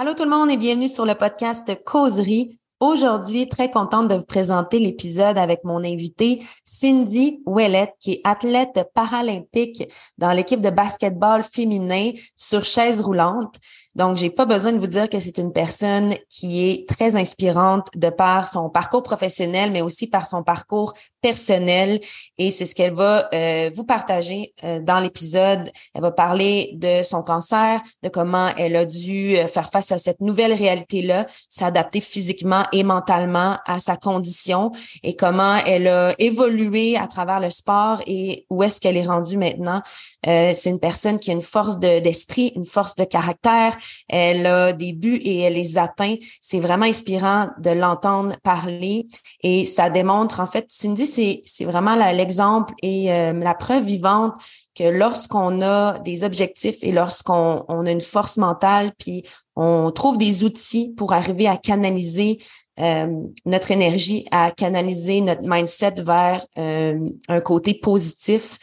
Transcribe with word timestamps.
Allô 0.00 0.14
tout 0.14 0.24
le 0.24 0.30
monde 0.30 0.50
et 0.50 0.56
bienvenue 0.56 0.88
sur 0.88 1.04
le 1.04 1.14
podcast 1.14 1.78
Causerie. 1.84 2.58
Aujourd'hui, 2.80 3.50
très 3.50 3.70
contente 3.70 4.08
de 4.08 4.14
vous 4.14 4.24
présenter 4.24 4.78
l'épisode 4.78 5.36
avec 5.36 5.62
mon 5.62 5.84
invité 5.84 6.42
Cindy 6.64 7.42
Ouellette, 7.44 7.92
qui 8.00 8.12
est 8.12 8.20
athlète 8.24 8.80
paralympique 8.94 9.92
dans 10.16 10.32
l'équipe 10.32 10.62
de 10.62 10.70
basketball 10.70 11.42
féminin 11.42 12.12
sur 12.34 12.64
chaise 12.64 13.02
roulante. 13.02 13.56
Donc, 13.96 14.16
j'ai 14.16 14.30
pas 14.30 14.44
besoin 14.44 14.72
de 14.72 14.78
vous 14.78 14.86
dire 14.86 15.08
que 15.08 15.18
c'est 15.18 15.38
une 15.38 15.52
personne 15.52 16.14
qui 16.28 16.68
est 16.68 16.88
très 16.88 17.16
inspirante 17.16 17.88
de 17.96 18.08
par 18.08 18.46
son 18.46 18.70
parcours 18.70 19.02
professionnel, 19.02 19.72
mais 19.72 19.82
aussi 19.82 20.06
par 20.06 20.26
son 20.26 20.44
parcours 20.44 20.94
personnel. 21.20 22.00
Et 22.38 22.50
c'est 22.50 22.66
ce 22.66 22.74
qu'elle 22.74 22.92
va 22.92 23.28
euh, 23.34 23.70
vous 23.74 23.84
partager 23.84 24.54
euh, 24.64 24.80
dans 24.80 25.00
l'épisode. 25.00 25.70
Elle 25.94 26.02
va 26.02 26.12
parler 26.12 26.70
de 26.74 27.02
son 27.02 27.22
cancer, 27.22 27.80
de 28.02 28.08
comment 28.08 28.48
elle 28.56 28.76
a 28.76 28.84
dû 28.84 29.36
euh, 29.36 29.46
faire 29.48 29.70
face 29.70 29.92
à 29.92 29.98
cette 29.98 30.20
nouvelle 30.20 30.52
réalité-là, 30.52 31.26
s'adapter 31.48 32.00
physiquement 32.00 32.62
et 32.72 32.82
mentalement 32.82 33.56
à 33.66 33.78
sa 33.78 33.96
condition 33.96 34.70
et 35.02 35.16
comment 35.16 35.56
elle 35.66 35.88
a 35.88 36.14
évolué 36.18 36.96
à 36.96 37.06
travers 37.06 37.40
le 37.40 37.50
sport 37.50 38.00
et 38.06 38.46
où 38.50 38.62
est-ce 38.62 38.80
qu'elle 38.80 38.96
est 38.96 39.06
rendue 39.06 39.36
maintenant. 39.36 39.82
c'est 40.24 40.66
une 40.66 40.80
personne 40.80 41.18
qui 41.18 41.30
a 41.30 41.34
une 41.34 41.42
force 41.42 41.78
d'esprit, 41.78 42.52
une 42.56 42.64
force 42.64 42.96
de 42.96 43.04
caractère, 43.04 43.76
elle 44.08 44.46
a 44.46 44.72
des 44.72 44.92
buts 44.92 45.20
et 45.22 45.40
elle 45.40 45.54
les 45.54 45.78
atteint. 45.78 46.16
C'est 46.40 46.60
vraiment 46.60 46.86
inspirant 46.86 47.48
de 47.58 47.70
l'entendre 47.70 48.36
parler 48.42 49.06
et 49.42 49.64
ça 49.64 49.90
démontre, 49.90 50.40
en 50.40 50.46
fait, 50.46 50.66
Cindy, 50.68 51.06
c'est, 51.06 51.64
vraiment 51.64 51.94
l'exemple 52.12 52.74
et 52.82 53.12
euh, 53.12 53.32
la 53.32 53.54
preuve 53.54 53.84
vivante 53.84 54.34
que 54.74 54.84
lorsqu'on 54.84 55.60
a 55.62 55.98
des 55.98 56.24
objectifs 56.24 56.78
et 56.82 56.92
lorsqu'on 56.92 57.64
on 57.68 57.86
a 57.86 57.90
une 57.90 58.00
force 58.00 58.38
mentale, 58.38 58.92
puis 58.98 59.24
on 59.56 59.90
trouve 59.90 60.16
des 60.16 60.44
outils 60.44 60.94
pour 60.96 61.12
arriver 61.12 61.46
à 61.46 61.56
canaliser 61.56 62.38
euh, 62.78 63.08
notre 63.44 63.72
énergie, 63.72 64.26
à 64.30 64.52
canaliser 64.52 65.20
notre 65.20 65.42
mindset 65.42 65.96
vers 65.98 66.44
euh, 66.56 66.98
un 67.28 67.40
côté 67.40 67.74
positif, 67.74 68.58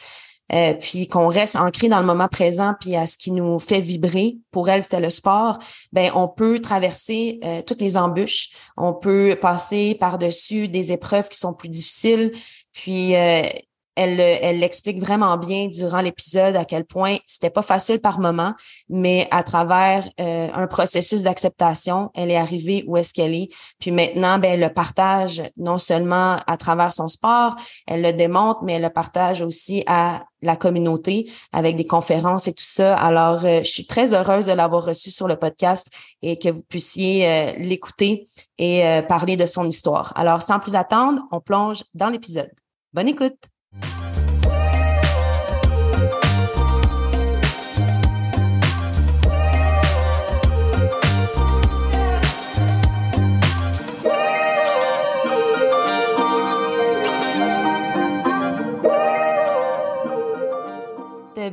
euh, 0.52 0.74
puis 0.74 1.06
qu'on 1.06 1.28
reste 1.28 1.56
ancré 1.56 1.88
dans 1.88 2.00
le 2.00 2.06
moment 2.06 2.28
présent 2.28 2.74
puis 2.80 2.96
à 2.96 3.06
ce 3.06 3.18
qui 3.18 3.30
nous 3.30 3.58
fait 3.58 3.80
vibrer. 3.80 4.38
Pour 4.50 4.68
elle, 4.68 4.82
c'était 4.82 5.00
le 5.00 5.10
sport. 5.10 5.58
Ben, 5.92 6.10
on 6.14 6.28
peut 6.28 6.60
traverser 6.60 7.38
euh, 7.44 7.62
toutes 7.62 7.80
les 7.80 7.96
embûches. 7.96 8.50
On 8.76 8.94
peut 8.94 9.36
passer 9.40 9.96
par-dessus 9.98 10.68
des 10.68 10.92
épreuves 10.92 11.28
qui 11.28 11.38
sont 11.38 11.54
plus 11.54 11.68
difficiles. 11.68 12.32
Puis 12.72 13.14
euh, 13.14 13.42
elle, 13.98 14.20
elle 14.20 14.60
l'explique 14.60 15.00
vraiment 15.00 15.36
bien 15.36 15.66
durant 15.66 16.00
l'épisode 16.00 16.54
à 16.54 16.64
quel 16.64 16.84
point 16.84 17.16
c'était 17.26 17.50
pas 17.50 17.62
facile 17.62 18.00
par 18.00 18.20
moment, 18.20 18.54
mais 18.88 19.26
à 19.32 19.42
travers 19.42 20.08
euh, 20.20 20.48
un 20.54 20.66
processus 20.68 21.24
d'acceptation, 21.24 22.10
elle 22.14 22.30
est 22.30 22.36
arrivée 22.36 22.84
où 22.86 22.96
est-ce 22.96 23.12
qu'elle 23.12 23.34
est. 23.34 23.48
Puis 23.80 23.90
maintenant, 23.90 24.38
ben, 24.38 24.52
elle 24.52 24.60
le 24.60 24.72
partage 24.72 25.42
non 25.56 25.78
seulement 25.78 26.36
à 26.46 26.56
travers 26.56 26.92
son 26.92 27.08
sport, 27.08 27.56
elle 27.88 28.02
le 28.02 28.12
démontre, 28.12 28.62
mais 28.62 28.74
elle 28.74 28.82
le 28.82 28.90
partage 28.90 29.42
aussi 29.42 29.82
à 29.88 30.24
la 30.42 30.54
communauté 30.54 31.28
avec 31.52 31.74
des 31.74 31.86
conférences 31.86 32.46
et 32.46 32.54
tout 32.54 32.64
ça. 32.64 32.96
Alors, 32.96 33.44
euh, 33.44 33.58
je 33.64 33.70
suis 33.70 33.86
très 33.86 34.14
heureuse 34.14 34.46
de 34.46 34.52
l'avoir 34.52 34.84
reçu 34.84 35.10
sur 35.10 35.26
le 35.26 35.34
podcast 35.34 35.90
et 36.22 36.38
que 36.38 36.48
vous 36.48 36.62
puissiez 36.62 37.28
euh, 37.28 37.52
l'écouter 37.58 38.28
et 38.58 38.82
parler 39.08 39.36
de 39.36 39.46
son 39.46 39.64
histoire. 39.64 40.12
Alors, 40.16 40.42
sans 40.42 40.58
plus 40.58 40.74
attendre, 40.74 41.22
on 41.30 41.40
plonge 41.40 41.84
dans 41.94 42.08
l'épisode. 42.08 42.50
Bonne 42.92 43.06
écoute. 43.06 43.48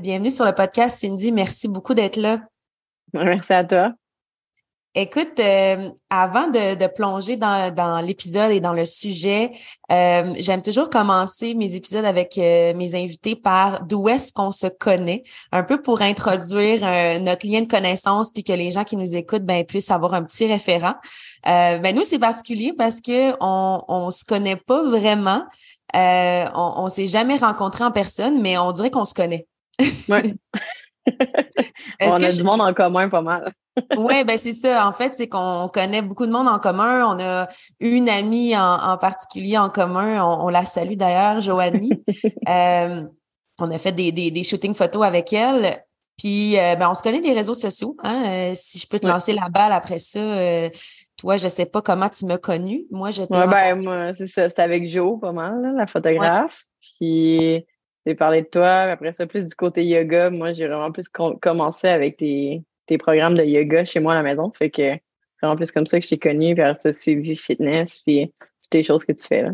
Bienvenue 0.06 0.30
sur 0.32 0.46
le 0.46 0.54
podcast, 0.54 1.00
Cindy. 1.00 1.32
Merci 1.32 1.68
beaucoup 1.68 1.94
d'être 1.94 2.18
là. 2.18 2.42
Merci 3.14 3.54
à 3.54 3.64
toi. 3.64 3.94
Écoute, 4.98 5.42
euh, 5.42 5.90
avant 6.10 6.48
de, 6.48 6.88
plonger 6.88 7.36
dans, 7.36 8.02
l'épisode 8.02 8.52
et 8.52 8.62
dans 8.62 8.72
le 8.72 8.86
sujet, 8.86 9.52
euh, 9.92 10.34
j'aime 10.38 10.62
toujours 10.62 10.90
commencer 10.90 11.54
mes 11.54 11.76
épisodes 11.76 12.06
avec 12.06 12.38
euh, 12.38 12.74
mes 12.74 12.96
invités 12.96 13.36
par 13.36 13.84
d'où 13.84 14.08
est-ce 14.08 14.32
qu'on 14.32 14.54
se 14.54 14.68
connaît, 14.68 15.24
un 15.52 15.64
peu 15.64 15.82
pour 15.82 16.02
introduire 16.02 16.80
notre 17.20 17.46
lien 17.46 17.60
de 17.60 17.68
connaissance 17.68 18.32
puis 18.32 18.46
que 18.46 18.54
les 18.54 18.72
gens 18.72 18.86
qui 18.86 18.96
nous 18.96 19.18
écoutent 19.18 19.44
ben, 19.44 19.66
puissent 19.66 19.92
avoir 19.92 20.14
un 20.14 20.24
petit 20.24 20.46
référent. 20.46 20.96
ben 21.44 21.94
nous, 21.94 22.06
c'est 22.06 22.20
particulier 22.20 22.72
parce 22.72 23.02
que 23.02 23.34
on, 23.42 23.84
on 23.90 24.12
se 24.12 24.24
connaît 24.24 24.56
pas 24.56 24.82
vraiment. 24.82 25.44
on, 25.94 26.74
on 26.78 26.90
s'est 26.90 27.08
jamais 27.08 27.36
rencontrés 27.36 27.84
en 27.84 27.92
personne, 27.92 28.42
mais 28.42 28.58
on 28.58 28.72
dirait 28.72 28.92
qu'on 28.92 29.06
se 29.06 29.14
connaît. 29.14 29.46
Ouais. 30.08 30.34
on 32.02 32.24
a 32.24 32.30
du 32.30 32.44
monde 32.44 32.62
en 32.62 32.74
commun 32.74 33.10
pas 33.10 33.22
mal. 33.22 33.54
oui, 33.98 34.24
ben 34.24 34.38
c'est 34.38 34.54
ça. 34.54 34.88
En 34.88 34.94
fait, 34.94 35.16
c'est 35.16 35.28
qu'on 35.28 35.70
connaît 35.74 36.02
beaucoup 36.02 36.26
de 36.26 36.32
monde 36.32 36.48
en 36.48 36.60
commun. 36.60 37.06
On 37.06 37.20
a 37.20 37.48
une 37.80 38.10
amie 38.10 38.56
en, 38.56 38.98
particulier 38.98 39.58
en 39.58 39.70
commun. 39.70 40.24
On, 40.24 40.50
la 40.50 40.66
salue 40.66 40.96
d'ailleurs, 40.96 41.40
Joanie. 41.42 42.04
Euh, 42.48 43.04
on 43.58 43.72
a 43.72 43.78
fait 43.78 43.92
des, 43.92 44.12
des, 44.12 44.44
shootings 44.44 44.76
photos 44.76 45.04
avec 45.04 45.34
elle. 45.34 45.84
Puis, 46.18 46.60
euh, 46.60 46.76
ben, 46.76 46.90
on 46.90 46.94
se 46.94 47.02
connaît 47.02 47.22
des 47.22 47.34
réseaux 47.34 47.54
sociaux. 47.54 47.96
Hein? 48.04 48.24
Euh, 48.26 48.52
si 48.56 48.78
je 48.78 48.88
peux 48.88 49.00
te 49.00 49.08
lancer 49.08 49.34
la 49.34 49.50
balle 49.50 49.72
après 49.72 49.98
ça, 49.98 50.20
toi, 51.18 51.38
je 51.38 51.48
sais 51.48 51.66
pas 51.66 51.82
comment 51.82 52.10
tu 52.10 52.26
m'as 52.26 52.38
connue. 52.38 52.86
Moi, 52.92 53.10
je 53.10 53.22
ouais, 53.22 53.48
ben, 53.48 53.82
moi, 53.82 54.14
c'est 54.14 54.28
ça. 54.28 54.48
C'était 54.48 54.62
avec 54.62 54.88
Jo, 54.88 55.18
pas 55.18 55.32
mal, 55.32 55.74
la 55.76 55.88
photographe. 55.88 56.66
Puis, 56.82 57.66
j'ai 58.06 58.16
parlé 58.16 58.42
de 58.42 58.48
toi. 58.48 58.82
Après 58.82 59.14
ça, 59.14 59.26
plus 59.26 59.46
du 59.46 59.56
côté 59.56 59.86
yoga. 59.86 60.30
Moi, 60.30 60.54
j'ai 60.54 60.68
vraiment 60.68 60.92
plus 60.92 61.10
commencé 61.10 61.88
avec 61.88 62.18
tes, 62.18 62.64
tes 62.86 62.98
programmes 62.98 63.36
de 63.36 63.44
yoga 63.44 63.86
chez 63.86 64.00
moi 64.00 64.14
à 64.14 64.16
la 64.16 64.24
maison. 64.24 64.52
Fait 64.58 64.70
que 64.70 64.98
vraiment 65.42 65.56
plus 65.56 65.72
comme 65.72 65.88
ça 65.88 66.00
que 66.00 66.06
je 66.06 66.10
t'ai 66.10 66.18
connu, 66.18 66.56
puis 66.56 66.64
ça, 66.80 66.94
suivi 66.94 67.36
fitness, 67.36 68.02
puis 68.06 68.34
toutes 68.64 68.74
les 68.74 68.84
choses 68.84 69.06
que 69.06 69.12
tu 69.12 69.26
fais 69.26 69.44
là. 69.44 69.52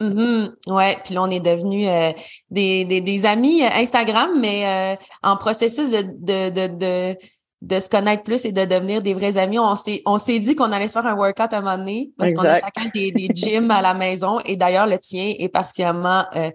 mm 0.00 0.48
Ouais, 0.66 0.96
puis 1.04 1.14
là, 1.14 1.22
on 1.22 1.30
est 1.30 1.40
devenus 1.40 1.88
euh, 1.88 2.12
des, 2.50 2.84
des, 2.84 3.00
des, 3.00 3.26
amis 3.26 3.62
Instagram, 3.64 4.38
mais 4.40 4.64
euh, 4.66 4.96
en 5.22 5.36
processus 5.36 5.90
de, 5.90 6.02
de, 6.02 6.50
de, 6.50 6.78
de 6.78 7.18
de 7.64 7.80
se 7.80 7.88
connaître 7.88 8.22
plus 8.22 8.44
et 8.44 8.52
de 8.52 8.64
devenir 8.64 9.00
des 9.00 9.14
vrais 9.14 9.38
amis. 9.38 9.58
On 9.58 9.74
s'est, 9.74 10.02
on 10.04 10.18
s'est 10.18 10.38
dit 10.38 10.54
qu'on 10.54 10.70
allait 10.70 10.86
se 10.86 10.92
faire 10.92 11.06
un 11.06 11.14
workout 11.14 11.52
à 11.52 11.58
un 11.58 11.60
moment 11.62 11.78
donné 11.78 12.10
parce 12.18 12.34
qu'on 12.34 12.42
a 12.42 12.54
chacun 12.60 12.90
des, 12.94 13.10
des 13.10 13.28
gyms 13.34 13.70
à 13.70 13.80
la 13.80 13.94
maison. 13.94 14.38
Et 14.44 14.56
d'ailleurs, 14.56 14.86
le 14.86 14.98
tien 14.98 15.32
est 15.38 15.48
particulièrement 15.48 16.24
euh, 16.36 16.50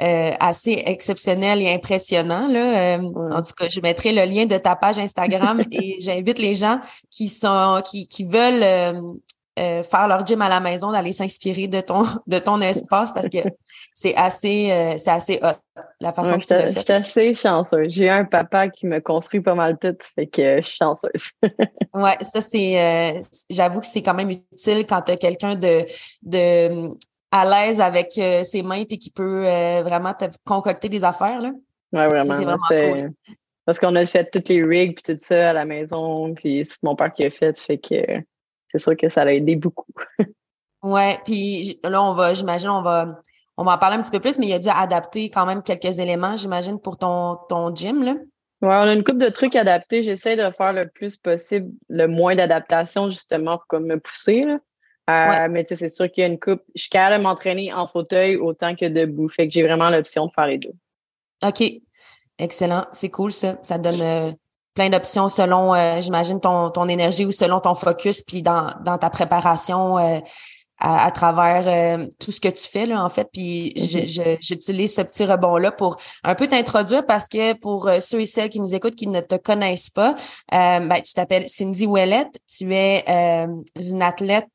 euh, 0.00 0.30
assez 0.38 0.82
exceptionnel 0.86 1.60
et 1.60 1.72
impressionnant. 1.72 2.46
Là. 2.46 2.96
Euh, 2.96 3.02
en 3.32 3.42
tout 3.42 3.52
cas, 3.58 3.68
je 3.68 3.80
mettrai 3.80 4.12
le 4.12 4.24
lien 4.24 4.46
de 4.46 4.56
ta 4.56 4.76
page 4.76 4.98
Instagram 4.98 5.60
et 5.72 5.96
j'invite 5.98 6.38
les 6.38 6.54
gens 6.54 6.78
qui 7.10 7.28
sont 7.28 7.80
qui, 7.84 8.06
qui 8.06 8.24
veulent 8.24 9.18
euh, 9.58 9.82
faire 9.82 10.08
leur 10.08 10.24
gym 10.24 10.40
à 10.40 10.48
la 10.48 10.60
maison, 10.60 10.92
d'aller 10.92 11.12
s'inspirer 11.12 11.68
de 11.68 11.80
ton 11.82 12.04
de 12.26 12.38
ton 12.38 12.60
espace 12.62 13.12
parce 13.12 13.28
que 13.28 13.38
c'est 13.92 14.14
assez 14.16 14.70
euh, 14.70 14.94
c'est 14.96 15.10
assez 15.10 15.40
hot 15.42 15.82
la 16.00 16.12
façon 16.12 16.38
que 16.38 16.44
tu 16.46 16.54
le 16.54 16.60
fais. 16.60 16.72
Je 16.72 16.80
suis 16.80 16.92
assez 16.92 17.34
chanceuse. 17.34 17.88
J'ai 17.90 18.08
un 18.08 18.24
papa 18.24 18.68
qui 18.68 18.86
me 18.86 19.00
construit 19.00 19.42
pas 19.42 19.54
mal 19.54 19.78
tout, 19.78 19.94
fait 20.14 20.26
que 20.26 20.62
je 20.62 20.66
suis 20.66 20.76
chanceuse. 20.78 21.32
ouais, 21.94 22.16
ça 22.20 22.40
c'est 22.40 22.80
euh, 22.80 23.20
j'avoue 23.50 23.80
que 23.80 23.86
c'est 23.86 24.02
quand 24.02 24.14
même 24.14 24.30
utile 24.30 24.86
quand 24.86 25.02
tu 25.02 25.12
as 25.12 25.16
quelqu'un 25.16 25.54
de 25.54 25.84
de 26.22 26.88
à 27.30 27.44
l'aise 27.44 27.80
avec 27.80 28.12
ses 28.12 28.62
mains 28.62 28.84
puis 28.84 28.98
qui 28.98 29.10
peut 29.10 29.42
vraiment 29.82 30.14
te 30.14 30.26
concocter 30.44 30.88
des 30.88 31.04
affaires 31.04 31.40
là. 31.40 31.50
Ouais, 31.92 32.08
vraiment. 32.08 32.34
C'est 32.34 32.44
vraiment 32.44 32.94
cool. 33.02 33.12
Parce 33.64 33.78
qu'on 33.78 33.94
a 33.96 34.04
fait 34.06 34.30
toutes 34.30 34.48
les 34.48 34.64
rigs 34.64 35.00
puis 35.00 35.14
tout 35.14 35.20
ça 35.22 35.50
à 35.50 35.52
la 35.52 35.64
maison, 35.64 36.34
puis 36.34 36.64
c'est 36.64 36.82
mon 36.82 36.96
père 36.96 37.12
qui 37.12 37.24
a 37.24 37.30
fait, 37.30 37.58
fait 37.58 37.78
que 37.78 38.22
c'est 38.72 38.78
sûr 38.78 38.96
que 38.96 39.08
ça 39.08 39.24
l'a 39.24 39.34
aidé 39.34 39.54
beaucoup. 39.56 39.92
ouais, 40.82 41.20
puis 41.24 41.78
là, 41.84 42.02
on 42.02 42.14
va, 42.14 42.32
j'imagine, 42.32 42.70
on 42.70 42.82
va, 42.82 43.20
on 43.58 43.64
va 43.64 43.74
en 43.74 43.78
parler 43.78 43.96
un 43.96 44.02
petit 44.02 44.10
peu 44.10 44.20
plus, 44.20 44.38
mais 44.38 44.46
il 44.46 44.54
a 44.54 44.58
dû 44.58 44.70
adapter 44.70 45.28
quand 45.28 45.44
même 45.44 45.62
quelques 45.62 45.98
éléments, 45.98 46.36
j'imagine, 46.36 46.80
pour 46.80 46.96
ton, 46.96 47.36
ton 47.48 47.74
gym, 47.74 48.02
là. 48.02 48.14
Ouais, 48.62 48.68
on 48.68 48.88
a 48.88 48.94
une 48.94 49.02
coupe 49.02 49.18
de 49.18 49.28
trucs 49.28 49.56
adaptés. 49.56 50.04
J'essaie 50.04 50.36
de 50.36 50.48
faire 50.52 50.72
le 50.72 50.88
plus 50.88 51.16
possible, 51.16 51.72
le 51.88 52.06
moins 52.06 52.36
d'adaptation, 52.36 53.10
justement, 53.10 53.60
pour 53.68 53.80
me 53.80 53.96
pousser. 53.96 54.42
Là. 54.42 54.58
Euh, 55.10 55.48
mais 55.50 55.64
tu 55.64 55.70
sais, 55.70 55.76
c'est 55.76 55.94
sûr 55.94 56.10
qu'il 56.10 56.22
y 56.22 56.24
a 56.24 56.28
une 56.28 56.38
coupe. 56.38 56.62
Je 56.76 56.82
suis 56.82 56.90
capable 56.90 57.18
de 57.18 57.22
m'entraîner 57.24 57.72
en 57.72 57.88
fauteuil 57.88 58.36
autant 58.36 58.76
que 58.76 58.86
debout. 58.86 59.28
Fait 59.28 59.48
que 59.48 59.52
j'ai 59.52 59.64
vraiment 59.64 59.90
l'option 59.90 60.26
de 60.26 60.32
faire 60.32 60.46
les 60.46 60.58
deux. 60.58 60.72
OK. 61.44 61.64
Excellent. 62.38 62.86
C'est 62.92 63.10
cool, 63.10 63.32
ça. 63.32 63.58
Ça 63.62 63.78
donne 63.78 64.00
euh, 64.00 64.32
plein 64.74 64.88
d'options 64.88 65.28
selon, 65.28 65.74
euh, 65.74 66.00
j'imagine, 66.00 66.40
ton, 66.40 66.70
ton 66.70 66.88
énergie 66.88 67.26
ou 67.26 67.32
selon 67.32 67.60
ton 67.60 67.74
focus, 67.74 68.22
puis 68.22 68.42
dans, 68.42 68.70
dans 68.84 68.98
ta 68.98 69.10
préparation 69.10 69.98
euh, 69.98 70.18
à, 70.78 71.10
travers 71.12 71.68
euh, 71.68 72.08
tout 72.18 72.32
ce 72.32 72.40
que 72.40 72.48
tu 72.48 72.68
fais, 72.68 72.86
là, 72.86 73.04
en 73.04 73.08
fait. 73.08 73.28
Puis 73.32 73.72
mm-hmm. 73.76 74.38
j'utilise 74.40 74.94
ce 74.94 75.02
petit 75.02 75.24
rebond-là 75.24 75.70
pour 75.70 75.96
un 76.24 76.34
peu 76.34 76.48
t'introduire 76.48 77.06
parce 77.06 77.28
que 77.28 77.52
pour 77.52 77.86
euh, 77.86 78.00
ceux 78.00 78.20
et 78.20 78.26
celles 78.26 78.48
qui 78.48 78.58
nous 78.58 78.74
écoutent, 78.74 78.96
qui 78.96 79.06
ne 79.06 79.20
te 79.20 79.36
connaissent 79.36 79.90
pas, 79.90 80.16
ben, 80.50 81.00
tu 81.04 81.12
t'appelles 81.12 81.48
Cindy 81.48 81.86
Ouellette. 81.86 82.36
Tu 82.48 82.74
es 82.74 83.04
une 83.76 84.02
athlète 84.02 84.48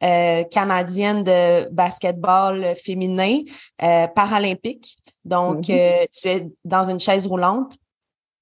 canadienne 0.00 1.22
de 1.22 1.68
basketball 1.70 2.74
féminin 2.74 3.42
paralympique. 4.16 4.96
Donc, 5.24 5.66
mm-hmm. 5.66 6.06
tu 6.12 6.28
es 6.28 6.48
dans 6.64 6.90
une 6.90 6.98
chaise 6.98 7.26
roulante. 7.26 7.74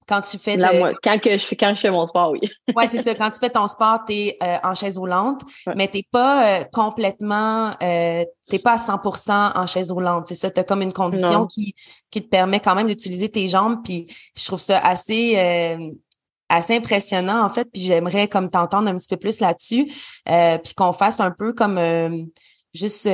Quand 0.07 0.21
tu 0.21 0.37
fais 0.37 0.57
quand 1.03 1.19
que 1.19 1.37
je 1.37 1.45
fais 1.45 1.55
quand 1.57 1.75
je 1.75 1.81
fais 1.81 1.91
mon 1.91 2.07
sport, 2.07 2.31
oui. 2.31 2.39
ouais, 2.75 2.87
c'est 2.87 3.01
ça. 3.01 3.13
Quand 3.13 3.29
tu 3.29 3.39
fais 3.39 3.49
ton 3.49 3.67
sport, 3.67 4.05
tu 4.07 4.13
es 4.13 4.37
euh, 4.41 4.57
en 4.63 4.73
chaise 4.73 4.97
roulante, 4.97 5.41
mais 5.75 5.89
tu 5.89 6.01
pas 6.09 6.59
euh, 6.59 6.63
complètement 6.71 7.71
euh, 7.83 8.23
t'es 8.47 8.59
pas 8.59 8.73
à 8.73 8.75
100% 8.77 9.57
en 9.57 9.67
chaise 9.67 9.91
roulante. 9.91 10.27
C'est 10.27 10.35
ça, 10.35 10.49
tu 10.49 10.59
as 10.61 10.63
comme 10.63 10.81
une 10.81 10.93
condition 10.93 11.45
qui 11.45 11.75
qui 12.09 12.21
te 12.21 12.29
permet 12.29 12.61
quand 12.61 12.75
même 12.75 12.87
d'utiliser 12.87 13.29
tes 13.29 13.47
jambes 13.49 13.81
puis 13.83 14.07
je 14.37 14.45
trouve 14.45 14.61
ça 14.61 14.79
assez 14.79 15.33
euh, 15.37 15.91
assez 16.47 16.77
impressionnant 16.77 17.43
en 17.43 17.49
fait, 17.49 17.65
puis 17.65 17.83
j'aimerais 17.83 18.29
comme 18.29 18.49
t'entendre 18.49 18.89
un 18.89 18.97
petit 18.97 19.09
peu 19.09 19.17
plus 19.17 19.41
là-dessus 19.41 19.85
puis 20.25 20.73
qu'on 20.75 20.93
fasse 20.93 21.19
un 21.19 21.31
peu 21.31 21.51
comme 21.51 21.77
juste 22.73 23.09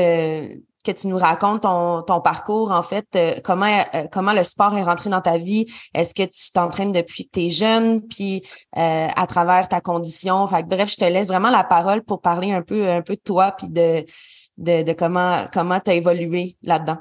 que 0.83 0.91
tu 0.91 1.07
nous 1.07 1.17
racontes 1.17 1.63
ton, 1.63 2.01
ton 2.01 2.21
parcours, 2.21 2.71
en 2.71 2.83
fait, 2.83 3.05
euh, 3.15 3.33
comment, 3.43 3.65
euh, 3.65 4.03
comment 4.11 4.33
le 4.33 4.43
sport 4.43 4.75
est 4.77 4.83
rentré 4.83 5.09
dans 5.09 5.21
ta 5.21 5.37
vie? 5.37 5.65
Est-ce 5.93 6.13
que 6.13 6.23
tu 6.23 6.51
t'entraînes 6.51 6.91
depuis 6.91 7.25
que 7.25 7.31
tu 7.31 7.45
es 7.45 7.49
jeune, 7.49 8.05
puis 8.07 8.43
euh, 8.77 9.07
à 9.15 9.27
travers 9.27 9.67
ta 9.67 9.81
condition? 9.81 10.45
Fait 10.47 10.63
bref, 10.67 10.91
je 10.91 10.97
te 10.97 11.05
laisse 11.05 11.29
vraiment 11.29 11.49
la 11.49 11.63
parole 11.63 12.03
pour 12.03 12.21
parler 12.21 12.51
un 12.51 12.61
peu, 12.61 12.89
un 12.89 13.01
peu 13.01 13.15
de 13.15 13.21
toi, 13.21 13.53
puis 13.57 13.69
de, 13.69 14.03
de, 14.57 14.83
de 14.83 14.93
comment 14.93 15.45
comment 15.51 15.79
tu 15.79 15.91
as 15.91 15.95
évolué 15.95 16.57
là-dedans. 16.61 16.97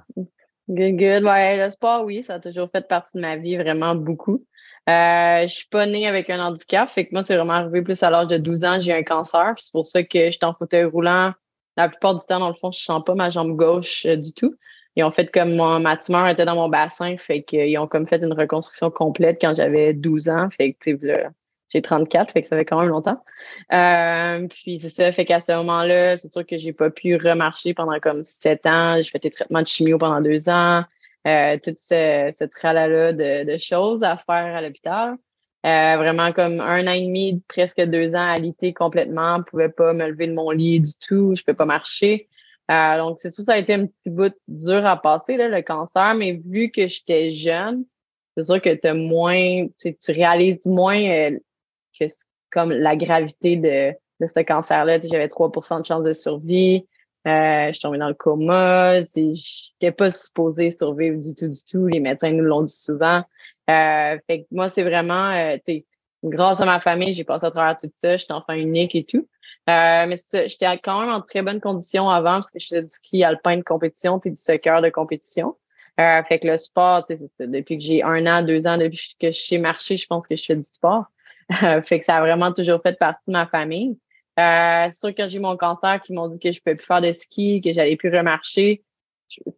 Good, 0.68 0.96
good. 0.96 1.24
Ouais, 1.24 1.64
le 1.64 1.70
sport, 1.70 2.04
oui, 2.04 2.22
ça 2.22 2.34
a 2.34 2.40
toujours 2.40 2.70
fait 2.70 2.86
partie 2.86 3.16
de 3.16 3.22
ma 3.22 3.36
vie, 3.36 3.56
vraiment 3.56 3.94
beaucoup. 3.94 4.44
Euh, 4.88 5.42
je 5.42 5.54
suis 5.54 5.68
pas 5.68 5.86
née 5.86 6.06
avec 6.08 6.30
un 6.30 6.44
handicap, 6.44 6.88
fait 6.88 7.06
que 7.06 7.10
moi, 7.12 7.22
c'est 7.22 7.36
vraiment 7.36 7.52
arrivé 7.52 7.82
plus 7.82 8.02
à 8.02 8.10
l'âge 8.10 8.28
de 8.28 8.38
12 8.38 8.64
ans, 8.64 8.80
j'ai 8.80 8.92
un 8.92 9.02
cancer, 9.04 9.54
c'est 9.58 9.70
pour 9.70 9.86
ça 9.86 10.02
que 10.02 10.30
j'étais 10.30 10.44
en 10.44 10.54
fauteuil 10.54 10.84
roulant 10.84 11.32
la 11.76 11.88
plupart 11.88 12.14
du 12.14 12.24
temps, 12.26 12.40
dans 12.40 12.48
le 12.48 12.54
fond, 12.54 12.70
je 12.70 12.80
sens 12.80 13.02
pas 13.04 13.14
ma 13.14 13.30
jambe 13.30 13.56
gauche 13.56 14.06
euh, 14.06 14.16
du 14.16 14.32
tout. 14.34 14.54
Ils 14.96 15.04
ont 15.04 15.10
fait 15.10 15.30
comme 15.32 15.56
mon, 15.56 15.80
ma 15.80 15.96
tumeur 15.96 16.28
était 16.28 16.44
dans 16.44 16.54
mon 16.54 16.68
bassin, 16.68 17.16
fait 17.16 17.42
qu'ils 17.42 17.78
ont 17.78 17.86
comme 17.86 18.06
fait 18.06 18.22
une 18.22 18.34
reconstruction 18.34 18.90
complète 18.90 19.38
quand 19.40 19.54
j'avais 19.54 19.94
12 19.94 20.28
ans. 20.28 20.48
Fait 20.50 20.74
que, 20.74 20.90
j'ai 21.70 21.80
34, 21.80 22.32
fait 22.32 22.42
que 22.42 22.48
ça 22.48 22.56
fait 22.58 22.66
quand 22.66 22.78
même 22.78 22.90
longtemps. 22.90 23.24
Euh, 23.72 24.46
puis 24.48 24.78
c'est 24.78 24.90
ça, 24.90 25.10
fait 25.10 25.24
qu'à 25.24 25.40
ce 25.40 25.52
moment-là, 25.52 26.18
c'est 26.18 26.30
sûr 26.30 26.46
que 26.46 26.58
j'ai 26.58 26.74
pas 26.74 26.90
pu 26.90 27.16
remarcher 27.16 27.72
pendant 27.72 27.98
comme 28.00 28.22
7 28.22 28.66
ans. 28.66 28.96
J'ai 29.00 29.10
fait 29.10 29.22
des 29.22 29.30
traitements 29.30 29.62
de 29.62 29.66
chimio 29.66 29.96
pendant 29.96 30.20
deux 30.20 30.50
ans. 30.50 30.82
Euh, 31.26 31.56
tout 31.62 31.74
ce, 31.78 32.30
ce 32.36 32.44
tralala 32.44 33.12
de, 33.12 33.50
de 33.50 33.58
choses 33.58 34.02
à 34.02 34.18
faire 34.18 34.56
à 34.56 34.60
l'hôpital. 34.60 35.16
Euh, 35.64 35.96
vraiment 35.96 36.32
comme 36.32 36.60
un 36.60 36.86
an 36.88 36.92
et 36.92 37.06
demi, 37.06 37.40
presque 37.46 37.80
deux 37.80 38.16
ans 38.16 38.26
à 38.26 38.32
alité 38.32 38.72
complètement. 38.72 39.38
Je 39.38 39.42
pouvais 39.42 39.68
pas 39.68 39.92
me 39.92 40.08
lever 40.08 40.26
de 40.26 40.34
mon 40.34 40.50
lit 40.50 40.80
du 40.80 40.92
tout. 41.00 41.34
Je 41.36 41.44
peux 41.44 41.54
pas 41.54 41.66
marcher. 41.66 42.28
Euh, 42.70 42.98
donc, 42.98 43.20
c'est 43.20 43.30
ça, 43.30 43.44
ça 43.44 43.52
a 43.52 43.58
été 43.58 43.74
un 43.74 43.86
petit 43.86 44.10
bout 44.10 44.34
dur 44.48 44.84
à 44.84 45.00
passer, 45.00 45.36
là, 45.36 45.48
le 45.48 45.62
cancer. 45.62 46.14
Mais 46.14 46.40
vu 46.44 46.70
que 46.70 46.88
j'étais 46.88 47.30
jeune, 47.30 47.84
c'est 48.36 48.44
sûr 48.44 48.60
que 48.60 48.86
as 48.86 48.94
moins, 48.94 49.66
tu 49.78 50.12
réalises 50.12 50.66
moins 50.66 51.00
euh, 51.00 51.38
que 51.98 52.04
comme 52.50 52.70
la 52.70 52.96
gravité 52.96 53.56
de, 53.56 53.92
de 54.20 54.26
ce 54.26 54.42
cancer-là. 54.42 55.00
J'avais 55.00 55.26
3% 55.26 55.80
de 55.80 55.86
chance 55.86 56.02
de 56.02 56.12
survie. 56.12 56.86
Euh, 57.26 57.68
je 57.68 57.72
suis 57.72 57.80
tombée 57.80 57.98
dans 57.98 58.08
le 58.08 58.14
coma. 58.14 59.04
Je 59.04 59.20
n'étais 59.20 59.92
pas 59.92 60.10
supposée 60.10 60.74
survivre 60.78 61.20
du 61.20 61.34
tout, 61.34 61.48
du 61.48 61.64
tout. 61.64 61.86
Les 61.86 62.00
médecins 62.00 62.32
nous 62.32 62.44
l'ont 62.44 62.62
dit 62.62 62.74
souvent. 62.74 63.22
Euh, 63.72 64.18
fait 64.26 64.42
que 64.42 64.46
moi, 64.50 64.68
c'est 64.68 64.82
vraiment, 64.82 65.30
euh, 65.30 65.56
grâce 66.24 66.60
à 66.60 66.66
ma 66.66 66.80
famille, 66.80 67.12
j'ai 67.14 67.24
passé 67.24 67.46
à 67.46 67.50
travers 67.50 67.76
tout 67.78 67.90
ça. 67.94 68.16
J'étais 68.16 68.32
enfant 68.32 68.54
unique 68.54 68.94
et 68.94 69.04
tout. 69.04 69.28
Euh, 69.70 70.06
mais 70.06 70.16
j'étais 70.32 70.66
quand 70.78 71.00
même 71.00 71.10
en 71.10 71.20
très 71.20 71.42
bonne 71.42 71.60
condition 71.60 72.08
avant 72.08 72.34
parce 72.34 72.50
que 72.50 72.58
je 72.58 72.66
faisais 72.66 72.82
du 72.82 72.88
ski 72.88 73.22
alpin 73.22 73.56
de 73.56 73.62
compétition 73.62 74.18
puis 74.18 74.30
du 74.30 74.36
soccer 74.36 74.82
de 74.82 74.90
compétition. 74.90 75.56
Euh, 76.00 76.22
fait 76.24 76.38
que 76.38 76.48
le 76.48 76.56
sport. 76.56 77.04
Depuis 77.08 77.78
que 77.78 77.84
j'ai 77.84 78.02
un 78.02 78.26
an, 78.26 78.42
deux 78.42 78.66
ans, 78.66 78.78
depuis 78.78 79.14
que 79.20 79.30
je 79.30 79.38
sais 79.38 79.58
marcher, 79.58 79.96
je 79.96 80.06
pense 80.06 80.26
que 80.26 80.34
je 80.36 80.44
fais 80.44 80.56
du 80.56 80.64
sport. 80.64 81.04
fait 81.82 82.00
que 82.00 82.06
ça 82.06 82.16
a 82.16 82.20
vraiment 82.20 82.52
toujours 82.52 82.80
fait 82.82 82.98
partie 82.98 83.24
de 83.28 83.32
ma 83.32 83.46
famille. 83.46 83.98
Euh, 84.38 84.88
c'est 84.90 84.98
sûr 84.98 85.10
que 85.10 85.22
quand 85.22 85.28
j'ai 85.28 85.38
mon 85.38 85.56
cancer, 85.56 86.00
qui 86.02 86.14
m'ont 86.14 86.28
dit 86.28 86.38
que 86.38 86.50
je 86.50 86.60
pouvais 86.60 86.76
plus 86.76 86.86
faire 86.86 87.02
de 87.02 87.12
ski, 87.12 87.60
que 87.60 87.72
j'allais 87.72 87.96
plus 87.96 88.08
remarcher, 88.08 88.82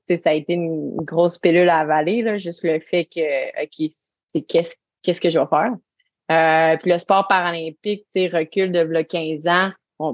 ça 0.05 0.31
a 0.31 0.33
été 0.33 0.55
une 0.55 0.97
grosse 0.97 1.39
pilule 1.39 1.69
à 1.69 1.79
avaler, 1.79 2.23
là, 2.23 2.37
juste 2.37 2.65
le 2.65 2.81
fait 2.81 3.05
que, 3.05 3.63
OK, 3.63 3.91
c'est 4.27 4.43
qu'est-ce, 4.43 4.73
qu'est-ce 5.03 5.21
que 5.21 5.31
je 5.31 5.39
vais 5.39 5.47
faire? 5.47 5.73
Euh, 6.31 6.77
puis 6.79 6.91
le 6.91 6.99
sport 6.99 7.29
paralympique, 7.29 8.07
tu 8.13 8.29
sais, 8.29 8.29
recule 8.29 8.73
de 8.73 9.03
15 9.03 9.47
ans. 9.47 9.73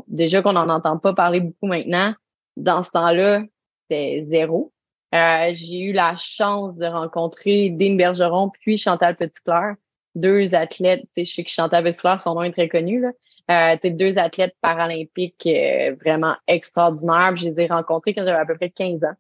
déjà 0.09 0.43
qu'on 0.43 0.53
n'en 0.53 0.69
entend 0.69 0.99
pas 0.99 1.15
parler 1.15 1.41
beaucoup 1.41 1.67
maintenant. 1.67 2.15
Dans 2.57 2.83
ce 2.83 2.91
temps-là, 2.91 3.43
c'était 3.83 4.27
zéro. 4.29 4.73
Euh, 5.15 5.51
j'ai 5.53 5.81
eu 5.81 5.93
la 5.93 6.17
chance 6.17 6.77
de 6.77 6.87
rencontrer 6.87 7.71
Dean 7.71 7.97
Bergeron 7.97 8.51
puis 8.51 8.77
Chantal 8.77 9.17
Petitclerc, 9.17 9.75
deux 10.15 10.55
athlètes. 10.55 11.03
Tu 11.03 11.09
sais, 11.13 11.25
je 11.25 11.35
sais 11.35 11.45
que 11.45 11.51
Chantal 11.51 11.85
Petitclerc, 11.85 12.21
son 12.21 12.35
nom 12.35 12.43
est 12.43 12.53
très 12.53 12.69
connu, 12.69 13.01
là. 13.01 13.11
Euh, 13.51 13.77
deux 13.85 14.17
athlètes 14.17 14.55
paralympiques 14.61 15.47
euh, 15.47 15.97
vraiment 16.05 16.37
extraordinaires. 16.47 17.35
je 17.35 17.49
les 17.49 17.65
ai 17.65 17.67
rencontrés 17.67 18.15
quand 18.15 18.25
j'avais 18.25 18.39
à 18.39 18.47
peu 18.47 18.55
près 18.55 18.71
15 18.71 19.03
ans. 19.03 19.15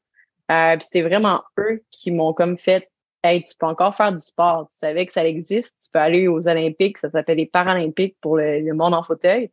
Euh, 0.50 0.76
c'est 0.80 1.02
vraiment 1.02 1.42
eux 1.58 1.80
qui 1.90 2.10
m'ont 2.10 2.32
comme 2.32 2.58
fait 2.58 2.90
Hey, 3.22 3.42
tu 3.44 3.54
peux 3.54 3.66
encore 3.66 3.94
faire 3.94 4.12
du 4.12 4.18
sport. 4.18 4.66
Tu 4.70 4.78
savais 4.78 5.04
que 5.04 5.12
ça 5.12 5.26
existe. 5.26 5.76
Tu 5.84 5.90
peux 5.92 5.98
aller 5.98 6.26
aux 6.26 6.48
Olympiques. 6.48 6.96
Ça 6.96 7.10
s'appelle 7.10 7.36
les 7.36 7.46
Paralympiques 7.46 8.16
pour 8.20 8.38
le, 8.38 8.72
monde 8.72 8.94
en 8.94 9.02
fauteuil. 9.02 9.50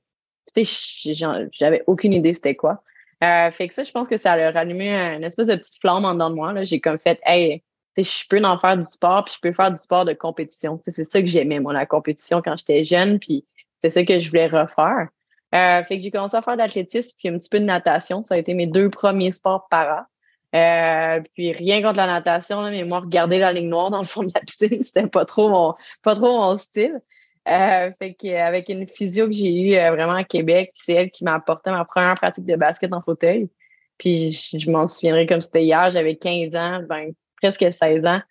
Tu 0.55 0.63
sais, 0.63 1.13
j'avais 1.51 1.83
aucune 1.85 2.13
idée 2.13 2.33
c'était 2.33 2.55
quoi. 2.55 2.81
Euh, 3.23 3.51
fait 3.51 3.67
que 3.67 3.73
ça, 3.73 3.83
je 3.83 3.91
pense 3.91 4.07
que 4.07 4.15
ça 4.15 4.33
a 4.33 4.57
allumé 4.57 4.95
une 4.95 5.23
espèce 5.23 5.47
de 5.47 5.55
petite 5.57 5.81
flamme 5.81 6.05
en 6.05 6.13
dedans 6.13 6.29
de 6.29 6.35
moi. 6.35 6.63
J'ai 6.63 6.79
comme 6.79 6.97
fait, 6.97 7.19
hey, 7.25 7.61
tu 7.95 8.03
sais, 8.03 8.21
je 8.23 8.27
peux 8.29 8.41
en 8.45 8.57
faire 8.57 8.77
du 8.77 8.83
sport, 8.83 9.25
puis 9.25 9.33
je 9.35 9.39
peux 9.41 9.53
faire 9.53 9.71
du 9.71 9.81
sport 9.81 10.05
de 10.05 10.13
compétition. 10.13 10.79
c'est 10.83 11.03
ça 11.03 11.19
que 11.19 11.27
j'aimais, 11.27 11.59
moi, 11.59 11.73
la 11.73 11.85
compétition 11.85 12.41
quand 12.41 12.55
j'étais 12.55 12.83
jeune, 12.83 13.19
puis 13.19 13.45
c'est 13.79 13.89
ça 13.89 14.05
que 14.05 14.19
je 14.19 14.29
voulais 14.29 14.47
refaire. 14.47 15.09
Euh, 15.55 15.83
fait 15.83 15.97
que 15.97 16.03
j'ai 16.03 16.11
commencé 16.11 16.37
à 16.37 16.41
faire 16.41 16.57
d'athlétisme 16.57 17.17
puis 17.17 17.29
un 17.29 17.37
petit 17.37 17.49
peu 17.49 17.59
de 17.59 17.65
natation. 17.65 18.23
Ça 18.23 18.35
a 18.35 18.37
été 18.37 18.53
mes 18.53 18.67
deux 18.67 18.89
premiers 18.89 19.31
sports 19.31 19.67
para. 19.69 20.07
Euh, 20.55 21.21
puis 21.33 21.51
rien 21.51 21.81
contre 21.81 21.97
la 21.97 22.07
natation, 22.07 22.61
mais 22.63 22.83
moi, 22.85 23.01
regarder 23.01 23.37
la 23.37 23.51
ligne 23.51 23.69
noire 23.69 23.91
dans 23.91 23.99
le 23.99 24.05
fond 24.05 24.23
de 24.23 24.31
la 24.33 24.41
piscine, 24.41 24.81
c'était 24.83 25.07
pas 25.07 25.25
trop 25.25 25.49
mon, 25.49 25.75
pas 26.03 26.15
trop 26.15 26.37
mon 26.37 26.57
style. 26.57 27.01
Euh, 27.47 27.91
fait 27.97 28.13
qu'avec 28.13 28.67
une 28.69 28.87
physio 28.87 29.25
que 29.25 29.31
j'ai 29.31 29.61
eue 29.61 29.75
euh, 29.75 29.91
vraiment 29.91 30.15
à 30.15 30.23
Québec, 30.23 30.71
c'est 30.75 30.93
elle 30.93 31.11
qui 31.11 31.23
m'a 31.23 31.35
apporté 31.35 31.71
ma 31.71 31.85
première 31.85 32.15
pratique 32.15 32.45
de 32.45 32.55
basket 32.55 32.93
en 32.93 33.01
fauteuil. 33.01 33.49
Puis 33.97 34.31
je, 34.31 34.69
m'en 34.69 34.87
souviendrai 34.87 35.25
comme 35.25 35.41
c'était 35.41 35.63
hier, 35.63 35.91
j'avais 35.91 36.17
15 36.17 36.55
ans, 36.55 36.83
ben 36.87 37.13
presque 37.41 37.71
16 37.71 38.05
ans. 38.05 38.21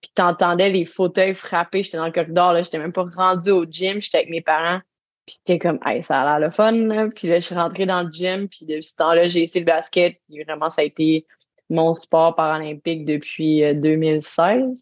Puis 0.00 0.10
t'entendais 0.14 0.70
les 0.70 0.84
fauteuils 0.84 1.34
frapper, 1.34 1.82
j'étais 1.82 1.96
dans 1.96 2.06
le 2.06 2.12
corridor, 2.12 2.52
là, 2.52 2.62
j'étais 2.62 2.78
même 2.78 2.92
pas 2.92 3.06
rendu 3.16 3.50
au 3.50 3.64
gym, 3.64 4.02
j'étais 4.02 4.18
avec 4.18 4.30
mes 4.30 4.42
parents. 4.42 4.80
Puis 5.26 5.36
t'es 5.44 5.58
comme, 5.58 5.78
hey, 5.86 6.02
ça 6.02 6.20
a 6.20 6.38
l'air 6.38 6.48
le 6.48 6.52
fun. 6.52 7.08
Puis 7.14 7.28
là, 7.28 7.40
je 7.40 7.46
suis 7.46 7.54
rentrée 7.54 7.86
dans 7.86 8.02
le 8.02 8.10
gym. 8.10 8.48
Puis 8.48 8.66
depuis 8.66 8.84
ce 8.84 8.96
temps-là, 8.96 9.28
j'ai 9.28 9.42
essayé 9.42 9.64
le 9.64 9.72
basket. 9.72 10.18
Puis 10.28 10.42
vraiment, 10.42 10.68
ça 10.68 10.82
a 10.82 10.84
été 10.84 11.26
mon 11.70 11.94
sport 11.94 12.34
paralympique 12.34 13.04
depuis 13.04 13.62
2016, 13.74 14.32
euh, 14.40 14.72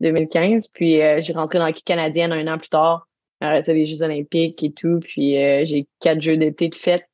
2015. 0.00 0.68
Puis 0.68 1.00
euh, 1.00 1.20
j'ai 1.20 1.32
rentré 1.32 1.58
dans 1.58 1.66
l'équipe 1.66 1.84
canadienne 1.84 2.32
un 2.32 2.52
an 2.52 2.58
plus 2.58 2.68
tard. 2.68 3.08
C'est 3.40 3.74
les 3.74 3.84
Jeux 3.84 4.02
olympiques 4.02 4.62
et 4.62 4.72
tout. 4.72 5.00
Puis 5.00 5.36
euh, 5.36 5.64
j'ai 5.64 5.86
quatre 6.00 6.20
Jeux 6.20 6.36
d'été 6.36 6.68
de 6.68 6.74
fête. 6.74 7.04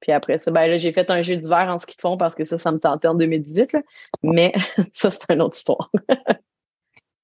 Puis 0.00 0.12
après 0.12 0.38
ça, 0.38 0.50
ben 0.50 0.66
là, 0.66 0.78
j'ai 0.78 0.92
fait 0.92 1.10
un 1.10 1.22
jeu 1.22 1.36
d'hiver 1.36 1.66
en 1.68 1.78
ski 1.78 1.96
de 1.96 2.00
fond 2.00 2.16
parce 2.16 2.34
que 2.34 2.44
ça, 2.44 2.58
ça 2.58 2.70
me 2.72 2.78
tentait 2.78 3.08
en 3.08 3.14
2018. 3.14 3.76
Mais 4.22 4.52
ça, 4.92 5.10
c'est 5.10 5.30
une 5.30 5.40
autre 5.40 5.56
histoire. 5.56 5.90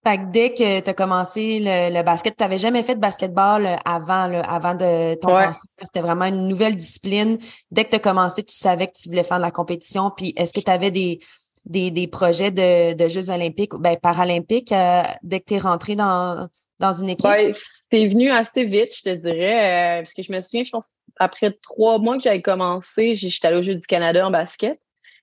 Fait 0.07 0.17
que 0.17 0.31
dès 0.31 0.55
que 0.55 0.81
tu 0.81 0.89
as 0.89 0.95
commencé 0.95 1.59
le, 1.61 2.03
basket, 2.03 2.35
tu 2.35 2.43
n'avais 2.43 2.57
jamais 2.57 2.83
fait 2.83 2.95
de 2.95 3.01
basketball 3.01 3.67
euh, 3.67 3.77
avant, 3.85 4.33
avant 4.43 4.75
de 4.75 5.15
ton 5.17 5.29
cancer. 5.29 5.63
C'était 5.83 6.01
vraiment 6.01 6.25
une 6.25 6.49
nouvelle 6.49 6.75
discipline. 6.75 7.37
Dès 7.71 7.85
que 7.85 7.91
tu 7.91 7.97
as 7.97 7.99
commencé, 7.99 8.43
tu 8.43 8.55
savais 8.55 8.87
que 8.87 8.93
tu 8.99 9.11
voulais 9.11 9.25
faire 9.25 9.37
de 9.37 9.43
la 9.43 9.51
compétition. 9.51 10.11
Puis 10.11 10.33
est-ce 10.37 10.55
que 10.55 10.61
tu 10.61 10.71
avais 10.71 10.91
des, 10.91 11.21
des, 11.65 11.91
des, 11.91 12.07
projets 12.07 12.51
de, 12.51 12.95
de 12.95 13.09
Jeux 13.09 13.31
olympiques, 13.31 13.73
ben 13.79 13.97
paralympiques, 13.97 14.73
euh, 14.73 15.03
dès 15.23 15.41
que 15.41 15.45
tu 15.47 15.55
es 15.55 15.59
rentré 15.59 15.97
dans, 15.97 16.49
dans 16.79 16.93
une 16.93 17.11
équipe? 17.11 17.31
Oui, 17.31 17.53
c'est 17.53 18.09
venu 18.09 18.31
assez 18.31 18.65
vite, 18.65 18.97
je 18.97 19.03
te 19.03 19.15
dirais. 19.15 19.99
Euh, 19.99 20.03
parce 20.03 20.15
que 20.15 20.23
je 20.23 20.33
me 20.33 20.41
souviens, 20.41 20.65
je 20.65 20.71
pense, 20.71 20.89
après 21.17 21.53
trois 21.63 21.99
mois 21.99 22.17
que 22.17 22.23
j'avais 22.23 22.43
commencé, 22.43 23.15
j'étais 23.15 23.47
allée 23.47 23.59
au 23.59 23.63
Jeux 23.63 23.77
du 23.77 23.87
Canada 23.87 24.27
en 24.27 24.31
basket. 24.31 24.81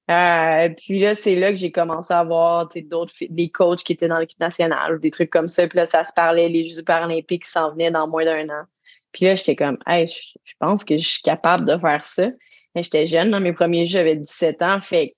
Euh, 0.10 0.70
puis 0.78 1.00
là, 1.00 1.16
c'est 1.16 1.36
là 1.36 1.50
que 1.50 1.58
j'ai 1.58 1.72
commencé 1.72 2.14
à 2.14 2.24
voir 2.24 2.70
d'autres 2.86 3.14
des 3.30 3.50
coachs 3.50 3.84
qui 3.84 3.92
étaient 3.92 4.08
dans 4.08 4.20
l'équipe 4.20 4.40
nationale, 4.40 5.02
des 5.02 5.12
trucs 5.12 5.30
comme 5.30 5.50
ça. 5.50 5.68
Puis 5.68 5.78
là, 5.78 5.88
ça 5.88 6.06
se 6.06 6.14
parlait, 6.14 6.48
les 6.48 6.66
Jeux 6.66 6.84
paralympiques 6.84 7.46
s'en 7.46 7.72
venaient 7.72 7.92
dans 7.92 8.08
moins 8.08 8.24
d'un 8.24 8.48
an. 8.50 8.64
Puis 9.12 9.26
là, 9.26 9.36
j'étais 9.36 9.56
comme, 9.56 9.78
hey, 9.86 10.08
je, 10.08 10.54
pense 10.60 10.84
que 10.84 10.98
je 10.98 11.08
suis 11.08 11.22
capable 11.22 11.66
de 11.66 11.78
faire 11.78 12.06
ça. 12.06 12.30
j'étais 12.76 13.08
jeune. 13.08 13.32
Dans 13.32 13.40
mes 13.40 13.54
premiers 13.54 13.86
jeux, 13.86 14.00
j'avais 14.00 14.16
17 14.16 14.62
ans. 14.62 14.80
Fait 14.80 15.16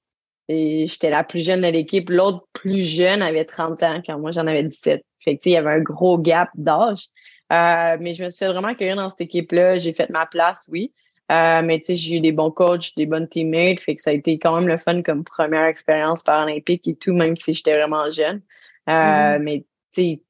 j'étais 0.50 1.10
la 1.10 1.24
plus 1.24 1.46
jeune 1.46 1.62
de 1.62 1.68
l'équipe. 1.68 2.10
L'autre 2.10 2.48
plus 2.54 2.84
jeune 2.84 3.22
avait 3.22 3.46
30 3.46 3.84
ans 3.84 4.02
quand 4.06 4.18
moi, 4.20 4.32
j'en 4.32 4.48
avais 4.48 4.64
17. 4.64 5.04
Fait 5.20 5.38
que, 5.38 5.42
il 5.46 5.52
y 5.52 5.58
avait 5.58 5.72
un 5.72 5.82
gros 5.82 6.18
gap 6.18 6.50
d'âge. 6.56 7.06
Euh, 7.52 7.98
mais 8.00 8.14
je 8.14 8.24
me 8.24 8.30
suis 8.30 8.46
vraiment 8.46 8.70
accueillie 8.70 8.96
dans 8.96 9.10
cette 9.10 9.22
équipe-là. 9.22 9.78
J'ai 9.78 9.94
fait 9.94 10.10
ma 10.10 10.26
place, 10.26 10.68
oui. 10.72 10.92
Euh, 11.32 11.62
mais 11.64 11.80
tu 11.80 11.86
sais, 11.86 11.96
j'ai 11.96 12.18
eu 12.18 12.20
des 12.22 12.32
bons 12.32 12.52
coachs, 12.52 12.96
des 12.96 13.06
bonnes 13.06 13.28
teammates. 13.28 13.80
Fait 13.80 13.96
que 13.96 14.02
ça 14.02 14.10
a 14.10 14.14
été 14.14 14.40
quand 14.40 14.56
même 14.56 14.68
le 14.68 14.78
fun 14.78 15.02
comme 15.04 15.24
première 15.24 15.66
expérience 15.66 16.24
paralympique 16.24 16.88
et 16.88 16.96
tout, 16.96 17.14
même 17.14 17.38
si 17.38 17.54
j'étais 17.54 17.76
vraiment 17.76 18.10
jeune. 18.12 18.42
Euh, 18.88 18.92
mm-hmm. 18.92 19.40
Mais 19.40 19.66
tu 19.94 20.02
sais, 20.02 20.22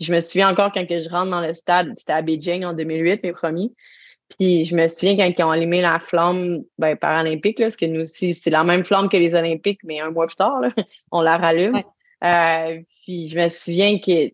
je 0.00 0.12
me 0.12 0.20
souviens 0.20 0.50
encore 0.50 0.72
quand 0.72 0.86
que 0.86 1.00
je 1.00 1.08
rentre 1.08 1.30
dans 1.30 1.40
le 1.40 1.54
stade, 1.54 1.92
c'était 1.96 2.12
à 2.12 2.22
Beijing 2.22 2.64
en 2.64 2.74
2008, 2.74 3.22
mes 3.22 3.32
premiers. 3.32 3.72
Puis 4.38 4.64
je 4.64 4.76
me 4.76 4.86
souviens 4.88 5.16
quand 5.16 5.32
ils 5.38 5.44
ont 5.44 5.50
allumé 5.50 5.80
la 5.80 5.98
flamme 5.98 6.62
ben, 6.78 6.96
paralympique, 6.96 7.58
là, 7.58 7.66
parce 7.66 7.76
que 7.76 7.86
nous 7.86 8.00
aussi, 8.00 8.34
c'est 8.34 8.50
la 8.50 8.64
même 8.64 8.84
flamme 8.84 9.08
que 9.08 9.16
les 9.16 9.34
Olympiques, 9.34 9.80
mais 9.84 10.00
un 10.00 10.10
mois 10.10 10.26
plus 10.26 10.36
tard, 10.36 10.60
là, 10.60 10.68
on 11.10 11.20
la 11.20 11.36
rallume. 11.36 11.82
Euh, 12.24 12.80
puis 13.04 13.28
je 13.28 13.38
me 13.38 13.48
souviens 13.48 13.98
que 13.98 14.32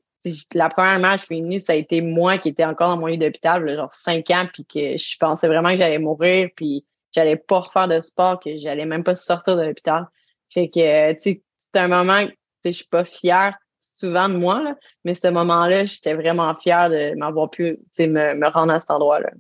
la 0.55 0.69
première 0.69 0.99
match 0.99 1.27
qui 1.27 1.35
est 1.35 1.41
venue, 1.41 1.59
ça 1.59 1.73
a 1.73 1.77
été 1.77 2.01
moi 2.01 2.39
qui 2.39 2.51
étais 2.51 2.65
encore 2.65 2.89
dans 2.89 2.99
mon 2.99 3.07
lit 3.07 3.19
d'hôpital, 3.19 3.69
genre 3.75 3.93
cinq 3.93 4.31
ans, 4.31 4.47
puis 4.53 4.65
que 4.65 4.97
je 4.97 5.17
pensais 5.19 5.47
vraiment 5.47 5.71
que 5.71 5.79
j'allais 5.79 5.99
mourir, 5.99 6.51
puis 6.57 6.85
j'allais 7.13 7.37
pas 7.37 7.61
refaire 7.61 7.89
de 7.89 8.01
sport, 8.01 8.41
que 8.41 8.57
j'allais 8.57 8.87
même 8.87 9.05
pas 9.05 9.15
sortir 9.15 9.57
de 9.57 9.63
l'hôpital. 9.63 10.07
Fait 10.51 10.69
que, 10.69 11.13
tu 11.15 11.21
sais, 11.21 11.43
c'est 11.57 11.81
un 11.81 11.89
moment, 11.89 12.27
tu 12.27 12.33
sais, 12.61 12.73
je 12.73 12.77
suis 12.79 12.89
pas 12.89 13.05
fière 13.05 13.57
souvent 13.79 14.29
de 14.29 14.37
moi, 14.37 14.63
là, 14.63 14.77
mais 15.05 15.15
ce 15.15 15.29
moment-là, 15.29 15.85
j'étais 15.85 16.15
vraiment 16.15 16.55
fière 16.55 16.91
de 16.91 17.17
m'avoir 17.17 17.51
pu, 17.51 17.77
tu 17.77 17.83
sais, 17.91 18.07
me, 18.07 18.35
me 18.35 18.49
rendre 18.49 18.73
à 18.73 18.81
cet 18.81 18.91
endroit-là. 18.91 19.31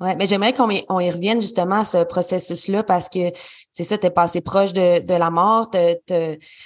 Ouais, 0.00 0.14
mais 0.14 0.28
j'aimerais 0.28 0.52
qu'on 0.52 0.70
y, 0.70 0.84
on 0.88 1.00
y 1.00 1.10
revienne 1.10 1.42
justement 1.42 1.80
à 1.80 1.84
ce 1.84 2.04
processus-là 2.04 2.84
parce 2.84 3.08
que 3.08 3.32
c'est 3.72 3.82
ça, 3.84 3.98
t'es 3.98 4.10
passé 4.10 4.40
proche 4.40 4.72
de, 4.72 5.00
de 5.00 5.14
la 5.14 5.30
mort, 5.30 5.70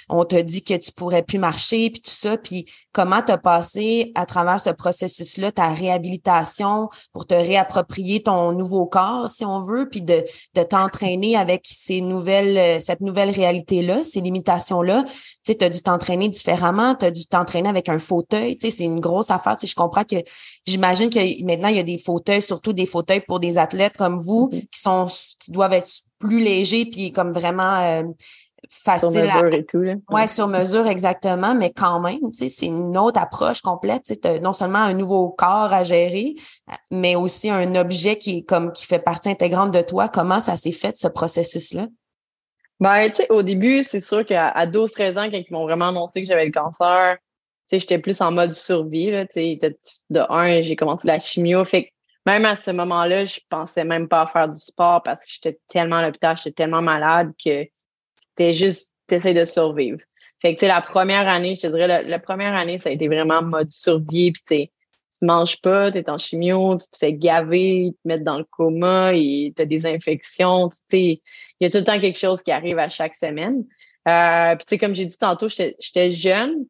on 0.09 0.25
te 0.25 0.39
dit 0.39 0.63
que 0.63 0.75
tu 0.75 0.91
pourrais 0.91 1.23
plus 1.23 1.39
marcher 1.39 1.89
puis 1.89 2.01
tout 2.01 2.11
ça, 2.11 2.37
puis 2.37 2.65
comment 2.91 3.21
t'as 3.23 3.37
passé 3.37 4.11
à 4.15 4.25
travers 4.25 4.59
ce 4.59 4.69
processus-là 4.69 5.51
ta 5.51 5.69
réhabilitation 5.69 6.89
pour 7.11 7.25
te 7.25 7.33
réapproprier 7.33 8.21
ton 8.21 8.51
nouveau 8.51 8.85
corps, 8.85 9.29
si 9.29 9.45
on 9.45 9.59
veut, 9.59 9.89
puis 9.89 10.01
de, 10.01 10.23
de 10.53 10.63
t'entraîner 10.63 11.35
avec 11.35 11.65
ces 11.65 12.01
nouvelles, 12.01 12.81
cette 12.81 13.01
nouvelle 13.01 13.31
réalité-là, 13.31 14.03
ces 14.03 14.21
limitations-là? 14.21 15.05
Tu 15.45 15.55
t'as 15.55 15.69
dû 15.69 15.81
t'entraîner 15.81 16.29
différemment, 16.29 16.95
t'as 16.95 17.11
dû 17.11 17.25
t'entraîner 17.25 17.69
avec 17.69 17.89
un 17.89 17.99
fauteuil. 17.99 18.57
Tu 18.57 18.69
sais, 18.69 18.77
c'est 18.77 18.85
une 18.85 18.99
grosse 18.99 19.29
affaire. 19.31 19.57
Tu 19.57 19.67
je 19.67 19.75
comprends 19.75 20.03
que 20.03 20.15
j'imagine 20.65 21.09
que 21.09 21.43
maintenant 21.43 21.67
il 21.67 21.75
y 21.75 21.79
a 21.79 21.83
des 21.83 21.97
fauteuils, 21.97 22.41
surtout 22.41 22.73
des 22.73 22.85
fauteuils 22.85 23.21
pour 23.21 23.39
des 23.39 23.57
athlètes 23.57 23.97
comme 23.97 24.17
vous 24.17 24.49
mm-hmm. 24.51 24.69
qui 24.69 24.79
sont 24.79 25.07
qui 25.39 25.51
doivent 25.51 25.73
être 25.73 25.91
plus 26.19 26.39
légers 26.39 26.85
puis 26.85 27.11
comme 27.11 27.33
vraiment 27.33 27.75
euh, 27.81 28.03
facile 28.69 29.11
sur 29.11 29.21
mesure 29.21 29.53
et 29.53 29.65
tout 29.65 29.81
là. 29.81 29.95
Ouais, 30.09 30.27
sur 30.27 30.47
mesure 30.47 30.87
exactement, 30.87 31.53
mais 31.53 31.71
quand 31.71 31.99
même, 31.99 32.19
tu 32.31 32.39
sais, 32.39 32.49
c'est 32.49 32.65
une 32.67 32.97
autre 32.97 33.19
approche 33.19 33.61
complète, 33.61 34.03
tu 34.03 34.15
sais, 34.21 34.39
non 34.39 34.53
seulement 34.53 34.79
un 34.79 34.93
nouveau 34.93 35.29
corps 35.29 35.73
à 35.73 35.83
gérer, 35.83 36.35
mais 36.91 37.15
aussi 37.15 37.49
un 37.49 37.75
objet 37.75 38.17
qui 38.17 38.37
est 38.37 38.43
comme 38.43 38.71
qui 38.71 38.85
fait 38.85 38.99
partie 38.99 39.29
intégrante 39.29 39.73
de 39.73 39.81
toi. 39.81 40.07
Comment 40.07 40.39
ça 40.39 40.55
s'est 40.55 40.71
fait 40.71 40.97
ce 40.97 41.07
processus 41.07 41.73
là 41.73 41.87
Ben, 42.83 43.09
tu 43.09 43.15
sais, 43.15 43.31
au 43.31 43.43
début, 43.43 43.81
c'est 43.81 44.01
sûr 44.01 44.25
qu'à 44.25 44.51
12-13 44.65 45.17
ans, 45.17 45.31
quand 45.31 45.37
ils 45.37 45.53
m'ont 45.53 45.63
vraiment 45.63 45.87
annoncé 45.87 46.21
que 46.21 46.27
j'avais 46.27 46.43
le 46.47 46.51
cancer, 46.51 47.15
tu 47.15 47.21
sais, 47.67 47.79
j'étais 47.79 47.97
plus 47.97 48.19
en 48.19 48.33
mode 48.33 48.51
survie, 48.51 49.09
là, 49.09 49.25
tu 49.25 49.35
sais, 49.35 49.57
de 50.09 50.19
un, 50.29 50.59
j'ai 50.59 50.75
commencé 50.75 51.07
la 51.07 51.17
chimio, 51.17 51.63
fait 51.63 51.93
même 52.25 52.43
à 52.43 52.55
ce 52.55 52.71
moment-là, 52.71 53.23
je 53.23 53.39
pensais 53.47 53.85
même 53.85 54.09
pas 54.09 54.27
faire 54.27 54.49
du 54.49 54.59
sport 54.59 55.01
parce 55.01 55.21
que 55.21 55.29
j'étais 55.31 55.59
tellement 55.69 55.95
à 55.95 56.05
l'hôpital, 56.05 56.35
j'étais 56.35 56.51
tellement 56.51 56.81
malade 56.81 57.31
que 57.41 57.63
c'était 58.17 58.51
juste, 58.51 58.93
t'essayes 59.07 59.33
de 59.33 59.45
survivre. 59.45 59.99
Fait 60.41 60.53
que, 60.53 60.59
tu 60.59 60.65
sais, 60.65 60.67
la 60.67 60.81
première 60.81 61.29
année, 61.29 61.55
je 61.55 61.61
te 61.61 61.67
dirais, 61.67 62.03
la, 62.03 62.19
première 62.19 62.53
année, 62.53 62.79
ça 62.79 62.89
a 62.89 62.91
été 62.91 63.07
vraiment 63.07 63.41
mode 63.41 63.71
survie, 63.71 64.33
puis 64.33 64.41
tu 64.41 64.55
sais, 64.55 64.71
tu 65.23 65.27
manges 65.27 65.61
pas, 65.61 65.89
tu 65.89 65.99
es 65.99 66.09
en 66.09 66.17
chimio, 66.17 66.77
tu 66.77 66.89
te 66.89 66.97
fais 66.97 67.13
gaver, 67.13 67.93
te 67.93 68.07
mettre 68.07 68.25
dans 68.25 68.37
le 68.37 68.43
coma 68.43 69.13
et 69.13 69.53
tu 69.55 69.61
as 69.61 69.65
des 69.65 69.85
infections, 69.85 70.69
il 70.91 71.19
y 71.61 71.65
a 71.65 71.69
tout 71.69 71.77
le 71.77 71.85
temps 71.85 71.99
quelque 71.99 72.17
chose 72.17 72.41
qui 72.41 72.51
arrive 72.51 72.77
à 72.77 72.89
chaque 72.89 73.15
semaine. 73.15 73.65
Euh, 74.07 74.55
puis 74.67 74.77
comme 74.77 74.93
j'ai 74.93 75.05
dit 75.05 75.17
tantôt, 75.17 75.47
j'étais 75.47 76.11
jeune, 76.11 76.65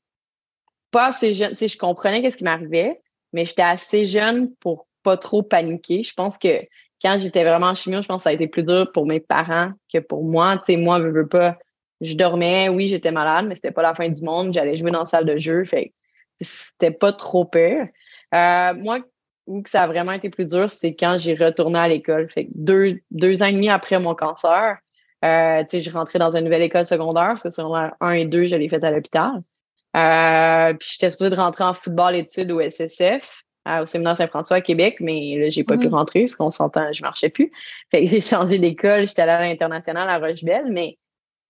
pas 0.91 1.07
assez 1.07 1.33
jeune, 1.33 1.55
je 1.57 1.77
comprenais 1.77 2.21
qu'est-ce 2.21 2.37
qui 2.37 2.43
m'arrivait, 2.43 3.01
mais 3.33 3.45
j'étais 3.45 3.63
assez 3.63 4.05
jeune 4.05 4.53
pour 4.57 4.87
pas 5.01 5.17
trop 5.17 5.41
paniquer. 5.41 6.03
Je 6.03 6.13
pense 6.13 6.37
que 6.37 6.61
quand 7.01 7.17
j'étais 7.19 7.43
vraiment 7.43 7.67
en 7.67 7.75
chimio, 7.75 8.03
je 8.03 8.07
pense 8.07 8.19
que 8.19 8.23
ça 8.23 8.29
a 8.29 8.33
été 8.33 8.47
plus 8.47 8.63
dur 8.63 8.91
pour 8.93 9.07
mes 9.07 9.19
parents 9.19 9.71
que 9.91 9.97
pour 9.97 10.23
moi. 10.23 10.57
Tu 10.57 10.73
sais, 10.73 10.77
moi, 10.77 10.99
je 10.99 11.07
veux 11.07 11.27
pas, 11.27 11.57
je 12.01 12.13
dormais, 12.13 12.69
oui, 12.69 12.85
j'étais 12.85 13.11
malade, 13.11 13.47
mais 13.47 13.55
c'était 13.55 13.71
pas 13.71 13.81
la 13.81 13.95
fin 13.95 14.09
du 14.09 14.21
monde. 14.21 14.53
J'allais 14.53 14.77
jouer 14.77 14.91
dans 14.91 14.99
la 14.99 15.05
salle 15.05 15.25
de 15.25 15.39
jeu, 15.39 15.65
fait 15.65 15.91
c'était 16.39 16.91
pas 16.91 17.13
trop 17.13 17.45
peur. 17.45 17.87
Euh, 18.33 18.73
moi, 18.75 18.99
où 19.45 19.61
que 19.61 19.69
ça 19.69 19.83
a 19.83 19.87
vraiment 19.87 20.13
été 20.13 20.29
plus 20.29 20.45
dur, 20.45 20.69
c'est 20.69 20.95
quand 20.95 21.17
j'ai 21.19 21.35
retourné 21.35 21.79
à 21.79 21.87
l'école. 21.87 22.29
Fait 22.29 22.47
deux, 22.55 22.99
deux 23.11 23.43
ans 23.43 23.47
et 23.47 23.53
demi 23.53 23.69
après 23.69 23.99
mon 23.99 24.15
cancer, 24.15 24.77
euh, 25.25 25.61
tu 25.63 25.67
sais, 25.69 25.79
je 25.79 25.91
rentrais 25.91 26.19
dans 26.19 26.35
une 26.35 26.45
nouvelle 26.45 26.61
école 26.61 26.85
secondaire, 26.85 27.29
parce 27.29 27.43
que 27.43 27.49
secondaire 27.49 27.95
1 27.99 28.11
et 28.11 28.25
2, 28.25 28.47
je 28.47 28.55
l'ai 28.55 28.69
fait 28.69 28.83
à 28.83 28.91
l'hôpital. 28.91 29.41
Euh, 29.95 30.73
puis 30.73 30.89
j'étais 30.91 31.09
supposée 31.09 31.29
de 31.29 31.35
rentrer 31.35 31.63
en 31.63 31.73
football 31.73 32.15
études 32.15 32.51
au 32.51 32.59
SSF 32.59 33.43
au 33.65 33.85
séminaire 33.85 34.17
Saint-François 34.17 34.57
à 34.57 34.61
Québec, 34.61 34.97
mais 34.99 35.37
là, 35.39 35.49
j'ai 35.49 35.63
pas 35.63 35.77
pu 35.77 35.87
mm-hmm. 35.87 35.91
rentrer 35.91 36.21
parce 36.21 36.35
qu'on 36.35 36.51
s'entend, 36.51 36.91
je 36.91 37.01
marchais 37.01 37.29
plus. 37.29 37.51
Fait 37.91 38.03
que 38.03 38.09
j'ai 38.11 38.21
changé 38.21 38.59
d'école, 38.59 39.07
j'étais 39.07 39.21
allée 39.21 39.31
à 39.31 39.41
l'international 39.41 40.09
à 40.09 40.19
Rochebelle, 40.19 40.65
mais 40.69 40.97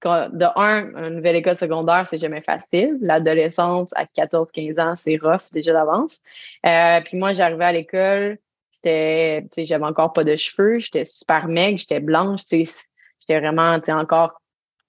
de 0.06 0.60
un, 0.60 1.08
une 1.08 1.16
nouvelle 1.16 1.36
école 1.36 1.58
secondaire, 1.58 2.06
c'est 2.08 2.18
jamais 2.18 2.42
facile. 2.42 2.98
L'adolescence 3.02 3.94
à 3.96 4.06
14-15 4.06 4.80
ans, 4.82 4.96
c'est 4.96 5.18
rough 5.22 5.52
déjà 5.52 5.74
d'avance. 5.74 6.22
Euh, 6.66 7.02
puis 7.02 7.18
moi, 7.18 7.34
j'arrivais 7.34 7.66
à 7.66 7.72
l'école, 7.72 8.38
j'avais 8.84 9.86
encore 9.86 10.14
pas 10.14 10.24
de 10.24 10.36
cheveux, 10.36 10.80
j'étais 10.80 11.06
super 11.06 11.48
maigre, 11.48 11.78
j'étais 11.78 12.00
blanche, 12.00 12.42
j'étais 12.50 13.40
vraiment, 13.40 13.80
encore 13.90 14.40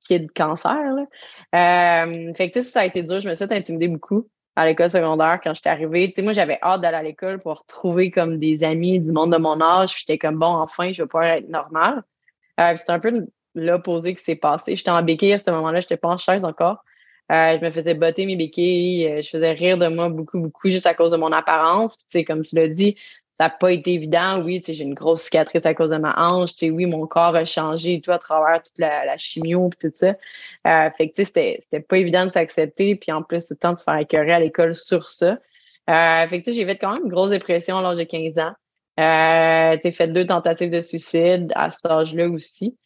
kid 0.01 0.31
cancer. 0.33 0.77
Là. 0.77 2.05
Euh, 2.05 2.35
fait 2.35 2.51
que 2.51 2.63
ça 2.63 2.81
a 2.81 2.85
été 2.85 3.03
dur, 3.03 3.21
je 3.21 3.29
me 3.29 3.35
suis 3.35 3.45
intimidée 3.51 3.89
beaucoup 3.89 4.29
à 4.57 4.67
l'école 4.67 4.91
secondaire 4.91 5.41
quand 5.43 5.55
j'étais 5.55 5.71
arrivée. 5.71 6.13
Moi, 6.19 6.33
j'avais 6.33 6.59
hâte 6.63 6.81
d'aller 6.81 6.97
à 6.97 7.03
l'école 7.03 7.41
pour 7.41 7.59
retrouver 7.61 8.11
comme 8.11 8.39
des 8.39 8.63
amis 8.63 9.01
du 9.01 9.11
monde 9.11 9.33
de 9.33 9.39
mon 9.39 9.61
âge. 9.61 9.97
J'étais 9.99 10.19
comme, 10.19 10.39
bon, 10.39 10.47
enfin, 10.47 10.93
je 10.93 11.03
vais 11.03 11.09
pouvoir 11.09 11.29
être 11.31 11.49
normal. 11.49 12.03
Euh, 12.61 12.75
c'est 12.77 12.91
un 12.91 13.01
peu 13.01 13.27
l'opposé 13.55 14.15
qui 14.15 14.23
s'est 14.23 14.37
passé. 14.37 14.77
J'étais 14.77 14.91
en 14.91 15.03
béquille 15.03 15.33
à 15.33 15.39
ce 15.39 15.51
moment-là, 15.51 15.81
j'étais 15.81 15.97
pas 15.97 16.09
en 16.09 16.19
chaise 16.19 16.45
encore. 16.45 16.85
Euh, 17.33 17.57
je 17.59 17.65
me 17.65 17.71
faisais 17.71 17.95
botter 17.95 18.27
mes 18.27 18.37
béquilles, 18.37 19.07
euh, 19.07 19.23
je 19.23 19.31
faisais 19.31 19.53
rire 19.53 19.79
de 19.79 19.89
moi 19.89 20.11
beaucoup, 20.11 20.39
beaucoup 20.39 20.69
juste 20.69 20.87
à 20.87 20.95
cause 20.95 21.13
de 21.13 21.17
mon 21.17 21.33
apparence. 21.33 21.97
Puis, 22.11 22.25
comme 22.25 22.43
tu 22.43 22.55
l'as 22.55 22.69
dit, 22.69 22.97
ça 23.35 23.45
n'a 23.45 23.51
pas 23.51 23.73
été 23.73 23.95
évident. 23.95 24.41
Oui, 24.43 24.63
j'ai 24.67 24.85
une 24.85 24.95
grosse 24.95 25.23
cicatrice 25.23 25.67
à 25.67 25.75
cause 25.75 25.91
de 25.91 25.97
ma 25.97 26.15
hanche. 26.17 26.53
Tu 26.53 26.67
sais, 26.67 26.71
oui, 26.71 26.87
mon 26.87 27.07
corps 27.07 27.35
a 27.35 27.45
changé 27.45 27.95
et 27.95 28.01
tout 28.01 28.13
à 28.13 28.19
travers 28.19 28.63
toute 28.63 28.79
la, 28.79 29.17
chimio 29.17 29.69
et 29.69 29.89
tout 29.89 29.91
ça. 29.93 30.15
Euh, 30.67 30.91
fait 30.91 31.11
que, 31.11 31.25
c'était, 31.25 31.59
c'était 31.63 31.81
pas 31.81 31.99
évident 31.99 32.27
de 32.27 32.31
s'accepter. 32.31 32.95
Puis 32.95 33.11
en 33.11 33.23
plus, 33.23 33.47
tout 33.47 33.55
le 33.55 33.59
temps 33.59 33.73
de 33.73 33.79
se 33.79 33.85
faire 33.85 33.97
écœurer 33.97 34.33
à 34.33 34.39
l'école 34.39 34.75
sur 34.75 35.09
ça. 35.09 35.39
Euh, 35.91 36.27
fait 36.29 36.43
que, 36.43 36.53
j'ai 36.53 36.65
fait 36.65 36.79
quand 36.79 36.95
même 36.95 37.05
une 37.05 37.11
grosse 37.11 37.31
dépression 37.31 37.77
à 37.79 37.83
l'âge 37.83 37.99
de 37.99 38.05
15 38.05 38.39
ans. 38.39 38.53
Euh, 39.01 39.91
fait 39.91 40.09
deux 40.09 40.27
tentatives 40.27 40.71
de 40.71 40.81
suicide 40.81 41.53
à 41.57 41.71
cet 41.73 41.87
âge-là 41.87 42.29
aussi. 42.29 42.77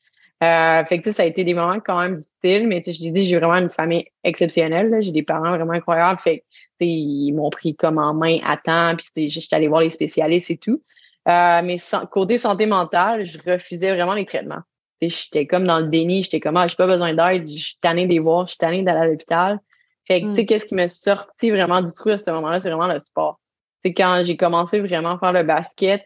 Euh, 0.42 0.84
fait 0.84 1.00
que, 1.00 1.10
ça 1.10 1.24
a 1.24 1.26
été 1.26 1.44
des 1.44 1.54
moments 1.54 1.80
quand 1.80 2.00
même 2.00 2.14
difficiles, 2.14 2.68
mais 2.68 2.80
tu 2.80 2.92
sais, 2.92 2.98
je 2.98 3.02
l'ai 3.04 3.10
dit, 3.10 3.28
j'ai 3.28 3.38
vraiment 3.38 3.56
une 3.56 3.70
famille 3.70 4.06
exceptionnelle. 4.22 4.96
J'ai 5.00 5.12
des 5.12 5.24
parents 5.24 5.50
vraiment 5.50 5.72
incroyables. 5.72 6.18
Fait 6.18 6.44
ils 6.80 7.32
m'ont 7.32 7.50
pris 7.50 7.74
comme 7.74 7.98
en 7.98 8.14
main 8.14 8.38
à 8.44 8.56
temps, 8.56 8.94
puis 8.96 9.28
j'étais 9.28 9.56
allée 9.56 9.68
voir 9.68 9.80
les 9.80 9.90
spécialistes 9.90 10.50
et 10.50 10.56
tout. 10.56 10.82
Euh, 11.28 11.60
mais 11.62 11.76
côté 12.10 12.38
santé 12.38 12.66
mentale, 12.66 13.24
je 13.24 13.38
refusais 13.44 13.92
vraiment 13.94 14.14
les 14.14 14.24
traitements. 14.24 14.62
J'étais 15.00 15.46
comme 15.46 15.66
dans 15.66 15.80
le 15.80 15.88
déni, 15.88 16.22
j'étais 16.22 16.40
comme, 16.40 16.56
ah, 16.56 16.66
j'ai 16.66 16.76
pas 16.76 16.86
besoin 16.86 17.14
d'aide, 17.14 17.48
je 17.48 17.56
suis 17.56 17.78
tannée 17.80 18.06
des 18.06 18.18
voir, 18.18 18.46
je 18.46 18.52
suis 18.52 18.58
tannée 18.58 18.82
d'aller 18.82 19.00
à 19.00 19.06
l'hôpital. 19.06 19.60
Fait 20.06 20.22
que, 20.22 20.28
tu 20.28 20.34
sais, 20.34 20.42
mm. 20.42 20.46
qu'est-ce 20.46 20.64
qui 20.64 20.74
m'a 20.74 20.88
sorti 20.88 21.50
vraiment 21.50 21.82
du 21.82 21.92
trou 21.92 22.10
à 22.10 22.16
ce 22.16 22.30
moment-là, 22.30 22.60
c'est 22.60 22.70
vraiment 22.70 22.92
le 22.92 22.98
sport. 22.98 23.38
C'est 23.80 23.92
quand 23.92 24.22
j'ai 24.24 24.36
commencé 24.36 24.80
vraiment 24.80 25.12
à 25.12 25.18
faire 25.18 25.32
le 25.32 25.42
basket, 25.42 26.02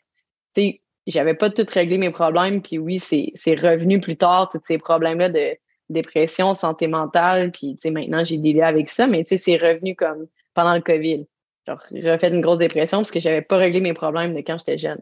tu 0.54 0.62
sais, 0.62 0.81
j'avais 1.06 1.34
pas 1.34 1.50
tout 1.50 1.66
réglé 1.68 1.98
mes 1.98 2.10
problèmes, 2.10 2.62
puis 2.62 2.78
oui, 2.78 2.98
c'est 2.98 3.54
revenu 3.54 4.00
plus 4.00 4.16
tard, 4.16 4.48
tous 4.50 4.60
ces 4.66 4.78
problèmes-là 4.78 5.28
de 5.28 5.56
dépression, 5.88 6.54
santé 6.54 6.86
mentale, 6.86 7.52
puis 7.52 7.76
maintenant 7.86 8.24
j'ai 8.24 8.38
des 8.38 8.60
avec 8.60 8.88
ça, 8.88 9.06
mais 9.06 9.24
c'est 9.24 9.56
revenu 9.56 9.94
comme 9.94 10.26
pendant 10.54 10.74
le 10.74 10.80
COVID. 10.80 11.26
Genre, 11.66 11.82
j'ai 11.92 12.18
fait 12.18 12.28
une 12.28 12.40
grosse 12.40 12.58
dépression 12.58 12.98
parce 12.98 13.10
que 13.10 13.20
j'avais 13.20 13.42
pas 13.42 13.56
réglé 13.56 13.80
mes 13.80 13.94
problèmes 13.94 14.34
de 14.34 14.40
quand 14.40 14.58
j'étais 14.58 14.78
jeune. 14.78 15.00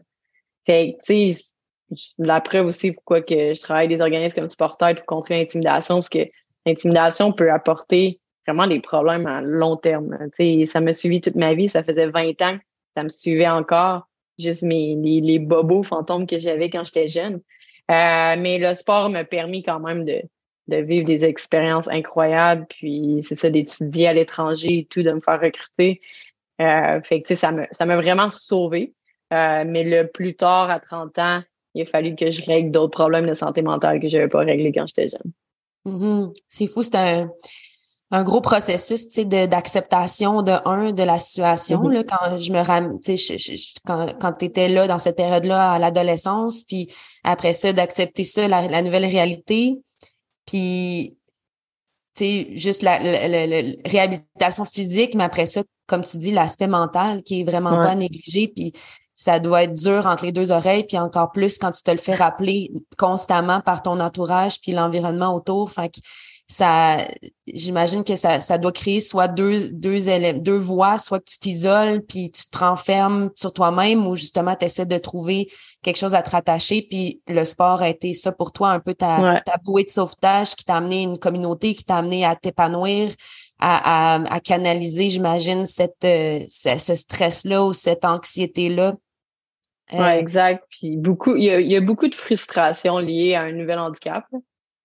Fait 0.65 0.97
tu 1.03 1.31
sais, 1.31 1.43
la 2.19 2.39
preuve 2.39 2.67
aussi 2.67 2.91
pourquoi 2.91 3.21
que 3.21 3.53
je 3.53 3.61
travaille 3.61 3.87
des 3.87 3.99
organismes 3.99 4.41
comme 4.41 4.49
Supporter 4.49 4.95
pour 4.95 5.05
contrer 5.05 5.39
l'intimidation, 5.39 5.95
parce 5.95 6.09
que 6.09 6.29
l'intimidation 6.65 7.31
peut 7.31 7.51
apporter 7.51 8.19
vraiment 8.47 8.67
des 8.67 8.79
problèmes 8.79 9.25
à 9.25 9.41
long 9.41 9.75
terme. 9.75 10.17
Tu 10.35 10.59
sais, 10.59 10.65
ça 10.65 10.81
m'a 10.81 10.93
suivi 10.93 11.21
toute 11.21 11.35
ma 11.35 11.53
vie. 11.53 11.69
Ça 11.69 11.83
faisait 11.83 12.07
20 12.07 12.41
ans 12.41 12.57
ça 12.95 13.03
me 13.03 13.09
suivait 13.09 13.47
encore. 13.47 14.07
Juste 14.39 14.63
mes, 14.63 14.95
les, 14.95 15.21
les 15.21 15.39
bobos 15.39 15.83
fantômes 15.83 16.27
que 16.27 16.39
j'avais 16.39 16.69
quand 16.69 16.85
j'étais 16.85 17.07
jeune. 17.07 17.41
mais 17.89 18.57
le 18.59 18.73
sport 18.73 19.09
m'a 19.09 19.25
permis 19.25 19.63
quand 19.63 19.79
même 19.79 20.05
de, 20.05 20.21
de 20.67 20.77
vivre 20.77 21.05
des 21.05 21.25
expériences 21.25 21.89
incroyables. 21.89 22.65
Puis 22.69 23.19
c'est 23.21 23.35
ça, 23.35 23.49
des 23.49 23.63
petites 23.63 23.93
vies 23.93 24.07
à 24.07 24.13
l'étranger 24.13 24.79
et 24.79 24.85
tout, 24.85 25.03
de 25.03 25.11
me 25.11 25.21
faire 25.21 25.39
recruter. 25.39 26.01
Euh, 26.59 27.01
fait 27.01 27.21
que, 27.21 27.35
ça 27.35 27.51
m'a 27.51 27.67
ça 27.71 27.85
vraiment 27.85 28.29
sauvé. 28.29 28.93
Euh, 29.33 29.63
mais 29.65 29.83
le 29.83 30.07
plus 30.07 30.35
tard, 30.35 30.69
à 30.69 30.79
30 30.79 31.17
ans, 31.19 31.41
il 31.73 31.83
a 31.83 31.85
fallu 31.85 32.15
que 32.15 32.31
je 32.31 32.43
règle 32.43 32.71
d'autres 32.71 32.91
problèmes 32.91 33.27
de 33.27 33.33
santé 33.33 33.61
mentale 33.61 33.99
que 33.99 34.09
je 34.09 34.17
n'avais 34.17 34.29
pas 34.29 34.39
réglés 34.39 34.73
quand 34.73 34.85
j'étais 34.87 35.07
jeune. 35.07 35.31
Mm-hmm. 35.85 36.33
C'est 36.47 36.67
fou, 36.67 36.83
c'est 36.83 37.25
un, 38.11 38.23
gros 38.23 38.41
processus 38.41 39.13
d'acceptation 39.15 40.41
de, 40.41 40.53
un 40.65 40.91
de 40.91 41.03
la 41.03 41.17
situation. 41.17 41.81
Mm-hmm. 41.81 41.93
là, 41.93 42.03
quand 42.03 42.37
je 42.37 42.51
me 42.51 42.59
ram, 42.59 42.99
quand, 43.85 44.13
quand 44.19 44.33
tu 44.33 44.45
étais 44.45 44.69
là 44.69 44.87
dans 44.87 44.99
cette 44.99 45.15
période-là 45.15 45.71
à 45.71 45.79
l'adolescence, 45.79 46.63
puis 46.63 46.91
après 47.23 47.53
ça, 47.53 47.73
d'accepter 47.73 48.23
ça, 48.23 48.47
la, 48.47 48.67
la, 48.67 48.81
nouvelle 48.81 49.05
réalité. 49.05 49.79
Puis 50.45 51.17
tu 52.15 52.25
sais, 52.25 52.47
juste 52.57 52.83
la, 52.83 52.97
réhabilitation 52.97 54.65
physique, 54.65 55.15
mais 55.15 55.23
après 55.23 55.45
ça, 55.45 55.63
comme 55.87 56.03
tu 56.03 56.17
dis, 56.17 56.31
l'aspect 56.31 56.67
mental 56.67 57.23
qui 57.23 57.41
est 57.41 57.43
vraiment 57.43 57.81
pas 57.81 57.95
négligé, 57.95 58.47
puis 58.47 58.73
ça 59.15 59.39
doit 59.39 59.63
être 59.63 59.73
dur 59.73 60.07
entre 60.07 60.25
les 60.25 60.31
deux 60.31 60.51
oreilles, 60.51 60.83
puis 60.83 60.97
encore 60.97 61.31
plus 61.31 61.57
quand 61.57 61.71
tu 61.71 61.83
te 61.83 61.91
le 61.91 61.97
fais 61.97 62.15
rappeler 62.15 62.71
constamment 62.97 63.61
par 63.61 63.81
ton 63.81 63.99
entourage 63.99 64.59
puis 64.59 64.71
l'environnement 64.71 65.35
autour. 65.35 65.69
Fait 65.71 65.89
que 65.89 65.99
ça, 66.51 66.97
j'imagine 67.47 68.03
que 68.03 68.17
ça, 68.17 68.41
ça 68.41 68.57
doit 68.57 68.73
créer 68.73 68.99
soit 68.99 69.29
deux, 69.29 69.69
deux 69.69 70.09
éléments, 70.09 70.39
deux 70.39 70.57
voies, 70.57 70.97
soit 70.97 71.19
que 71.19 71.29
tu 71.29 71.39
t'isoles 71.39 72.01
puis 72.01 72.29
tu 72.29 72.43
te 72.49 72.57
renfermes 72.57 73.29
sur 73.35 73.53
toi-même 73.53 74.05
ou 74.05 74.17
justement 74.17 74.53
tu 74.57 74.65
essaies 74.65 74.85
de 74.85 74.97
trouver 74.97 75.47
quelque 75.81 75.95
chose 75.95 76.13
à 76.13 76.21
te 76.21 76.29
rattacher. 76.29 76.85
Puis 76.89 77.21
le 77.29 77.45
sport 77.45 77.81
a 77.81 77.87
été 77.87 78.13
ça 78.13 78.33
pour 78.33 78.51
toi, 78.51 78.71
un 78.71 78.81
peu 78.81 78.93
ta, 78.93 79.41
ta 79.45 79.57
bouée 79.63 79.85
de 79.85 79.89
sauvetage 79.89 80.55
qui 80.55 80.65
t'a 80.65 80.75
amené 80.75 81.03
une 81.03 81.17
communauté, 81.17 81.73
qui 81.73 81.85
t'a 81.85 81.95
amené 81.95 82.25
à 82.25 82.35
t'épanouir, 82.35 83.13
à, 83.59 84.15
à, 84.15 84.39
canaliser, 84.41 85.09
j'imagine, 85.09 85.65
cette, 85.65 86.03
euh, 86.03 86.41
ce, 86.49 86.95
stress-là 86.95 87.63
ou 87.63 87.71
cette 87.71 88.03
anxiété-là. 88.03 88.95
Euh, 89.93 90.09
exact. 90.09 90.65
Puis 90.69 90.97
beaucoup, 90.97 91.37
il 91.37 91.45
y, 91.45 91.49
a, 91.49 91.61
il 91.61 91.71
y 91.71 91.77
a 91.77 91.81
beaucoup 91.81 92.09
de 92.09 92.15
frustration 92.15 92.97
liée 92.97 93.35
à 93.35 93.43
un 93.43 93.53
nouvel 93.53 93.79
handicap. 93.79 94.25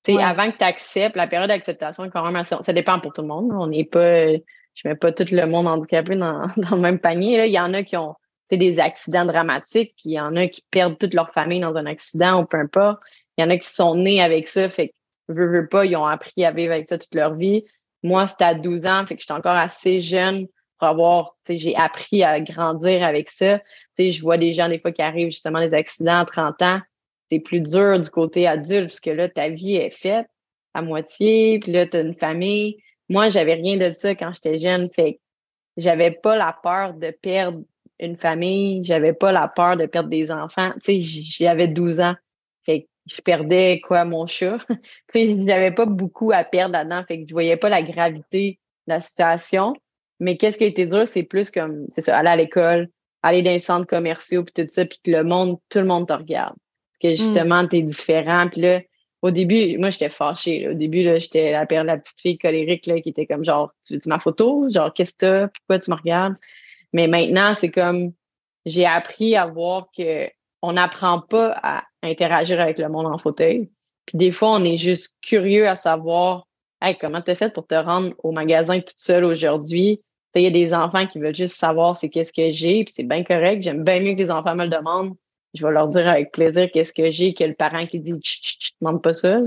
Avant 0.08 0.50
que 0.50 0.56
tu 0.56 0.64
acceptes, 0.64 1.16
la 1.16 1.26
période 1.26 1.48
d'acceptation 1.48 2.04
est 2.04 2.10
quand 2.10 2.25
même 2.25 2.36
assez. 2.36 2.54
Ça 2.60 2.72
dépend 2.72 3.00
pour 3.00 3.12
tout 3.12 3.22
le 3.22 3.28
monde. 3.28 3.50
On 3.52 3.66
n'est 3.66 3.84
pas. 3.84 4.32
Je 4.32 4.86
mets 4.86 4.94
pas 4.94 5.10
tout 5.10 5.25
le 5.30 5.46
monde 5.46 5.66
handicapé 5.66 6.16
dans, 6.16 6.42
dans 6.56 6.76
le 6.76 6.82
même 6.82 6.98
panier. 6.98 7.36
Là. 7.36 7.46
Il 7.46 7.52
y 7.52 7.58
en 7.58 7.72
a 7.72 7.82
qui 7.82 7.96
ont 7.96 8.14
des 8.54 8.78
accidents 8.78 9.25
dramatiques, 9.25 9.94
il 10.04 10.12
y 10.12 10.20
en 10.20 10.36
a 10.36 10.46
qui 10.46 10.62
perdent 10.70 10.96
toute 10.96 11.14
leur 11.14 11.32
famille 11.32 11.58
dans 11.58 11.75
un 11.75 11.86
accident 11.86 12.42
ou 12.42 12.46
peu 12.46 12.58
importe. 12.58 13.02
Il 13.36 13.42
y 13.42 13.44
en 13.44 13.50
a 13.50 13.56
qui 13.56 13.68
sont 13.68 13.96
nés 13.96 14.22
avec 14.22 14.46
ça, 14.46 14.68
fait 14.68 14.88
que 14.88 14.94
veux, 15.28 15.50
veux 15.50 15.68
pas, 15.68 15.84
ils 15.84 15.96
ont 15.96 16.04
appris 16.04 16.44
à 16.44 16.52
vivre 16.52 16.72
avec 16.72 16.86
ça 16.86 16.96
toute 16.96 17.14
leur 17.14 17.34
vie. 17.34 17.64
Moi, 18.04 18.26
c'était 18.28 18.44
à 18.44 18.54
12 18.54 18.86
ans, 18.86 19.04
fait 19.04 19.16
que 19.16 19.22
j'étais 19.22 19.32
encore 19.32 19.56
assez 19.56 20.00
jeune 20.00 20.46
pour 20.78 20.86
avoir, 20.86 21.34
tu 21.44 21.52
sais, 21.52 21.58
j'ai 21.58 21.75
appris 21.75 22.22
à 22.22 22.40
grandir 22.40 23.02
avec 23.02 23.28
ça. 23.30 23.58
Tu 23.58 23.64
sais, 23.94 24.10
je 24.10 24.22
vois 24.22 24.36
des 24.36 24.52
gens 24.52 24.68
des 24.68 24.78
fois 24.78 24.92
qui 24.92 25.02
arrivent 25.02 25.30
justement 25.30 25.58
des 25.58 25.75
accidents 25.75 26.20
à 26.20 26.25
30 26.25 26.62
ans, 26.62 26.80
c'est 27.30 27.40
plus 27.40 27.61
dur 27.61 28.00
du 28.00 28.11
côté 28.11 28.47
adulte 28.47 28.88
puisque 28.88 29.06
là, 29.06 29.28
ta 29.28 29.49
vie 29.49 29.76
est 29.76 29.90
faite 29.90 30.26
à 30.75 30.83
moitié, 30.83 31.59
puis 31.59 31.73
là, 31.73 31.87
tu 31.87 31.97
as 31.97 32.00
une 32.00 32.14
famille. 32.14 32.76
Moi, 33.09 33.30
j'avais 33.30 33.54
rien 33.54 33.76
de 33.76 33.92
ça 33.92 34.14
quand 34.14 34.33
j'étais 34.35 34.59
jeune, 34.59 34.90
fait 34.92 35.21
j'avais 35.76 36.11
pas 36.11 36.37
la 36.37 36.56
peur 36.62 36.95
de 36.95 37.11
perdre 37.11 37.62
une 37.99 38.16
famille, 38.16 38.85
j'avais 38.85 39.12
pas 39.12 39.33
la 39.33 39.49
peur 39.49 39.76
de 39.76 39.87
perdre 39.87 40.09
des 40.09 40.30
enfants. 40.30 40.73
Tu 40.83 41.00
sais, 41.00 41.45
j'avais 41.45 41.68
12 41.68 42.00
ans, 42.00 42.14
fait 42.64 42.88
je 43.06 43.21
perdais 43.21 43.80
quoi, 43.80 44.04
mon 44.04 44.26
chat? 44.26 44.59
tu 44.68 44.76
sais, 45.12 45.37
j'avais 45.47 45.73
pas 45.73 45.87
beaucoup 45.87 46.33
à 46.33 46.45
perdre 46.45 46.73
là-dedans, 46.73 47.04
fait 47.06 47.23
que 47.23 47.28
je 47.28 47.35
voyais 47.35 47.56
pas 47.56 47.68
la 47.68 47.83
gravité 47.83 48.59
de 48.87 48.95
la 48.95 49.00
situation. 49.00 49.75
Mais 50.18 50.37
qu'est-ce 50.37 50.59
qui 50.59 50.64
a 50.64 50.68
été 50.68 50.87
dur, 50.87 51.06
c'est 51.06 51.23
plus 51.23 51.50
comme, 51.50 51.87
c'est 51.90 52.00
ça, 52.00 52.16
aller 52.16 52.30
à 52.30 52.37
l'école, 52.37 52.88
aller 53.23 53.42
dans 53.42 53.50
les 53.50 53.59
centres 53.59 53.87
commerciaux, 53.87 54.45
puis 54.45 54.64
tout 54.64 54.71
ça, 54.71 54.87
puis 54.87 54.99
que 55.04 55.11
le 55.11 55.25
monde, 55.25 55.59
tout 55.68 55.78
le 55.78 55.85
monde 55.85 56.09
te 56.09 56.14
regarde 56.14 56.56
que 56.99 57.12
mm. 57.12 57.17
justement, 57.17 57.67
tu 57.67 57.76
es 57.76 57.83
différent. 57.83 58.49
Puis 58.49 58.61
là, 58.61 58.81
au 59.23 59.31
début, 59.31 59.79
moi, 59.79 59.91
j'étais 59.91 60.11
fâchée. 60.11 60.69
Au 60.69 60.75
début, 60.75 61.03
là, 61.03 61.19
j'étais 61.19 61.52
la, 61.52 61.67
la 61.85 61.97
petite 61.97 62.21
fille 62.21 62.39
colérique 62.39 62.87
là, 62.87 63.00
qui 63.00 63.09
était 63.09 63.26
comme 63.26 63.45
genre, 63.45 63.73
tu 63.85 63.95
veux-tu 63.95 64.09
ma 64.09 64.19
photo? 64.19 64.69
Genre, 64.69 64.93
qu'est-ce 64.93 65.13
que 65.13 65.19
t'as? 65.19 65.49
Pourquoi 65.49 65.78
tu 65.78 65.91
me 65.91 65.97
regardes? 65.97 66.35
Mais 66.93 67.09
maintenant, 67.09 67.54
c'est 67.54 67.71
comme 67.71 68.13
j'ai 68.65 68.87
appris 68.87 69.37
à 69.37 69.47
voir 69.47 69.89
que 69.97 70.28
on 70.63 70.73
n'apprend 70.73 71.21
pas 71.21 71.59
à 71.63 71.85
interagir 72.02 72.61
avec 72.61 72.78
le 72.78 72.89
monde 72.89 73.06
en 73.06 73.19
fauteuil. 73.19 73.71
Puis 74.06 74.19
des 74.19 74.32
fois, 74.32 74.52
on 74.52 74.65
est 74.65 74.76
juste 74.76 75.17
curieux 75.23 75.69
à 75.69 75.76
savoir 75.76 76.47
hey, 76.82 76.97
comment 76.97 77.21
t'as 77.21 77.35
fait 77.35 77.52
pour 77.52 77.67
te 77.67 77.75
rendre 77.75 78.15
au 78.23 78.32
magasin 78.32 78.78
toute 78.80 78.99
seule 78.99 79.25
aujourd'hui? 79.25 80.00
Il 80.35 80.43
y 80.43 80.47
a 80.47 80.50
des 80.50 80.75
enfants 80.75 81.06
qui 81.06 81.19
veulent 81.19 81.35
juste 81.35 81.56
savoir 81.56 81.97
c'est 81.97 82.11
qu'est-ce 82.11 82.32
que 82.32 82.50
j'ai, 82.50 82.85
puis 82.85 82.93
c'est 82.93 83.09
bien 83.09 83.25
correct. 83.25 83.63
J'aime 83.63 83.85
bien 83.85 84.00
mieux 84.00 84.13
que 84.13 84.23
les 84.23 84.30
enfants 84.30 84.54
me 84.54 84.65
le 84.65 84.71
demandent 84.71 85.15
je 85.56 85.66
vais 85.66 85.73
leur 85.73 85.88
dire 85.88 86.06
avec 86.08 86.32
plaisir 86.32 86.71
qu'est-ce 86.73 86.92
que 86.92 87.10
j'ai 87.10 87.34
que 87.34 87.45
le 87.45 87.54
parent 87.54 87.86
qui 87.86 88.00
dit 88.00 88.19
tu 88.21 88.71
demande 88.80 89.02
pas 89.02 89.14
ça 89.14 89.40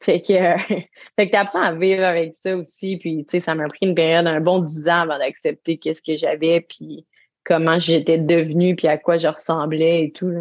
fait 0.00 0.20
que 0.20 0.32
euh, 0.32 0.56
fait 1.16 1.26
que 1.26 1.30
t'apprends 1.30 1.62
à 1.62 1.72
vivre 1.72 2.04
avec 2.04 2.34
ça 2.34 2.56
aussi 2.56 2.98
puis 2.98 3.24
tu 3.24 3.32
sais 3.32 3.40
ça 3.40 3.54
m'a 3.54 3.68
pris 3.68 3.86
une 3.86 3.94
période 3.94 4.26
un 4.26 4.40
bon 4.40 4.60
dix 4.60 4.88
ans 4.88 5.02
avant 5.02 5.18
d'accepter 5.18 5.78
qu'est-ce 5.78 6.02
que 6.02 6.16
j'avais 6.16 6.60
puis 6.60 7.06
comment 7.44 7.78
j'étais 7.78 8.18
devenue 8.18 8.76
puis 8.76 8.88
à 8.88 8.98
quoi 8.98 9.18
je 9.18 9.28
ressemblais 9.28 10.04
et 10.04 10.12
tout 10.12 10.32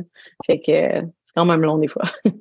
fait 0.46 0.60
que 0.60 1.08
c'est 1.26 1.34
quand 1.36 1.46
même 1.46 1.62
long 1.62 1.78
des 1.78 1.88
fois. 1.88 2.04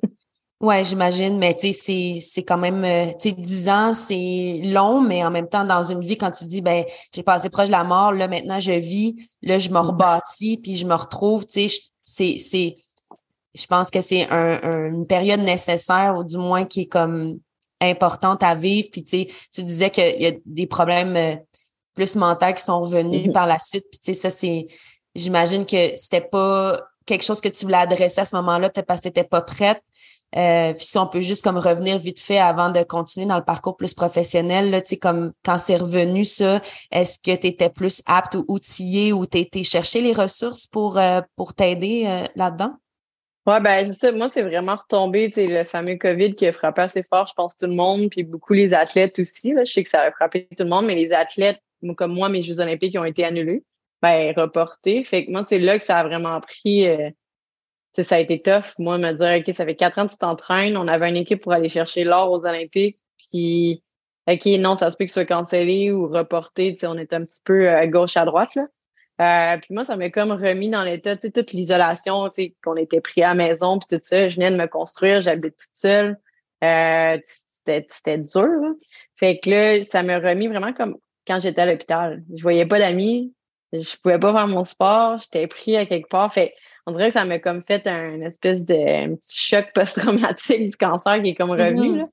Ouais, 0.61 0.85
j'imagine, 0.85 1.37
mais 1.37 1.53
tu 1.53 1.73
sais, 1.73 2.19
c'est 2.21 2.43
quand 2.43 2.57
même, 2.57 2.83
euh, 2.85 3.11
tu 3.19 3.29
sais, 3.29 3.35
10 3.35 3.69
ans, 3.69 3.93
c'est 3.93 4.61
long, 4.63 5.01
mais 5.01 5.23
en 5.23 5.29
même 5.29 5.49
temps, 5.49 5.65
dans 5.65 5.83
une 5.83 5.99
vie, 5.99 6.17
quand 6.17 6.31
tu 6.31 6.45
dis, 6.45 6.61
ben, 6.61 6.85
j'ai 7.13 7.23
passé 7.23 7.49
proche 7.49 7.67
de 7.67 7.71
la 7.73 7.83
mort, 7.83 8.13
là, 8.13 8.29
maintenant, 8.29 8.59
je 8.59 8.71
vis, 8.71 9.15
là, 9.41 9.59
je 9.59 9.69
me 9.69 9.77
rebâtis, 9.77 10.57
puis 10.63 10.77
je 10.77 10.85
me 10.85 10.95
retrouve, 10.95 11.45
tu 11.45 11.67
sais, 11.67 11.81
c'est, 12.05 12.37
c'est, 12.37 12.75
je 13.53 13.65
pense 13.65 13.89
que 13.89 13.99
c'est 13.99 14.29
un, 14.31 14.87
une 14.87 15.07
période 15.07 15.41
nécessaire 15.41 16.15
ou 16.17 16.23
du 16.23 16.37
moins 16.37 16.63
qui 16.63 16.81
est 16.81 16.87
comme 16.87 17.39
importante 17.81 18.43
à 18.43 18.55
vivre. 18.55 18.87
Puis 18.91 19.03
tu 19.03 19.09
sais, 19.09 19.27
tu 19.51 19.63
disais 19.63 19.89
qu'il 19.89 20.21
y 20.21 20.27
a 20.27 20.31
des 20.45 20.67
problèmes 20.67 21.15
euh, 21.17 21.35
plus 21.93 22.15
mentaux 22.15 22.53
qui 22.55 22.63
sont 22.63 22.81
revenus 22.81 23.27
mm-hmm. 23.27 23.33
par 23.33 23.47
la 23.47 23.59
suite. 23.59 23.85
Puis 23.91 23.99
tu 23.99 24.13
sais, 24.13 24.13
ça 24.13 24.29
c'est, 24.29 24.67
j'imagine 25.15 25.65
que 25.65 25.97
c'était 25.97 26.21
pas 26.21 26.79
quelque 27.05 27.23
chose 27.23 27.41
que 27.41 27.49
tu 27.49 27.65
voulais 27.65 27.77
adresser 27.77 28.21
à 28.21 28.25
ce 28.25 28.35
moment-là, 28.37 28.69
peut-être 28.69 28.87
parce 28.87 29.01
que 29.01 29.09
tu 29.09 29.23
pas 29.23 29.41
prête. 29.41 29.81
Euh, 30.35 30.73
puis 30.73 30.85
si 30.85 30.97
on 30.97 31.07
peut 31.07 31.21
juste 31.21 31.43
comme 31.43 31.57
revenir 31.57 31.97
vite 31.97 32.19
fait 32.19 32.39
avant 32.39 32.69
de 32.69 32.83
continuer 32.83 33.25
dans 33.25 33.37
le 33.37 33.43
parcours 33.43 33.77
plus 33.77 33.93
professionnel, 33.93 34.69
là, 34.69 34.81
comme 35.01 35.31
quand 35.43 35.57
c'est 35.57 35.77
revenu 35.77 36.25
ça, 36.25 36.61
est-ce 36.91 37.19
que 37.19 37.35
tu 37.35 37.47
étais 37.47 37.69
plus 37.69 38.01
apte 38.05 38.35
ou 38.35 38.45
outillé 38.47 39.13
ou 39.13 39.25
tu 39.25 39.37
été 39.37 39.63
chercher 39.63 40.01
les 40.01 40.11
ressources 40.11 40.67
pour, 40.67 40.97
euh, 40.97 41.21
pour 41.35 41.53
t'aider 41.53 42.03
euh, 42.05 42.23
là-dedans? 42.35 42.73
Ouais, 43.47 43.61
ben 43.61 43.85
c'est 43.85 43.99
ça. 43.99 44.11
Moi, 44.11 44.27
c'est 44.27 44.41
vraiment 44.41 44.75
retombé, 44.75 45.29
tu 45.29 45.41
sais, 45.41 45.47
le 45.47 45.63
fameux 45.63 45.97
COVID 45.97 46.35
qui 46.35 46.47
a 46.47 46.53
frappé 46.53 46.81
assez 46.81 47.03
fort, 47.03 47.27
je 47.27 47.33
pense, 47.35 47.55
tout 47.55 47.67
le 47.67 47.75
monde, 47.75 48.09
puis 48.09 48.23
beaucoup 48.23 48.53
les 48.53 48.73
athlètes 48.73 49.19
aussi. 49.19 49.53
Là. 49.53 49.63
Je 49.63 49.71
sais 49.71 49.83
que 49.83 49.89
ça 49.89 50.01
a 50.01 50.11
frappé 50.11 50.47
tout 50.57 50.63
le 50.63 50.69
monde, 50.69 50.87
mais 50.87 50.95
les 50.95 51.13
athlètes, 51.13 51.59
comme 51.95 52.13
moi, 52.13 52.27
mes 52.27 52.41
Jeux 52.41 52.59
olympiques 52.59 52.97
ont 52.97 53.05
été 53.05 53.23
annulés, 53.23 53.63
ben 54.01 54.33
reportés. 54.35 55.03
Fait 55.03 55.25
que 55.25 55.31
moi, 55.31 55.43
c'est 55.43 55.59
là 55.59 55.77
que 55.77 55.83
ça 55.83 55.99
a 55.99 56.03
vraiment 56.03 56.41
pris 56.41 56.87
ça 58.03 58.15
a 58.15 58.19
été 58.19 58.41
tough. 58.41 58.73
Moi, 58.77 58.97
me 58.97 59.13
dire, 59.13 59.39
OK, 59.39 59.55
ça 59.55 59.65
fait 59.65 59.75
quatre 59.75 59.97
ans 59.99 60.05
que 60.05 60.11
tu 60.11 60.17
t'entraînes. 60.17 60.77
On 60.77 60.87
avait 60.87 61.09
une 61.09 61.17
équipe 61.17 61.41
pour 61.41 61.53
aller 61.53 61.69
chercher 61.69 62.03
l'or 62.03 62.31
aux 62.31 62.45
Olympiques. 62.45 62.99
Puis, 63.17 63.83
OK, 64.27 64.45
non, 64.59 64.75
ça 64.75 64.91
se 64.91 64.97
peut 64.97 65.05
que 65.05 65.11
ce 65.11 65.15
soit 65.15 65.25
cancellé 65.25 65.91
ou 65.91 66.07
reporté. 66.07 66.77
on 66.83 66.97
est 66.97 67.13
un 67.13 67.25
petit 67.25 67.41
peu 67.43 67.69
à 67.69 67.87
gauche, 67.87 68.17
à 68.17 68.25
droite. 68.25 68.55
Là. 68.55 68.67
Euh, 69.21 69.57
puis 69.57 69.73
moi, 69.73 69.83
ça 69.83 69.95
m'a 69.95 70.09
comme 70.09 70.31
remis 70.31 70.69
dans 70.69 70.83
l'état, 70.83 71.15
tu 71.15 71.27
sais, 71.27 71.31
toute 71.31 71.53
l'isolation, 71.53 72.25
tu 72.29 72.43
sais, 72.43 72.55
qu'on 72.63 72.75
était 72.75 73.01
pris 73.01 73.23
à 73.23 73.29
la 73.29 73.35
maison, 73.35 73.79
puis 73.79 73.97
tout 73.97 74.03
ça. 74.03 74.27
Je 74.27 74.35
venais 74.35 74.51
de 74.51 74.57
me 74.57 74.67
construire, 74.67 75.21
j'habite 75.21 75.55
toute 75.57 75.75
seule. 75.75 76.17
Euh, 76.63 77.17
c'était 77.23 78.17
dur. 78.17 78.49
Fait 79.15 79.39
que 79.39 79.49
là, 79.49 79.83
ça 79.83 80.03
m'a 80.03 80.19
remis 80.19 80.47
vraiment 80.47 80.73
comme 80.73 80.97
quand 81.25 81.39
j'étais 81.39 81.61
à 81.61 81.65
l'hôpital. 81.65 82.23
Je 82.35 82.43
voyais 82.43 82.65
pas 82.65 82.79
d'amis, 82.79 83.33
je 83.73 83.95
pouvais 83.97 84.19
pas 84.19 84.33
faire 84.33 84.47
mon 84.47 84.63
sport, 84.63 85.19
j'étais 85.19 85.47
pris 85.47 85.75
à 85.77 85.85
quelque 85.85 86.09
part. 86.09 86.31
Fait 86.31 86.53
on 86.85 86.91
dirait 86.91 87.07
que 87.07 87.13
ça 87.13 87.25
m'a 87.25 87.39
comme 87.39 87.63
fait 87.63 87.87
un 87.87 88.21
espèce 88.21 88.63
de 88.65 89.15
petit 89.15 89.39
choc 89.39 89.67
post-traumatique 89.73 90.69
du 90.69 90.77
cancer 90.77 91.21
qui 91.21 91.29
est 91.29 91.35
comme 91.35 91.51
revenu. 91.51 91.93
Mm-hmm. 91.93 91.97
là. 91.97 92.07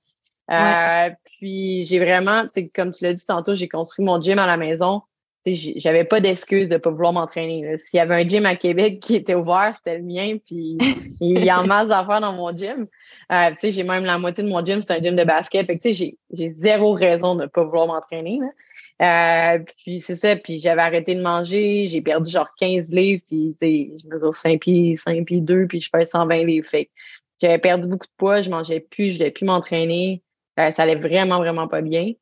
Euh, 0.50 1.11
puis 1.24 1.85
j'ai 1.85 1.98
vraiment, 1.98 2.44
comme 2.74 2.90
tu 2.90 3.04
l'as 3.04 3.14
dit 3.14 3.24
tantôt, 3.24 3.54
j'ai 3.54 3.68
construit 3.68 4.04
mon 4.04 4.20
gym 4.20 4.38
à 4.38 4.46
la 4.46 4.56
maison. 4.56 5.02
J'avais 5.44 6.04
pas 6.04 6.20
d'excuse 6.20 6.68
de 6.68 6.76
pas 6.76 6.90
vouloir 6.90 7.12
m'entraîner. 7.12 7.76
S'il 7.76 7.96
y 7.96 8.00
avait 8.00 8.14
un 8.14 8.28
gym 8.28 8.46
à 8.46 8.54
Québec 8.54 9.00
qui 9.00 9.16
était 9.16 9.35
ouvert, 9.35 9.72
c'était 9.74 9.98
le 9.98 10.04
mien. 10.04 10.37
Puis 10.44 10.78
il 11.20 11.44
y 11.44 11.50
a 11.50 11.61
en 11.61 11.66
masse 11.66 11.88
d'affaires 11.88 12.20
dans 12.20 12.32
mon 12.32 12.56
gym. 12.56 12.87
Euh, 13.32 13.50
j'ai 13.62 13.82
même 13.82 14.04
la 14.04 14.18
moitié 14.18 14.44
de 14.44 14.48
mon 14.48 14.64
gym, 14.64 14.80
c'est 14.80 14.92
un 14.92 15.00
gym 15.00 15.16
de 15.16 15.24
basket. 15.24 15.66
Fait 15.66 15.78
que 15.78 15.90
j'ai 15.90 16.16
zéro 16.50 16.92
raison 16.92 17.35
de 17.35 17.46
pas 17.46 17.64
vouloir 17.64 17.87
m'entraîner. 17.88 18.38
Euh, 19.02 19.58
puis 19.78 20.00
c'est 20.00 20.14
ça, 20.14 20.36
puis 20.36 20.60
j'avais 20.60 20.82
arrêté 20.82 21.14
de 21.16 21.22
manger, 21.22 21.88
j'ai 21.88 22.00
perdu 22.00 22.30
genre 22.30 22.50
15 22.56 22.92
livres, 22.92 23.22
puis 23.26 23.56
je 23.60 24.08
mesure 24.08 24.34
5 24.34 24.60
pieds, 24.60 24.94
5 24.94 25.24
pieds 25.26 25.40
2, 25.40 25.66
puis 25.66 25.80
je 25.80 25.90
fais 25.90 26.04
120 26.04 26.44
livres. 26.44 26.68
Fait 26.68 26.88
j'avais 27.40 27.58
perdu 27.58 27.88
beaucoup 27.88 28.06
de 28.06 28.12
poids, 28.16 28.40
je 28.40 28.50
mangeais 28.50 28.78
plus, 28.78 29.10
je 29.10 29.18
voulais 29.18 29.32
plus 29.32 29.44
m'entraîner. 29.44 30.22
Euh, 30.60 30.70
ça 30.70 30.84
allait 30.84 30.94
vraiment, 30.94 31.38
vraiment 31.38 31.66
pas 31.66 31.82
bien. 31.82 32.12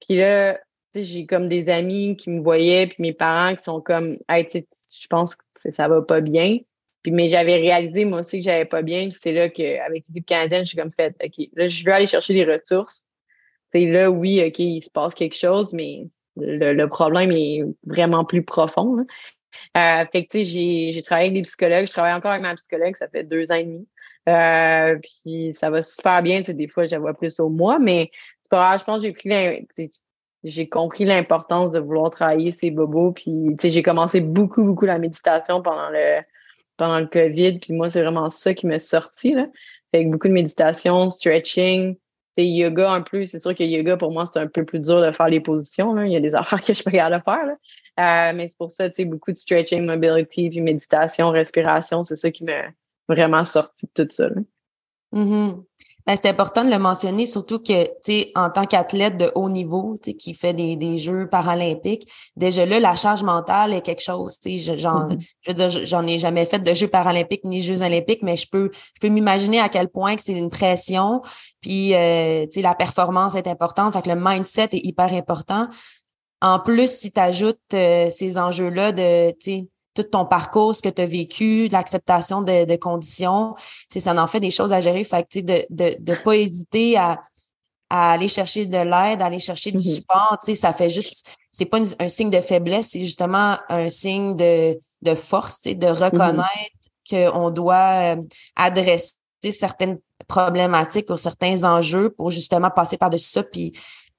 Puis 0.00 0.16
là, 0.18 0.60
j'ai 0.94 1.26
comme 1.26 1.48
des 1.48 1.68
amis 1.68 2.16
qui 2.16 2.30
me 2.30 2.40
voyaient, 2.40 2.86
puis 2.86 2.96
mes 3.00 3.12
parents 3.12 3.54
qui 3.56 3.64
sont 3.64 3.80
comme, 3.80 4.18
hey, 4.28 4.46
je 4.52 5.06
pense 5.08 5.34
que 5.34 5.42
ça 5.54 5.88
va 5.88 6.02
pas 6.02 6.20
bien. 6.20 6.58
Puis, 7.02 7.12
mais 7.12 7.28
j'avais 7.28 7.56
réalisé, 7.56 8.04
moi 8.04 8.20
aussi, 8.20 8.38
que 8.38 8.44
j'avais 8.44 8.66
pas 8.66 8.82
bien. 8.82 9.08
c'est 9.10 9.32
là 9.32 9.48
qu'avec 9.48 10.04
l'équipe 10.08 10.26
canadienne, 10.26 10.64
je 10.64 10.68
suis 10.68 10.76
comme 10.76 10.92
fait, 10.92 11.16
OK, 11.24 11.48
là, 11.54 11.66
je 11.66 11.84
veux 11.84 11.92
aller 11.92 12.06
chercher 12.06 12.34
des 12.34 12.44
ressources. 12.44 13.08
C'est 13.72 13.86
là, 13.86 14.10
oui, 14.10 14.42
OK, 14.46 14.58
il 14.58 14.82
se 14.82 14.90
passe 14.90 15.14
quelque 15.14 15.36
chose, 15.36 15.72
mais 15.72 16.06
le, 16.36 16.86
problème 16.86 17.30
est 17.32 17.62
vraiment 17.84 18.24
plus 18.24 18.42
profond. 18.42 19.04
Euh, 19.76 20.04
fait 20.12 20.26
que, 20.26 20.42
j'ai, 20.42 20.90
j'ai 20.92 21.02
travaillé 21.02 21.28
avec 21.28 21.42
des 21.42 21.42
psychologues. 21.42 21.86
Je 21.86 21.92
travaille 21.92 22.14
encore 22.14 22.32
avec 22.32 22.42
ma 22.42 22.54
psychologue, 22.54 22.96
ça 22.96 23.08
fait 23.08 23.24
deux 23.24 23.50
ans 23.52 23.56
et 23.56 23.64
demi. 23.64 23.88
Euh, 24.28 24.98
puis 24.98 25.52
ça 25.52 25.70
va 25.70 25.82
super 25.82 26.22
bien. 26.22 26.38
Tu 26.38 26.46
sais, 26.46 26.54
des 26.54 26.68
fois, 26.68 26.86
je 26.86 26.92
la 26.92 26.98
vois 26.98 27.14
plus 27.14 27.40
au 27.40 27.48
mois, 27.48 27.78
mais 27.78 28.10
c'est 28.42 28.50
pas 28.50 28.58
grave. 28.58 28.80
Je 28.80 28.84
pense 28.84 28.96
que 28.98 29.04
j'ai 29.04 29.12
pris 29.12 29.90
j'ai 30.42 30.68
compris 30.70 31.04
l'importance 31.04 31.70
de 31.72 31.80
vouloir 31.80 32.10
travailler 32.10 32.50
ces 32.50 32.70
bobos. 32.70 33.12
Puis, 33.12 33.56
j'ai 33.62 33.82
commencé 33.82 34.20
beaucoup, 34.20 34.62
beaucoup 34.62 34.86
la 34.86 34.98
méditation 34.98 35.62
pendant 35.62 35.90
le 35.90 36.20
pendant 36.76 36.98
le 36.98 37.06
COVID. 37.06 37.58
Puis 37.58 37.74
moi, 37.74 37.90
c'est 37.90 38.00
vraiment 38.00 38.30
ça 38.30 38.54
qui 38.54 38.66
m'a 38.66 38.78
sorti. 38.78 39.32
Là. 39.34 39.46
Fait 39.92 40.04
beaucoup 40.06 40.28
de 40.28 40.32
méditation, 40.32 41.10
stretching, 41.10 41.96
c'est 42.32 42.46
yoga 42.46 42.92
un 42.92 43.02
peu. 43.02 43.24
C'est 43.24 43.40
sûr 43.40 43.54
que 43.54 43.62
yoga, 43.62 43.96
pour 43.96 44.12
moi, 44.12 44.26
c'est 44.26 44.38
un 44.38 44.46
peu 44.46 44.64
plus 44.64 44.80
dur 44.80 45.00
de 45.00 45.10
faire 45.12 45.28
les 45.28 45.40
positions. 45.40 45.94
Là. 45.94 46.06
Il 46.06 46.12
y 46.12 46.16
a 46.16 46.20
des 46.20 46.34
affaires 46.36 46.62
que 46.62 46.72
je 46.72 46.82
pas 46.82 46.90
capable 46.90 47.16
de 47.16 47.22
faire. 47.24 47.56
Euh, 47.98 48.36
mais 48.36 48.48
c'est 48.48 48.56
pour 48.56 48.70
ça, 48.70 48.88
tu 48.88 48.96
sais, 48.96 49.04
beaucoup 49.04 49.32
de 49.32 49.36
stretching, 49.36 49.84
mobility, 49.84 50.48
puis 50.48 50.60
méditation, 50.60 51.30
respiration, 51.30 52.02
c'est 52.02 52.16
ça 52.16 52.30
qui 52.30 52.44
m'a 52.44 52.62
vraiment 53.08 53.44
sorti 53.44 53.86
de 53.94 54.04
tout 54.04 54.08
ça. 54.10 54.30
Mm-hmm. 55.12 55.64
Ben, 56.10 56.16
c'est 56.20 56.28
important 56.28 56.64
de 56.64 56.70
le 56.70 56.78
mentionner, 56.80 57.24
surtout 57.24 57.60
que, 57.60 57.84
tu 57.84 57.90
sais, 58.02 58.32
en 58.34 58.50
tant 58.50 58.66
qu'athlète 58.66 59.16
de 59.16 59.30
haut 59.36 59.48
niveau, 59.48 59.94
tu 60.02 60.10
sais, 60.10 60.16
qui 60.16 60.34
fait 60.34 60.52
des, 60.52 60.74
des 60.74 60.98
Jeux 60.98 61.28
paralympiques, 61.28 62.10
déjà 62.34 62.66
là, 62.66 62.80
la 62.80 62.96
charge 62.96 63.22
mentale 63.22 63.74
est 63.74 63.80
quelque 63.80 64.02
chose, 64.02 64.40
tu 64.40 64.58
sais, 64.58 64.76
j'en, 64.76 65.06
mm-hmm. 65.06 65.18
je 65.42 65.50
veux 65.52 65.54
dire, 65.54 65.68
j'en 65.86 66.04
ai 66.08 66.18
jamais 66.18 66.46
fait 66.46 66.58
de 66.58 66.74
Jeux 66.74 66.88
paralympiques 66.88 67.44
ni 67.44 67.62
Jeux 67.62 67.82
olympiques, 67.82 68.24
mais 68.24 68.36
je 68.36 68.48
peux, 68.50 68.72
je 68.72 69.00
peux 69.00 69.08
m'imaginer 69.08 69.60
à 69.60 69.68
quel 69.68 69.88
point 69.88 70.16
que 70.16 70.22
c'est 70.22 70.32
une 70.32 70.50
pression, 70.50 71.22
puis, 71.60 71.94
euh, 71.94 72.44
tu 72.46 72.54
sais, 72.54 72.62
la 72.62 72.74
performance 72.74 73.36
est 73.36 73.46
importante, 73.46 73.92
fait 73.92 74.02
que 74.02 74.10
le 74.10 74.20
mindset 74.20 74.70
est 74.72 74.84
hyper 74.84 75.12
important. 75.12 75.68
En 76.42 76.58
plus, 76.58 76.90
si 76.90 77.12
tu 77.12 77.20
ajoutes 77.20 77.60
euh, 77.74 78.10
ces 78.10 78.36
enjeux-là 78.36 78.90
de, 78.90 79.30
tu 79.30 79.36
sais, 79.42 79.68
tout 79.94 80.04
ton 80.04 80.24
parcours, 80.24 80.74
ce 80.74 80.82
que 80.82 80.88
tu 80.88 81.02
as 81.02 81.06
vécu, 81.06 81.68
l'acceptation 81.68 82.42
de, 82.42 82.64
de 82.64 82.76
conditions, 82.76 83.54
ça 83.88 84.14
en 84.14 84.26
fait 84.26 84.40
des 84.40 84.50
choses 84.50 84.72
à 84.72 84.80
gérer. 84.80 85.04
Fait 85.04 85.26
que, 85.28 85.40
de 85.40 85.66
ne 85.70 85.94
de, 85.98 86.14
pas 86.22 86.36
hésiter 86.36 86.96
à, 86.96 87.20
à 87.88 88.12
aller 88.12 88.28
chercher 88.28 88.66
de 88.66 88.78
l'aide, 88.78 89.20
aller 89.20 89.38
chercher 89.38 89.72
du 89.72 89.78
mm-hmm. 89.78 89.94
support, 89.94 90.38
ça 90.54 90.72
fait 90.72 90.90
juste, 90.90 91.34
c'est 91.50 91.64
pas 91.64 91.78
un 91.98 92.08
signe 92.08 92.30
de 92.30 92.40
faiblesse, 92.40 92.90
c'est 92.90 93.00
justement 93.00 93.58
un 93.68 93.88
signe 93.88 94.36
de, 94.36 94.78
de 95.02 95.14
force, 95.14 95.62
de 95.62 95.72
mm-hmm. 95.74 96.04
reconnaître 96.04 96.80
qu'on 97.08 97.50
doit 97.50 98.14
euh, 98.14 98.16
adresser 98.54 99.16
certaines 99.50 99.98
problématiques 100.28 101.10
ou 101.10 101.16
certains 101.16 101.64
enjeux 101.64 102.10
pour 102.10 102.30
justement 102.30 102.70
passer 102.70 102.96
par-dessus 102.96 103.30
ça 103.30 103.42
puis 103.42 103.72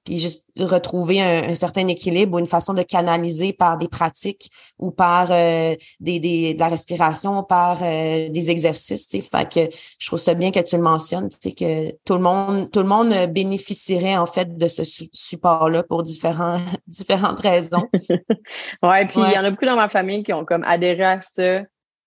puis 0.04 0.18
juste 0.18 0.46
retrouver 0.58 1.20
un, 1.20 1.54
certain 1.54 1.86
équilibre 1.88 2.36
ou 2.36 2.38
une 2.38 2.46
façon 2.46 2.74
de 2.74 2.82
canaliser 2.82 3.52
par 3.52 3.76
des 3.76 3.88
pratiques 3.88 4.50
ou 4.78 4.90
par 4.90 5.28
euh, 5.30 5.74
des, 6.00 6.18
des, 6.18 6.54
de 6.54 6.60
la 6.60 6.68
respiration, 6.68 7.42
par 7.42 7.78
euh, 7.82 8.28
des 8.28 8.50
exercices. 8.50 9.08
Fait 9.10 9.48
que 9.48 9.74
je 9.98 10.06
trouve 10.06 10.18
ça 10.18 10.34
bien 10.34 10.50
que 10.50 10.60
tu 10.60 10.76
le 10.76 10.82
mentionnes, 10.82 11.28
que 11.28 11.90
tout 12.04 12.14
le 12.14 12.20
monde, 12.20 12.70
tout 12.70 12.80
le 12.80 12.88
monde 12.88 13.14
bénéficierait 13.30 14.16
en 14.16 14.26
fait 14.26 14.56
de 14.56 14.68
ce 14.68 14.82
support-là 15.12 15.82
pour 15.84 16.02
différents, 16.02 16.58
différentes 16.86 17.40
raisons. 17.40 17.88
ouais, 18.82 19.06
puis 19.06 19.20
il 19.20 19.32
y 19.32 19.38
en 19.38 19.44
a 19.44 19.50
beaucoup 19.50 19.66
dans 19.66 19.76
ma 19.76 19.88
famille 19.88 20.22
qui 20.22 20.32
ont 20.32 20.44
comme 20.44 20.64
adhéré 20.64 21.04
à 21.04 21.20
ça, 21.20 21.62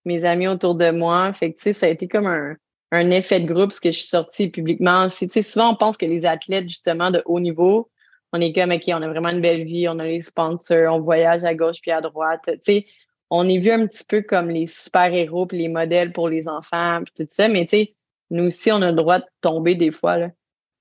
mes 0.06 0.24
amis 0.24 0.48
autour 0.48 0.76
de 0.76 0.92
moi. 0.92 1.32
Fait 1.34 1.52
que 1.52 1.58
tu 1.58 1.64
sais, 1.64 1.74
ça 1.74 1.86
a 1.86 1.90
été 1.90 2.08
comme 2.08 2.28
un 2.28 2.56
un 2.96 3.12
effet 3.12 3.40
de 3.40 3.52
groupe, 3.52 3.72
ce 3.72 3.82
que 3.82 3.92
je 3.92 4.00
suis 4.00 4.08
sortie 4.08 4.50
publiquement 4.50 5.08
souvent, 5.10 5.72
on 5.72 5.76
pense 5.76 5.98
que 5.98 6.06
les 6.06 6.26
athlètes, 6.26 6.70
justement, 6.70 7.12
de 7.12 7.22
haut 7.26 7.40
niveau, 7.40 7.90
on 8.34 8.42
est 8.42 8.54
comme, 8.54 8.72
OK, 8.72 8.84
on 8.88 9.02
a 9.02 9.08
vraiment 9.08 9.30
une 9.30 9.42
belle 9.42 9.64
vie, 9.64 9.88
on 9.88 10.00
a 10.00 10.06
les 10.06 10.22
sponsors, 10.22 10.94
on 10.94 11.00
voyage 11.00 11.44
à 11.44 11.56
gauche 11.56 11.78
puis 11.82 11.92
à 11.92 12.02
droite. 12.02 12.42
Tu 12.46 12.60
sais, 12.66 12.86
on 13.30 13.48
est 13.48 13.60
vu 13.60 13.72
un 13.72 13.88
petit 13.88 14.04
peu 14.04 14.22
comme 14.22 14.50
les 14.50 14.68
super-héros 14.68 15.48
puis 15.48 15.58
les 15.60 15.70
modèles 15.70 16.12
pour 16.12 16.30
les 16.30 16.48
enfants 16.48 17.02
puis 17.04 17.14
tout 17.16 17.28
ça, 17.30 17.48
mais 17.48 17.66
tu 17.66 17.70
sais, 17.70 17.96
nous 18.32 18.46
aussi, 18.46 18.72
on 18.72 18.82
a 18.82 18.92
le 18.92 18.98
droit 18.98 19.20
de 19.20 19.26
tomber 19.42 19.76
des 19.76 19.92
fois, 19.92 20.18
là. 20.18 20.30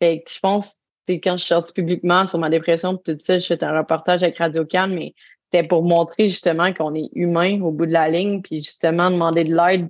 Fait 0.01 0.23
que 0.23 0.33
je 0.33 0.41
pense, 0.41 0.75
tu 1.07 1.15
sais, 1.15 1.21
quand 1.21 1.37
je 1.37 1.45
suis 1.45 1.49
sortie 1.49 1.73
publiquement 1.73 2.27
sur 2.27 2.39
ma 2.39 2.51
dépression 2.51 2.97
puis 2.97 3.15
tout 3.15 3.21
ça, 3.23 3.39
je 3.39 3.47
fais 3.47 3.63
un 3.63 3.79
reportage 3.79 4.23
avec 4.23 4.39
Radio 4.39 4.65
Cannes, 4.65 4.95
mais 4.95 5.15
c'était 5.43 5.67
pour 5.67 5.85
montrer 5.85 6.29
justement 6.29 6.73
qu'on 6.73 6.95
est 6.95 7.11
humain 7.15 7.61
au 7.63 7.71
bout 7.71 7.87
de 7.87 7.93
la 7.93 8.09
ligne 8.09 8.43
puis 8.43 8.63
justement 8.63 9.11
demander 9.11 9.45
de 9.45 9.55
l'aide 9.55 9.89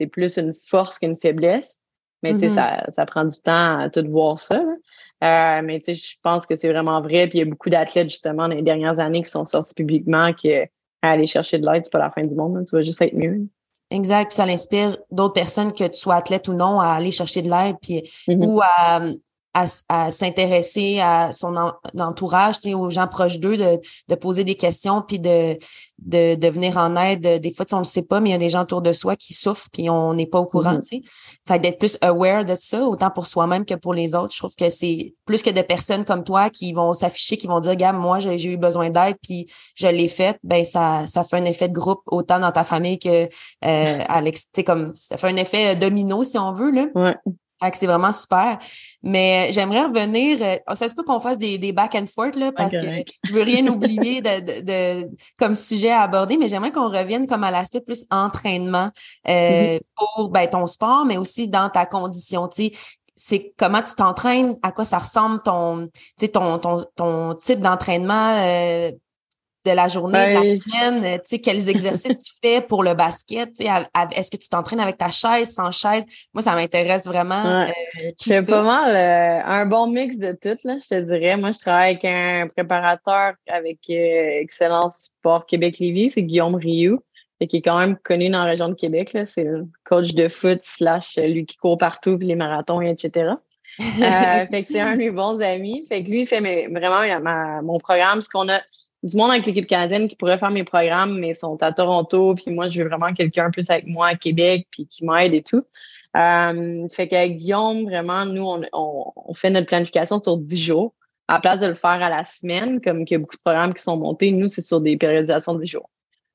c'est 0.00 0.06
plus 0.06 0.36
une 0.36 0.52
force 0.52 0.98
qu'une 0.98 1.16
faiblesse. 1.16 1.78
Mais 2.22 2.32
tu 2.32 2.38
sais, 2.38 2.48
mm-hmm. 2.48 2.54
ça, 2.54 2.84
ça 2.90 3.06
prend 3.06 3.24
du 3.24 3.38
temps 3.38 3.78
à 3.80 3.90
tout 3.90 4.04
voir 4.08 4.40
ça. 4.40 4.62
Euh, 5.22 5.60
mais 5.62 5.80
tu 5.80 5.94
sais, 5.94 6.00
je 6.00 6.16
pense 6.22 6.46
que 6.46 6.56
c'est 6.56 6.70
vraiment 6.70 7.00
vrai. 7.00 7.28
Puis 7.28 7.38
il 7.38 7.44
y 7.44 7.46
a 7.46 7.50
beaucoup 7.50 7.70
d'athlètes, 7.70 8.10
justement, 8.10 8.48
dans 8.48 8.54
les 8.54 8.62
dernières 8.62 8.98
années 8.98 9.22
qui 9.22 9.30
sont 9.30 9.44
sortis 9.44 9.74
publiquement 9.74 10.32
que 10.32 10.66
aller 11.02 11.26
chercher 11.26 11.58
de 11.58 11.70
l'aide, 11.70 11.84
c'est 11.84 11.92
pas 11.92 11.98
la 11.98 12.10
fin 12.10 12.24
du 12.24 12.34
monde. 12.34 12.64
Tu 12.66 12.76
vas 12.76 12.82
juste 12.82 13.02
être 13.02 13.14
mieux. 13.14 13.46
Exact. 13.90 14.28
Puis 14.28 14.36
ça 14.36 14.44
inspire 14.44 14.96
d'autres 15.10 15.34
personnes, 15.34 15.72
que 15.72 15.84
tu 15.84 15.98
sois 15.98 16.14
athlète 16.14 16.48
ou 16.48 16.54
non, 16.54 16.80
à 16.80 16.88
aller 16.88 17.10
chercher 17.10 17.42
de 17.42 17.50
l'aide, 17.50 17.76
puis 17.80 18.02
mm-hmm. 18.26 18.46
ou 18.46 18.60
à, 18.62 19.00
à, 19.54 20.10
s'intéresser 20.10 21.00
à 21.00 21.32
son 21.32 21.54
entourage, 21.98 22.56
aux 22.74 22.90
gens 22.90 23.06
proches 23.06 23.38
d'eux, 23.38 23.56
de, 23.56 23.80
de, 24.08 24.14
poser 24.16 24.42
des 24.42 24.56
questions, 24.56 25.00
puis 25.00 25.20
de, 25.20 25.56
de, 25.98 26.34
de, 26.34 26.48
venir 26.48 26.76
en 26.76 26.96
aide. 26.96 27.40
Des 27.40 27.52
fois, 27.52 27.64
on 27.72 27.76
ne 27.76 27.80
le 27.80 27.86
sait 27.86 28.02
pas, 28.02 28.20
mais 28.20 28.30
il 28.30 28.32
y 28.32 28.36
a 28.36 28.38
des 28.38 28.48
gens 28.48 28.62
autour 28.62 28.82
de 28.82 28.92
soi 28.92 29.14
qui 29.14 29.32
souffrent, 29.32 29.68
puis 29.72 29.88
on 29.88 30.12
n'est 30.14 30.26
pas 30.26 30.40
au 30.40 30.46
courant. 30.46 30.74
Mm 30.74 30.98
Fait 31.46 31.58
d'être 31.60 31.78
plus 31.78 31.96
aware 32.00 32.44
de 32.44 32.54
ça, 32.56 32.84
autant 32.84 33.10
pour 33.10 33.26
soi-même 33.26 33.64
que 33.64 33.74
pour 33.74 33.94
les 33.94 34.14
autres. 34.14 34.32
Je 34.32 34.38
trouve 34.38 34.56
que 34.56 34.68
c'est 34.70 35.14
plus 35.24 35.42
que 35.42 35.50
de 35.50 35.62
personnes 35.62 36.04
comme 36.04 36.24
toi 36.24 36.50
qui 36.50 36.72
vont 36.72 36.92
s'afficher, 36.92 37.36
qui 37.36 37.46
vont 37.46 37.60
dire, 37.60 37.76
gars, 37.76 37.92
moi, 37.92 38.18
j'ai 38.18 38.44
eu 38.44 38.56
besoin 38.56 38.90
d'aide, 38.90 39.16
puis 39.22 39.46
je 39.76 39.86
l'ai 39.86 40.08
fait. 40.08 40.38
Ben 40.42 40.64
ça, 40.64 41.06
ça 41.06 41.22
fait 41.22 41.36
un 41.36 41.44
effet 41.44 41.68
de 41.68 41.74
groupe 41.74 42.02
autant 42.06 42.40
dans 42.40 42.52
ta 42.52 42.64
famille 42.64 42.98
que 42.98 43.24
euh, 43.24 43.28
Alex. 44.08 44.50
comme 44.66 44.92
ça 44.94 45.16
fait 45.16 45.28
un 45.28 45.36
effet 45.36 45.76
domino 45.76 46.24
si 46.24 46.38
on 46.38 46.52
veut 46.52 46.70
là. 46.70 46.86
Ouais 46.94 47.16
c'est 47.72 47.86
vraiment 47.86 48.12
super. 48.12 48.58
Mais 49.02 49.50
j'aimerais 49.52 49.84
revenir. 49.84 50.38
Euh, 50.40 50.74
ça 50.74 50.88
se 50.88 50.94
peut 50.94 51.02
qu'on 51.02 51.20
fasse 51.20 51.38
des, 51.38 51.58
des, 51.58 51.72
back 51.72 51.94
and 51.94 52.06
forth 52.06 52.36
là, 52.36 52.52
parce 52.52 52.72
que 52.72 53.04
je 53.24 53.32
veux 53.32 53.42
rien 53.42 53.66
oublier 53.72 54.20
de, 54.20 54.60
de, 54.62 55.08
comme 55.38 55.54
sujet 55.54 55.90
à 55.90 56.02
aborder, 56.02 56.36
mais 56.36 56.48
j'aimerais 56.48 56.72
qu'on 56.72 56.88
revienne 56.88 57.26
comme 57.26 57.44
à 57.44 57.50
l'aspect 57.50 57.80
plus 57.80 58.04
entraînement 58.10 58.90
euh, 59.28 59.76
mm-hmm. 59.76 59.80
pour 60.16 60.28
ben, 60.30 60.46
ton 60.48 60.66
sport, 60.66 61.04
mais 61.04 61.16
aussi 61.16 61.48
dans 61.48 61.70
ta 61.70 61.86
condition. 61.86 62.48
Tu 62.48 62.64
sais, 62.64 62.72
c'est 63.16 63.54
comment 63.56 63.82
tu 63.82 63.94
t'entraînes, 63.94 64.56
à 64.62 64.72
quoi 64.72 64.84
ça 64.84 64.98
ressemble 64.98 65.40
ton, 65.42 65.88
ton, 66.32 66.58
ton, 66.58 66.76
ton 66.96 67.34
type 67.34 67.60
d'entraînement 67.60 68.36
euh, 68.38 68.90
de 69.64 69.70
la 69.70 69.88
journée, 69.88 70.28
de 70.28 70.34
la 70.34 70.40
ben, 70.40 70.58
semaine, 70.58 71.04
euh, 71.04 71.16
tu 71.16 71.22
sais, 71.24 71.38
quels 71.40 71.68
exercices 71.68 72.22
tu 72.22 72.32
fais 72.42 72.60
pour 72.60 72.82
le 72.82 72.94
basket, 72.94 73.52
tu 73.54 73.64
sais, 73.64 73.70
est-ce 74.14 74.30
que 74.30 74.36
tu 74.36 74.48
t'entraînes 74.48 74.80
avec 74.80 74.98
ta 74.98 75.10
chaise, 75.10 75.54
sans 75.54 75.70
chaise? 75.70 76.04
Moi, 76.34 76.42
ça 76.42 76.54
m'intéresse 76.54 77.06
vraiment. 77.06 77.62
Euh, 77.62 77.66
je 78.20 78.32
fais 78.32 78.46
pas 78.46 78.62
mal 78.62 78.94
euh, 78.94 79.42
un 79.44 79.66
bon 79.66 79.86
mix 79.86 80.18
de 80.18 80.32
tout, 80.32 80.56
là, 80.64 80.76
je 80.78 80.88
te 80.88 81.00
dirais. 81.00 81.36
Moi, 81.36 81.52
je 81.52 81.58
travaille 81.58 81.92
avec 81.92 82.04
un 82.04 82.46
préparateur 82.48 83.34
avec 83.48 83.78
Excellence 83.88 85.10
Sport 85.18 85.46
Québec-Lévis, 85.46 86.10
c'est 86.10 86.22
Guillaume 86.22 86.56
Rioux, 86.56 87.00
qui 87.48 87.56
est 87.56 87.62
quand 87.62 87.78
même 87.78 87.96
connu 87.96 88.28
dans 88.28 88.40
la 88.40 88.50
région 88.50 88.68
de 88.68 88.74
Québec. 88.74 89.16
C'est 89.24 89.44
le 89.44 89.66
coach 89.84 90.12
de 90.12 90.28
foot 90.28 90.58
slash 90.62 91.16
lui 91.16 91.46
qui 91.46 91.56
court 91.56 91.78
partout, 91.78 92.18
puis 92.18 92.26
les 92.26 92.36
marathons, 92.36 92.80
etc. 92.82 93.32
fait 93.78 94.62
que 94.62 94.68
c'est 94.68 94.80
un 94.80 94.92
de 94.92 94.98
mes 94.98 95.10
bons 95.10 95.40
amis. 95.40 95.84
Fait 95.88 96.02
que 96.02 96.10
lui, 96.10 96.22
il 96.22 96.26
fait 96.26 96.40
vraiment 96.68 97.62
mon 97.62 97.78
programme. 97.78 98.20
Ce 98.20 98.28
qu'on 98.28 98.48
a 98.48 98.60
du 99.04 99.16
monde 99.18 99.30
avec 99.30 99.46
l'équipe 99.46 99.66
canadienne 99.66 100.08
qui 100.08 100.16
pourrait 100.16 100.38
faire 100.38 100.50
mes 100.50 100.64
programmes, 100.64 101.18
mais 101.18 101.34
sont 101.34 101.62
à 101.62 101.72
Toronto, 101.72 102.34
puis 102.34 102.50
moi, 102.50 102.68
je 102.68 102.82
veux 102.82 102.88
vraiment 102.88 103.12
quelqu'un 103.12 103.50
plus 103.50 103.68
avec 103.68 103.86
moi 103.86 104.08
à 104.08 104.14
Québec, 104.14 104.66
puis 104.70 104.86
qui 104.86 105.04
m'aide 105.04 105.34
et 105.34 105.42
tout. 105.42 105.62
Euh, 106.16 106.88
fait 106.88 107.08
qu'avec 107.08 107.36
Guillaume, 107.36 107.84
vraiment, 107.84 108.24
nous, 108.24 108.42
on, 108.42 108.62
on, 108.72 109.34
fait 109.34 109.50
notre 109.50 109.66
planification 109.66 110.22
sur 110.22 110.38
10 110.38 110.56
jours. 110.56 110.94
À 111.28 111.34
la 111.34 111.40
place 111.40 111.60
de 111.60 111.66
le 111.66 111.74
faire 111.74 112.02
à 112.02 112.08
la 112.08 112.24
semaine, 112.24 112.80
comme 112.80 113.02
il 113.02 113.10
y 113.10 113.14
a 113.14 113.18
beaucoup 113.18 113.36
de 113.36 113.42
programmes 113.42 113.74
qui 113.74 113.82
sont 113.82 113.98
montés, 113.98 114.30
nous, 114.32 114.48
c'est 114.48 114.62
sur 114.62 114.80
des 114.80 114.96
périodisations 114.96 115.54
de 115.54 115.60
10 115.60 115.66
jours. 115.66 115.90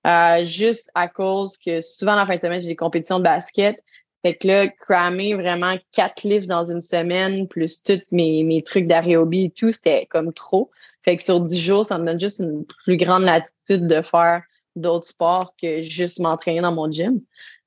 Euh, 0.05 0.45
juste 0.45 0.91
à 0.93 1.07
cause 1.07 1.57
que 1.57 1.81
souvent, 1.81 2.15
la 2.15 2.25
fin 2.25 2.35
de 2.35 2.41
semaine, 2.41 2.61
j'ai 2.61 2.67
des 2.67 2.75
compétitions 2.75 3.17
de 3.17 3.23
basket. 3.23 3.83
Fait 4.21 4.35
que 4.35 4.47
là, 4.47 4.67
cramer 4.67 5.33
vraiment 5.33 5.75
quatre 5.93 6.23
livres 6.23 6.47
dans 6.47 6.69
une 6.69 6.81
semaine, 6.81 7.47
plus 7.47 7.81
tous 7.81 8.01
mes, 8.11 8.43
mes 8.43 8.61
trucs 8.63 8.87
d'aérobie 8.87 9.45
et 9.45 9.49
tout, 9.49 9.71
c'était 9.71 10.07
comme 10.07 10.33
trop. 10.33 10.71
Fait 11.03 11.15
que 11.15 11.23
sur 11.23 11.39
10 11.39 11.59
jours, 11.59 11.85
ça 11.85 11.97
me 11.97 12.05
donne 12.05 12.19
juste 12.19 12.39
une 12.39 12.65
plus 12.83 12.97
grande 12.97 13.23
latitude 13.23 13.87
de 13.87 14.01
faire 14.01 14.43
d'autres 14.75 15.07
sports 15.07 15.55
que 15.61 15.81
juste 15.81 16.19
m'entraîner 16.19 16.61
dans 16.61 16.73
mon 16.73 16.91
gym. 16.91 17.21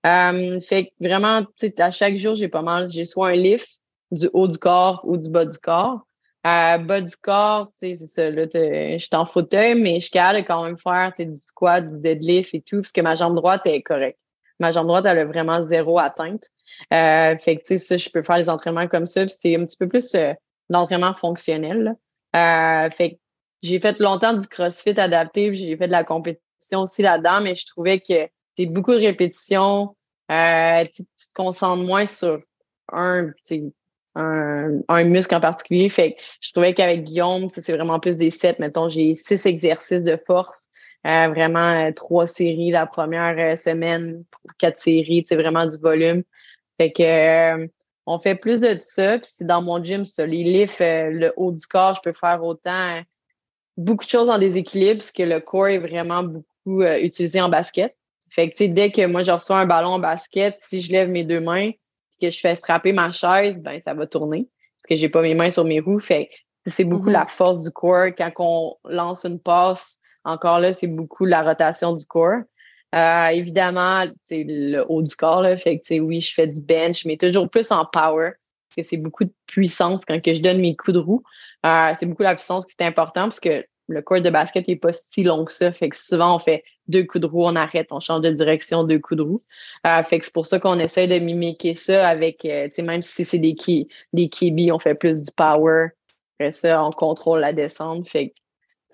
Euh, 0.06 0.60
fait 0.60 0.86
que 0.86 0.90
vraiment, 1.00 1.46
à 1.78 1.90
chaque 1.90 2.16
jour, 2.16 2.34
j'ai 2.34 2.48
pas 2.48 2.62
mal, 2.62 2.90
j'ai 2.90 3.04
soit 3.04 3.28
un 3.28 3.36
lift 3.36 3.78
du 4.10 4.28
haut 4.32 4.48
du 4.48 4.58
corps 4.58 5.00
ou 5.04 5.16
du 5.16 5.30
bas 5.30 5.46
du 5.46 5.56
corps. 5.58 6.06
Euh, 6.44 6.76
bas 6.78 7.00
du 7.00 7.16
corps, 7.16 7.68
c'est 7.72 7.94
ça, 7.94 8.28
là, 8.30 8.46
je 8.52 8.98
suis 8.98 9.08
en 9.12 9.24
fauteuil, 9.24 9.76
mais 9.76 10.00
je 10.00 10.06
suis 10.06 10.44
quand 10.44 10.64
même 10.64 10.78
faire 10.78 11.12
du 11.16 11.36
squat, 11.36 11.86
du 11.86 12.00
deadlift 12.00 12.52
et 12.54 12.60
tout, 12.60 12.78
parce 12.78 12.92
que 12.92 13.00
ma 13.00 13.14
jambe 13.14 13.36
droite 13.36 13.62
est 13.64 13.80
correcte. 13.82 14.18
Ma 14.60 14.72
jambe 14.72 14.86
droite, 14.86 15.04
elle 15.06 15.18
a 15.18 15.24
vraiment 15.24 15.62
zéro 15.62 15.98
atteinte. 15.98 16.44
Euh, 16.92 17.36
fait 17.38 17.56
que, 17.56 17.62
tu 17.62 17.66
sais, 17.66 17.78
ça, 17.78 17.96
je 17.96 18.08
peux 18.10 18.22
faire 18.22 18.38
les 18.38 18.48
entraînements 18.48 18.88
comme 18.88 19.06
ça, 19.06 19.26
c'est 19.28 19.56
un 19.56 19.64
petit 19.64 19.76
peu 19.76 19.88
plus 19.88 20.14
euh, 20.14 20.32
d'entraînement 20.70 21.14
fonctionnel. 21.14 21.96
Euh, 22.34 22.90
fait 22.90 23.18
j'ai 23.62 23.78
fait 23.78 24.00
longtemps 24.00 24.34
du 24.34 24.46
crossfit 24.48 24.98
adapté, 24.98 25.54
j'ai 25.54 25.76
fait 25.76 25.86
de 25.86 25.92
la 25.92 26.02
compétition 26.02 26.80
aussi 26.80 27.02
là-dedans, 27.02 27.40
mais 27.40 27.54
je 27.54 27.66
trouvais 27.66 28.00
que 28.00 28.28
c'est 28.56 28.66
beaucoup 28.66 28.92
de 28.92 28.98
répétitions. 28.98 29.96
Euh, 30.30 30.84
tu, 30.92 31.04
te 31.04 31.32
concentres 31.34 31.82
moins 31.82 32.06
sur 32.06 32.38
un, 32.92 33.30
un, 34.14 34.80
un 34.88 35.04
muscle 35.04 35.34
en 35.34 35.40
particulier. 35.40 35.88
Fait 35.88 36.14
que 36.14 36.20
je 36.40 36.50
trouvais 36.50 36.74
qu'avec 36.74 37.04
Guillaume, 37.04 37.50
c'est 37.50 37.72
vraiment 37.72 38.00
plus 38.00 38.16
des 38.16 38.30
sets. 38.30 38.56
Mettons, 38.58 38.88
j'ai 38.88 39.14
six 39.14 39.46
exercices 39.46 40.02
de 40.02 40.16
force. 40.16 40.68
Euh, 41.06 41.28
vraiment 41.28 41.88
euh, 41.88 41.92
trois 41.92 42.26
séries 42.26 42.70
la 42.70 42.86
première 42.86 43.36
euh, 43.38 43.56
semaine, 43.56 44.24
quatre 44.58 44.78
séries, 44.78 45.24
c'est 45.28 45.34
vraiment 45.34 45.66
du 45.66 45.76
volume. 45.78 46.22
Fait 46.78 46.92
que 46.92 47.68
on 48.06 48.18
fait 48.18 48.34
plus 48.34 48.60
de 48.60 48.76
ça. 48.78 49.18
Puis 49.18 49.30
c'est 49.32 49.46
dans 49.46 49.62
mon 49.62 49.82
gym, 49.82 50.04
ça. 50.04 50.26
Les 50.26 50.44
lifts, 50.44 50.80
le 50.80 51.32
haut 51.36 51.52
du 51.52 51.66
corps, 51.66 51.94
je 51.94 52.00
peux 52.02 52.12
faire 52.12 52.42
autant 52.42 53.00
beaucoup 53.76 54.04
de 54.04 54.10
choses 54.10 54.30
en 54.30 54.38
déséquilibre, 54.38 54.98
parce 54.98 55.12
que 55.12 55.22
le 55.22 55.40
corps 55.40 55.68
est 55.68 55.78
vraiment 55.78 56.22
beaucoup 56.22 56.82
utilisé 56.82 57.40
en 57.40 57.48
basket. 57.48 57.96
Fait 58.30 58.48
que, 58.48 58.56
tu 58.56 58.64
sais, 58.64 58.68
dès 58.68 58.90
que 58.90 59.06
moi, 59.06 59.22
je 59.22 59.30
reçois 59.30 59.58
un 59.58 59.66
ballon 59.66 59.90
en 59.90 59.98
basket, 59.98 60.56
si 60.62 60.80
je 60.80 60.90
lève 60.90 61.08
mes 61.10 61.24
deux 61.24 61.40
mains 61.40 61.70
que 62.20 62.30
je 62.30 62.40
fais 62.40 62.56
frapper 62.56 62.92
ma 62.92 63.10
chaise, 63.10 63.56
ben, 63.58 63.80
ça 63.82 63.94
va 63.94 64.06
tourner 64.06 64.48
parce 64.82 64.88
que 64.88 64.96
j'ai 64.96 65.08
pas 65.08 65.22
mes 65.22 65.34
mains 65.34 65.50
sur 65.50 65.64
mes 65.64 65.80
roues. 65.80 66.00
Fait 66.00 66.28
c'est 66.76 66.84
beaucoup 66.84 67.08
mm-hmm. 67.08 67.12
la 67.12 67.26
force 67.26 67.62
du 67.62 67.70
corps. 67.70 68.06
Quand 68.16 68.32
on 68.38 68.76
lance 68.84 69.24
une 69.24 69.40
passe, 69.40 70.00
encore 70.24 70.60
là, 70.60 70.72
c'est 70.72 70.86
beaucoup 70.86 71.24
la 71.24 71.42
rotation 71.42 71.92
du 71.92 72.04
corps. 72.06 72.42
Euh, 72.94 73.26
évidemment, 73.28 74.04
c'est 74.22 74.44
le 74.46 74.84
haut 74.88 75.02
du 75.02 75.14
corps, 75.16 75.42
là. 75.42 75.56
Fait 75.56 75.78
que, 75.78 75.98
oui, 76.00 76.20
je 76.20 76.32
fais 76.32 76.46
du 76.46 76.60
bench, 76.60 77.04
mais 77.04 77.16
toujours 77.16 77.48
plus 77.48 77.70
en 77.72 77.86
power. 77.86 78.32
Parce 78.68 78.76
que 78.76 78.82
c'est 78.82 78.98
beaucoup 78.98 79.24
de 79.24 79.32
puissance 79.46 80.02
quand 80.06 80.20
que 80.22 80.34
je 80.34 80.40
donne 80.40 80.60
mes 80.60 80.76
coups 80.76 80.94
de 80.94 80.98
roue. 80.98 81.22
Euh, 81.64 81.92
c'est 81.98 82.06
beaucoup 82.06 82.22
la 82.22 82.34
puissance 82.34 82.66
qui 82.66 82.74
est 82.78 82.84
important 82.84 83.22
parce 83.22 83.40
que 83.40 83.64
le 83.88 84.02
court 84.02 84.20
de 84.20 84.30
basket 84.30 84.66
n'est 84.68 84.76
pas 84.76 84.92
si 84.92 85.22
long 85.22 85.44
que 85.44 85.52
ça. 85.52 85.72
Fait 85.72 85.88
que 85.88 85.96
souvent, 85.96 86.36
on 86.36 86.38
fait 86.38 86.64
deux 86.88 87.04
coups 87.04 87.22
de 87.22 87.26
roue, 87.26 87.44
on 87.44 87.56
arrête, 87.56 87.88
on 87.90 88.00
change 88.00 88.22
de 88.22 88.30
direction, 88.30 88.84
deux 88.84 88.98
coups 88.98 89.18
de 89.18 89.22
roue. 89.22 89.42
Euh, 89.86 90.02
fait 90.02 90.18
que 90.18 90.24
c'est 90.24 90.34
pour 90.34 90.46
ça 90.46 90.58
qu'on 90.58 90.78
essaie 90.78 91.06
de 91.06 91.18
mimiquer 91.18 91.74
ça 91.74 92.08
avec, 92.08 92.44
euh, 92.44 92.68
tu 92.68 92.74
sais, 92.74 92.82
même 92.82 93.02
si 93.02 93.24
c'est 93.24 93.38
des 93.38 93.54
key, 93.54 93.86
des 94.12 94.30
on 94.72 94.78
fait 94.78 94.94
plus 94.94 95.20
du 95.20 95.30
power. 95.36 95.88
Après 96.38 96.50
ça, 96.50 96.84
on 96.84 96.90
contrôle 96.90 97.40
la 97.40 97.52
descente. 97.52 98.08
Fait 98.08 98.30
que 98.30 98.34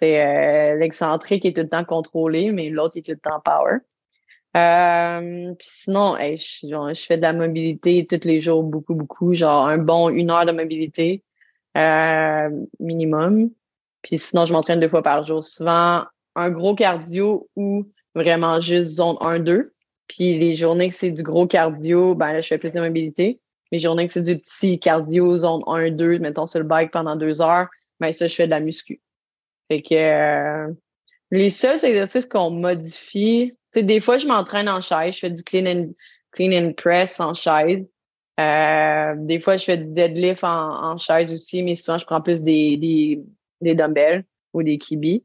euh, 0.03 0.77
l'excentrique 0.77 1.45
est 1.45 1.55
tout 1.55 1.63
le 1.63 1.69
temps 1.69 1.85
contrôlé, 1.85 2.53
mais 2.53 2.71
l'autre 2.71 2.97
est 2.97 3.03
tout 3.03 3.13
le 3.13 3.19
temps 3.19 3.41
power. 3.45 3.79
Euh, 4.57 5.55
puis 5.55 5.69
sinon, 5.71 6.17
je, 6.17 7.05
fais 7.07 7.17
de 7.17 7.23
la 7.23 7.33
mobilité 7.33 8.07
tous 8.07 8.27
les 8.27 8.41
jours, 8.41 8.63
beaucoup, 8.63 8.95
beaucoup. 8.95 9.35
Genre 9.35 9.67
un 9.67 9.79
bon 9.79 10.09
une 10.09 10.31
heure 10.31 10.47
de 10.47 10.53
mobilité 10.53 11.23
minimum. 12.81 13.51
Puis 14.03 14.19
sinon, 14.19 14.47
je 14.47 14.53
m'entraîne 14.53 14.81
deux 14.81 14.89
fois 14.89 15.03
par 15.03 15.25
jour. 15.25 15.45
Souvent, 15.45 16.05
un 16.35 16.51
gros 16.51 16.75
cardio 16.75 17.49
ou 17.57 17.87
vraiment 18.15 18.61
juste 18.61 18.93
zone 18.93 19.17
1-2. 19.17 19.71
Puis 20.09 20.39
les 20.39 20.55
journées 20.55 20.89
que 20.89 20.95
c'est 20.95 21.11
du 21.11 21.23
gros 21.23 21.47
cardio, 21.47 22.15
ben 22.15 22.33
là, 22.33 22.41
je 22.41 22.49
fais 22.49 22.59
plus 22.59 22.73
de 22.73 22.81
mobilité. 22.81 23.41
Les 23.71 23.79
journées 23.79 24.07
que 24.07 24.13
c'est 24.13 24.23
du 24.23 24.39
petit 24.39 24.79
cardio, 24.81 25.37
zone 25.37 25.61
1-2, 25.63 26.19
mettons 26.21 26.47
sur 26.47 26.61
le 26.61 26.65
bike 26.65 26.91
pendant 26.91 27.17
deux 27.17 27.43
heures, 27.43 27.69
ben 28.01 28.13
ça, 28.13 28.27
je 28.27 28.35
fais 28.35 28.47
de 28.47 28.51
la 28.51 28.61
muscu. 28.61 29.01
Fait 29.69 29.83
que 29.83 29.95
euh, 29.95 30.73
les 31.31 31.51
seuls 31.51 31.85
exercices 31.85 32.27
qu'on 32.27 32.51
modifie, 32.51 33.53
tu 33.73 33.81
sais, 33.81 33.83
des 33.83 34.01
fois, 34.01 34.17
je 34.17 34.27
m'entraîne 34.27 34.69
en 34.69 34.81
chaise, 34.81 35.15
je 35.15 35.21
fais 35.21 35.31
du 35.31 35.43
clean 35.43 35.67
and, 35.67 35.89
clean 36.33 36.53
and 36.53 36.73
press 36.73 37.21
en 37.21 37.35
chaise. 37.35 37.87
Euh, 38.41 39.15
des 39.19 39.41
fois, 39.41 39.57
je 39.57 39.65
fais 39.65 39.79
du 39.79 39.91
deadlift 39.91 40.45
en, 40.45 40.93
en 40.93 40.97
chaise 40.97 41.33
aussi, 41.33 41.63
mais 41.63 41.75
souvent, 41.75 41.99
je 41.99 42.07
prends 42.07 42.23
plus 42.23 42.43
des, 42.43 42.77
des, 42.77 43.21
des 43.61 43.75
dumbbells 43.75 44.25
ou 44.55 44.63
des 44.63 44.79
kibis. 44.79 45.25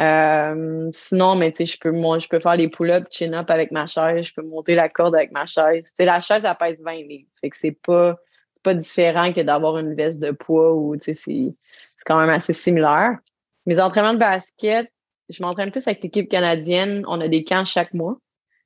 Euh, 0.00 0.90
sinon, 0.92 1.36
mais 1.36 1.52
tu 1.52 1.58
sais, 1.58 1.66
je 1.66 1.78
peux, 1.78 1.92
moi, 1.92 2.18
je 2.18 2.28
peux 2.28 2.40
faire 2.40 2.56
les 2.56 2.68
pull-ups, 2.68 3.06
chin-up 3.10 3.50
avec 3.50 3.70
ma 3.70 3.86
chaise, 3.86 4.26
je 4.26 4.34
peux 4.34 4.42
monter 4.42 4.74
la 4.74 4.88
corde 4.88 5.14
avec 5.14 5.32
ma 5.32 5.46
chaise. 5.46 5.88
Tu 5.88 5.92
sais, 5.96 6.04
la 6.04 6.20
chaise, 6.20 6.44
elle 6.44 6.56
pèse 6.56 6.80
20 6.82 6.92
livres. 7.06 7.28
Fait 7.40 7.50
que 7.50 7.56
c'est 7.56 7.78
pas, 7.82 8.16
c'est 8.52 8.62
pas 8.62 8.74
différent 8.74 9.32
que 9.32 9.40
d'avoir 9.40 9.78
une 9.78 9.94
veste 9.94 10.20
de 10.20 10.32
poids 10.32 10.74
ou, 10.74 10.96
tu 10.96 11.04
sais, 11.04 11.14
c'est, 11.14 11.54
c'est 11.96 12.04
quand 12.04 12.18
même 12.20 12.30
assez 12.30 12.52
similaire. 12.52 13.18
Mes 13.66 13.80
entraînements 13.80 14.14
de 14.14 14.18
basket, 14.18 14.90
je 15.28 15.42
m'entraîne 15.42 15.70
plus 15.70 15.86
avec 15.86 16.02
l'équipe 16.02 16.28
canadienne. 16.28 17.04
On 17.08 17.20
a 17.20 17.28
des 17.28 17.44
camps 17.44 17.64
chaque 17.64 17.92
mois. 17.94 18.16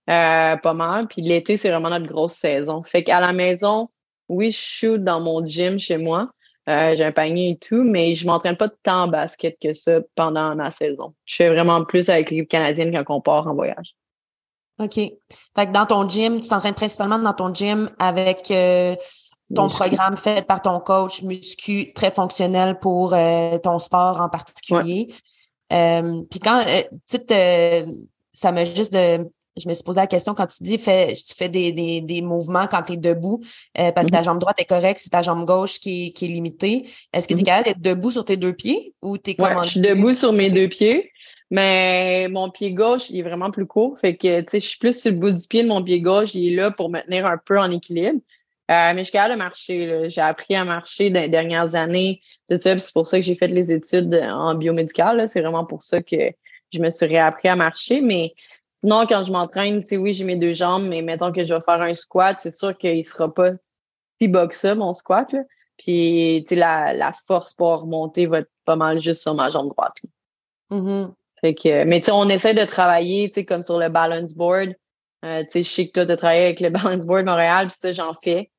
Euh, 0.09 0.57
pas 0.57 0.75
mal. 0.75 1.09
Puis 1.09 1.23
l'été, 1.23 1.57
c'est 1.57 1.71
vraiment 1.71 1.91
notre 1.91 2.07
grosse 2.07 2.35
saison. 2.35 2.83
Fait 2.83 3.05
qu'à 3.05 3.21
la 3.21 3.33
maison, 3.33 3.89
oui, 4.29 4.51
je 4.51 4.59
shoot 4.59 5.03
dans 5.03 5.21
mon 5.21 5.47
gym 5.47 5.79
chez 5.79 5.97
moi. 5.97 6.31
Euh, 6.69 6.95
j'ai 6.97 7.05
un 7.05 7.13
panier 7.13 7.51
et 7.51 7.57
tout, 7.57 7.83
mais 7.83 8.15
je 8.15 8.27
m'entraîne 8.27 8.57
pas 8.57 8.69
tant 8.69 9.05
en 9.05 9.09
basket 9.09 9.57
que 9.61 9.73
ça 9.73 10.01
pendant 10.15 10.55
ma 10.55 10.71
saison. 10.71 11.15
Je 11.25 11.37
fais 11.37 11.49
vraiment 11.49 11.85
plus 11.85 12.09
avec 12.09 12.31
l'équipe 12.31 12.49
canadienne 12.49 12.93
quand 12.93 13.17
on 13.17 13.21
part 13.21 13.47
en 13.47 13.55
voyage. 13.55 13.95
OK. 14.79 14.95
Fait 14.95 15.67
que 15.67 15.73
dans 15.73 15.87
ton 15.87 16.09
gym, 16.09 16.41
tu 16.41 16.49
t'entraînes 16.49 16.75
principalement 16.75 17.19
dans 17.19 17.35
ton 17.35 17.53
gym 17.53 17.91
avec 17.99 18.51
euh, 18.51 18.95
ton 19.55 19.69
programme 19.69 20.17
fait 20.17 20.47
par 20.47 20.63
ton 20.63 20.81
coach 20.81 21.23
muscu 21.23 21.93
très 21.93 22.11
fonctionnel 22.11 22.79
pour 22.79 23.15
euh, 23.15 23.59
ton 23.59 23.79
sport 23.79 24.21
en 24.21 24.29
particulier. 24.29 25.09
Puis 25.69 26.41
quand, 26.41 26.65
tu 27.09 27.19
sais, 27.29 27.85
ça 28.33 28.53
m'a 28.53 28.65
juste 28.65 28.93
de 28.93 29.29
je 29.57 29.69
me 29.69 29.75
suis 29.75 29.85
posé 29.85 30.01
la 30.01 30.07
question 30.07 30.35
quand 30.35 30.47
tu 30.47 30.63
dis 30.63 30.79
fais, 30.79 31.13
tu 31.13 31.35
fais 31.35 31.49
des, 31.49 31.73
des, 31.73 32.01
des 32.01 32.23
mouvements 32.23 32.67
quand 32.67 32.83
tu 32.83 32.95
es 32.95 32.97
debout, 32.97 33.41
euh, 33.79 33.93
parce 33.93 34.07
que 34.07 34.13
ta 34.13 34.21
mm-hmm. 34.21 34.25
jambe 34.25 34.39
droite 34.39 34.61
est 34.61 34.65
correcte, 34.65 35.01
c'est 35.03 35.11
ta 35.11 35.23
jambe 35.23 35.45
gauche 35.45 35.79
qui 35.79 36.07
est, 36.07 36.11
qui 36.11 36.27
est 36.27 36.29
limitée. 36.29 36.87
Est-ce 37.13 37.29
que 37.29 37.35
tu 37.35 37.41
es 37.41 37.43
mm-hmm. 37.43 37.47
capable 37.47 37.65
d'être 37.67 37.83
debout 37.83 38.11
sur 38.11 38.25
tes 38.25 38.37
deux 38.37 38.53
pieds 38.53 38.95
ou 39.03 39.19
tu 39.19 39.31
es 39.31 39.37
Je 39.63 39.69
suis 39.69 39.81
debout 39.81 40.15
sur 40.15 40.33
mes 40.33 40.51
deux 40.51 40.69
pieds, 40.69 41.11
mais 41.51 42.29
mon 42.29 42.51
pied 42.51 42.73
gauche, 42.73 43.11
il 43.11 43.19
est 43.19 43.23
vraiment 43.23 43.51
plus 43.51 43.67
court. 43.67 43.99
Fait 44.01 44.17
que, 44.17 44.41
tu 44.41 44.47
sais, 44.51 44.61
je 44.61 44.67
suis 44.67 44.79
plus 44.79 44.99
sur 44.99 45.11
le 45.11 45.19
bout 45.19 45.33
du 45.33 45.47
pied 45.49 45.63
de 45.63 45.69
mon 45.69 45.83
pied 45.83 46.01
gauche, 46.01 46.35
il 46.35 46.53
est 46.53 46.57
là 46.57 46.71
pour 46.71 46.91
me 46.91 47.01
tenir 47.01 47.27
un 47.27 47.39
peu 47.39 47.59
en 47.59 47.71
équilibre. 47.71 48.21
Euh, 48.71 48.93
mais 48.95 48.99
je 48.99 49.05
suis 49.05 49.13
capable 49.13 49.35
de 49.35 49.39
marcher. 49.39 50.11
J'ai 50.11 50.21
appris 50.21 50.55
à 50.55 50.65
marcher 50.65 51.11
dans 51.11 51.21
les 51.21 51.29
dernières 51.29 51.75
années. 51.75 52.21
De 52.49 52.57
ça, 52.57 52.79
c'est 52.79 52.93
pour 52.93 53.07
ça 53.07 53.19
que 53.19 53.25
j'ai 53.25 53.35
fait 53.35 53.49
les 53.49 53.73
études 53.73 54.15
en 54.15 54.55
biomédical. 54.55 55.27
C'est 55.29 55.41
vraiment 55.41 55.65
pour 55.65 55.83
ça 55.83 56.03
que 56.03 56.17
je 56.73 56.79
me 56.79 56.89
suis 56.91 57.07
réappris 57.07 57.49
à 57.49 57.57
marcher. 57.57 58.01
Mais 58.01 58.35
Sinon, 58.81 59.05
quand 59.07 59.25
je 59.25 59.31
m'entraîne, 59.31 59.83
tu 59.83 59.89
sais, 59.89 59.97
oui, 59.99 60.15
j'ai 60.15 60.25
mes 60.25 60.37
deux 60.37 60.55
jambes, 60.55 60.87
mais 60.89 61.03
mettons 61.03 61.33
que 61.33 61.45
je 61.45 61.53
vais 61.53 61.61
faire 61.61 61.83
un 61.83 61.93
squat, 61.93 62.41
c'est 62.41 62.51
sûr 62.51 62.77
qu'il 62.79 63.05
sera 63.05 63.33
pas 63.33 63.51
si 64.19 64.27
bas 64.27 64.47
que 64.47 64.55
ça, 64.55 64.75
mon 64.75 64.95
squat. 64.95 65.31
Là. 65.35 65.41
Puis, 65.77 66.45
tu 66.49 66.55
sais, 66.55 66.59
la, 66.59 66.95
la 66.95 67.13
force 67.27 67.53
pour 67.53 67.83
remonter 67.83 68.25
va 68.25 68.39
être 68.39 68.51
pas 68.65 68.77
mal 68.77 69.03
juste 69.03 69.21
sur 69.21 69.35
ma 69.35 69.51
jambe 69.51 69.69
droite. 69.69 69.97
Mm-hmm. 70.71 71.13
Fait 71.43 71.55
que, 71.55 71.85
mais 71.85 72.01
tu 72.01 72.07
sais, 72.07 72.13
on 72.13 72.29
essaie 72.31 72.55
de 72.55 72.65
travailler, 72.65 73.29
tu 73.29 73.35
sais, 73.35 73.45
comme 73.45 73.63
sur 73.63 73.79
le 73.79 73.91
balance 73.91 74.33
board. 74.35 74.75
Euh, 75.27 75.43
tu 75.43 75.51
sais, 75.51 75.63
je 75.63 75.69
sais 75.69 75.87
que 75.89 75.93
toi, 75.93 76.07
tu 76.07 76.17
travaillé 76.17 76.45
avec 76.45 76.61
le 76.61 76.71
balance 76.71 77.05
board 77.05 77.27
Montréal, 77.27 77.67
puis 77.67 77.77
ça, 77.79 77.93
j'en 77.93 78.15
fais. 78.25 78.51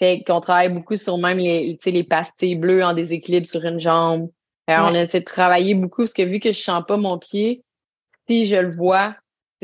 Fait 0.00 0.24
qu'on 0.26 0.40
travaille 0.40 0.70
beaucoup 0.70 0.96
sur 0.96 1.18
même 1.18 1.38
les, 1.38 1.76
tu 1.76 1.84
sais, 1.84 1.90
les 1.90 2.04
pastilles 2.04 2.56
bleues 2.56 2.82
en 2.82 2.94
déséquilibre 2.94 3.46
sur 3.46 3.64
une 3.64 3.78
jambe. 3.78 4.30
Euh, 4.70 4.76
on 4.80 4.94
essaie 4.94 5.20
de 5.20 5.24
travailler 5.24 5.74
beaucoup, 5.74 6.02
parce 6.02 6.14
que 6.14 6.22
vu 6.22 6.40
que 6.40 6.52
je 6.52 6.58
sens 6.58 6.82
pas 6.88 6.96
mon 6.96 7.18
pied, 7.18 7.62
si 8.26 8.46
je 8.46 8.56
le 8.56 8.74
vois, 8.74 9.14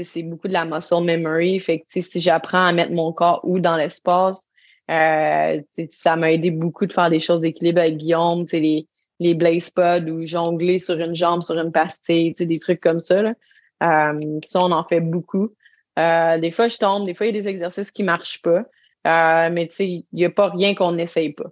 c'est 0.02 0.22
beaucoup 0.22 0.48
de 0.48 0.52
la 0.52 0.66
muscle 0.66 1.02
memory. 1.02 1.58
Fait 1.60 1.78
que, 1.78 2.02
si 2.02 2.20
j'apprends 2.20 2.66
à 2.66 2.72
mettre 2.72 2.92
mon 2.92 3.12
corps 3.12 3.40
où 3.44 3.60
dans 3.60 3.76
l'espace, 3.76 4.42
euh, 4.90 5.60
ça 5.88 6.16
m'a 6.16 6.32
aidé 6.32 6.50
beaucoup 6.50 6.84
de 6.84 6.92
faire 6.92 7.08
des 7.08 7.18
choses 7.18 7.40
d'équilibre 7.40 7.80
avec 7.80 7.96
Guillaume, 7.96 8.44
les, 8.52 8.86
les 9.20 9.34
blaze 9.34 9.70
pods 9.70 10.10
ou 10.10 10.26
jongler 10.26 10.78
sur 10.78 10.98
une 10.98 11.16
jambe, 11.16 11.42
sur 11.42 11.58
une 11.58 11.72
pastille, 11.72 12.34
des 12.34 12.58
trucs 12.58 12.80
comme 12.80 13.00
ça. 13.00 13.22
Là. 13.22 13.34
Euh, 13.82 14.20
ça, 14.44 14.60
on 14.60 14.70
en 14.70 14.84
fait 14.84 15.00
beaucoup. 15.00 15.54
Euh, 15.98 16.38
des 16.38 16.50
fois, 16.50 16.68
je 16.68 16.76
tombe, 16.76 17.06
des 17.06 17.14
fois, 17.14 17.26
il 17.26 17.34
y 17.34 17.38
a 17.38 17.40
des 17.40 17.48
exercices 17.48 17.90
qui 17.90 18.02
marchent 18.02 18.42
pas. 18.42 18.64
Euh, 19.06 19.50
mais 19.50 19.68
tu 19.68 19.74
sais, 19.76 19.88
il 19.88 20.04
n'y 20.12 20.24
a 20.24 20.30
pas 20.30 20.48
rien 20.48 20.74
qu'on 20.74 20.92
n'essaye 20.92 21.32
pas. 21.32 21.50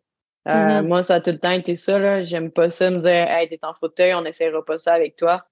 Euh, 0.48 0.52
mm-hmm. 0.52 0.86
Moi, 0.86 1.02
ça 1.02 1.16
a 1.16 1.20
tout 1.20 1.30
le 1.30 1.38
temps 1.38 1.52
été 1.52 1.76
ça. 1.76 1.98
Là. 1.98 2.22
J'aime 2.22 2.50
pas 2.50 2.68
ça 2.68 2.90
me 2.90 2.98
dire 2.98 3.30
Hey, 3.30 3.48
t'es 3.48 3.58
en 3.62 3.74
fauteuil, 3.74 4.14
on 4.14 4.22
n'essayera 4.22 4.64
pas 4.64 4.78
ça 4.78 4.92
avec 4.92 5.16
toi. 5.16 5.44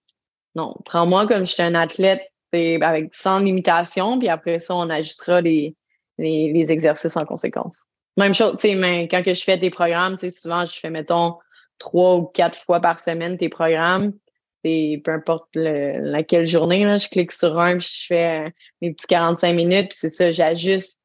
Non, 0.55 0.75
prends-moi 0.85 1.27
comme 1.27 1.47
je 1.47 1.53
suis 1.53 1.63
un 1.63 1.75
athlète 1.75 2.23
avec 2.53 3.15
sans 3.15 3.39
limitation, 3.39 4.19
puis 4.19 4.29
après 4.29 4.61
ça, 4.61 4.77
on 4.77 4.91
ajustera 4.91 5.41
les, 5.41 5.75
les, 6.19 6.71
exercices 6.71 7.17
en 7.17 7.25
conséquence. 7.25 7.81
Même 8.19 8.35
chose, 8.35 8.57
tu 8.61 8.69
sais, 8.69 8.75
mais 8.75 9.09
quand 9.09 9.23
que 9.23 9.33
je 9.33 9.43
fais 9.43 9.57
des 9.57 9.71
programmes, 9.71 10.17
tu 10.17 10.29
sais, 10.29 10.39
souvent, 10.39 10.67
je 10.67 10.79
fais, 10.79 10.91
mettons, 10.91 11.39
trois 11.79 12.17
ou 12.17 12.25
quatre 12.25 12.61
fois 12.61 12.81
par 12.81 13.01
semaine 13.01 13.39
tes 13.39 13.49
programmes. 13.49 14.13
peu 14.63 15.01
importe 15.07 15.49
laquelle 15.55 16.47
journée, 16.47 16.85
là, 16.85 16.99
je 16.99 17.09
clique 17.09 17.33
sur 17.33 17.59
un, 17.59 17.79
puis 17.79 17.89
je 17.91 18.07
fais 18.07 18.47
euh, 18.47 18.51
mes 18.83 18.93
petits 18.93 19.07
45 19.07 19.55
minutes, 19.55 19.89
puis 19.89 19.99
c'est 19.99 20.11
ça, 20.11 20.31
j'ajuste 20.31 20.99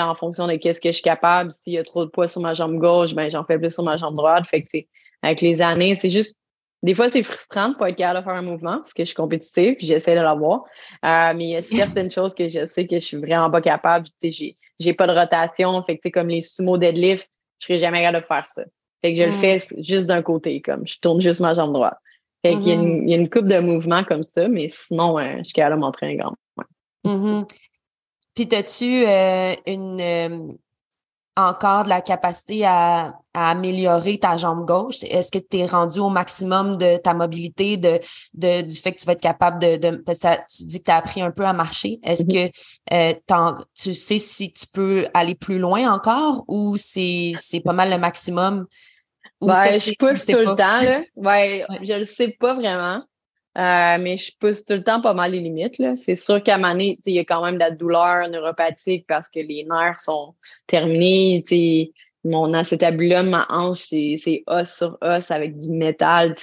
en 0.00 0.14
fonction 0.14 0.46
de 0.46 0.56
qu'est-ce 0.56 0.80
que 0.80 0.88
je 0.88 0.94
suis 0.94 1.02
capable. 1.02 1.50
S'il 1.50 1.74
y 1.74 1.78
a 1.78 1.84
trop 1.84 2.04
de 2.04 2.10
poids 2.10 2.28
sur 2.28 2.40
ma 2.40 2.54
jambe 2.54 2.78
gauche, 2.78 3.14
ben 3.14 3.30
j'en 3.30 3.44
fais 3.44 3.58
plus 3.58 3.72
sur 3.72 3.84
ma 3.84 3.96
jambe 3.96 4.16
droite. 4.16 4.46
Fait 4.46 4.62
que 4.62 4.78
avec 5.22 5.40
les 5.40 5.60
années, 5.60 5.94
c'est 5.94 6.10
juste 6.10 6.36
des 6.84 6.94
fois, 6.94 7.08
c'est 7.08 7.22
frustrant 7.22 7.70
de 7.70 7.76
pas 7.76 7.88
être 7.88 7.96
capable 7.96 8.20
de 8.20 8.24
faire 8.24 8.34
un 8.34 8.42
mouvement 8.42 8.76
parce 8.76 8.92
que 8.92 9.04
je 9.04 9.06
suis 9.06 9.14
compétitive 9.14 9.74
puis 9.76 9.86
j'essaie 9.86 10.14
de 10.14 10.20
l'avoir. 10.20 10.64
Euh, 11.02 11.32
mais 11.34 11.44
il 11.44 11.50
y 11.50 11.56
a 11.56 11.62
certaines 11.62 12.10
choses 12.12 12.34
que 12.34 12.46
je 12.46 12.66
sais 12.66 12.86
que 12.86 12.96
je 12.96 13.04
suis 13.04 13.16
vraiment 13.16 13.50
pas 13.50 13.62
capable. 13.62 14.06
Tu 14.06 14.12
sais, 14.18 14.30
j'ai, 14.30 14.56
j'ai 14.78 14.92
pas 14.92 15.06
de 15.06 15.12
rotation. 15.12 15.82
Fait 15.84 15.96
que, 15.96 16.10
comme 16.10 16.28
les 16.28 16.42
sumo 16.42 16.76
deadlift, 16.76 17.26
je 17.58 17.68
serais 17.68 17.78
jamais 17.78 18.02
capable 18.02 18.20
de 18.22 18.26
faire 18.26 18.46
ça. 18.46 18.64
Fait 19.00 19.14
que 19.14 19.18
je 19.18 19.24
le 19.24 19.30
mm. 19.30 19.32
fais 19.32 19.58
juste 19.78 20.04
d'un 20.04 20.20
côté, 20.20 20.60
comme 20.60 20.86
je 20.86 20.98
tourne 20.98 21.22
juste 21.22 21.40
ma 21.40 21.54
jambe 21.54 21.72
droite. 21.72 21.96
Fait 22.42 22.52
qu'il 22.56 22.68
y 22.68 22.72
a 22.72 22.74
une, 22.74 23.06
mm-hmm. 23.06 23.30
coupe 23.30 23.48
de 23.48 23.60
mouvements 23.60 24.04
comme 24.04 24.22
ça, 24.22 24.48
mais 24.48 24.68
sinon, 24.68 25.16
je 25.38 25.44
suis 25.44 25.54
capable 25.54 25.76
de 25.76 25.80
montrer 25.80 26.12
un 26.12 26.16
grand. 26.16 26.34
Mm-hmm. 27.06 27.48
Puis, 28.34 28.48
as-tu 28.52 29.04
euh, 29.06 29.54
une, 29.66 30.00
euh, 30.00 30.52
encore 31.36 31.84
de 31.84 31.88
la 31.88 32.00
capacité 32.00 32.64
à, 32.64 33.14
améliorer 33.32 34.18
ta 34.18 34.36
jambe 34.36 34.66
gauche? 34.66 35.02
Est-ce 35.02 35.30
que 35.30 35.38
tu 35.38 35.58
es 35.58 35.66
rendu 35.66 35.98
au 35.98 36.08
maximum 36.08 36.76
de 36.76 36.96
ta 36.96 37.14
mobilité, 37.14 37.76
de, 37.76 38.00
de 38.34 38.62
du 38.62 38.76
fait 38.76 38.92
que 38.92 39.00
tu 39.00 39.06
vas 39.06 39.12
être 39.12 39.20
capable 39.20 39.60
de. 39.60 39.76
de 39.76 39.96
parce 39.96 40.18
que 40.18 40.28
tu 40.48 40.64
dis 40.64 40.78
que 40.78 40.84
tu 40.84 40.90
as 40.90 40.96
appris 40.96 41.22
un 41.22 41.30
peu 41.30 41.44
à 41.44 41.52
marcher. 41.52 41.98
Est-ce 42.02 42.24
mm-hmm. 42.24 42.50
que 42.50 43.54
euh, 43.54 43.60
tu 43.74 43.94
sais 43.94 44.18
si 44.18 44.52
tu 44.52 44.66
peux 44.72 45.06
aller 45.14 45.34
plus 45.34 45.58
loin 45.58 45.92
encore 45.92 46.44
ou 46.48 46.76
c'est 46.76 47.34
pas 47.64 47.72
mal 47.72 47.90
le 47.90 47.98
maximum? 47.98 48.66
ouais, 49.40 49.80
je 49.80 49.92
pousse 49.98 50.26
tout 50.26 50.38
le 50.38 50.56
temps. 50.56 50.78
Là. 50.78 51.02
Ouais, 51.16 51.64
ouais, 51.68 51.78
je 51.82 51.94
le 51.94 52.04
sais 52.04 52.28
pas 52.28 52.54
vraiment. 52.54 53.02
Euh, 53.56 53.98
mais 54.00 54.16
je 54.16 54.32
pousse 54.38 54.64
tout 54.64 54.74
le 54.74 54.82
temps 54.82 55.00
pas 55.00 55.14
mal 55.14 55.30
les 55.30 55.40
limites. 55.40 55.80
C'est 55.96 56.16
sûr 56.16 56.42
qu'à 56.42 56.56
un 56.56 56.78
il 56.78 56.98
y 57.06 57.18
a 57.20 57.24
quand 57.24 57.44
même 57.44 57.54
de 57.54 57.60
la 57.60 57.70
douleur 57.70 58.28
neuropathique 58.28 59.06
parce 59.06 59.28
que 59.28 59.38
les 59.38 59.64
nerfs 59.64 60.00
sont 60.00 60.34
terminés. 60.66 61.42
T'sais, 61.46 61.92
mon 62.24 62.52
acétabulum, 62.54 63.30
ma 63.30 63.46
hanche, 63.50 63.86
c'est 63.90 64.42
os 64.46 64.76
sur 64.76 64.98
os 65.00 65.30
avec 65.30 65.56
du 65.56 65.70
métal. 65.70 66.34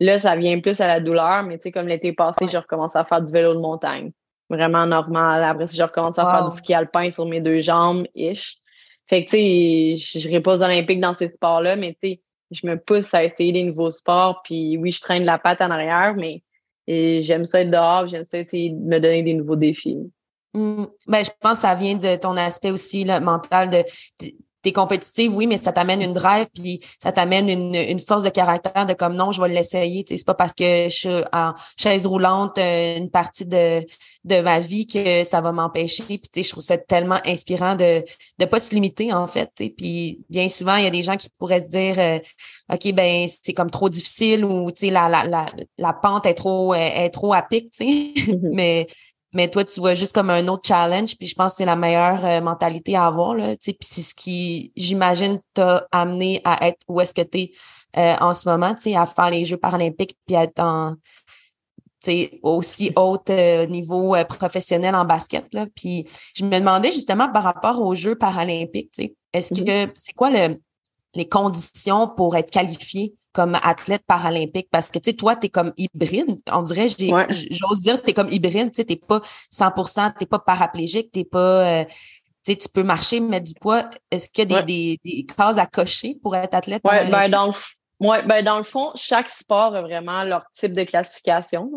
Là, 0.00 0.18
ça 0.18 0.36
vient 0.36 0.60
plus 0.60 0.80
à 0.80 0.86
la 0.88 1.00
douleur, 1.00 1.44
mais 1.44 1.58
comme 1.70 1.88
l'été 1.88 2.12
passé, 2.12 2.46
je 2.50 2.56
recommence 2.58 2.96
à 2.96 3.04
faire 3.04 3.22
du 3.22 3.32
vélo 3.32 3.54
de 3.54 3.60
montagne. 3.60 4.12
Vraiment 4.50 4.84
normal. 4.86 5.42
Après, 5.42 5.66
je 5.66 5.82
recommence 5.82 6.18
à 6.18 6.30
faire 6.30 6.46
du 6.46 6.54
ski 6.54 6.74
alpin 6.74 7.10
sur 7.10 7.26
mes 7.26 7.40
deux 7.40 7.62
jambes, 7.62 8.06
ish. 8.14 8.58
Fait 9.08 9.24
que, 9.24 9.30
tu 9.30 9.36
sais, 9.36 10.20
je, 10.20 10.28
je 10.28 10.34
repose 10.34 10.60
olympique 10.60 11.00
dans 11.00 11.14
ces 11.14 11.28
sports-là, 11.28 11.76
mais 11.76 11.96
tu 12.02 12.10
sais, 12.10 12.20
je 12.50 12.66
me 12.66 12.76
pousse 12.76 13.12
à 13.12 13.24
essayer 13.24 13.52
des 13.52 13.64
nouveaux 13.64 13.90
sports. 13.90 14.42
Puis 14.44 14.76
oui, 14.76 14.92
je 14.92 15.00
traîne 15.00 15.24
la 15.24 15.38
patte 15.38 15.60
en 15.60 15.70
arrière, 15.70 16.14
mais 16.16 16.42
j'aime 16.86 17.44
ça 17.44 17.60
être 17.60 17.70
dehors, 17.70 18.08
j'aime 18.08 18.24
ça 18.24 18.38
essayer 18.38 18.70
de 18.70 18.76
me 18.76 18.98
donner 18.98 19.22
des 19.22 19.34
nouveaux 19.34 19.56
défis. 19.56 19.98
Mmh. 20.54 20.84
Ben, 21.06 21.24
je 21.24 21.30
pense 21.40 21.58
que 21.58 21.62
ça 21.62 21.74
vient 21.74 21.96
de 21.96 22.16
ton 22.16 22.36
aspect 22.36 22.70
aussi 22.70 23.04
mental 23.04 23.70
de, 23.70 23.84
t'es 24.66 24.72
compétitive, 24.72 25.32
oui, 25.32 25.46
mais 25.46 25.58
ça 25.58 25.72
t'amène 25.72 26.02
une 26.02 26.12
drive, 26.12 26.48
puis 26.52 26.80
ça 27.00 27.12
t'amène 27.12 27.48
une, 27.48 27.76
une, 27.76 28.00
force 28.00 28.24
de 28.24 28.30
caractère 28.30 28.84
de 28.84 28.94
comme 28.94 29.14
non, 29.14 29.30
je 29.30 29.40
vais 29.40 29.48
l'essayer. 29.48 30.04
C'est 30.08 30.26
pas 30.26 30.34
parce 30.34 30.54
que 30.54 30.88
je 30.88 30.94
suis 30.94 31.08
en 31.32 31.54
chaise 31.76 32.04
roulante 32.04 32.58
euh, 32.58 32.96
une 32.96 33.08
partie 33.08 33.46
de, 33.46 33.86
de 34.24 34.40
ma 34.40 34.58
vie 34.58 34.88
que 34.88 35.22
ça 35.22 35.40
va 35.40 35.52
m'empêcher. 35.52 36.18
Puis 36.18 36.42
je 36.42 36.50
trouve 36.50 36.64
ça 36.64 36.76
tellement 36.76 37.20
inspirant 37.24 37.76
de 37.76 38.02
ne 38.40 38.44
pas 38.44 38.58
se 38.58 38.74
limiter, 38.74 39.12
en 39.12 39.28
fait. 39.28 39.50
Puis 39.54 40.18
bien 40.28 40.48
souvent, 40.48 40.74
il 40.74 40.82
y 40.82 40.88
a 40.88 40.90
des 40.90 41.04
gens 41.04 41.16
qui 41.16 41.28
pourraient 41.38 41.60
se 41.60 41.68
dire 41.68 41.94
euh, 42.00 42.18
OK, 42.72 42.92
ben 42.92 43.28
c'est 43.28 43.52
comme 43.52 43.70
trop 43.70 43.88
difficile 43.88 44.44
ou 44.44 44.68
la, 44.82 45.08
la, 45.08 45.26
la, 45.28 45.46
la 45.78 45.92
pente 45.92 46.26
est 46.26 46.34
trop 46.34 46.74
est, 46.74 47.10
trop 47.10 47.32
à 47.34 47.42
pic, 47.42 47.72
mm-hmm. 47.72 48.40
mais 48.52 48.88
mais 49.34 49.50
toi, 49.50 49.64
tu 49.64 49.80
vois 49.80 49.94
juste 49.94 50.14
comme 50.14 50.30
un 50.30 50.46
autre 50.48 50.66
challenge, 50.66 51.16
puis 51.16 51.26
je 51.26 51.34
pense 51.34 51.52
que 51.52 51.56
c'est 51.58 51.64
la 51.64 51.76
meilleure 51.76 52.24
euh, 52.24 52.40
mentalité 52.40 52.96
à 52.96 53.06
avoir, 53.06 53.34
là, 53.34 53.56
tu 53.56 53.62
sais, 53.62 53.72
puis 53.72 53.88
c'est 53.88 54.02
ce 54.02 54.14
qui, 54.14 54.72
j'imagine, 54.76 55.40
t'a 55.54 55.86
amené 55.92 56.40
à 56.44 56.66
être 56.66 56.78
où 56.88 57.00
est-ce 57.00 57.14
que 57.14 57.22
tu 57.22 57.38
es 57.38 57.50
euh, 57.98 58.14
en 58.20 58.32
ce 58.34 58.48
moment, 58.48 58.74
tu 58.74 58.82
sais, 58.82 58.96
à 58.96 59.06
faire 59.06 59.30
les 59.30 59.44
Jeux 59.44 59.56
paralympiques, 59.56 60.16
puis 60.26 60.36
à 60.36 60.44
être 60.44 60.60
en, 60.60 60.94
aussi 62.42 62.92
haut 62.94 63.18
euh, 63.30 63.66
niveau 63.66 64.14
professionnel 64.28 64.94
en 64.94 65.04
basket, 65.04 65.52
là. 65.52 65.66
Puis 65.74 66.06
je 66.34 66.44
me 66.44 66.58
demandais 66.58 66.92
justement 66.92 67.30
par 67.30 67.42
rapport 67.42 67.80
aux 67.80 67.94
Jeux 67.94 68.16
paralympiques, 68.16 68.90
tu 68.92 69.04
sais, 69.04 69.14
est-ce 69.32 69.54
que, 69.54 69.60
mm-hmm. 69.86 69.90
c'est 69.96 70.14
quoi 70.14 70.30
le, 70.30 70.56
les 71.14 71.28
conditions 71.28 72.08
pour 72.08 72.36
être 72.36 72.50
qualifié? 72.50 73.14
Comme 73.36 73.54
athlète 73.62 74.02
paralympique 74.06 74.68
parce 74.70 74.88
que 74.88 74.98
tu 74.98 75.10
sais 75.10 75.16
toi 75.16 75.36
tu 75.36 75.46
es 75.46 75.48
comme 75.50 75.74
hybride. 75.76 76.40
On 76.50 76.62
dirait 76.62 76.88
j'ose 76.88 77.82
dire 77.82 78.02
tu 78.02 78.10
es 78.10 78.14
comme 78.14 78.30
hybride 78.30 78.72
tu 78.72 78.76
sais 78.76 78.84
t'es 78.84 78.96
pas 78.96 79.20
100% 79.52 80.14
t'es 80.18 80.24
pas 80.24 80.38
paraplégique 80.38 81.12
t'es 81.12 81.24
pas 81.24 81.82
euh, 81.82 81.84
tu 81.84 82.52
sais 82.52 82.56
tu 82.56 82.68
peux 82.70 82.82
marcher 82.82 83.20
mettre 83.20 83.44
du 83.44 83.52
poids. 83.60 83.90
Est-ce 84.10 84.30
qu'il 84.30 84.50
y 84.50 84.54
a 84.56 84.62
des, 84.62 84.98
des, 85.04 85.26
cases 85.26 85.58
à 85.58 85.66
cocher 85.66 86.16
pour 86.22 86.34
être 86.34 86.54
athlète 86.54 86.80
ouais, 86.84 87.10
ben 87.10 87.28
dans 87.28 87.48
le, 87.48 88.06
ouais, 88.08 88.26
ben 88.26 88.42
dans 88.42 88.56
le 88.56 88.64
fond 88.64 88.90
chaque 88.94 89.28
sport 89.28 89.74
a 89.74 89.82
vraiment 89.82 90.24
leur 90.24 90.50
type 90.52 90.72
de 90.72 90.84
classification. 90.84 91.70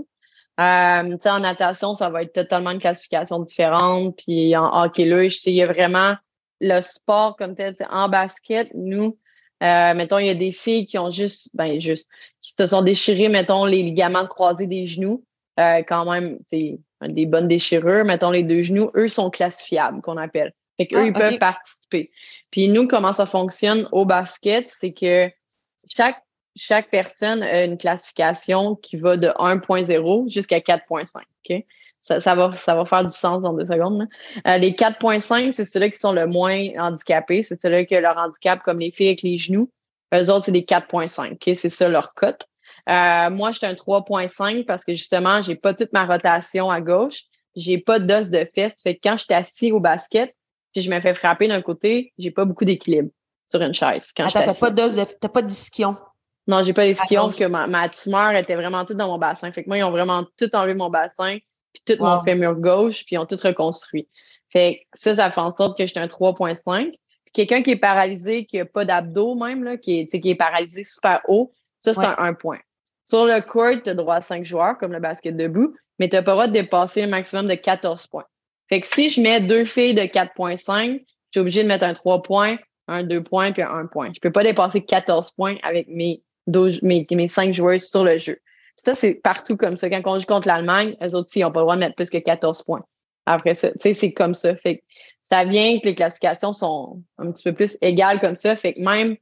Euh, 0.62 1.18
en 1.26 1.40
natation 1.40 1.94
ça 1.94 2.10
va 2.10 2.24
être 2.24 2.32
totalement 2.32 2.72
une 2.72 2.80
classification 2.80 3.40
différente. 3.40 4.16
Puis 4.16 4.56
en 4.56 4.82
hockey 4.82 5.04
là 5.04 5.26
il 5.26 5.54
y 5.54 5.62
a 5.62 5.68
vraiment 5.68 6.16
le 6.62 6.80
sport 6.80 7.36
comme 7.36 7.54
tel. 7.54 7.76
En 7.90 8.08
basket 8.08 8.70
nous 8.74 9.18
euh, 9.62 9.94
mettons, 9.94 10.20
il 10.20 10.28
y 10.28 10.30
a 10.30 10.36
des 10.36 10.52
filles 10.52 10.86
qui 10.86 10.98
ont 10.98 11.12
juste, 11.12 11.50
ben 11.54 11.80
juste, 11.80 12.10
qui 12.42 12.54
se 12.54 12.68
sont 12.68 12.82
déchirées, 12.82 13.28
mettons, 13.28 13.66
les 13.66 13.84
ligaments 13.84 14.28
croisés 14.28 14.68
des 14.68 14.86
genoux. 14.86 15.24
Euh, 15.60 15.84
quand 15.86 16.10
même, 16.10 16.40
c'est 16.46 16.80
des 17.02 17.26
bonnes 17.26 17.48
déchirures. 17.48 18.06
Mettons, 18.06 18.32
les 18.32 18.44
deux 18.44 18.62
genoux, 18.62 18.90
eux 18.96 19.10
sont 19.10 19.30
classifiables, 19.30 20.02
qu'on 20.02 20.18
appelle. 20.18 20.54
Fait 20.78 20.88
qu'eux, 20.88 21.00
ah, 21.00 21.06
ils 21.06 21.14
peuvent 21.14 21.40
participer. 21.40 22.12
Puis 22.52 22.70
nous, 22.70 22.88
comment 22.88 23.12
ça 23.12 23.26
fonctionne 23.26 23.88
au 23.92 24.06
basket, 24.06 24.70
c'est 24.70 24.94
que 24.94 25.30
chaque, 25.88 26.24
chaque 26.56 26.90
personne 26.90 27.44
a 27.44 27.66
une 27.66 27.78
classification 27.78 28.76
qui 28.76 28.96
va 28.96 29.18
de 29.18 29.28
1.0 29.28 30.32
jusqu'à 30.32 30.60
4.5. 30.60 31.18
OK? 31.18 31.66
Ça, 32.00 32.22
ça, 32.22 32.36
va, 32.36 32.56
ça 32.56 32.76
va 32.76 32.86
faire 32.86 33.04
du 33.04 33.16
sens 33.16 33.42
dans 33.42 33.54
deux 33.54 33.66
secondes. 33.66 34.08
Euh, 34.48 34.58
les 34.58 34.72
4.5, 34.72 35.52
c'est 35.52 35.66
ceux-là 35.66 35.90
qui 35.90 36.00
sont 36.00 36.14
le 36.14 36.28
moins 36.28 36.68
handicapés. 36.78 37.44
C'est 37.44 37.60
ceux-là 37.60 37.86
qui 37.86 37.96
ont 37.98 38.02
leur 38.02 38.18
handicap, 38.18 38.62
comme 38.64 38.80
les 38.80 38.92
filles 38.92 39.08
avec 39.08 39.22
les 39.22 39.38
genoux. 39.38 39.70
Eux 40.14 40.32
autres, 40.32 40.46
c'est 40.46 40.52
des 40.52 40.62
4.5. 40.64 41.34
Okay? 41.34 41.56
C'est 41.56 41.70
ça 41.70 41.90
leur 41.90 42.14
cote. 42.14 42.48
Euh, 42.88 43.30
moi, 43.30 43.52
j'étais 43.52 43.68
un 43.68 43.74
3.5 43.74 44.66
parce 44.66 44.86
que 44.86 44.94
justement, 44.94 45.42
j'ai 45.42 45.56
pas 45.56 45.74
toute 45.74 45.92
ma 45.92 46.06
rotation 46.06 46.72
à 46.72 46.80
gauche. 46.82 47.24
J'ai 47.56 47.78
pas 47.78 48.00
d'os 48.00 48.30
de 48.30 48.48
fesse. 48.56 48.76
Fait 48.82 48.96
que 48.96 49.02
quand 49.04 49.18
j'étais 49.18 49.36
assis 49.36 49.72
au 49.72 49.80
basket, 49.80 50.34
si 50.74 50.82
je 50.82 50.90
me 50.90 51.02
fais 51.02 51.14
frapper 51.14 51.48
d'un 51.48 51.62
côté, 51.62 52.14
j'ai 52.18 52.32
pas 52.32 52.46
beaucoup 52.46 52.66
d'équilibre 52.66 53.10
sur 53.48 53.62
une 53.62 53.74
chaise. 53.74 54.12
Quand 54.16 54.26
Attends, 54.26 54.46
t'as 54.46 54.54
pas 54.54 54.72
d'os 54.72 54.96
de, 54.96 55.04
t'as 55.20 55.30
pas 55.30 55.42
d'ischion. 55.42 55.98
Non, 56.48 56.64
j'ai 56.64 56.74
pas 56.74 56.86
d'ischion 56.86 57.24
parce 57.24 57.36
que 57.36 57.46
ma, 57.46 57.68
ma 57.68 57.90
tumeur 57.90 58.32
était 58.32 58.56
vraiment 58.56 58.86
toute 58.86 58.98
dans 58.98 59.08
mon 59.08 59.18
bassin. 59.18 59.52
Fait 59.52 59.64
que 59.64 59.70
moi, 59.70 59.78
ils 59.78 59.84
ont 59.84 59.92
vraiment 59.92 60.26
tout 60.38 60.56
enlevé 60.56 60.76
mon 60.76 60.90
bassin 60.90 61.38
puis 61.74 61.84
tout 61.86 62.04
mon 62.04 62.22
fémur 62.22 62.56
gauche, 62.56 63.06
puis 63.06 63.16
ils 63.16 63.18
ont 63.20 63.26
tout 63.26 63.38
reconstruit. 63.42 64.08
Fait 64.50 64.82
ça, 64.94 65.16
ça 65.16 65.30
fait 65.30 65.42
en 65.42 65.52
sorte 65.52 65.78
que 65.78 65.86
j'étais 65.86 66.00
un 66.00 66.08
3.5. 66.08 66.92
Puis 66.92 67.34
quelqu'un 67.34 67.62
qui 67.62 67.72
est 67.72 67.76
paralysé, 67.76 68.46
qui 68.46 68.58
n'a 68.58 68.66
pas 68.66 68.86
d'abdos 68.86 69.36
même, 69.36 69.64
là, 69.64 69.78
qui 69.78 70.00
est, 70.00 70.20
qui 70.20 70.30
est 70.32 70.36
paralysé 70.36 70.84
super 70.84 71.22
haut, 71.28 71.54
ça, 71.80 71.94
c'est 71.94 72.06
un 72.06 72.16
1 72.18 72.34
point. 72.34 72.60
Sur 73.06 73.26
le 73.26 73.42
court, 73.42 73.82
tu 73.84 73.90
as 73.90 73.94
droit 73.94 74.16
à 74.16 74.22
5 74.22 74.44
joueurs, 74.44 74.78
comme 74.78 74.92
le 74.92 75.00
basket 75.00 75.36
debout, 75.36 75.76
mais 75.98 76.10
tu 76.10 76.16
n'as 76.16 76.24
pas 76.24 76.32
le 76.32 76.36
droit 76.36 76.48
de 76.48 76.54
dépasser 76.54 77.04
un 77.04 77.08
maximum 77.08 77.48
de 77.48 77.56
14 77.56 78.08
points. 78.08 78.26
Fait 78.68 78.82
que 78.82 78.88
si 78.88 79.10
je 79.10 79.22
mets 79.22 79.42
deux 79.42 79.66
filles 79.66 79.94
de 79.94 80.02
4.5, 80.02 81.00
je 81.00 81.06
suis 81.32 81.40
obligé 81.40 81.64
de 81.64 81.68
mettre 81.68 81.86
un 81.86 81.94
3 81.94 82.22
points, 82.22 82.58
un 82.88 83.04
2 83.04 83.24
points, 83.24 83.52
puis 83.52 83.62
un 83.62 83.70
1 83.70 83.88
point. 83.88 84.12
Je 84.14 84.20
peux 84.20 84.32
pas 84.32 84.44
dépasser 84.44 84.84
14 84.84 85.32
points 85.32 85.56
avec 85.64 85.88
mes, 85.88 86.22
12, 86.48 86.82
mes, 86.82 87.06
mes 87.12 87.28
5 87.28 87.54
joueurs 87.54 87.80
sur 87.80 88.04
le 88.04 88.18
jeu. 88.18 88.40
Ça, 88.80 88.96
c'est 88.96 89.16
partout 89.16 89.58
comme 89.58 89.76
ça. 89.76 89.90
Quand 89.90 90.02
on 90.06 90.20
joue 90.20 90.26
contre 90.26 90.48
l'Allemagne, 90.48 90.96
eux 91.04 91.14
autres, 91.14 91.30
ils 91.36 91.42
n'ont 91.42 91.52
pas 91.52 91.60
le 91.60 91.66
droit 91.66 91.76
de 91.76 91.82
mettre 91.82 91.96
plus 91.96 92.10
que 92.10 92.18
14 92.18 92.64
points. 92.64 92.84
Après 93.26 93.54
ça, 93.54 93.72
tu 93.72 93.78
sais, 93.82 93.94
c'est 93.94 94.14
comme 94.14 94.34
ça. 94.34 94.56
Fait 94.56 94.84
ça 95.22 95.44
vient 95.44 95.78
que 95.80 95.86
les 95.86 95.96
classifications 95.96 96.54
sont 96.54 97.04
un 97.18 97.32
petit 97.32 97.44
peu 97.44 97.54
plus 97.54 97.78
égales 97.82 98.22
comme 98.22 98.38
ça. 98.38 98.56
Fait 98.56 98.74
que 98.74 98.80
même, 98.80 99.18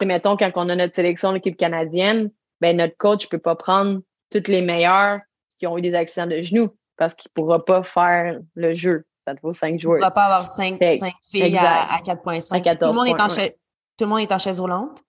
tu 0.00 0.06
mettons, 0.06 0.36
quand 0.36 0.50
on 0.56 0.68
a 0.70 0.74
notre 0.74 0.94
sélection 0.94 1.28
de 1.28 1.34
l'équipe 1.34 1.56
canadienne, 1.56 2.30
ben, 2.60 2.76
notre 2.76 2.96
coach 2.96 3.28
peut 3.28 3.38
pas 3.38 3.54
prendre 3.54 4.00
toutes 4.30 4.48
les 4.48 4.62
meilleures 4.62 5.20
qui 5.58 5.66
ont 5.66 5.76
eu 5.76 5.82
des 5.82 5.94
accidents 5.94 6.26
de 6.26 6.40
genoux 6.40 6.70
parce 6.96 7.14
qu'il 7.14 7.30
pourra 7.32 7.64
pas 7.64 7.82
faire 7.82 8.40
le 8.54 8.74
jeu. 8.74 9.04
Ça 9.26 9.34
te 9.34 9.40
vaut 9.42 9.52
cinq 9.52 9.78
joueurs. 9.78 9.98
Il 9.98 10.00
ne 10.00 10.08
pourra 10.08 10.14
pas 10.14 10.24
avoir 10.24 10.46
cinq, 10.46 10.78
filles 11.22 11.56
à, 11.58 12.00
4.5. 12.04 12.78
Tout, 12.78 12.86
le 12.86 12.92
monde 12.94 13.06
est 13.06 13.20
en 13.20 13.28
tout 13.28 14.04
le 14.04 14.06
monde 14.06 14.20
est 14.20 14.32
en 14.32 14.38
chaise 14.38 14.58
roulante? 14.58 15.02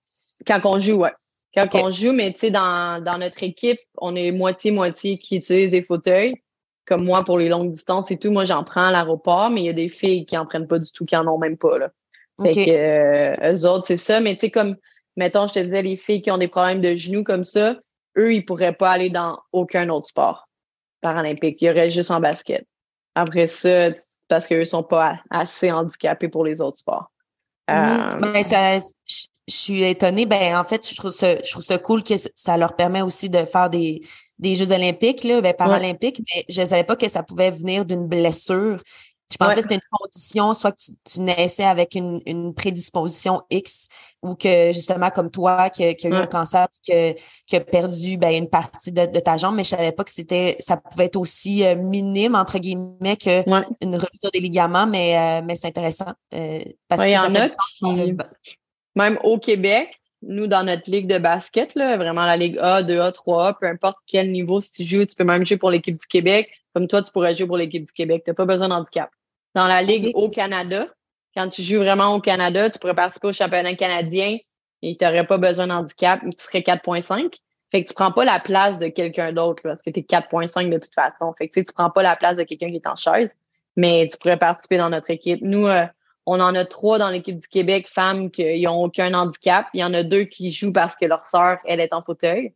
Quand 0.45 0.59
on 0.65 0.77
joue, 0.77 0.97
ouais 0.97 1.13
quand 1.53 1.75
on 1.75 1.91
joue, 1.91 2.13
mais 2.13 2.33
tu 2.33 2.39
sais, 2.39 2.51
dans, 2.51 3.03
dans 3.03 3.17
notre 3.17 3.43
équipe, 3.43 3.79
on 3.97 4.15
est 4.15 4.31
moitié-moitié 4.31 5.19
qui 5.19 5.37
utilisent 5.37 5.71
des 5.71 5.83
fauteuils. 5.83 6.35
Comme 6.85 7.05
moi, 7.05 7.23
pour 7.23 7.37
les 7.37 7.47
longues 7.47 7.71
distances 7.71 8.11
et 8.11 8.17
tout, 8.17 8.31
moi, 8.31 8.43
j'en 8.45 8.63
prends 8.63 8.87
à 8.87 8.91
l'aéroport, 8.91 9.49
mais 9.49 9.61
il 9.61 9.65
y 9.65 9.69
a 9.69 9.73
des 9.73 9.89
filles 9.89 10.25
qui 10.25 10.37
en 10.37 10.45
prennent 10.45 10.67
pas 10.67 10.79
du 10.79 10.91
tout, 10.91 11.05
qui 11.05 11.15
en 11.15 11.27
ont 11.27 11.37
même 11.37 11.57
pas, 11.57 11.77
là. 11.77 11.89
Fait 12.41 12.51
que, 12.51 12.69
euh, 12.71 13.53
eux 13.53 13.65
autres, 13.67 13.85
c'est 13.85 13.97
ça. 13.97 14.19
Mais 14.19 14.33
tu 14.33 14.41
sais, 14.41 14.51
comme, 14.51 14.75
mettons, 15.15 15.47
je 15.47 15.53
te 15.53 15.59
disais, 15.59 15.83
les 15.83 15.95
filles 15.95 16.21
qui 16.21 16.31
ont 16.31 16.39
des 16.39 16.47
problèmes 16.47 16.81
de 16.81 16.95
genoux 16.95 17.23
comme 17.23 17.43
ça, 17.43 17.77
eux, 18.17 18.33
ils 18.33 18.43
pourraient 18.43 18.73
pas 18.73 18.89
aller 18.89 19.11
dans 19.11 19.39
aucun 19.51 19.89
autre 19.89 20.07
sport 20.07 20.49
paralympique. 21.01 21.61
Ils 21.61 21.69
auraient 21.69 21.91
juste 21.91 22.11
en 22.11 22.19
basket. 22.19 22.65
Après 23.15 23.47
ça, 23.47 23.89
parce 24.27 24.47
qu'eux 24.47 24.65
sont 24.65 24.83
pas 24.83 25.19
assez 25.29 25.71
handicapés 25.71 26.29
pour 26.29 26.43
les 26.43 26.59
autres 26.59 26.77
sports. 26.77 27.11
Mm-hmm. 27.69 28.15
Euh, 28.15 28.19
ben, 28.19 28.43
ça, 28.43 28.79
je, 29.05 29.27
suis 29.47 29.83
étonnée. 29.83 30.25
Ben, 30.25 30.57
en 30.57 30.63
fait, 30.63 30.87
je 30.87 30.95
trouve 30.95 31.11
ça, 31.11 31.35
je 31.43 31.51
trouve 31.51 31.63
ça 31.63 31.77
cool 31.77 32.03
que 32.03 32.15
ça 32.35 32.57
leur 32.57 32.75
permet 32.75 33.01
aussi 33.01 33.29
de 33.29 33.45
faire 33.45 33.69
des, 33.69 34.01
des 34.39 34.55
Jeux 34.55 34.71
olympiques, 34.71 35.23
là, 35.23 35.41
ben, 35.41 35.53
paralympiques, 35.53 36.21
mais 36.33 36.45
je 36.49 36.61
ne 36.61 36.65
savais 36.65 36.83
pas 36.83 36.95
que 36.95 37.09
ça 37.09 37.23
pouvait 37.23 37.51
venir 37.51 37.85
d'une 37.85 38.07
blessure. 38.07 38.79
Je 39.33 39.37
pensais 39.37 39.55
que 39.55 39.61
c'était 39.63 39.75
une 39.75 39.81
condition, 39.89 40.53
soit 40.53 40.71
que 40.73 40.77
tu, 41.05 41.21
naissais 41.21 41.63
avec 41.63 41.95
une, 41.95 42.53
prédisposition 42.53 43.41
X 43.49 43.87
ou 44.21 44.35
que 44.35 44.71
justement 44.71 45.09
comme 45.09 45.31
toi 45.31 45.71
qui, 45.71 45.83
a 45.83 45.91
eu 45.91 46.13
un 46.13 46.27
cancer 46.27 46.67
et 46.89 47.15
qui 47.47 47.55
a 47.55 47.59
perdu 47.61 48.17
ben, 48.17 48.31
une 48.31 48.47
partie 48.47 48.91
de, 48.91 49.05
ta 49.05 49.37
jambe, 49.37 49.55
mais 49.55 49.63
je 49.63 49.69
savais 49.69 49.91
pas 49.91 50.03
que 50.03 50.11
c'était 50.11 50.55
ça 50.59 50.77
pouvait 50.77 51.05
être 51.05 51.15
aussi 51.15 51.65
euh, 51.65 51.75
minime 51.75 52.35
entre 52.35 52.59
guillemets 52.59 53.17
qu'une 53.17 53.43
une 53.81 53.95
rupture 53.95 54.29
des 54.31 54.39
ligaments, 54.39 54.85
mais, 54.85 55.17
euh, 55.17 55.41
mais 55.43 55.55
c'est 55.55 55.67
intéressant. 55.67 56.13
Euh, 56.35 56.59
parce 56.87 57.01
que 57.01 57.09
y 57.09 57.17
en 57.17 57.33
a 57.33 57.47
même 58.95 59.19
au 59.23 59.37
Québec, 59.37 59.99
nous, 60.21 60.47
dans 60.47 60.63
notre 60.63 60.89
ligue 60.89 61.07
de 61.07 61.17
basket, 61.17 61.75
là, 61.75 61.97
vraiment 61.97 62.25
la 62.25 62.37
ligue 62.37 62.57
A, 62.59 62.81
2A, 62.81 63.11
3A, 63.13 63.57
peu 63.59 63.67
importe 63.67 63.97
quel 64.07 64.31
niveau, 64.31 64.61
si 64.61 64.71
tu 64.71 64.83
joues, 64.83 65.05
tu 65.05 65.15
peux 65.15 65.23
même 65.23 65.45
jouer 65.45 65.57
pour 65.57 65.71
l'équipe 65.71 65.95
du 65.95 66.07
Québec. 66.07 66.49
Comme 66.73 66.87
toi, 66.87 67.01
tu 67.01 67.11
pourrais 67.11 67.35
jouer 67.35 67.47
pour 67.47 67.57
l'équipe 67.57 67.83
du 67.83 67.91
Québec. 67.91 68.23
Tu 68.25 68.31
n'as 68.31 68.35
pas 68.35 68.45
besoin 68.45 68.69
d'handicap. 68.69 69.09
Dans 69.53 69.67
la 69.67 69.81
ligue 69.81 70.11
au 70.15 70.29
Canada, 70.29 70.87
quand 71.35 71.49
tu 71.49 71.61
joues 71.61 71.79
vraiment 71.79 72.15
au 72.15 72.21
Canada, 72.21 72.69
tu 72.69 72.79
pourrais 72.79 72.95
participer 72.95 73.27
au 73.27 73.33
championnat 73.33 73.75
canadien 73.75 74.37
et 74.81 74.97
tu 74.97 75.05
n'aurais 75.05 75.25
pas 75.25 75.37
besoin 75.37 75.67
d'handicap, 75.67 76.21
tu 76.21 76.45
ferais 76.45 76.61
4.5. 76.61 77.35
Fait 77.71 77.83
que 77.83 77.89
tu 77.89 77.95
prends 77.95 78.11
pas 78.11 78.23
la 78.23 78.39
place 78.39 78.77
de 78.77 78.87
quelqu'un 78.87 79.31
d'autre 79.33 79.63
parce 79.63 79.81
que 79.81 79.89
tu 79.89 80.01
es 80.01 80.03
4.5 80.03 80.69
de 80.69 80.77
toute 80.77 80.93
façon. 80.93 81.33
Fait 81.37 81.47
que 81.47 81.53
tu 81.53 81.59
sais, 81.59 81.63
tu 81.63 81.73
prends 81.73 81.89
pas 81.89 82.03
la 82.03 82.15
place 82.15 82.37
de 82.37 82.43
quelqu'un 82.43 82.69
qui 82.69 82.75
est 82.75 82.87
en 82.87 82.95
chaise, 82.95 83.35
mais 83.75 84.07
tu 84.09 84.17
pourrais 84.17 84.37
participer 84.37 84.77
dans 84.77 84.89
notre 84.89 85.09
équipe. 85.09 85.39
Nous, 85.41 85.65
euh, 85.65 85.85
on 86.25 86.39
en 86.39 86.55
a 86.55 86.65
trois 86.65 86.97
dans 86.97 87.09
l'équipe 87.09 87.37
du 87.37 87.47
Québec, 87.47 87.87
femmes 87.87 88.31
qui 88.31 88.61
n'ont 88.61 88.83
aucun 88.83 89.13
handicap. 89.13 89.67
Il 89.73 89.81
y 89.81 89.83
en 89.83 89.93
a 89.93 90.03
deux 90.03 90.23
qui 90.23 90.51
jouent 90.51 90.73
parce 90.73 90.95
que 90.95 91.05
leur 91.05 91.21
sœur, 91.21 91.57
elle 91.65 91.79
est 91.79 91.93
en 91.93 92.01
fauteuil. 92.01 92.53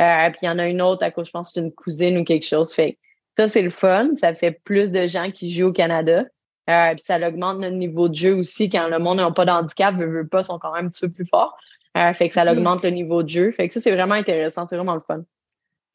Euh, 0.00 0.30
puis 0.30 0.38
il 0.42 0.46
y 0.46 0.48
en 0.48 0.58
a 0.58 0.66
une 0.66 0.80
autre 0.80 1.04
à 1.04 1.10
cause, 1.10 1.26
je 1.26 1.32
pense 1.32 1.48
que 1.48 1.54
c'est 1.54 1.60
une 1.60 1.72
cousine 1.72 2.16
ou 2.18 2.24
quelque 2.24 2.46
chose. 2.46 2.72
Fait 2.72 2.98
ça, 3.36 3.48
c'est 3.48 3.62
le 3.62 3.70
fun. 3.70 4.10
Ça 4.16 4.34
fait 4.34 4.52
plus 4.64 4.92
de 4.92 5.06
gens 5.06 5.30
qui 5.30 5.50
jouent 5.50 5.68
au 5.68 5.72
Canada. 5.72 6.24
Euh, 6.68 6.90
puis 6.90 7.02
ça 7.04 7.16
augmente 7.26 7.58
notre 7.58 7.76
niveau 7.76 8.08
de 8.08 8.14
jeu 8.14 8.34
aussi 8.34 8.70
quand 8.70 8.88
le 8.88 8.98
monde 8.98 9.16
n'a 9.16 9.30
pas 9.30 9.44
d'handicap, 9.44 9.94
veut, 9.96 10.06
veut 10.06 10.28
pas, 10.28 10.42
sont 10.42 10.58
quand 10.58 10.72
même 10.72 10.86
un 10.86 10.88
petit 10.88 11.06
peu 11.06 11.12
plus 11.12 11.26
forts. 11.26 11.56
Euh, 11.96 12.12
fait 12.14 12.28
que 12.28 12.34
ça 12.34 12.44
mm-hmm. 12.44 12.52
augmente 12.52 12.84
le 12.84 12.90
niveau 12.90 13.22
de 13.22 13.28
jeu. 13.28 13.50
Fait 13.50 13.66
que 13.68 13.74
ça, 13.74 13.80
c'est 13.80 13.92
vraiment 13.92 14.14
intéressant. 14.14 14.66
C'est 14.66 14.76
vraiment 14.76 14.94
le 14.94 15.00
fun. 15.00 15.22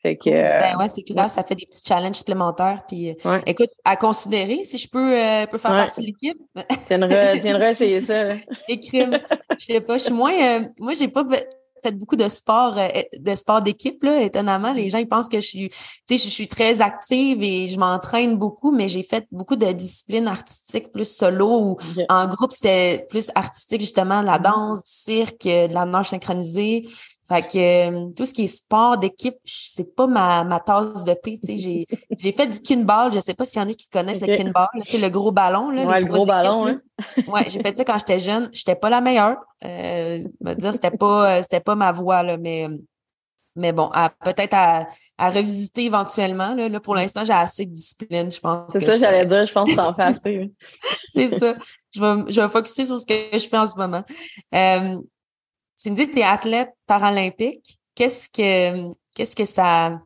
Fait 0.01 0.17
que, 0.17 0.29
ben 0.29 0.77
ouais, 0.77 0.87
c'est 0.87 1.01
clair, 1.01 1.29
ça 1.29 1.43
fait 1.43 1.55
des 1.55 1.65
petits 1.65 1.83
challenges 1.85 2.17
supplémentaires. 2.17 2.83
Puis, 2.87 3.15
écoute, 3.45 3.71
à 3.83 3.95
considérer 3.95 4.63
si 4.63 4.77
je 4.77 4.89
peux, 4.89 5.13
euh, 5.17 5.45
peux 5.47 5.57
faire 5.57 5.71
partie 5.71 6.01
de 6.01 6.05
l'équipe. 6.05 6.37
Tiendras 6.85 7.71
essayer 7.71 8.01
ça. 8.01 8.27
Écrime. 8.67 9.19
Je 9.59 9.73
sais 9.73 9.81
pas, 9.81 9.97
je 9.97 10.03
suis 10.03 10.13
moins. 10.13 10.33
Euh, 10.33 10.67
moi, 10.79 10.93
j'ai 10.93 11.07
pas 11.07 11.23
fait 11.81 11.91
beaucoup 11.91 12.15
de 12.15 12.27
sport 12.27 12.77
euh, 12.77 12.87
de 13.17 13.35
sport 13.35 13.61
d'équipe 13.61 14.03
là 14.03 14.21
étonnamment 14.21 14.73
les 14.73 14.89
gens 14.89 14.97
ils 14.97 15.07
pensent 15.07 15.29
que 15.29 15.39
je 15.39 15.45
suis 15.45 15.69
tu 15.69 16.17
sais 16.17 16.17
je 16.17 16.29
suis 16.29 16.47
très 16.47 16.81
active 16.81 17.43
et 17.43 17.67
je 17.67 17.77
m'entraîne 17.77 18.37
beaucoup 18.37 18.71
mais 18.71 18.89
j'ai 18.89 19.03
fait 19.03 19.27
beaucoup 19.31 19.55
de 19.55 19.71
disciplines 19.71 20.27
artistiques 20.27 20.91
plus 20.91 21.15
solo 21.15 21.47
ou 21.47 21.77
en 22.09 22.27
groupe 22.27 22.51
c'était 22.51 23.05
plus 23.07 23.29
artistique 23.35 23.81
justement 23.81 24.23
la 24.23 24.39
danse 24.39 24.83
du 24.83 24.91
cirque 24.91 25.43
de 25.43 25.73
la 25.73 25.85
nage 25.85 26.09
synchronisée 26.09 26.83
fait 27.27 27.41
que 27.41 27.89
euh, 27.89 28.09
tout 28.15 28.25
ce 28.25 28.33
qui 28.33 28.43
est 28.43 28.47
sport 28.47 28.97
d'équipe, 28.99 29.35
c'est 29.43 29.95
pas 29.95 30.05
ma, 30.05 30.43
ma 30.43 30.59
tasse 30.59 31.03
de 31.03 31.13
thé. 31.13 31.39
J'ai, 31.43 31.87
j'ai 32.17 32.31
fait 32.31 32.45
du 32.45 32.59
kinball. 32.59 33.11
Je 33.11 33.19
sais 33.19 33.33
pas 33.33 33.45
s'il 33.45 33.61
y 33.61 33.65
en 33.65 33.69
a 33.69 33.73
qui 33.73 33.89
connaissent 33.89 34.21
le 34.21 34.35
kinball. 34.35 34.67
C'est 34.83 34.99
le 34.99 35.09
gros 35.09 35.31
ballon. 35.31 35.71
Là, 35.71 35.85
ouais, 35.85 36.01
le 36.01 36.05
gros 36.05 36.25
ballon, 36.25 36.67
hein. 36.67 36.81
ouais, 37.27 37.45
j'ai 37.49 37.61
fait 37.61 37.73
ça 37.73 37.83
quand 37.83 37.97
j'étais 37.97 38.19
jeune. 38.19 38.49
J'étais 38.53 38.75
pas 38.75 38.89
la 38.89 39.01
meilleure. 39.01 39.37
Euh, 39.63 40.19
me 40.39 40.53
dire, 40.53 40.73
c'était 40.73 40.91
pas, 40.91 41.41
c'était 41.41 41.61
pas 41.61 41.73
ma 41.73 41.91
voie, 41.91 42.21
là, 42.21 42.37
mais, 42.37 42.67
mais 43.55 43.71
bon, 43.71 43.89
peut-être 44.23 44.53
à, 44.53 44.87
à, 45.17 45.29
revisiter 45.29 45.85
éventuellement. 45.85 46.53
Là, 46.53 46.69
là 46.69 46.79
pour 46.79 46.93
l'instant, 46.93 47.23
j'ai 47.23 47.33
assez 47.33 47.65
de 47.65 47.71
discipline, 47.71 48.29
je 48.29 48.39
pense. 48.39 48.71
C'est 48.71 48.81
ça, 48.81 48.99
j'allais 48.99 49.25
dire, 49.25 49.47
je 49.47 49.53
pense 49.53 49.71
que 49.71 49.75
t'en 49.75 49.95
fais 49.95 50.03
assez. 50.03 50.51
c'est 51.09 51.27
ça. 51.29 51.55
Je 51.91 52.01
vais, 52.01 52.31
je 52.31 52.41
vais 52.41 52.49
focuser 52.49 52.85
sur 52.85 52.99
ce 52.99 53.05
que 53.05 53.13
je 53.33 53.47
fais 53.47 53.57
en 53.57 53.65
ce 53.65 53.77
moment. 53.77 54.03
Euh, 54.53 54.99
Cindy, 55.75 56.09
tu 56.09 56.19
es 56.19 56.23
athlète 56.23 56.71
paralympique. 56.87 57.79
Qu'est-ce 57.95 58.29
que 58.29 58.93
qu'est-ce 59.13 59.35
que 59.35 59.45
ça 59.45 59.99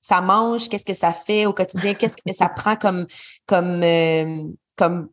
ça 0.00 0.20
mange, 0.20 0.68
qu'est-ce 0.68 0.84
que 0.84 0.94
ça 0.94 1.12
fait 1.12 1.46
au 1.46 1.52
quotidien, 1.52 1.94
qu'est-ce 1.94 2.16
que 2.16 2.32
ça 2.32 2.48
prend 2.48 2.76
comme 2.76 3.06
comme 3.46 3.82
euh, 3.82 4.48
comme 4.76 5.08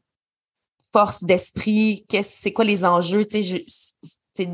force 0.92 1.24
d'esprit, 1.24 2.06
qu'est-ce 2.10 2.42
c'est 2.42 2.52
quoi 2.52 2.66
les 2.66 2.86
enjeux, 2.86 3.26
tu 3.26 3.44
sais 3.44 3.66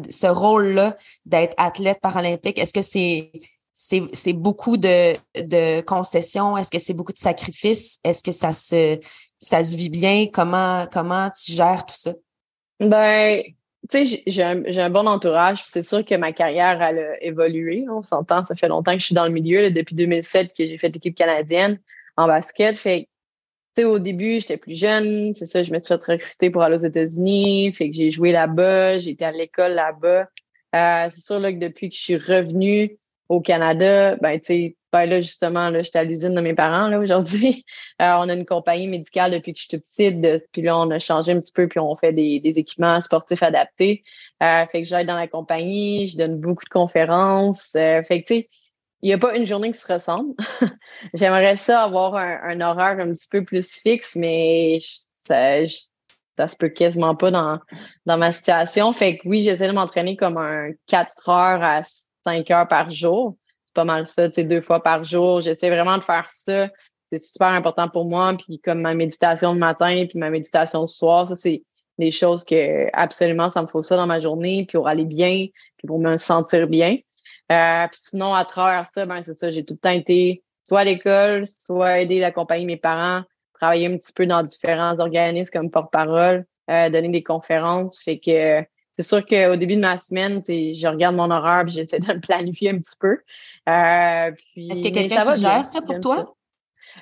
ce 0.10 0.28
rôle-là 0.28 0.96
d'être 1.26 1.54
athlète 1.58 2.00
paralympique, 2.02 2.58
est-ce 2.58 2.74
que 2.74 2.82
c'est 2.82 3.32
c'est 3.76 4.34
beaucoup 4.34 4.78
de, 4.78 5.16
de 5.36 5.82
concessions, 5.82 6.58
est-ce 6.58 6.72
que 6.72 6.80
c'est 6.80 6.94
beaucoup 6.94 7.12
de 7.12 7.18
sacrifices, 7.18 8.00
est-ce 8.04 8.24
que 8.24 8.32
ça 8.32 8.54
se 8.54 9.00
ça 9.40 9.64
se 9.64 9.76
vit 9.76 9.90
bien, 9.90 10.28
comment 10.34 10.88
comment 10.92 11.30
tu 11.30 11.52
gères 11.52 11.86
tout 11.86 11.96
ça? 11.96 12.14
Ben 12.80 13.44
tu 13.90 14.06
sais, 14.06 14.24
j'ai 14.26 14.44
un, 14.44 14.90
bon 14.90 15.08
entourage. 15.08 15.64
C'est 15.66 15.84
sûr 15.84 16.04
que 16.06 16.16
ma 16.16 16.32
carrière, 16.32 16.82
elle 16.82 17.00
a 17.00 17.24
évolué. 17.24 17.86
On 17.90 18.04
s'entend, 18.04 18.44
ça 18.44 18.56
fait 18.56 18.68
longtemps 18.68 18.94
que 18.94 19.00
je 19.00 19.06
suis 19.06 19.16
dans 19.16 19.26
le 19.26 19.32
milieu, 19.32 19.72
depuis 19.72 19.96
2007 19.96 20.54
que 20.58 20.66
j'ai 20.66 20.78
fait 20.78 20.90
l'équipe 20.90 21.16
canadienne 21.16 21.80
en 22.18 22.28
basket. 22.28 22.78
Fait 22.78 23.08
tu 23.76 23.82
sais, 23.82 23.86
au 23.86 24.00
début, 24.00 24.40
j'étais 24.40 24.58
plus 24.58 24.80
jeune. 24.80 25.34
C'est 25.34 25.46
ça, 25.46 25.62
je 25.62 25.74
me 25.74 25.80
suis 25.80 25.90
fait 25.90 26.04
recruter 26.04 26.50
pour 26.50 26.62
aller 26.62 26.76
aux 26.76 26.88
États-Unis. 26.88 27.74
Fait 27.74 27.90
que 27.90 27.96
j'ai 27.96 28.12
joué 28.12 28.32
là-bas. 28.32 29.00
J'ai 29.00 29.12
été 29.12 29.26
à 29.26 29.32
l'école 29.32 29.74
là-bas. 29.74 30.30
Euh, 30.76 31.08
c'est 31.10 31.26
sûr 31.26 31.40
là, 31.40 31.52
que 31.52 31.60
depuis 31.60 31.90
que 31.90 31.96
je 31.96 32.02
suis 32.02 32.18
revenue 32.18 32.98
au 33.30 33.42
Canada, 33.42 34.16
ben, 34.18 34.40
tu 34.40 34.46
sais, 34.46 34.76
là, 35.04 35.22
justement, 35.22 35.70
là, 35.70 35.82
j'étais 35.82 36.00
à 36.00 36.04
l'usine 36.04 36.34
de 36.34 36.42
mes 36.42 36.54
parents 36.54 36.88
là 36.88 37.00
aujourd'hui. 37.00 37.66
Euh, 38.02 38.12
on 38.18 38.28
a 38.28 38.34
une 38.34 38.46
compagnie 38.46 38.90
médicale 38.90 39.32
depuis 39.32 39.54
que 39.54 39.60
je 39.60 39.68
suis 39.70 39.78
petite. 39.78 40.50
puis 40.52 40.62
là, 40.62 40.78
on 40.78 40.92
a 40.92 41.00
changé 41.00 41.32
un 41.32 41.40
petit 41.40 41.54
peu, 41.54 41.70
puis 41.70 41.80
on 41.80 41.96
fait 41.96 42.12
des, 42.12 42.42
équipements 42.44 43.00
sportifs 43.00 43.42
adaptés. 43.42 44.04
Euh, 44.44 44.66
fait 44.66 44.84
que 44.84 44.88
j'aide 44.90 45.08
dans 45.08 45.16
la 45.16 45.30
compagnie, 45.30 46.08
je 46.08 46.18
donne 46.18 46.38
beaucoup 46.42 46.66
de 46.66 46.70
conférences. 46.70 47.74
Euh, 47.78 48.04
fait 48.04 48.22
que 48.22 48.28
tu 48.28 48.34
sais, 48.34 48.50
il 49.02 49.08
n'y 49.08 49.14
a 49.14 49.18
pas 49.18 49.38
une 49.38 49.46
journée 49.46 49.72
qui 49.72 49.80
se 49.80 49.92
ressemble. 49.92 50.34
J'aimerais 51.14 51.56
ça 51.56 51.84
avoir 51.84 52.16
un, 52.16 52.38
un, 52.44 52.60
horaire 52.60 53.00
un 53.00 53.14
petit 53.14 53.30
peu 53.30 53.46
plus 53.46 53.76
fixe, 53.76 54.18
mais 54.18 54.78
ça, 55.22 55.66
ça 56.38 56.48
se 56.50 56.58
peut 56.58 56.70
quasiment 56.70 57.16
pas 57.16 57.32
dans, 57.32 57.60
dans 58.06 58.18
ma 58.18 58.34
situation. 58.34 58.92
Fait 58.92 59.18
que 59.18 59.28
oui, 59.28 59.40
j'essaie 59.40 59.70
de 59.70 59.74
m'entraîner 59.74 60.18
comme 60.18 60.38
un 60.38 60.72
4 60.88 61.30
heures 61.30 61.64
à 61.64 61.84
5 62.26 62.52
heures 62.52 62.68
par 62.68 62.90
jour 62.90 63.38
pas 63.76 63.86
mal 63.86 64.08
ça, 64.08 64.28
tu 64.30 64.36
sais, 64.36 64.44
deux 64.44 64.62
fois 64.62 64.82
par 64.82 65.04
jour. 65.04 65.42
J'essaie 65.42 65.70
vraiment 65.70 65.98
de 65.98 66.04
faire 66.04 66.30
ça. 66.32 66.70
C'est 67.12 67.22
super 67.22 67.50
important 67.50 67.88
pour 67.90 68.06
moi. 68.06 68.36
Puis 68.36 68.60
comme 68.60 68.82
ma 68.82 68.96
méditation 68.96 69.54
le 69.54 69.60
matin, 69.60 70.06
puis 70.10 70.18
ma 70.18 70.32
méditation 70.32 70.82
le 70.82 70.88
soir, 70.88 71.28
ça, 71.28 71.36
c'est 71.36 71.64
des 72.00 72.12
choses 72.12 72.44
que 72.44 72.90
absolument, 72.94 73.50
ça 73.50 73.62
me 73.62 73.68
faut 73.68 73.84
ça 73.84 73.96
dans 73.96 74.08
ma 74.08 74.20
journée, 74.20 74.66
puis 74.68 74.78
pour 74.78 74.88
aller 74.88 75.06
bien, 75.06 75.48
puis 75.78 75.88
pour 75.88 76.00
me 76.00 76.18
sentir 76.18 76.68
bien. 76.68 76.98
Euh, 77.52 77.88
puis 77.88 78.02
sinon, 78.04 78.34
à 78.34 78.44
travers 78.44 78.88
ça, 78.92 79.06
ben 79.06 79.22
c'est 79.22 79.38
ça, 79.38 79.50
j'ai 79.52 79.64
tout 79.64 79.76
le 79.76 79.80
temps 79.80 79.92
été 79.92 80.44
soit 80.68 80.80
à 80.80 80.84
l'école, 80.84 81.46
soit 81.46 82.02
aider 82.02 82.20
d'accompagner 82.20 82.66
mes 82.66 82.78
parents, 82.78 83.24
travailler 83.54 83.88
un 83.88 83.98
petit 83.98 84.14
peu 84.14 84.26
dans 84.26 84.44
différents 84.44 85.00
organismes 85.00 85.52
comme 85.52 85.70
porte-parole, 85.70 86.46
euh, 86.70 86.90
donner 86.90 87.10
des 87.10 87.24
conférences. 87.24 88.00
Fait 88.00 88.20
que 88.20 88.66
c'est 88.98 89.04
sûr 89.04 89.26
qu'au 89.26 89.56
début 89.56 89.76
de 89.76 89.82
ma 89.82 89.98
semaine, 89.98 90.42
je 90.48 90.88
regarde 90.88 91.16
mon 91.16 91.30
horaire 91.30 91.66
et 91.68 91.72
j'essaie 91.72 92.00
de 92.00 92.14
me 92.14 92.20
planifier 92.20 92.70
un 92.70 92.80
petit 92.80 92.96
peu. 93.00 93.18
Euh, 93.68 94.32
Est-ce 94.56 94.88
a 94.88 94.92
quelqu'un 94.92 95.34
qui 95.34 95.42
gère 95.42 95.66
ça 95.66 95.82
pour 95.82 96.00
toi? 96.00 96.36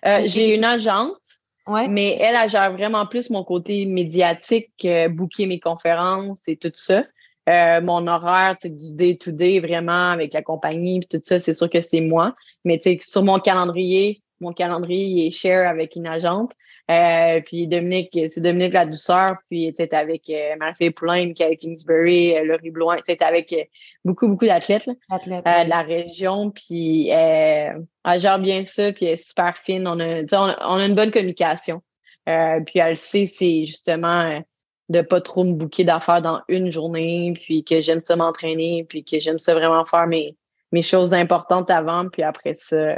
Euh, 0.06 0.22
j'ai 0.26 0.56
une 0.56 0.64
agente, 0.64 1.22
mais 1.68 2.18
elle, 2.20 2.36
elle 2.36 2.50
gère 2.50 2.74
vraiment 2.74 3.06
plus 3.06 3.30
mon 3.30 3.44
côté 3.44 3.86
médiatique, 3.86 4.72
euh, 4.86 5.08
booker 5.08 5.46
mes 5.46 5.60
conférences 5.60 6.48
et 6.48 6.58
tout 6.58 6.72
ça. 6.74 7.06
Euh, 7.48 7.82
mon 7.82 8.08
horaire, 8.08 8.56
du 8.64 8.94
day-to-day, 8.94 9.60
vraiment, 9.60 10.12
avec 10.12 10.34
la 10.34 10.42
compagnie 10.42 10.98
et 10.98 11.06
tout 11.06 11.22
ça, 11.24 11.40
c'est 11.40 11.54
sûr 11.54 11.70
que 11.70 11.82
c'est 11.82 12.02
moi. 12.02 12.36
Mais 12.66 12.80
sur 13.02 13.22
mon 13.22 13.40
calendrier, 13.40 14.23
mon 14.44 14.54
calendrier 14.54 15.28
est 15.28 15.32
share 15.32 15.68
avec 15.68 15.96
une 15.96 16.08
agente. 16.08 16.52
Euh, 16.92 17.40
puis 17.46 17.68
Dominique, 17.68 18.18
c'est 18.30 18.42
Dominique 18.42 18.74
La 18.74 18.86
Douceur, 18.86 19.38
puis 19.50 19.74
tu 19.74 19.88
avec 19.96 20.30
euh, 20.30 20.56
Marie-Philippe 20.60 20.98
Poulain, 20.98 21.28
Michael 21.28 21.56
Kingsbury, 21.56 22.36
euh, 22.36 22.44
Laurie 22.44 22.72
Bloin, 22.72 22.98
tu 22.98 23.16
avec 23.22 23.54
euh, 23.54 23.64
beaucoup, 24.04 24.28
beaucoup 24.28 24.46
d'athlètes 24.46 24.88
de 24.88 25.70
la 25.70 25.82
région, 25.82 26.52
puis 26.52 27.08
elle 27.08 27.88
gère 28.18 28.40
bien 28.40 28.66
ça, 28.66 28.92
puis 28.92 29.06
elle 29.06 29.14
est 29.14 29.28
super 29.28 29.58
fine. 29.58 29.88
On 29.88 30.00
a, 30.00 30.24
on 30.34 30.78
a, 30.78 30.86
une 30.86 30.96
bonne 30.96 31.12
communication. 31.12 31.82
puis 32.26 32.80
elle 32.80 32.98
sait, 32.98 33.26
c'est 33.26 33.66
justement 33.66 34.44
de 34.90 35.02
pas 35.02 35.22
trop 35.22 35.46
me 35.46 35.54
bouquer 35.54 35.86
d'affaires 35.86 36.22
dans 36.22 36.42
une 36.50 36.70
journée, 36.70 37.34
puis 37.42 37.64
que 37.64 37.80
j'aime 37.80 38.02
ça 38.02 38.18
m'entraîner, 38.18 38.86
puis 38.90 39.06
que 39.06 39.20
j'aime 39.20 39.40
ça 39.40 39.54
vraiment 39.54 39.86
faire 39.86 40.08
mes, 40.08 40.36
mes 40.74 40.82
choses 40.82 41.14
importantes 41.14 41.70
avant, 41.70 42.10
puis 42.10 42.24
après 42.24 42.56
ça, 42.56 42.98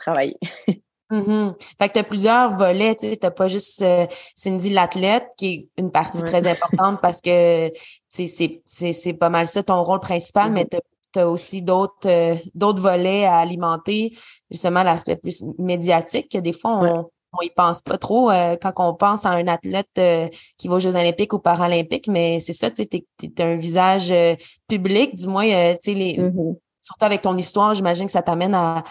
travailler. 0.00 0.36
Mm-hmm. 1.10 1.54
Fait 1.78 1.88
que 1.88 1.94
tu 1.94 1.98
as 1.98 2.04
plusieurs 2.04 2.56
volets, 2.56 2.94
tu 2.94 3.12
n'as 3.20 3.30
pas 3.30 3.48
juste 3.48 3.82
euh, 3.82 4.06
Cindy 4.36 4.70
l'athlète, 4.70 5.26
qui 5.36 5.46
est 5.46 5.68
une 5.76 5.90
partie 5.90 6.22
très 6.22 6.46
importante 6.46 7.00
parce 7.02 7.20
que 7.20 7.70
c'est 8.08 9.12
pas 9.18 9.28
mal 9.28 9.46
ça 9.46 9.62
ton 9.62 9.82
rôle 9.82 10.00
principal, 10.00 10.52
mais 10.52 10.64
mm-hmm. 10.64 10.80
tu 11.12 11.18
as, 11.18 11.28
aussi 11.28 11.62
d'autres 11.62 12.06
euh, 12.06 12.36
d'autres 12.54 12.80
volets 12.80 13.24
à 13.24 13.38
alimenter, 13.38 14.16
justement 14.50 14.84
l'aspect 14.84 15.16
plus 15.16 15.44
médiatique, 15.58 16.30
que 16.30 16.38
des 16.38 16.52
fois 16.52 16.78
on, 16.78 17.08
on 17.32 17.42
y 17.42 17.50
pense 17.50 17.80
pas 17.80 17.98
trop 17.98 18.30
euh, 18.30 18.56
quand 18.60 18.72
on 18.76 18.94
pense 18.94 19.26
à 19.26 19.30
un 19.30 19.48
athlète 19.48 20.00
qui 20.58 20.68
va 20.68 20.76
aux 20.76 20.80
Jeux 20.80 20.94
olympiques 20.94 21.32
ou 21.32 21.40
paralympiques, 21.40 22.06
mais 22.06 22.38
c'est 22.38 22.52
ça, 22.52 22.70
tu 22.70 22.82
es, 22.82 23.42
un 23.42 23.56
visage 23.56 24.14
public, 24.68 25.16
du 25.16 25.26
moins, 25.26 25.44
tu 25.44 25.78
sais, 25.82 25.94
les, 25.94 26.18
mm-hmm. 26.18 26.56
surtout 26.80 27.04
avec 27.04 27.22
ton 27.22 27.36
histoire, 27.36 27.74
j'imagine 27.74 28.06
que 28.06 28.12
ça 28.12 28.22
t'amène 28.22 28.54
à, 28.54 28.84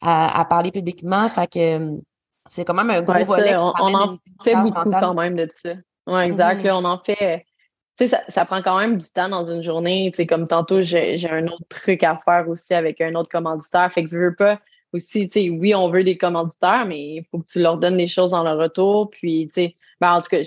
à, 0.00 0.44
parler 0.48 0.70
publiquement. 0.70 1.28
Fait 1.28 1.46
que 1.46 1.76
hum, 1.76 2.02
c'est 2.46 2.64
quand 2.64 2.74
même 2.74 2.90
un 2.90 3.02
gros 3.02 3.24
volet. 3.24 3.56
on, 3.58 3.94
en 3.94 4.18
fait 4.42 4.56
beaucoup 4.56 4.90
quand 4.90 5.14
même 5.14 5.36
de 5.36 5.48
ça. 5.50 5.74
Oui, 6.06 6.22
exact. 6.22 6.64
Mm-hmm. 6.64 6.72
on 6.72 6.84
en 6.84 6.98
fait. 6.98 7.46
Tu 7.98 8.06
sais, 8.06 8.08
ça, 8.08 8.22
ça, 8.28 8.44
prend 8.44 8.62
quand 8.62 8.78
même 8.78 8.96
du 8.96 9.06
temps 9.10 9.28
dans 9.28 9.44
une 9.44 9.62
journée. 9.62 10.10
Tu 10.12 10.18
sais, 10.18 10.26
comme 10.26 10.46
tantôt, 10.46 10.82
j'ai 10.82 11.30
un 11.30 11.46
autre 11.46 11.64
truc 11.68 12.02
à 12.02 12.20
faire 12.24 12.48
aussi 12.48 12.72
avec 12.72 13.00
un 13.00 13.14
autre 13.14 13.28
commanditaire. 13.28 13.92
Fait 13.92 14.04
que 14.04 14.10
je 14.10 14.16
veux 14.16 14.34
pas 14.34 14.58
aussi, 14.92 15.28
tu 15.28 15.40
sais, 15.40 15.50
oui, 15.50 15.74
on 15.74 15.90
veut 15.90 16.04
des 16.04 16.18
commanditaires, 16.18 16.84
mais 16.86 16.98
il 16.98 17.24
faut 17.30 17.38
que 17.38 17.46
tu 17.46 17.60
leur 17.60 17.78
donnes 17.78 17.96
des 17.96 18.06
choses 18.06 18.30
dans 18.30 18.42
leur 18.42 18.58
retour. 18.58 19.10
Puis, 19.10 19.48
tu 19.52 19.62
sais, 19.62 19.76
ben, 20.00 20.12
en 20.12 20.20
tout 20.20 20.30
cas, 20.30 20.42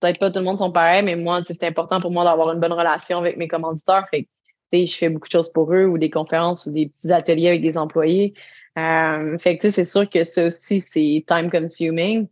peut-être 0.00 0.18
pas 0.18 0.30
tout 0.30 0.38
le 0.38 0.44
monde 0.44 0.58
sont 0.58 0.72
pareils, 0.72 1.02
mais 1.02 1.16
moi, 1.16 1.40
c'est 1.44 1.64
important 1.64 2.00
pour 2.00 2.10
moi 2.10 2.24
d'avoir 2.24 2.52
une 2.52 2.60
bonne 2.60 2.72
relation 2.72 3.18
avec 3.18 3.36
mes 3.36 3.48
commanditaires. 3.48 4.06
Fait 4.10 4.24
que, 4.24 4.28
tu 4.72 4.80
sais, 4.80 4.86
je 4.86 4.96
fais 4.96 5.08
beaucoup 5.08 5.28
de 5.28 5.32
choses 5.32 5.52
pour 5.52 5.72
eux 5.74 5.86
ou 5.86 5.98
des 5.98 6.10
conférences 6.10 6.66
ou 6.66 6.70
des 6.70 6.88
petits 6.88 7.12
ateliers 7.12 7.48
avec 7.48 7.62
des 7.62 7.78
employés. 7.78 8.34
Euh, 8.78 9.38
fait 9.38 9.58
que 9.58 9.70
c'est 9.70 9.84
sûr 9.84 10.08
que 10.08 10.24
ça 10.24 10.46
aussi, 10.46 10.82
c'est 10.86 11.24
time 11.26 11.50
consuming. 11.50 12.28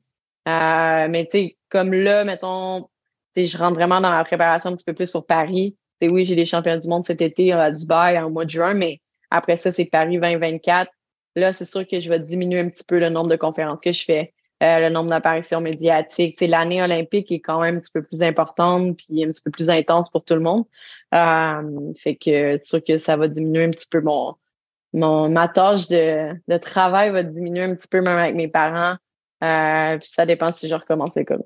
Euh, 0.49 1.09
mais 1.09 1.27
tu 1.27 1.31
sais, 1.33 1.57
comme 1.69 1.93
là, 1.93 2.25
mettons, 2.25 2.89
je 3.37 3.59
rentre 3.59 3.75
vraiment 3.75 4.01
dans 4.01 4.11
la 4.11 4.25
préparation 4.25 4.71
un 4.71 4.75
petit 4.75 4.85
peu 4.85 4.95
plus 4.95 5.11
pour 5.11 5.27
Paris. 5.27 5.77
sais 6.01 6.09
oui, 6.09 6.25
j'ai 6.25 6.35
les 6.35 6.47
champions 6.47 6.77
du 6.79 6.89
monde 6.89 7.05
cet 7.05 7.21
été 7.23 7.53
à 7.53 7.71
Dubaï 7.71 8.19
en 8.19 8.31
mois 8.31 8.45
de 8.45 8.51
juin, 8.51 8.75
mais 8.75 9.01
après 9.31 9.57
ça, 9.57 9.71
c'est 9.71 9.85
Paris 9.85 10.19
2024. 10.19 10.91
Là, 11.37 11.53
c'est 11.53 11.65
sûr 11.65 11.87
que 11.87 12.01
je 12.01 12.09
vais 12.09 12.21
diminuer 12.21 12.61
un 12.61 12.69
petit 12.69 12.85
peu 12.85 12.99
le 12.99 13.09
nombre 13.09 13.29
de 13.29 13.37
conférences 13.37 13.81
que 13.81 13.93
je 13.93 14.05
fais, 14.05 14.35
euh, 14.63 14.81
le 14.81 14.89
nombre 14.89 15.11
d'apparitions 15.11 15.61
médiatiques. 15.61 16.41
L'année 16.41 16.83
olympique 16.83 17.31
est 17.31 17.41
quand 17.41 17.61
même 17.61 17.77
un 17.77 17.81
petit 17.81 17.93
peu 17.93 18.03
plus 18.03 18.23
importante 18.23 18.97
puis 18.97 19.25
un 19.25 19.31
petit 19.31 19.43
peu 19.43 19.51
plus 19.51 19.69
intense 19.69 20.11
pour 20.11 20.25
tout 20.25 20.35
le 20.35 20.41
monde. 20.41 20.65
Euh, 21.15 21.93
fait 21.97 22.17
que 22.17 22.59
c'est 22.59 22.67
sûr 22.67 22.85
que 22.85 22.99
ça 22.99 23.17
va 23.17 23.29
diminuer 23.29 23.65
un 23.65 23.71
petit 23.71 23.87
peu 23.89 24.01
mon, 24.01 24.35
mon 24.93 25.29
ma 25.29 25.49
tâche 25.49 25.87
de, 25.89 26.35
de 26.49 26.57
travail 26.57 27.11
va 27.11 27.23
diminuer 27.23 27.63
un 27.63 27.75
petit 27.75 27.89
peu 27.89 28.01
même 28.01 28.19
avec 28.19 28.35
mes 28.35 28.49
parents. 28.49 28.97
Euh, 29.43 29.99
puis 29.99 30.09
ça 30.09 30.27
dépend 30.27 30.53
si 30.53 30.69
je 30.69 30.75
recommence 30.75 31.17
l'école 31.17 31.43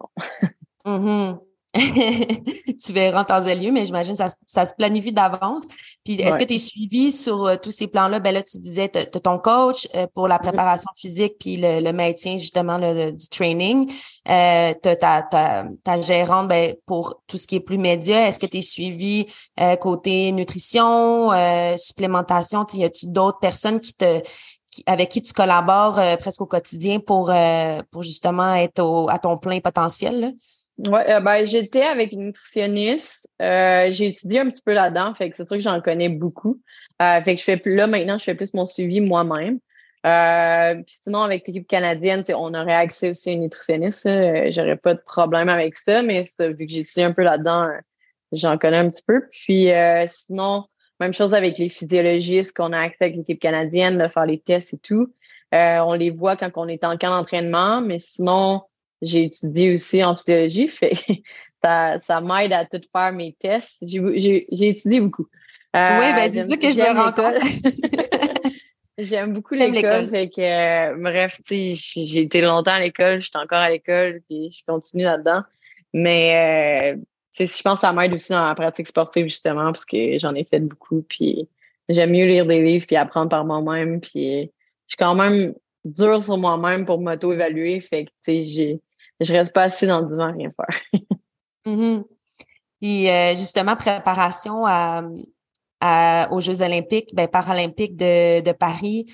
non. 0.84 1.40
tu 2.84 2.92
verras 2.92 3.22
en 3.22 3.24
temps 3.24 3.42
et 3.42 3.54
lieu, 3.56 3.72
mais 3.72 3.84
j'imagine 3.84 4.12
que 4.12 4.18
ça, 4.18 4.28
ça, 4.46 4.64
se 4.64 4.74
planifie 4.74 5.12
d'avance. 5.12 5.64
Puis 6.04 6.20
est-ce 6.20 6.38
que 6.38 6.44
tu 6.44 6.54
es 6.54 6.58
suivi 6.58 7.10
sur 7.10 7.46
euh, 7.46 7.56
tous 7.60 7.72
ces 7.72 7.88
plans-là? 7.88 8.20
Ben 8.20 8.32
là, 8.32 8.42
tu 8.42 8.58
disais, 8.58 8.88
tu 8.88 8.98
as, 8.98 9.06
ton 9.06 9.38
coach 9.38 9.88
euh, 9.94 10.06
pour 10.14 10.28
la 10.28 10.36
mm-hmm. 10.36 10.42
préparation 10.42 10.90
physique 10.96 11.34
puis 11.40 11.56
le, 11.56 11.80
le 11.80 11.92
maintien 11.92 12.36
justement 12.36 12.78
du 12.78 13.28
training. 13.28 13.90
Euh, 14.28 14.72
tu 14.82 14.96
ta, 14.96 16.00
gérante 16.00 16.48
ben, 16.48 16.74
pour 16.86 17.22
tout 17.26 17.38
ce 17.38 17.46
qui 17.48 17.56
est 17.56 17.60
plus 17.60 17.78
média. 17.78 18.28
Est-ce 18.28 18.38
que 18.38 18.46
tu 18.46 18.58
es 18.58 18.62
suivi 18.62 19.26
euh, 19.58 19.74
côté 19.74 20.30
nutrition, 20.30 21.30
supplémentation? 21.76 22.66
Y 22.72 22.84
a-tu 22.84 23.06
d'autres 23.08 23.38
personnes 23.40 23.80
qui 23.80 23.94
te 23.94 24.22
avec 24.86 25.08
qui 25.08 25.22
tu 25.22 25.32
collabores 25.32 26.00
presque 26.18 26.40
au 26.40 26.46
quotidien 26.46 26.98
pour, 26.98 27.32
pour 27.92 28.02
justement 28.02 28.54
être 28.54 29.06
à 29.08 29.20
ton 29.20 29.36
plein 29.36 29.60
potentiel? 29.60 30.20
Là? 30.20 30.28
Ouais, 30.78 31.08
euh, 31.08 31.20
ben, 31.20 31.44
j'étais 31.44 31.82
avec 31.82 32.12
une 32.12 32.26
nutritionniste. 32.26 33.28
Euh, 33.40 33.90
j'ai 33.90 34.06
étudié 34.06 34.40
un 34.40 34.50
petit 34.50 34.62
peu 34.62 34.72
là-dedans, 34.72 35.14
fait 35.14 35.30
que 35.30 35.36
c'est 35.36 35.46
sûr 35.46 35.56
que 35.56 35.62
j'en 35.62 35.80
connais 35.80 36.08
beaucoup. 36.08 36.60
Euh, 37.00 37.22
fait 37.22 37.34
que 37.34 37.40
je 37.40 37.44
fais 37.44 37.56
plus 37.56 37.76
là 37.76 37.86
maintenant, 37.86 38.18
je 38.18 38.24
fais 38.24 38.34
plus 38.34 38.54
mon 38.54 38.66
suivi 38.66 39.00
moi-même. 39.00 39.60
Euh, 40.04 40.74
puis 40.82 40.96
sinon, 41.04 41.22
avec 41.22 41.46
l'équipe 41.46 41.66
canadienne, 41.66 42.24
on 42.30 42.52
aurait 42.54 42.74
accès 42.74 43.10
aussi 43.10 43.30
à 43.30 43.32
une 43.32 43.42
nutritionniste. 43.42 44.08
J'aurais 44.50 44.76
pas 44.76 44.94
de 44.94 45.00
problème 45.06 45.48
avec 45.48 45.76
ça, 45.78 46.02
mais 46.02 46.22
vu 46.22 46.66
que 46.66 46.72
j'ai 46.72 46.80
étudié 46.80 47.04
un 47.04 47.12
peu 47.12 47.22
là-dedans, 47.22 47.68
j'en 48.32 48.58
connais 48.58 48.78
un 48.78 48.90
petit 48.90 49.04
peu. 49.06 49.22
Puis 49.30 49.68
sinon, 50.06 50.64
même 51.00 51.14
chose 51.14 51.32
avec 51.34 51.56
les 51.56 51.68
physiologistes 51.68 52.54
qu'on 52.54 52.72
a 52.72 52.80
accès 52.80 53.04
avec 53.04 53.16
l'équipe 53.16 53.40
canadienne, 53.40 53.96
de 53.96 54.08
faire 54.08 54.26
les 54.26 54.40
tests 54.40 54.74
et 54.74 54.78
tout. 54.78 55.14
on 55.52 55.94
les 55.94 56.10
voit 56.10 56.36
quand 56.36 56.50
on 56.56 56.68
est 56.68 56.84
en 56.84 56.98
camp 56.98 57.10
d'entraînement, 57.10 57.80
mais 57.80 57.98
sinon, 57.98 58.62
j'ai 59.04 59.24
étudié 59.24 59.72
aussi 59.72 60.02
en 60.02 60.16
physiologie, 60.16 60.68
fait 60.68 60.94
ça, 61.62 61.98
ça 62.00 62.20
m'aide 62.20 62.52
à 62.52 62.64
tout 62.64 62.80
faire 62.92 63.12
mes 63.12 63.34
tests. 63.38 63.78
J'ai 63.82 64.46
étudié 64.50 65.00
beaucoup. 65.00 65.26
Euh, 65.76 65.98
oui, 65.98 66.14
ben 66.14 66.30
c'est 66.30 66.44
ça 66.44 66.56
que 66.56 66.70
je 66.70 66.76
me 66.76 66.94
rends 66.94 67.12
compte. 67.12 68.54
J'aime 68.98 69.32
beaucoup 69.32 69.54
l'école. 69.54 70.08
Fait 70.08 70.28
que, 70.28 70.40
euh, 70.40 70.96
bref, 71.00 71.40
j'ai 71.48 72.20
été 72.20 72.40
longtemps 72.40 72.72
à 72.72 72.80
l'école, 72.80 73.20
je 73.20 73.24
suis 73.24 73.32
encore 73.34 73.58
à 73.58 73.70
l'école, 73.70 74.20
puis 74.28 74.50
je 74.50 74.64
continue 74.64 75.02
là-dedans. 75.02 75.42
Mais 75.92 76.94
euh, 76.96 77.00
je 77.36 77.62
pense 77.62 77.80
que 77.80 77.86
ça 77.86 77.92
m'aide 77.92 78.12
aussi 78.12 78.30
dans 78.30 78.44
la 78.44 78.54
pratique 78.54 78.86
sportive, 78.86 79.24
justement, 79.24 79.64
parce 79.64 79.84
que 79.84 80.18
j'en 80.18 80.34
ai 80.34 80.44
fait 80.44 80.60
beaucoup. 80.60 81.04
Puis 81.08 81.48
j'aime 81.88 82.12
mieux 82.12 82.26
lire 82.26 82.46
des 82.46 82.62
livres 82.62 82.86
puis 82.86 82.94
apprendre 82.94 83.30
par 83.30 83.44
moi-même. 83.44 84.00
Puis 84.00 84.42
je 84.42 84.86
suis 84.86 84.96
quand 84.96 85.16
même 85.16 85.54
dure 85.84 86.22
sur 86.22 86.38
moi-même 86.38 86.86
pour 86.86 87.00
m'auto-évaluer. 87.00 87.80
Fait 87.80 88.04
que, 88.04 88.10
tu 88.24 88.46
sais, 88.46 88.80
je 89.20 89.32
reste 89.32 89.52
pas 89.52 89.64
assis 89.64 89.86
dans 89.86 90.00
le 90.00 90.06
divan 90.06 90.32
rien 90.32 90.50
faire. 90.50 91.02
Mm-hmm. 91.66 92.04
Puis 92.80 93.08
euh, 93.08 93.30
justement, 93.36 93.76
préparation 93.76 94.64
à, 94.66 95.02
aux 96.30 96.40
Jeux 96.40 96.62
olympiques, 96.62 97.14
ben, 97.14 97.28
paralympiques 97.28 97.96
de, 97.96 98.40
de 98.40 98.52
Paris. 98.52 99.06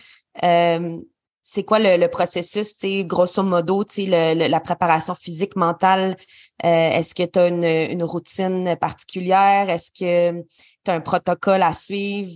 Euh, 0.43 1.01
c'est 1.43 1.64
quoi 1.64 1.78
le, 1.78 1.97
le 1.97 2.09
processus, 2.09 2.76
grosso 3.05 3.43
modo, 3.43 3.82
le, 3.97 4.49
la 4.49 4.61
préparation 4.61 5.14
physique, 5.14 5.57
mentale? 5.57 6.16
Euh, 6.64 6.91
est-ce 6.91 7.14
que 7.14 7.24
tu 7.24 7.38
as 7.38 7.49
une, 7.49 7.64
une, 7.64 8.05
routine 8.05 8.76
particulière? 8.76 9.70
Est-ce 9.70 9.91
que 9.91 10.43
tu 10.84 10.91
as 10.91 10.95
un 10.95 11.01
protocole 11.01 11.62
à 11.62 11.72
suivre? 11.72 12.30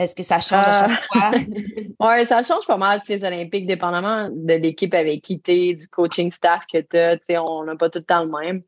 Est-ce 0.00 0.14
que 0.14 0.22
ça 0.22 0.40
change 0.40 0.66
à 0.66 0.72
chaque 0.72 0.90
euh, 0.90 0.94
fois? 1.12 1.30
oui, 2.00 2.24
ça 2.24 2.42
change 2.42 2.66
pas 2.66 2.78
mal 2.78 3.02
les 3.06 3.22
Olympiques, 3.22 3.66
dépendamment 3.66 4.30
de 4.32 4.54
l'équipe 4.54 4.94
avec 4.94 5.20
qui 5.20 5.42
tu 5.42 5.74
du 5.74 5.88
coaching 5.88 6.30
staff 6.30 6.64
que 6.72 6.80
tu 6.80 7.34
as. 7.34 7.44
On 7.44 7.64
n'a 7.64 7.76
pas 7.76 7.90
tout 7.90 7.98
le 7.98 8.04
temps 8.06 8.24
le 8.24 8.30
même. 8.30 8.62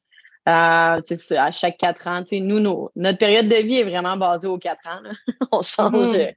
Euh, 0.47 1.01
à 1.39 1.51
chaque 1.51 1.79
quatre 1.79 2.07
ans. 2.07 2.23
Nous, 2.31 2.89
notre 2.97 3.19
période 3.19 3.49
de 3.49 3.57
vie 3.57 3.77
est 3.77 3.85
vraiment 3.85 4.19
basée 4.19 4.47
aux 4.47 4.59
quatre 4.59 4.87
ans. 4.87 5.01
on 5.53 5.63
change 5.63 6.15
mm-hmm. 6.15 6.35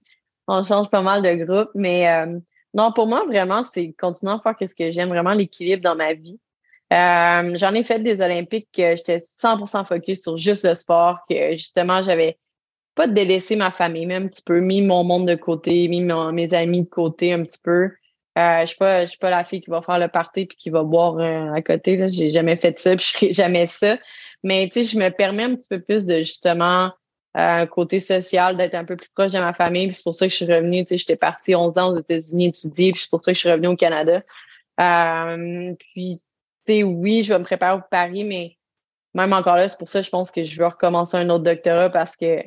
on 0.48 0.64
change 0.64 0.90
pas 0.90 1.02
mal 1.02 1.22
de 1.22 1.44
groupes. 1.44 1.72
Mais 1.76 2.08
euh, 2.08 2.40
non, 2.74 2.94
pour 2.94 3.08
moi, 3.08 3.26
vraiment, 3.26 3.66
c'est 3.66 3.94
continuer 4.00 4.32
à 4.32 4.40
faire 4.40 4.56
ce 4.66 4.74
que 4.74 4.92
j'aime, 4.92 5.10
vraiment 5.10 5.34
l'équilibre 5.34 5.84
dans 5.84 5.96
ma 5.96 6.14
vie. 6.14 6.40
J'en 6.90 7.74
ai 7.74 7.84
fait 7.84 8.00
des 8.00 8.22
Olympiques 8.22 8.70
que 8.72 8.96
j'étais 8.96 9.18
100% 9.18 9.86
focus 9.86 10.22
sur 10.22 10.38
juste 10.38 10.64
le 10.64 10.74
sport, 10.74 11.20
que 11.30 11.52
justement, 11.52 12.02
j'avais 12.02 12.38
pas 12.96 13.08
de 13.08 13.14
délaisser 13.14 13.56
ma 13.56 13.72
famille, 13.72 14.06
mais 14.06 14.16
un 14.16 14.28
petit 14.28 14.42
peu, 14.42 14.62
mis 14.62 14.82
mon 14.82 15.04
monde 15.04 15.28
de 15.28 15.36
côté, 15.36 15.88
mis 15.88 16.02
mes 16.02 16.54
amis 16.54 16.84
de 16.84 16.90
côté 16.90 17.34
un 17.34 17.44
petit 17.44 17.60
peu. 17.62 17.92
Euh, 18.38 18.62
je 18.62 18.66
suis 18.66 18.78
pas, 18.78 19.06
je 19.06 19.12
suis 19.12 19.20
pas 19.20 19.30
la 19.30 19.46
fille 19.46 19.62
qui 19.62 19.70
va 19.70 19.82
faire 19.82 20.00
le 20.00 20.08
party 20.08 20.46
puis 20.46 20.58
qui 20.58 20.70
va 20.70 20.84
boire 20.84 21.18
euh, 21.20 21.54
à 21.54 21.62
côté. 21.62 21.96
Là. 21.98 22.08
J'ai 22.08 22.30
jamais 22.30 22.58
fait 22.58 22.78
ça, 22.80 22.96
puis 22.96 23.06
je 23.06 23.18
ferai 23.18 23.34
jamais 23.34 23.66
ça. 23.66 23.98
Mais 24.44 24.68
tu 24.70 24.84
sais, 24.84 24.92
je 24.94 24.98
me 24.98 25.10
permets 25.10 25.44
un 25.44 25.56
petit 25.56 25.68
peu 25.70 25.82
plus 25.82 26.06
de 26.06 26.20
justement 26.20 26.92
euh, 27.38 27.66
côté 27.66 28.00
social, 28.00 28.58
d'être 28.58 28.76
un 28.76 28.86
peu 28.86 28.96
plus 28.96 29.10
proche 29.10 29.32
de 29.32 29.40
ma 29.40 29.54
famille. 29.54 29.92
c'est 29.92 30.04
pour 30.04 30.16
ça 30.16 30.26
que 30.26 30.32
je 30.32 30.36
suis 30.38 30.46
revenue. 30.46 30.84
Tu 30.84 30.90
sais, 30.90 30.98
j'étais 30.98 31.16
partie 31.16 31.56
11 31.56 31.78
ans 31.78 31.92
aux 31.92 32.00
États-Unis 32.00 32.48
étudier, 32.48 32.92
puis 32.92 33.02
c'est 33.02 33.10
pour 33.10 33.24
ça 33.24 33.32
que 33.32 33.36
je 33.36 33.40
suis 33.40 33.52
revenue 33.52 33.68
au 33.68 33.76
Canada. 33.76 34.22
Euh, 34.80 35.74
puis 35.94 36.22
tu 36.66 36.74
sais, 36.74 36.84
oui, 36.84 37.24
je 37.24 37.34
vais 37.34 37.40
me 37.40 37.44
préparer 37.44 37.80
pour 37.80 37.90
Paris, 37.90 38.24
mais 38.24 38.58
même 39.14 39.34
encore 39.34 39.56
là, 39.56 39.68
c'est 39.68 39.78
pour 39.78 39.88
ça 39.88 40.00
que 40.00 40.06
je 40.06 40.10
pense 40.12 40.32
que 40.32 40.44
je 40.44 40.58
veux 40.58 40.68
recommencer 40.68 41.18
un 41.18 41.30
autre 41.30 41.44
doctorat 41.44 41.90
parce 41.90 42.16
que 42.16 42.44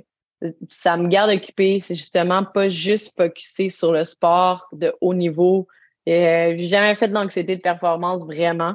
ça 0.71 0.97
me 0.97 1.09
garde 1.09 1.31
occupée. 1.31 1.81
C'est 1.81 1.95
justement 1.95 2.45
pas 2.45 2.69
juste 2.69 3.15
focusé 3.17 3.71
sur 3.71 3.93
le 3.93 4.05
sport 4.05 4.67
de 4.73 4.95
haut 5.01 5.15
niveau. 5.15 5.67
Euh, 6.09 6.55
j'ai 6.57 6.69
jamais 6.69 6.95
fait 6.95 7.09
d'anxiété 7.09 7.57
de 7.57 7.61
performance 7.61 8.25
vraiment. 8.25 8.75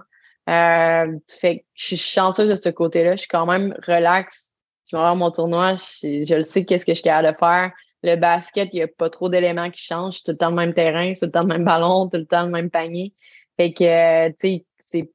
Euh, 0.49 1.17
fait 1.29 1.65
je 1.73 1.85
suis 1.85 1.97
chanceuse 1.97 2.49
de 2.49 2.55
ce 2.55 2.69
côté-là. 2.69 3.15
Je 3.15 3.21
suis 3.21 3.27
quand 3.27 3.45
même 3.45 3.75
relax. 3.87 4.51
Je 4.87 4.95
vais 4.95 4.99
avoir 4.99 5.15
mon 5.15 5.31
tournoi. 5.31 5.75
Je, 5.75 6.35
le 6.35 6.43
sais 6.43 6.65
qu'est-ce 6.65 6.85
que 6.85 6.91
je 6.91 6.97
suis 6.97 7.03
capable 7.03 7.33
de 7.33 7.37
faire. 7.37 7.71
Le 8.03 8.17
basket, 8.17 8.69
il 8.73 8.77
n'y 8.77 8.81
a 8.83 8.87
pas 8.87 9.09
trop 9.09 9.29
d'éléments 9.29 9.71
qui 9.71 9.81
changent. 9.81 10.17
C'est 10.17 10.23
tout 10.23 10.31
le 10.31 10.37
temps 10.37 10.49
le 10.49 10.57
même 10.57 10.73
terrain, 10.73 11.13
tout 11.13 11.25
le 11.25 11.31
temps 11.31 11.43
le 11.43 11.47
même 11.47 11.63
ballon, 11.63 12.09
tout 12.09 12.17
le 12.17 12.25
temps 12.25 12.43
le 12.43 12.51
même 12.51 12.69
panier. 12.69 13.13
Fait 13.57 13.71
que, 13.71 13.83
euh, 13.83 14.29
tu 14.31 14.35
sais, 14.39 14.65
c'est 14.77 15.11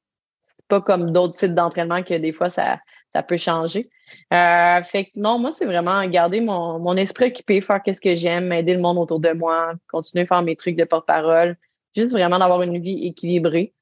pas 0.69 0.81
comme 0.81 1.13
d'autres 1.13 1.35
types 1.35 1.55
d'entraînement 1.55 2.03
que 2.03 2.15
des 2.15 2.33
fois, 2.33 2.49
ça 2.49 2.81
peut 3.29 3.37
changer. 3.37 3.91
Euh, 4.33 4.83
fait 4.83 5.07
que 5.07 5.11
non, 5.17 5.39
moi, 5.39 5.51
c'est 5.51 5.65
vraiment 5.65 6.07
garder 6.07 6.41
mon, 6.41 6.79
mon 6.79 6.97
esprit 6.97 7.27
occupé, 7.27 7.61
faire 7.61 7.81
ce 7.87 8.01
que 8.01 8.15
j'aime, 8.15 8.53
aider 8.53 8.75
le 8.75 8.81
monde 8.81 8.99
autour 8.99 9.21
de 9.21 9.33
moi, 9.33 9.73
continuer 9.91 10.25
à 10.25 10.27
faire 10.27 10.43
mes 10.43 10.57
trucs 10.57 10.77
de 10.77 10.85
porte-parole, 10.85 11.57
juste 11.97 12.13
vraiment 12.13 12.39
d'avoir 12.39 12.63
une 12.63 12.79
vie 12.79 13.07
équilibrée. 13.07 13.73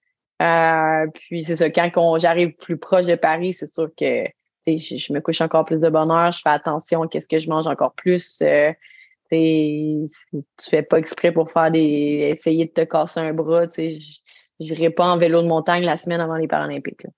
Euh, 0.43 1.07
puis 1.15 1.45
c'est 1.45 1.57
ça, 1.57 1.71
quand 1.71 2.19
j'arrive 2.19 2.53
plus 2.53 2.77
proche 2.77 3.07
de 3.07 3.17
Paris, 3.17 3.55
c'est 3.55 3.73
sûr 3.73 3.89
que 3.97 4.25
je, 4.67 4.97
je 4.97 5.13
me 5.13 5.21
couche 5.21 5.41
encore 5.41 5.65
plus 5.65 5.81
de 5.81 5.89
bonheur, 5.89 6.33
je 6.33 6.41
fais 6.43 6.51
attention 6.51 7.03
à 7.03 7.09
ce 7.21 7.27
que 7.27 7.39
je 7.39 7.49
mange 7.49 7.67
encore 7.67 7.95
plus. 7.95 8.41
Euh, 8.43 8.73
tu 9.31 10.07
fais 10.71 10.83
pas 10.83 10.99
exprès 10.99 11.33
pour 11.33 11.51
faire 11.51 11.71
des 11.71 12.31
essayer 12.33 12.67
de 12.67 12.71
te 12.71 12.83
casser 12.83 13.21
un 13.21 13.33
bras, 13.33 13.67
tu 13.67 13.91
sais, 13.91 13.99
j'irai 14.61 14.91
pas 14.91 15.09
en 15.09 15.19
vélo 15.19 15.43
de 15.43 15.49
montagne 15.49 15.85
la 15.85 15.97
semaine 15.97 16.21
avant 16.21 16.37
les 16.37 16.47
Paralympiques. 16.47 17.03
Là. 17.03 17.11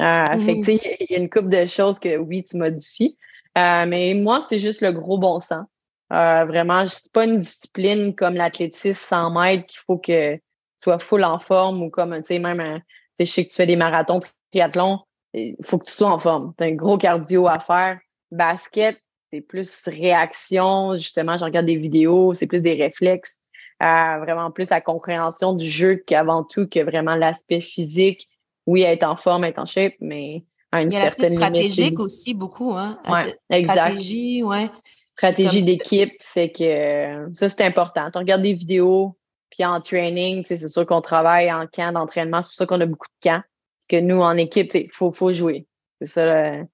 Euh, 0.00 0.40
fait 0.40 0.54
il 0.54 1.06
y 1.10 1.14
a 1.14 1.18
une 1.18 1.30
couple 1.30 1.48
de 1.48 1.66
choses 1.66 1.98
que 1.98 2.18
oui, 2.18 2.44
tu 2.44 2.56
modifies. 2.56 3.16
Euh, 3.56 3.86
mais 3.86 4.14
moi, 4.14 4.40
c'est 4.40 4.58
juste 4.58 4.82
le 4.82 4.92
gros 4.92 5.18
bon 5.18 5.40
sens. 5.40 5.66
Euh, 6.12 6.44
vraiment, 6.44 6.86
c'est 6.86 7.10
pas 7.12 7.24
une 7.24 7.38
discipline 7.38 8.14
comme 8.14 8.34
l'athlétisme 8.34 8.94
100 8.94 9.30
mètres 9.30 9.66
qu'il 9.66 9.80
faut 9.86 9.98
que 9.98 10.34
tu 10.34 10.42
sois 10.78 10.98
full 10.98 11.24
en 11.24 11.38
forme 11.38 11.82
ou 11.82 11.90
comme, 11.90 12.14
tu 12.18 12.24
sais, 12.24 12.38
même, 12.38 12.80
tu 12.80 12.84
sais, 13.14 13.24
je 13.24 13.30
sais 13.32 13.44
que 13.44 13.50
tu 13.50 13.56
fais 13.56 13.66
des 13.66 13.76
marathons, 13.76 14.20
triathlon, 14.52 15.00
il 15.32 15.56
faut 15.62 15.78
que 15.78 15.86
tu 15.86 15.92
sois 15.92 16.10
en 16.10 16.18
forme. 16.18 16.54
Tu 16.56 16.64
as 16.64 16.66
un 16.68 16.74
gros 16.74 16.98
cardio 16.98 17.46
à 17.46 17.58
faire. 17.58 17.98
Basket, 18.30 18.98
c'est 19.32 19.40
plus 19.40 19.82
réaction. 19.86 20.96
Justement, 20.96 21.36
je 21.36 21.44
regarde 21.44 21.66
des 21.66 21.76
vidéos, 21.76 22.34
c'est 22.34 22.46
plus 22.46 22.62
des 22.62 22.74
réflexes. 22.74 23.40
Euh, 23.82 24.18
vraiment 24.20 24.50
plus 24.50 24.70
la 24.70 24.80
compréhension 24.80 25.52
du 25.52 25.68
jeu 25.68 25.96
qu'avant 25.96 26.44
tout 26.44 26.66
que 26.66 26.80
vraiment 26.80 27.14
l'aspect 27.14 27.60
physique. 27.60 28.28
Oui, 28.66 28.82
être 28.82 29.04
en 29.04 29.16
forme, 29.16 29.44
être 29.44 29.58
en 29.58 29.66
shape, 29.66 29.94
mais 30.00 30.44
à 30.72 30.82
une 30.82 30.90
Il 30.90 30.94
y 30.94 30.98
a 30.98 31.02
certaine 31.02 31.34
stratégique 31.34 32.00
aussi 32.00 32.34
beaucoup, 32.34 32.72
hein. 32.72 32.98
Ouais, 33.08 33.34
exact. 33.50 33.78
Stratégie, 33.78 34.42
ouais. 34.42 34.68
Stratégie 35.16 35.62
d'équipe, 35.62 36.12
fait 36.20 36.50
que 36.50 37.28
ça 37.32 37.48
c'est 37.48 37.62
important. 37.62 38.10
Tu 38.10 38.18
regardes 38.18 38.42
des 38.42 38.52
vidéos, 38.52 39.16
puis 39.50 39.64
en 39.64 39.80
training, 39.80 40.44
c'est 40.46 40.68
sûr 40.68 40.84
qu'on 40.84 41.00
travaille 41.00 41.50
en 41.50 41.66
camp 41.66 41.92
d'entraînement. 41.92 42.42
C'est 42.42 42.48
pour 42.48 42.56
ça 42.56 42.66
qu'on 42.66 42.80
a 42.80 42.86
beaucoup 42.86 43.06
de 43.06 43.30
camps. 43.30 43.42
Parce 43.88 44.02
que 44.02 44.04
nous, 44.04 44.20
en 44.20 44.36
équipe, 44.36 44.74
il 44.74 44.90
faut, 44.92 45.12
faut 45.12 45.32
jouer. 45.32 45.66
C'est 46.00 46.08
ça, 46.08 46.56
il 46.56 46.66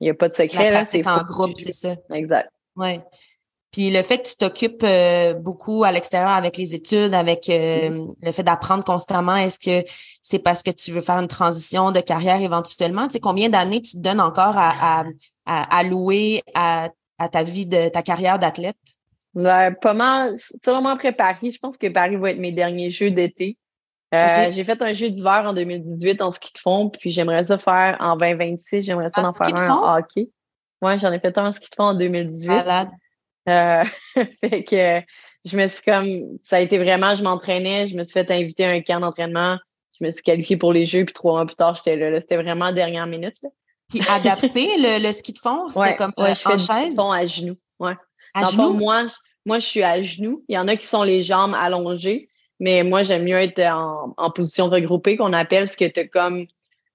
n'y 0.00 0.08
a 0.08 0.14
pas 0.14 0.28
de 0.28 0.34
secret. 0.34 0.84
C'est 0.86 1.06
en 1.06 1.22
groupe, 1.24 1.56
c'est 1.56 1.72
ça. 1.72 1.96
Exact. 2.14 2.48
Ouais. 2.76 3.02
Puis 3.72 3.90
le 3.90 4.02
fait 4.02 4.18
que 4.18 4.28
tu 4.28 4.36
t'occupes 4.36 4.82
euh, 4.82 5.34
beaucoup 5.34 5.84
à 5.84 5.92
l'extérieur 5.92 6.30
avec 6.30 6.56
les 6.56 6.74
études, 6.74 7.14
avec 7.14 7.48
euh, 7.48 7.88
mm-hmm. 7.88 8.14
le 8.22 8.32
fait 8.32 8.42
d'apprendre 8.42 8.84
constamment, 8.84 9.36
est-ce 9.36 9.58
que 9.58 9.88
c'est 10.22 10.40
parce 10.40 10.62
que 10.62 10.70
tu 10.70 10.90
veux 10.90 11.00
faire 11.00 11.18
une 11.18 11.28
transition 11.28 11.92
de 11.92 12.00
carrière 12.00 12.40
éventuellement? 12.40 13.06
Tu 13.06 13.12
sais, 13.12 13.20
combien 13.20 13.48
d'années 13.48 13.80
tu 13.80 13.92
te 13.92 14.02
donnes 14.02 14.20
encore 14.20 14.58
à, 14.58 15.04
à, 15.46 15.78
à, 15.78 15.82
louer 15.84 16.42
à, 16.54 16.88
à, 17.18 17.28
ta 17.28 17.44
vie 17.44 17.66
de 17.66 17.88
ta 17.88 18.02
carrière 18.02 18.38
d'athlète? 18.38 18.76
Ben, 19.34 19.72
pas 19.72 19.94
mal. 19.94 20.34
Selon 20.64 20.82
moi, 20.82 20.92
après 20.92 21.12
Paris, 21.12 21.52
je 21.52 21.58
pense 21.58 21.76
que 21.76 21.86
Paris 21.86 22.16
va 22.16 22.32
être 22.32 22.40
mes 22.40 22.52
derniers 22.52 22.90
jeux 22.90 23.12
d'été. 23.12 23.56
Euh, 24.12 24.50
j'ai 24.50 24.64
fait 24.64 24.82
un 24.82 24.92
jeu 24.92 25.08
d'hiver 25.08 25.44
en 25.46 25.54
2018 25.54 26.20
en 26.22 26.32
ski 26.32 26.52
de 26.52 26.58
fond, 26.58 26.90
puis 26.90 27.10
j'aimerais 27.10 27.44
ça 27.44 27.58
faire 27.58 27.96
en 28.00 28.16
2026, 28.16 28.82
j'aimerais 28.82 29.08
ça 29.08 29.22
en, 29.22 29.32
faire 29.32 29.56
un 29.56 29.70
en 29.70 29.96
hockey. 29.98 30.30
Ouais, 30.82 30.98
j'en 30.98 31.12
ai 31.12 31.20
fait 31.20 31.36
un 31.38 31.46
en 31.46 31.52
ski 31.52 31.68
de 31.70 31.74
fond 31.76 31.84
en 31.84 31.94
2018. 31.94 32.48
Malade. 32.48 32.88
Euh, 33.50 33.84
fait 34.44 34.64
que 34.64 35.00
je 35.44 35.56
me 35.56 35.66
suis 35.66 35.82
comme, 35.82 36.38
ça 36.42 36.56
a 36.56 36.60
été 36.60 36.78
vraiment, 36.78 37.14
je 37.14 37.22
m'entraînais, 37.22 37.86
je 37.86 37.96
me 37.96 38.04
suis 38.04 38.12
fait 38.12 38.30
inviter 38.30 38.64
à 38.64 38.70
un 38.70 38.80
camp 38.80 39.00
d'entraînement, 39.00 39.58
je 39.98 40.04
me 40.04 40.10
suis 40.10 40.22
qualifiée 40.22 40.56
pour 40.56 40.72
les 40.72 40.86
Jeux, 40.86 41.04
puis 41.04 41.14
trois 41.14 41.32
mois 41.32 41.46
plus 41.46 41.56
tard, 41.56 41.74
j'étais 41.74 41.96
là. 41.96 42.20
C'était 42.20 42.36
vraiment 42.36 42.72
dernière 42.72 43.06
minute. 43.06 43.36
Là. 43.42 43.50
Puis 43.88 44.00
adapté, 44.08 44.68
le, 44.78 45.12
ski 45.12 45.32
de 45.32 45.38
fond, 45.38 45.68
c'était 45.68 45.96
comme 45.96 46.12
ouais, 46.16 46.30
euh, 46.30 46.34
je 46.34 46.40
fais 46.40 46.48
en 46.48 46.58
chaise? 46.58 46.64
ski 46.64 46.90
de 46.90 46.94
fond 46.94 47.10
à 47.10 47.26
genoux. 47.26 47.56
Ouais. 47.78 47.96
À 48.34 48.44
genoux? 48.44 48.74
moi, 48.74 49.06
moi, 49.44 49.58
je 49.58 49.66
suis 49.66 49.82
à 49.82 50.00
genoux. 50.00 50.44
Il 50.48 50.54
y 50.54 50.58
en 50.58 50.68
a 50.68 50.76
qui 50.76 50.86
sont 50.86 51.02
les 51.02 51.22
jambes 51.22 51.54
allongées, 51.54 52.28
mais 52.60 52.84
moi, 52.84 53.02
j'aime 53.02 53.24
mieux 53.24 53.36
être 53.36 53.60
en, 53.60 54.14
en 54.16 54.30
position 54.30 54.68
regroupée, 54.68 55.16
qu'on 55.16 55.32
appelle, 55.32 55.64
parce 55.64 55.76
que 55.76 55.86
tu 55.86 56.08
comme 56.08 56.46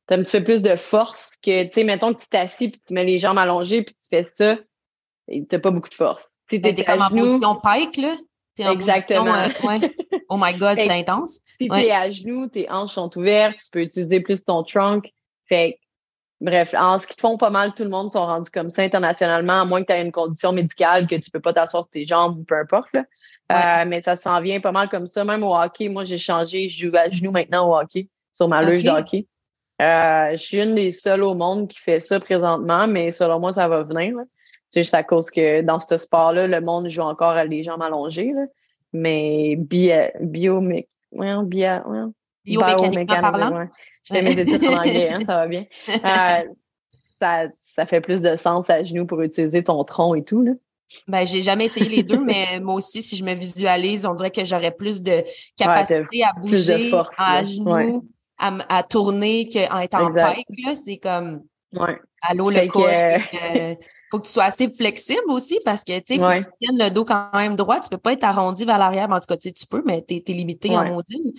t'as 0.07 0.17
un 0.17 0.23
petit 0.23 0.37
peu 0.37 0.43
plus 0.43 0.61
de 0.61 0.75
force 0.75 1.31
que, 1.41 1.63
tu 1.65 1.71
sais, 1.71 1.83
mettons 1.83 2.13
que 2.13 2.21
tu 2.21 2.27
t'assis 2.27 2.69
puis 2.69 2.81
tu 2.87 2.93
mets 2.93 3.03
les 3.03 3.19
jambes 3.19 3.37
allongées 3.37 3.83
puis 3.83 3.95
tu 3.95 4.07
fais 4.09 4.27
ça, 4.33 4.57
t'as 5.49 5.59
pas 5.59 5.71
beaucoup 5.71 5.89
de 5.89 5.95
force. 5.95 6.29
T'es 6.49 6.59
ben, 6.59 6.75
comme 6.83 7.01
en 7.01 7.09
position 7.09 7.55
pike, 7.55 7.97
là. 7.97 8.15
Es 8.57 8.67
en 8.67 8.71
Exactement. 8.71 9.33
Position, 9.33 9.69
euh, 9.69 9.79
ouais. 9.79 9.95
Oh 10.29 10.37
my 10.39 10.53
God, 10.53 10.77
c'est 10.77 10.91
intense. 10.91 11.39
Si 11.59 11.67
t'es 11.67 11.91
à 11.91 12.09
genoux, 12.09 12.47
tes 12.47 12.69
hanches 12.69 12.93
sont 12.93 13.15
ouvertes, 13.17 13.57
tu 13.63 13.69
peux 13.71 13.81
utiliser 13.81 14.21
plus 14.21 14.43
ton 14.43 14.63
trunk. 14.63 15.11
Fait 15.47 15.79
bref, 16.41 16.73
en 16.77 16.97
ce 16.99 17.07
qui 17.07 17.15
te 17.15 17.21
font 17.21 17.37
pas 17.37 17.49
mal, 17.49 17.73
tout 17.73 17.83
le 17.83 17.89
monde 17.89 18.11
sont 18.11 18.25
rendus 18.25 18.49
comme 18.49 18.69
ça 18.69 18.81
internationalement, 18.83 19.61
à 19.61 19.65
moins 19.65 19.81
que 19.81 19.87
tu 19.87 19.93
aies 19.93 20.01
une 20.01 20.11
condition 20.11 20.51
médicale 20.51 21.07
que 21.07 21.15
tu 21.15 21.29
peux 21.31 21.39
pas 21.39 21.53
t'asseoir 21.53 21.83
sur 21.83 21.89
tes 21.89 22.05
jambes 22.05 22.39
ou 22.39 22.43
peu 22.43 22.57
importe. 22.57 22.93
Là. 22.93 23.03
Euh, 23.51 23.85
mais 23.87 24.01
ça 24.01 24.15
s'en 24.15 24.41
vient 24.41 24.59
pas 24.59 24.71
mal 24.71 24.89
comme 24.89 25.07
ça. 25.07 25.23
Même 25.23 25.43
au 25.43 25.55
hockey, 25.55 25.89
moi, 25.89 26.03
j'ai 26.03 26.17
changé. 26.17 26.69
Je 26.69 26.87
joue 26.87 26.95
à 26.95 27.09
genoux 27.09 27.31
maintenant 27.31 27.69
au 27.69 27.75
hockey, 27.75 28.09
sur 28.33 28.47
ma 28.47 28.63
luge 28.63 28.83
de 28.83 28.89
hockey. 28.89 29.27
Euh, 29.81 30.31
je 30.31 30.37
suis 30.37 30.61
une 30.61 30.75
des 30.75 30.89
seules 30.89 31.23
au 31.23 31.33
monde 31.33 31.67
qui 31.67 31.77
fait 31.77 31.99
ça 31.99 32.19
présentement, 32.19 32.87
mais 32.87 33.11
selon 33.11 33.39
moi, 33.39 33.51
ça 33.51 33.67
va 33.67 33.83
venir. 33.83 34.15
C'est 34.75 34.83
juste 34.83 34.93
à 34.93 35.03
cause 35.03 35.31
que 35.31 35.61
dans 35.61 35.79
ce 35.79 35.95
sport-là, 35.95 36.47
le 36.47 36.59
monde 36.59 36.89
joue 36.89 36.99
encore 36.99 37.29
à 37.29 37.45
les 37.45 37.63
jambes 37.63 37.81
allongées. 37.81 38.33
Là. 38.33 38.41
Mais 38.91 39.55
bio, 39.55 39.93
bio, 40.19 40.59
bio, 40.59 41.43
biomécaniquement 42.43 43.21
parlant. 43.21 43.69
Je 44.03 44.13
fais 44.13 44.21
mes 44.21 44.31
études 44.37 44.65
en 44.65 44.79
anglais, 44.79 45.13
hein, 45.13 45.19
ça 45.25 45.35
va 45.37 45.47
bien. 45.47 45.63
Euh, 45.87 46.43
ça, 47.21 47.43
ça 47.57 47.85
fait 47.85 48.01
plus 48.01 48.21
de 48.21 48.35
sens 48.35 48.69
à 48.69 48.83
genoux 48.83 49.05
pour 49.05 49.21
utiliser 49.21 49.63
ton 49.63 49.81
tronc 49.85 50.13
et 50.13 50.25
tout. 50.25 50.41
Là. 50.41 50.51
Ben, 51.07 51.25
j'ai 51.25 51.41
jamais 51.41 51.65
essayé 51.65 51.87
les 51.87 52.03
deux, 52.03 52.19
mais 52.19 52.59
moi 52.61 52.75
aussi, 52.75 53.01
si 53.01 53.15
je 53.15 53.23
me 53.23 53.33
visualise, 53.33 54.05
on 54.05 54.13
dirait 54.13 54.31
que 54.31 54.43
j'aurais 54.43 54.71
plus 54.71 55.01
de 55.01 55.23
capacité 55.57 56.21
à 56.25 56.33
bouger 56.37 56.91
à 57.17 57.45
genoux, 57.45 58.03
à, 58.37 58.83
tourner 58.83 59.47
qu'en 59.47 59.79
étant 59.79 60.07
en 60.07 60.13
pike. 60.13 60.75
C'est 60.75 60.97
comme 60.97 61.45
ouais. 61.73 61.99
allô 62.21 62.49
le 62.49 62.67
corps. 62.67 62.89
Il 62.89 63.39
euh, 63.43 63.75
faut 64.11 64.19
que 64.19 64.25
tu 64.25 64.31
sois 64.31 64.45
assez 64.45 64.69
flexible 64.71 65.29
aussi 65.29 65.59
parce 65.65 65.83
que 65.83 65.97
tu 65.99 66.15
sais, 66.15 66.19
faut 66.19 66.27
que 66.27 66.43
tu 66.43 66.51
tiennes 66.61 66.79
le 66.79 66.89
dos 66.89 67.05
quand 67.05 67.29
même 67.33 67.55
droit. 67.55 67.79
Tu 67.79 67.89
peux 67.89 67.97
pas 67.97 68.13
être 68.13 68.23
arrondi 68.23 68.65
vers 68.65 68.77
l'arrière. 68.77 69.09
En 69.09 69.19
tout 69.19 69.27
cas, 69.27 69.37
tu 69.37 69.51
peux, 69.69 69.83
mais 69.85 70.03
tu 70.07 70.15
es, 70.15 70.33
limité 70.33 70.75
en 70.75 70.85
maudine. 70.85 71.31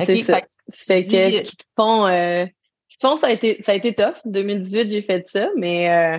OK. 0.00 0.06
Fait, 0.06 0.22
que, 0.22 0.46
ce 0.68 1.42
qui 1.42 1.56
te 1.56 1.64
font, 1.76 2.06
euh, 2.06 2.46
ça 2.88 3.26
a 3.26 3.30
été 3.30 3.62
ça 3.62 3.72
a 3.72 3.74
été 3.74 3.94
tough. 3.94 4.14
2018, 4.24 4.90
j'ai 4.90 5.02
fait 5.02 5.26
ça, 5.26 5.48
mais 5.56 5.90
euh, 5.90 6.18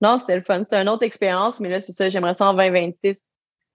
non, 0.00 0.18
c'était 0.18 0.36
le 0.36 0.42
fun. 0.42 0.64
C'était 0.64 0.82
une 0.82 0.88
autre 0.88 1.04
expérience, 1.04 1.60
mais 1.60 1.68
là, 1.68 1.80
c'est 1.80 1.92
ça, 1.92 2.08
j'aimerais 2.08 2.34
ça 2.34 2.46
en 2.46 2.54
2026 2.54 3.16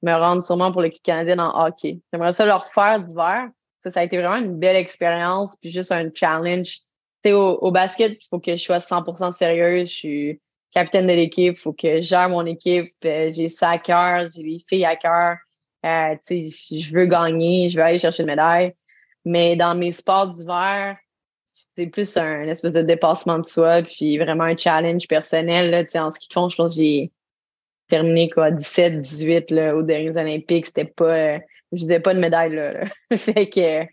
me 0.03 0.13
rendre 0.13 0.43
sûrement 0.43 0.71
pour 0.71 0.81
l'équipe 0.81 1.03
canadienne 1.03 1.39
en 1.39 1.65
hockey. 1.65 2.01
J'aimerais 2.11 2.33
ça 2.33 2.45
le 2.45 2.53
refaire 2.53 3.01
d'hiver. 3.01 3.49
Ça, 3.79 3.91
ça 3.91 4.01
a 4.01 4.03
été 4.03 4.17
vraiment 4.17 4.37
une 4.37 4.57
belle 4.57 4.75
expérience, 4.75 5.55
puis 5.61 5.71
juste 5.71 5.91
un 5.91 6.09
challenge. 6.13 6.79
Tu 7.23 7.29
sais, 7.29 7.33
au, 7.33 7.71
basket, 7.71 8.13
il 8.13 8.27
faut 8.29 8.39
que 8.39 8.55
je 8.55 8.63
sois 8.63 8.77
100% 8.77 9.31
sérieuse. 9.31 9.89
Je 9.89 9.93
suis 9.93 10.41
capitaine 10.73 11.07
de 11.07 11.13
l'équipe, 11.13 11.55
il 11.57 11.59
faut 11.59 11.73
que 11.73 11.97
je 11.97 12.07
gère 12.07 12.29
mon 12.29 12.45
équipe. 12.45 12.93
Euh, 13.05 13.31
j'ai 13.31 13.49
ça 13.49 13.71
à 13.71 13.77
cœur, 13.79 14.27
j'ai 14.33 14.43
les 14.43 14.65
filles 14.67 14.85
à 14.85 14.95
cœur. 14.95 15.37
Euh, 15.85 16.15
tu 16.25 16.47
sais, 16.49 16.77
je 16.77 16.93
veux 16.93 17.05
gagner, 17.05 17.69
je 17.69 17.77
veux 17.77 17.83
aller 17.83 17.99
chercher 17.99 18.23
une 18.23 18.27
médaille. 18.27 18.73
Mais 19.25 19.55
dans 19.55 19.75
mes 19.75 19.91
sports 19.91 20.27
d'hiver, 20.27 20.97
c'est 21.75 21.87
plus 21.87 22.15
un 22.17 22.43
espèce 22.43 22.71
de 22.71 22.81
dépassement 22.81 23.39
de 23.39 23.45
soi, 23.45 23.81
puis 23.81 24.17
vraiment 24.17 24.43
un 24.43 24.57
challenge 24.57 25.07
personnel. 25.07 25.71
Là, 25.71 25.83
en 26.03 26.11
ski 26.11 26.27
de 26.27 26.33
fond, 26.33 26.49
je 26.49 26.55
pense 26.55 26.75
que 26.75 26.81
j'ai 26.81 27.11
terminé 27.87 28.29
quoi 28.29 28.51
17, 28.51 28.99
18 28.99 29.51
là, 29.51 29.75
aux 29.75 29.83
derniers 29.83 30.17
Olympiques. 30.17 30.67
C'était 30.67 30.85
pas. 30.85 31.39
je 31.71 31.85
n'avais 31.85 31.99
pas 31.99 32.13
de 32.13 32.19
médaille 32.19 32.55
là. 32.55 32.85
fait 33.15 33.49
que. 33.49 33.85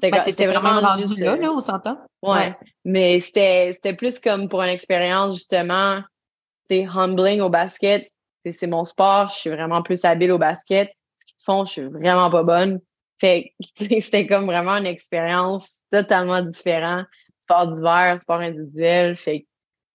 C'était 0.00 0.46
ben, 0.46 0.58
vraiment, 0.58 0.80
rendu 0.80 1.20
là, 1.20 1.36
là, 1.36 1.52
on 1.52 1.60
s'entend? 1.60 1.98
Ouais. 2.22 2.54
Mais 2.84 3.20
c'était 3.20 3.76
plus 3.96 4.18
comme 4.18 4.48
pour 4.48 4.62
une 4.62 4.68
expérience, 4.68 5.34
justement, 5.34 6.02
c'est 6.68 6.86
humbling 6.86 7.40
au 7.40 7.50
basket. 7.50 8.08
C'est 8.40 8.66
mon 8.66 8.84
sport, 8.84 9.28
je 9.28 9.34
suis 9.34 9.50
vraiment 9.50 9.82
plus 9.82 10.04
habile 10.04 10.32
au 10.32 10.38
basket. 10.38 10.90
Ce 11.16 11.24
qu'ils 11.24 11.44
font, 11.44 11.64
je 11.64 11.72
suis 11.72 11.82
vraiment 11.82 12.30
pas 12.30 12.42
bonne. 12.42 12.80
Fait 13.18 13.52
c'était 13.76 14.26
comme 14.26 14.46
vraiment 14.46 14.76
une 14.76 14.86
expérience 14.86 15.82
totalement 15.90 16.42
différente. 16.42 17.06
Sport 17.40 17.72
d'hiver, 17.72 18.18
sport 18.20 18.40
individuel. 18.40 19.16
Fait 19.16 19.46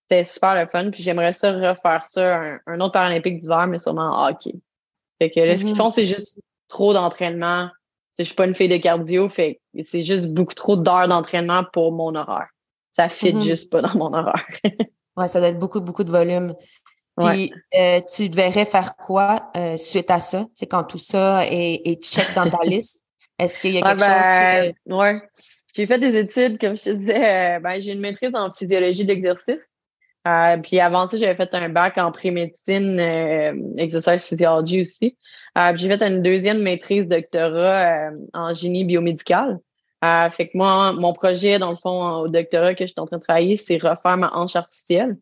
c'était 0.09 0.23
super 0.23 0.55
le 0.55 0.67
fun. 0.67 0.91
Puis 0.91 1.03
j'aimerais 1.03 1.33
ça 1.33 1.51
refaire 1.51 2.05
ça, 2.05 2.41
un, 2.65 2.79
autre 2.79 2.93
paralympique 2.93 3.39
d'hiver, 3.39 3.67
mais 3.67 3.79
sûrement 3.79 4.13
en 4.13 4.29
hockey. 4.29 4.53
Fait 5.19 5.29
que 5.29 5.39
là, 5.41 5.55
ce 5.55 5.63
qu'ils 5.63 5.73
mm-hmm. 5.73 5.77
font, 5.77 5.89
c'est 5.89 6.05
juste 6.05 6.39
trop 6.69 6.93
d'entraînement. 6.93 7.69
Je 8.17 8.23
suis 8.23 8.35
pas 8.35 8.45
une 8.45 8.55
fille 8.55 8.69
de 8.69 8.77
cardio, 8.77 9.29
fait 9.29 9.61
c'est 9.83 10.03
juste 10.03 10.27
beaucoup 10.27 10.55
trop 10.55 10.75
d'heures 10.75 11.07
d'entraînement 11.07 11.63
pour 11.71 11.91
mon 11.91 12.15
horaire. 12.15 12.47
Ça 12.91 13.09
fit 13.09 13.33
mm-hmm. 13.33 13.43
juste 13.43 13.69
pas 13.69 13.81
dans 13.81 13.95
mon 13.95 14.13
horaire. 14.13 14.45
ouais, 15.17 15.27
ça 15.27 15.39
doit 15.39 15.49
être 15.49 15.59
beaucoup, 15.59 15.81
beaucoup 15.81 16.03
de 16.03 16.11
volume. 16.11 16.55
Puis 17.19 17.51
euh, 17.75 17.99
tu 18.15 18.29
devrais 18.29 18.65
faire 18.65 18.95
quoi 18.95 19.51
euh, 19.55 19.75
suite 19.77 20.11
à 20.11 20.19
ça? 20.19 20.45
C'est 20.53 20.67
quand 20.67 20.83
tout 20.83 20.99
ça 20.99 21.45
est, 21.45 21.81
est 21.85 22.03
check 22.03 22.33
dans 22.35 22.49
ta 22.49 22.59
liste. 22.63 23.03
Est-ce 23.39 23.59
qu'il 23.59 23.71
y 23.71 23.77
a 23.77 23.81
quelque 23.81 23.99
chose 23.99 24.07
que... 24.07 24.89
Ben, 24.89 24.95
ouais. 24.95 25.21
J'ai 25.75 25.85
fait 25.85 25.99
des 25.99 26.15
études, 26.15 26.59
comme 26.59 26.75
je 26.75 26.83
te 26.85 26.89
disais, 26.89 27.57
euh, 27.57 27.59
ben, 27.59 27.79
j'ai 27.79 27.91
une 27.91 27.99
maîtrise 27.99 28.31
en 28.33 28.51
physiologie 28.51 29.03
de 29.03 29.09
l'exercice. 29.09 29.61
Puis 30.63 30.79
avant 30.81 31.07
ça, 31.07 31.15
j'avais 31.15 31.35
fait 31.35 31.53
un 31.53 31.69
bac 31.69 31.97
en 31.97 32.11
pré-médecine, 32.11 32.99
exercice 33.77 34.27
physiologie 34.27 34.81
aussi. 34.81 35.17
Euh, 35.57 35.73
j'ai 35.75 35.87
fait 35.89 36.03
une 36.03 36.21
deuxième 36.21 36.61
maîtrise 36.61 37.07
doctorat 37.07 38.11
en 38.33 38.53
génie 38.53 38.85
biomédical. 38.85 39.59
fait 40.01 40.49
que 40.49 40.57
moi, 40.57 40.93
mon 40.93 41.13
projet, 41.13 41.59
dans 41.59 41.71
le 41.71 41.77
fond, 41.77 42.19
au 42.19 42.27
doctorat 42.27 42.75
que 42.75 42.85
je 42.85 42.91
suis 42.91 42.99
en 42.99 43.05
train 43.05 43.17
de 43.17 43.23
travailler, 43.23 43.57
c'est 43.57 43.77
refaire 43.77 44.17
ma 44.17 44.29
hanche 44.33 44.55
artificielle. 44.55 45.17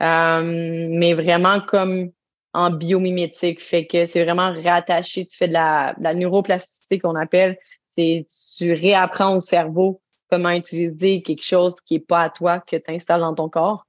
mais 0.00 1.14
vraiment 1.14 1.60
comme 1.60 2.10
en 2.54 2.70
biomimétique. 2.70 3.60
Fait 3.60 3.86
que 3.86 4.06
c'est 4.06 4.24
vraiment 4.24 4.52
rattaché. 4.52 5.26
Tu 5.26 5.36
fais 5.36 5.48
de 5.48 5.52
la, 5.52 5.94
de 5.98 6.04
la 6.04 6.14
neuroplasticité 6.14 7.00
qu'on 7.00 7.16
appelle. 7.16 7.58
C'est 7.88 8.26
tu 8.56 8.72
réapprends 8.72 9.36
au 9.36 9.40
cerveau 9.40 10.00
comment 10.30 10.50
utiliser 10.50 11.22
quelque 11.22 11.44
chose 11.44 11.80
qui 11.80 11.96
est 11.96 12.06
pas 12.06 12.22
à 12.22 12.30
toi 12.30 12.60
que 12.60 12.76
tu 12.76 12.90
installes 12.90 13.20
dans 13.20 13.34
ton 13.34 13.48
corps. 13.48 13.86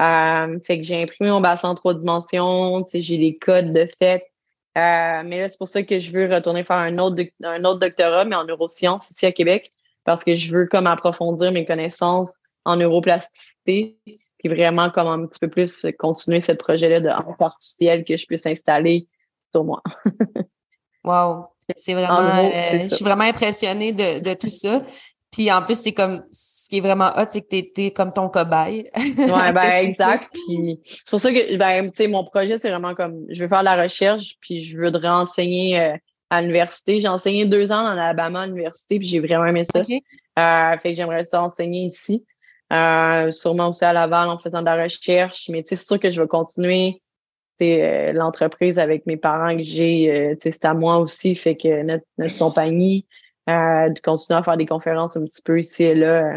Euh, 0.00 0.58
fait 0.64 0.78
que 0.78 0.84
j'ai 0.84 1.02
imprimé 1.02 1.30
mon 1.30 1.40
bassin 1.40 1.70
en 1.70 1.74
trois 1.74 1.94
dimensions, 1.94 2.84
j'ai 2.92 3.16
les 3.16 3.36
codes 3.36 3.72
de 3.72 3.88
fait. 3.98 4.24
Euh, 4.76 5.22
mais 5.24 5.40
là, 5.40 5.48
c'est 5.48 5.58
pour 5.58 5.68
ça 5.68 5.82
que 5.82 5.98
je 5.98 6.12
veux 6.12 6.32
retourner 6.32 6.62
faire 6.64 6.76
un 6.76 6.98
autre, 6.98 7.22
un 7.42 7.64
autre 7.64 7.80
doctorat, 7.80 8.24
mais 8.24 8.36
en 8.36 8.44
neurosciences 8.44 9.10
ici 9.10 9.26
à 9.26 9.32
Québec, 9.32 9.72
parce 10.04 10.22
que 10.22 10.34
je 10.34 10.52
veux 10.52 10.66
comme 10.66 10.86
approfondir 10.86 11.50
mes 11.52 11.64
connaissances 11.64 12.30
en 12.64 12.76
neuroplasticité, 12.76 13.96
puis 14.04 14.48
vraiment 14.48 14.90
comme 14.90 15.08
un 15.08 15.26
petit 15.26 15.40
peu 15.40 15.48
plus 15.48 15.86
continuer 15.98 16.42
ce 16.46 16.52
projet-là 16.52 17.00
de 17.00 17.08
artificiel 17.08 18.04
que 18.04 18.16
je 18.16 18.26
puisse 18.26 18.46
installer 18.46 19.08
sur 19.52 19.64
moi. 19.64 19.82
wow! 21.04 21.44
C'est 21.76 21.94
vraiment, 21.94 22.20
euh, 22.20 22.78
je 22.88 22.94
suis 22.94 23.04
vraiment 23.04 23.24
impressionnée 23.24 23.92
de, 23.92 24.20
de 24.20 24.34
tout 24.34 24.50
ça. 24.50 24.82
Puis 25.30 25.50
en 25.52 25.62
plus, 25.62 25.78
c'est 25.78 25.92
comme 25.92 26.24
ce 26.68 26.70
qui 26.70 26.78
est 26.78 26.80
vraiment 26.80 27.08
hot, 27.16 27.24
c'est 27.28 27.40
que 27.40 27.48
tu 27.48 27.84
es, 27.84 27.90
comme 27.92 28.12
ton 28.12 28.28
cobaye. 28.28 28.90
ouais, 28.94 29.52
ben 29.54 29.70
exact. 29.82 30.28
Puis 30.34 30.78
c'est 30.84 31.08
pour 31.08 31.18
ça 31.18 31.32
que 31.32 31.56
ben, 31.56 31.90
tu 31.90 31.96
sais, 31.96 32.08
mon 32.08 32.24
projet, 32.24 32.58
c'est 32.58 32.68
vraiment 32.68 32.94
comme 32.94 33.24
je 33.30 33.40
veux 33.40 33.48
faire 33.48 33.60
de 33.60 33.64
la 33.64 33.82
recherche, 33.82 34.36
puis 34.42 34.60
je 34.60 34.76
veux 34.76 34.92
renseigner 35.02 35.80
euh, 35.80 35.96
à 36.28 36.42
l'université. 36.42 37.00
J'ai 37.00 37.08
enseigné 37.08 37.46
deux 37.46 37.72
ans 37.72 37.84
en 37.84 37.96
Alabama 37.96 38.42
à 38.42 38.46
l'université, 38.46 38.98
puis 38.98 39.08
j'ai 39.08 39.18
vraiment 39.18 39.46
aimé 39.46 39.64
ça. 39.64 39.80
Euh, 39.80 40.78
fait 40.78 40.90
que 40.90 40.94
j'aimerais 40.94 41.24
ça 41.24 41.42
enseigner 41.42 41.86
ici. 41.86 42.26
Euh, 42.70 43.30
sûrement 43.30 43.70
aussi 43.70 43.86
à 43.86 43.94
Laval 43.94 44.28
en 44.28 44.36
faisant 44.36 44.60
de 44.60 44.66
la 44.66 44.82
recherche. 44.82 45.48
Mais 45.48 45.62
tu 45.62 45.70
sais, 45.70 45.76
c'est 45.76 45.86
sûr 45.86 45.98
que 45.98 46.10
je 46.10 46.20
vais 46.20 46.28
continuer 46.28 47.00
c'est 47.60 48.12
l'entreprise 48.12 48.78
avec 48.78 49.04
mes 49.06 49.16
parents 49.16 49.56
que 49.56 49.64
j'ai, 49.64 50.36
c'est 50.38 50.64
à 50.64 50.74
moi 50.74 50.98
aussi, 50.98 51.34
fait 51.34 51.56
que 51.56 51.82
notre, 51.82 52.04
notre 52.16 52.38
compagnie, 52.38 53.04
euh, 53.48 53.88
de 53.88 53.98
continuer 54.00 54.38
à 54.38 54.42
faire 54.42 54.58
des 54.58 54.66
conférences 54.66 55.16
un 55.16 55.24
petit 55.24 55.40
peu 55.40 55.58
ici 55.58 55.84
et 55.84 55.94
là. 55.94 56.34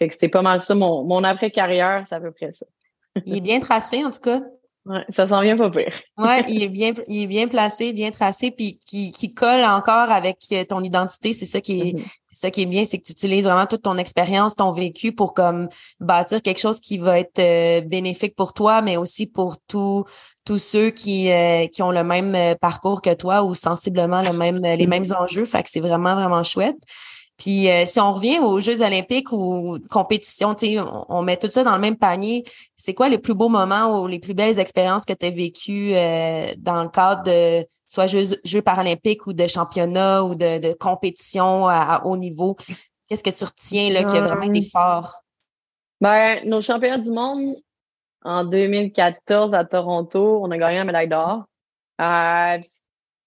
Fait 0.00 0.08
que 0.08 0.14
c'était 0.14 0.30
pas 0.30 0.42
mal 0.42 0.60
ça. 0.60 0.74
Mon, 0.74 1.04
mon 1.04 1.22
après-carrière, 1.24 2.04
c'est 2.08 2.14
à 2.14 2.20
peu 2.20 2.32
près 2.32 2.52
ça. 2.52 2.64
il 3.26 3.36
est 3.36 3.40
bien 3.42 3.60
tracé, 3.60 4.02
en 4.04 4.10
tout 4.10 4.20
cas. 4.20 4.40
Ouais, 4.86 5.04
ça 5.10 5.26
s'en 5.26 5.42
vient 5.42 5.58
pas 5.58 5.70
pire. 5.70 5.92
ouais, 6.16 6.42
il 6.48 6.62
est 6.62 6.68
bien, 6.68 6.92
il 7.06 7.24
est 7.24 7.26
bien 7.26 7.48
placé, 7.48 7.92
bien 7.92 8.10
tracé, 8.10 8.50
puis 8.50 8.80
qui, 8.86 9.12
qui 9.12 9.34
colle 9.34 9.62
encore 9.62 10.10
avec 10.10 10.38
euh, 10.52 10.64
ton 10.64 10.82
identité. 10.82 11.34
C'est 11.34 11.44
ça 11.44 11.60
qui 11.60 11.80
est, 11.80 11.92
mm-hmm. 11.92 12.08
ça 12.32 12.50
qui 12.50 12.62
est 12.62 12.66
bien, 12.66 12.86
c'est 12.86 12.98
que 12.98 13.04
tu 13.04 13.12
utilises 13.12 13.44
vraiment 13.44 13.66
toute 13.66 13.82
ton 13.82 13.98
expérience, 13.98 14.56
ton 14.56 14.70
vécu 14.72 15.12
pour 15.12 15.34
comme 15.34 15.68
bâtir 16.00 16.40
quelque 16.40 16.60
chose 16.60 16.80
qui 16.80 16.96
va 16.96 17.18
être 17.18 17.38
euh, 17.40 17.82
bénéfique 17.82 18.34
pour 18.34 18.54
toi, 18.54 18.80
mais 18.80 18.96
aussi 18.96 19.26
pour 19.26 19.56
tout, 19.68 20.06
tous 20.46 20.58
ceux 20.58 20.88
qui, 20.88 21.30
euh, 21.30 21.66
qui 21.66 21.82
ont 21.82 21.92
le 21.92 22.02
même 22.02 22.34
euh, 22.34 22.54
parcours 22.54 23.02
que 23.02 23.12
toi 23.12 23.42
ou 23.42 23.54
sensiblement 23.54 24.22
le 24.22 24.32
même, 24.32 24.62
les 24.62 24.76
mm-hmm. 24.78 24.88
mêmes 24.88 25.12
enjeux. 25.18 25.44
Fait 25.44 25.62
que 25.62 25.68
c'est 25.68 25.80
vraiment, 25.80 26.14
vraiment 26.14 26.42
chouette. 26.42 26.78
Puis 27.40 27.66
si 27.86 27.98
on 27.98 28.12
revient 28.12 28.38
aux 28.38 28.60
Jeux 28.60 28.82
olympiques 28.82 29.32
ou 29.32 29.78
compétitions, 29.90 30.54
on, 30.62 31.06
on 31.08 31.22
met 31.22 31.38
tout 31.38 31.48
ça 31.48 31.64
dans 31.64 31.74
le 31.74 31.80
même 31.80 31.96
panier. 31.96 32.44
C'est 32.76 32.94
quoi 32.94 33.08
les 33.08 33.18
plus 33.18 33.34
beaux 33.34 33.48
moments 33.48 33.98
ou 33.98 34.06
les 34.06 34.20
plus 34.20 34.34
belles 34.34 34.60
expériences 34.60 35.04
que 35.04 35.14
tu 35.14 35.26
as 35.26 35.30
vécues 35.30 35.92
dans 36.58 36.82
le 36.82 36.90
cadre 36.90 37.22
de 37.24 37.64
soit 37.90 38.06
Jeux, 38.06 38.62
paralympiques 38.62 39.26
ou 39.26 39.32
de 39.32 39.46
championnats 39.48 40.22
ou 40.22 40.36
de, 40.36 40.58
de 40.60 40.72
compétitions 40.74 41.66
à, 41.66 42.02
haut 42.04 42.16
niveau? 42.16 42.56
Qu'est-ce 43.08 43.24
que 43.24 43.30
tu 43.30 43.44
retiens 43.44 43.92
là, 43.92 44.04
qui 44.04 44.16
a 44.16 44.20
vraiment 44.20 44.42
été 44.42 44.62
fort? 44.62 45.16
Ben, 46.00 46.40
nos 46.44 46.60
championnats 46.60 46.98
du 46.98 47.10
monde, 47.10 47.56
en 48.22 48.44
2014 48.44 49.54
à 49.54 49.64
Toronto, 49.64 50.40
on 50.42 50.50
a 50.52 50.58
gagné 50.58 50.78
la 50.78 50.84
médaille 50.84 51.08
d'or. 51.08 51.44
Euh, 52.00 52.58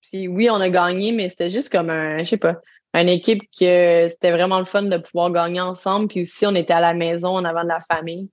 puis 0.02 0.28
oui, 0.30 0.50
on 0.50 0.56
a 0.56 0.70
gagné, 0.70 1.12
mais 1.12 1.28
c'était 1.30 1.52
juste 1.52 1.70
comme 1.70 1.90
un, 1.90 2.20
je 2.20 2.30
sais 2.30 2.38
pas, 2.38 2.56
une 2.94 3.10
équipe 3.10 3.42
que 3.58 4.08
c'était 4.10 4.32
vraiment 4.32 4.60
le 4.60 4.66
fun 4.66 4.84
de 4.84 4.98
pouvoir 4.98 5.32
gagner 5.32 5.62
ensemble. 5.62 6.08
Puis 6.08 6.22
aussi, 6.22 6.46
on 6.46 6.56
était 6.56 6.74
à 6.74 6.82
la 6.82 6.94
maison 6.94 7.30
en 7.30 7.44
avant 7.44 7.64
de 7.64 7.70
la 7.70 7.80
famille. 7.80 8.30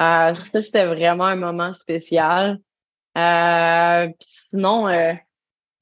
Euh, 0.00 0.34
ça, 0.34 0.60
c'était 0.60 0.86
vraiment 0.86 1.24
un 1.24 1.36
moment 1.36 1.72
spécial. 1.72 2.58
Euh, 3.16 4.08
sinon, 4.20 4.88
euh, 4.88 5.12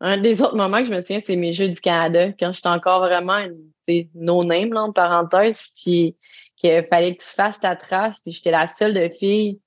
un 0.01 0.19
des 0.19 0.43
autres 0.43 0.57
moments 0.57 0.79
que 0.79 0.87
je 0.87 0.95
me 0.95 1.01
souviens, 1.01 1.21
c'est 1.25 1.37
mes 1.37 1.53
Jeux 1.53 1.69
du 1.69 1.81
Canada, 1.81 2.33
quand 2.39 2.53
j'étais 2.53 2.69
encore 2.69 3.01
vraiment 3.01 3.39
une 3.39 3.73
no-name, 4.15 4.77
en 4.77 4.93
parenthèse, 4.93 5.69
puis 5.77 6.17
qu'il 6.57 6.87
fallait 6.91 7.17
que 7.17 7.23
tu 7.23 7.29
fasses 7.29 7.61
ta 7.61 7.77
trace, 7.77 8.21
puis 8.21 8.33
j'étais 8.33 8.51
la 8.51 8.67
seule 8.67 8.95
de 8.95 9.09
fille 9.09 9.61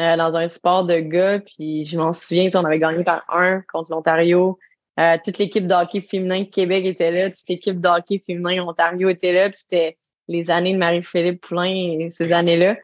euh, 0.00 0.16
dans 0.16 0.34
un 0.34 0.48
sport 0.48 0.86
de 0.86 0.98
gars. 0.98 1.40
Puis 1.40 1.84
je 1.84 1.98
m'en 1.98 2.12
souviens, 2.12 2.50
on 2.54 2.64
avait 2.64 2.78
gagné 2.78 3.04
par 3.04 3.24
un 3.28 3.62
contre 3.72 3.90
l'Ontario. 3.92 4.58
Euh, 5.00 5.16
toute 5.24 5.38
l'équipe 5.38 5.66
de 5.66 5.74
hockey 5.74 6.00
féminin 6.00 6.44
Québec 6.44 6.84
était 6.84 7.10
là. 7.10 7.30
Toute 7.30 7.48
l'équipe 7.48 7.80
de 7.80 7.88
hockey 7.88 8.20
féminin 8.24 8.64
Ontario 8.64 9.08
était 9.08 9.32
là. 9.32 9.48
Puis 9.50 9.60
c'était 9.62 9.98
les 10.28 10.50
années 10.50 10.72
de 10.72 10.78
Marie-Philippe 10.78 11.40
Poulain 11.40 12.08
ces 12.10 12.32
années-là. 12.32 12.76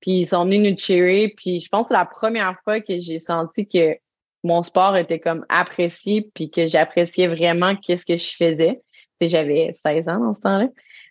Puis 0.00 0.22
ils 0.22 0.28
sont 0.28 0.44
venus 0.44 0.70
nous 0.70 0.76
cheerer. 0.76 1.32
Puis 1.36 1.60
je 1.60 1.68
pense 1.68 1.88
que 1.88 1.92
la 1.92 2.06
première 2.06 2.56
fois 2.64 2.80
que 2.80 2.98
j'ai 2.98 3.18
senti 3.18 3.68
que 3.68 3.96
mon 4.44 4.62
sport 4.62 4.96
était 4.96 5.20
comme 5.20 5.46
apprécié 5.48 6.28
puis 6.34 6.50
que 6.50 6.66
j'appréciais 6.66 7.28
vraiment 7.28 7.76
qu'est-ce 7.76 8.04
que 8.04 8.16
je 8.16 8.34
faisais. 8.36 8.80
J'avais 9.20 9.70
16 9.72 10.08
ans 10.08 10.18
dans 10.18 10.34
ce 10.34 10.40
temps-là. 10.40 10.68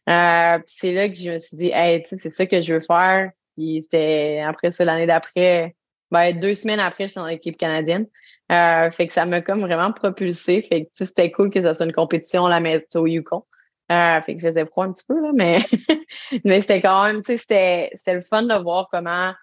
Euh, 0.09 0.61
c'est 0.65 0.91
là 0.91 1.07
que 1.07 1.15
je 1.15 1.31
me 1.31 1.37
suis 1.37 1.55
dit, 1.55 1.71
hey, 1.73 2.03
c'est 2.05 2.31
ça 2.31 2.45
que 2.45 2.61
je 2.61 2.73
veux 2.73 2.81
faire. 2.81 3.31
Puis 3.55 3.83
c'était 3.83 4.43
après 4.45 4.71
ça, 4.71 4.83
l'année 4.83 5.05
d'après, 5.05 5.75
ben, 6.09 6.37
deux 6.37 6.53
semaines 6.53 6.79
après, 6.79 7.07
j'étais 7.07 7.19
dans 7.19 7.27
l'équipe 7.27 7.57
canadienne. 7.57 8.07
Euh, 8.51 8.91
fait 8.91 9.07
que 9.07 9.13
ça 9.13 9.25
m'a 9.25 9.41
comme 9.41 9.61
vraiment 9.61 9.91
propulsé. 9.93 10.61
Fait 10.61 10.85
que 10.85 10.89
c'était 10.93 11.31
cool 11.31 11.49
que 11.49 11.61
ça 11.61 11.73
soit 11.73 11.85
une 11.85 11.93
compétition 11.93 12.47
la 12.47 12.59
mettre 12.59 12.99
au 12.99 13.07
Yukon. 13.07 13.43
Euh, 13.91 14.21
fait 14.21 14.35
que 14.35 14.41
je 14.41 14.47
faisais 14.47 14.65
froid 14.65 14.85
un 14.85 14.93
petit 14.93 15.05
peu, 15.05 15.21
là, 15.21 15.31
mais, 15.33 15.59
mais 16.45 16.61
c'était 16.61 16.81
quand 16.81 17.03
même, 17.05 17.21
tu 17.21 17.37
sais, 17.37 17.37
c'était, 17.37 18.13
le 18.13 18.21
fun 18.21 18.43
de 18.43 18.53
voir 18.61 18.87
comment 18.91 19.33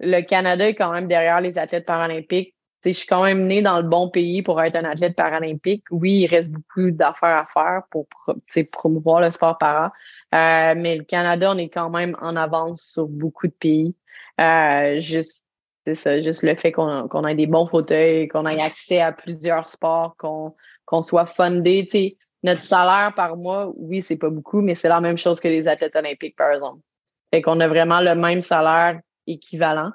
le 0.00 0.22
Canada 0.22 0.68
est 0.68 0.74
quand 0.74 0.92
même 0.92 1.06
derrière 1.06 1.40
les 1.40 1.56
athlètes 1.56 1.86
paralympiques. 1.86 2.54
je 2.84 2.90
suis 2.90 3.06
quand 3.06 3.22
même 3.22 3.46
née 3.46 3.62
dans 3.62 3.76
le 3.80 3.88
bon 3.88 4.10
pays 4.10 4.42
pour 4.42 4.60
être 4.60 4.74
un 4.74 4.84
athlète 4.84 5.14
paralympique. 5.14 5.84
Oui, 5.90 6.20
il 6.22 6.26
reste 6.26 6.50
beaucoup 6.50 6.90
d'affaires 6.90 7.36
à 7.36 7.46
faire 7.46 7.82
pour 7.90 8.08
promouvoir 8.72 9.20
le 9.20 9.30
sport 9.30 9.56
para, 9.58 9.92
euh, 10.34 10.74
mais 10.76 10.96
le 10.96 11.04
Canada, 11.04 11.52
on 11.52 11.58
est 11.58 11.68
quand 11.68 11.90
même 11.90 12.16
en 12.20 12.34
avance 12.34 12.82
sur 12.82 13.06
beaucoup 13.06 13.46
de 13.46 13.52
pays. 13.52 13.94
Euh, 14.40 15.00
juste, 15.00 15.49
c'est 15.86 15.94
ça, 15.94 16.20
juste 16.20 16.42
le 16.42 16.54
fait 16.56 16.72
qu'on 16.72 17.08
qu'on 17.08 17.26
ait 17.26 17.34
des 17.34 17.46
bons 17.46 17.66
fauteuils, 17.66 18.28
qu'on 18.28 18.46
ait 18.46 18.60
accès 18.60 19.00
à 19.00 19.12
plusieurs 19.12 19.68
sports, 19.68 20.14
qu'on 20.18 20.54
qu'on 20.84 21.02
soit 21.02 21.26
fundé. 21.26 21.84
Tu 21.84 21.90
sais, 21.90 22.16
notre 22.42 22.62
salaire 22.62 23.12
par 23.14 23.36
mois, 23.36 23.72
oui, 23.76 24.02
c'est 24.02 24.16
pas 24.16 24.30
beaucoup, 24.30 24.60
mais 24.60 24.74
c'est 24.74 24.88
la 24.88 25.00
même 25.00 25.18
chose 25.18 25.40
que 25.40 25.48
les 25.48 25.68
athlètes 25.68 25.96
olympiques, 25.96 26.36
par 26.36 26.52
exemple. 26.52 26.80
Fait 27.32 27.42
qu'on 27.42 27.60
a 27.60 27.68
vraiment 27.68 28.00
le 28.00 28.14
même 28.14 28.40
salaire 28.40 29.00
équivalent. 29.26 29.90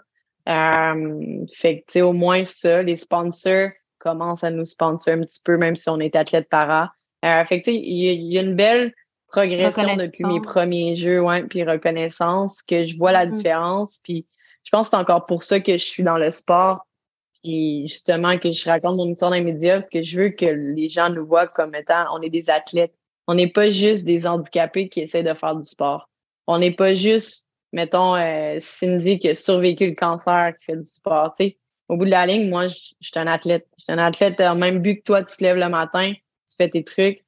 Euh, 0.47 1.45
fait 1.53 1.79
que, 1.79 1.85
tu 1.87 1.93
sais, 1.93 2.01
au 2.01 2.13
moins 2.13 2.45
ça, 2.45 2.83
les 2.83 2.95
sponsors 2.95 3.69
commencent 3.97 4.43
à 4.43 4.51
nous 4.51 4.65
sponsor 4.65 5.15
un 5.15 5.21
petit 5.21 5.41
peu, 5.43 5.57
même 5.57 5.75
si 5.75 5.89
on 5.89 5.99
est 5.99 6.15
athlète 6.15 6.47
para. 6.49 6.91
Euh, 7.23 7.43
fait 7.45 7.61
que, 7.61 7.65
tu 7.65 7.71
sais, 7.71 7.77
il 7.77 8.31
y, 8.31 8.37
a 8.37 8.41
une 8.41 8.55
belle 8.55 8.93
progression 9.27 9.95
depuis 9.95 10.25
mes 10.25 10.41
premiers 10.41 10.95
jeux, 10.95 11.21
ouais, 11.21 11.43
puis 11.43 11.63
reconnaissance, 11.63 12.61
que 12.61 12.83
je 12.83 12.95
vois 12.95 13.11
la 13.11 13.25
mm-hmm. 13.25 13.31
différence. 13.31 13.99
Puis 14.03 14.27
je 14.65 14.71
pense 14.71 14.89
que 14.89 14.95
c'est 14.95 15.01
encore 15.01 15.25
pour 15.25 15.43
ça 15.43 15.59
que 15.59 15.73
je 15.73 15.85
suis 15.85 16.03
dans 16.03 16.17
le 16.17 16.31
sport. 16.31 16.85
Puis 17.43 17.87
justement, 17.87 18.37
que 18.39 18.51
je 18.51 18.67
raconte 18.67 18.97
mon 18.97 19.07
histoire 19.07 19.31
dans 19.31 19.37
les 19.37 19.43
médias, 19.43 19.75
parce 19.75 19.89
que 19.89 20.01
je 20.01 20.19
veux 20.19 20.29
que 20.29 20.45
les 20.45 20.89
gens 20.89 21.09
nous 21.09 21.25
voient 21.25 21.47
comme 21.47 21.75
étant, 21.75 22.05
on 22.11 22.21
est 22.21 22.31
des 22.31 22.49
athlètes. 22.49 22.93
On 23.27 23.35
n'est 23.35 23.51
pas 23.51 23.69
juste 23.69 24.03
des 24.03 24.25
handicapés 24.25 24.89
qui 24.89 25.01
essaient 25.01 25.23
de 25.23 25.33
faire 25.33 25.55
du 25.55 25.67
sport. 25.67 26.09
On 26.47 26.57
n'est 26.59 26.73
pas 26.73 26.95
juste, 26.95 27.47
mettons, 27.71 28.15
euh, 28.15 28.57
Cindy 28.59 29.19
qui 29.19 29.29
a 29.29 29.35
survécu 29.35 29.87
le 29.87 29.95
cancer, 29.95 30.53
qui 30.57 30.65
fait 30.65 30.77
du 30.77 30.83
sport. 30.83 31.33
Tu 31.37 31.45
sais, 31.45 31.57
au 31.87 31.97
bout 31.97 32.05
de 32.05 32.11
la 32.11 32.25
ligne, 32.25 32.49
moi, 32.49 32.67
je, 32.67 32.75
suis 32.75 33.11
un 33.15 33.27
athlète. 33.27 33.67
Je 33.77 33.83
suis 33.83 33.93
un 33.93 33.99
athlète 33.99 34.39
au 34.39 34.55
même 34.55 34.79
but 34.79 34.97
que 34.97 35.03
toi, 35.03 35.23
tu 35.23 35.37
te 35.37 35.43
lèves 35.43 35.57
le 35.57 35.69
matin, 35.69 36.13
tu 36.13 36.55
fais 36.57 36.69
tes 36.69 36.83
trucs. 36.83 37.23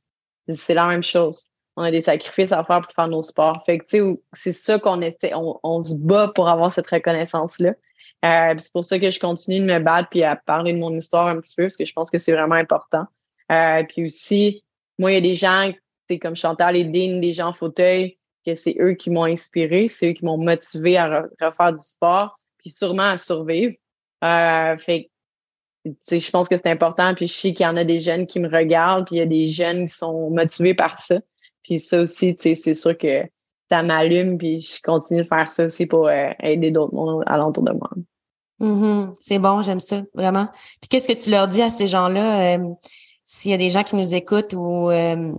C'est 0.51 0.73
la 0.73 0.87
même 0.87 1.03
chose 1.03 1.47
on 1.77 1.83
a 1.83 1.91
des 1.91 2.01
sacrifices 2.01 2.51
à 2.51 2.63
faire 2.63 2.81
pour 2.81 2.91
faire 2.91 3.07
nos 3.07 3.21
sports. 3.21 3.63
Fait 3.63 3.77
que, 3.77 3.85
tu 3.85 3.97
sais, 3.99 4.19
c'est 4.33 4.51
ça 4.51 4.79
qu'on 4.79 4.99
essaie, 4.99 5.31
on, 5.35 5.81
se 5.81 5.95
bat 5.95 6.31
pour 6.33 6.49
avoir 6.49 6.73
cette 6.73 6.89
reconnaissance-là. 6.89 7.75
Euh, 8.25 8.55
c'est 8.57 8.73
pour 8.73 8.83
ça 8.83 8.97
que 8.97 9.11
je 9.11 9.19
continue 9.19 9.59
de 9.59 9.65
me 9.65 9.79
battre 9.79 10.09
puis 10.09 10.23
à 10.23 10.35
parler 10.35 10.73
de 10.73 10.79
mon 10.79 10.91
histoire 10.97 11.27
un 11.27 11.39
petit 11.39 11.55
peu, 11.55 11.63
parce 11.63 11.77
que 11.77 11.85
je 11.85 11.93
pense 11.93 12.09
que 12.09 12.17
c'est 12.17 12.31
vraiment 12.31 12.55
important. 12.55 13.05
Euh, 13.51 13.83
puis 13.87 14.05
aussi, 14.05 14.63
moi, 14.97 15.11
il 15.11 15.13
y 15.13 15.17
a 15.17 15.21
des 15.21 15.35
gens, 15.35 15.71
c'est 16.09 16.17
comme 16.17 16.35
Chantal 16.35 16.75
et 16.75 16.83
Dean, 16.83 17.19
des 17.19 17.33
gens 17.33 17.49
en 17.49 17.53
fauteuil, 17.53 18.17
que 18.43 18.55
c'est 18.55 18.75
eux 18.79 18.93
qui 18.93 19.11
m'ont 19.11 19.25
inspiré, 19.25 19.87
c'est 19.87 20.09
eux 20.09 20.13
qui 20.13 20.25
m'ont 20.25 20.37
motivé 20.39 20.97
à 20.97 21.27
refaire 21.39 21.73
du 21.73 21.83
sport. 21.83 22.39
Puis 22.57 22.71
puis 22.71 22.75
sûrement 22.75 23.11
à 23.11 23.17
survivre. 23.17 23.75
Euh, 24.23 24.77
fait 24.79 25.11
je 25.85 26.31
pense 26.31 26.49
que 26.49 26.57
c'est 26.57 26.69
important. 26.69 27.13
Puis 27.13 27.27
je 27.27 27.33
sais 27.33 27.53
qu'il 27.53 27.65
y 27.65 27.69
en 27.69 27.77
a 27.77 27.83
des 27.83 28.01
jeunes 28.01 28.25
qui 28.25 28.39
me 28.39 28.49
regardent, 28.49 29.05
puis 29.05 29.17
il 29.17 29.19
y 29.19 29.21
a 29.21 29.27
des 29.27 29.47
jeunes 29.47 29.87
qui 29.87 29.95
sont 29.95 30.31
motivés 30.31 30.73
par 30.73 30.97
ça. 30.99 31.19
Puis 31.67 31.81
ça 31.81 31.99
aussi, 31.99 32.35
c'est 32.39 32.73
sûr 32.73 32.97
que 32.97 33.23
ça 33.69 33.83
m'allume, 33.83 34.37
puis 34.37 34.61
je 34.61 34.81
continue 34.81 35.23
de 35.23 35.27
faire 35.27 35.51
ça 35.51 35.65
aussi 35.65 35.85
pour 35.85 36.07
euh, 36.07 36.29
aider 36.41 36.71
d'autres 36.71 36.95
mondes 36.95 37.23
alentour 37.27 37.63
de 37.63 37.73
moi. 37.73 37.89
Mm-hmm. 38.61 39.13
C'est 39.19 39.39
bon, 39.39 39.61
j'aime 39.61 39.81
ça, 39.81 40.01
vraiment. 40.13 40.47
Puis 40.81 40.87
qu'est-ce 40.89 41.09
que 41.09 41.21
tu 41.21 41.29
leur 41.29 41.49
dis 41.49 41.61
à 41.61 41.69
ces 41.69 41.85
gens-là, 41.85 42.55
euh, 42.55 42.69
s'il 43.25 43.51
y 43.51 43.53
a 43.53 43.57
des 43.57 43.69
gens 43.69 43.83
qui 43.83 43.97
nous 43.97 44.15
écoutent 44.15 44.53
ou 44.53 44.89
euh, 44.89 45.33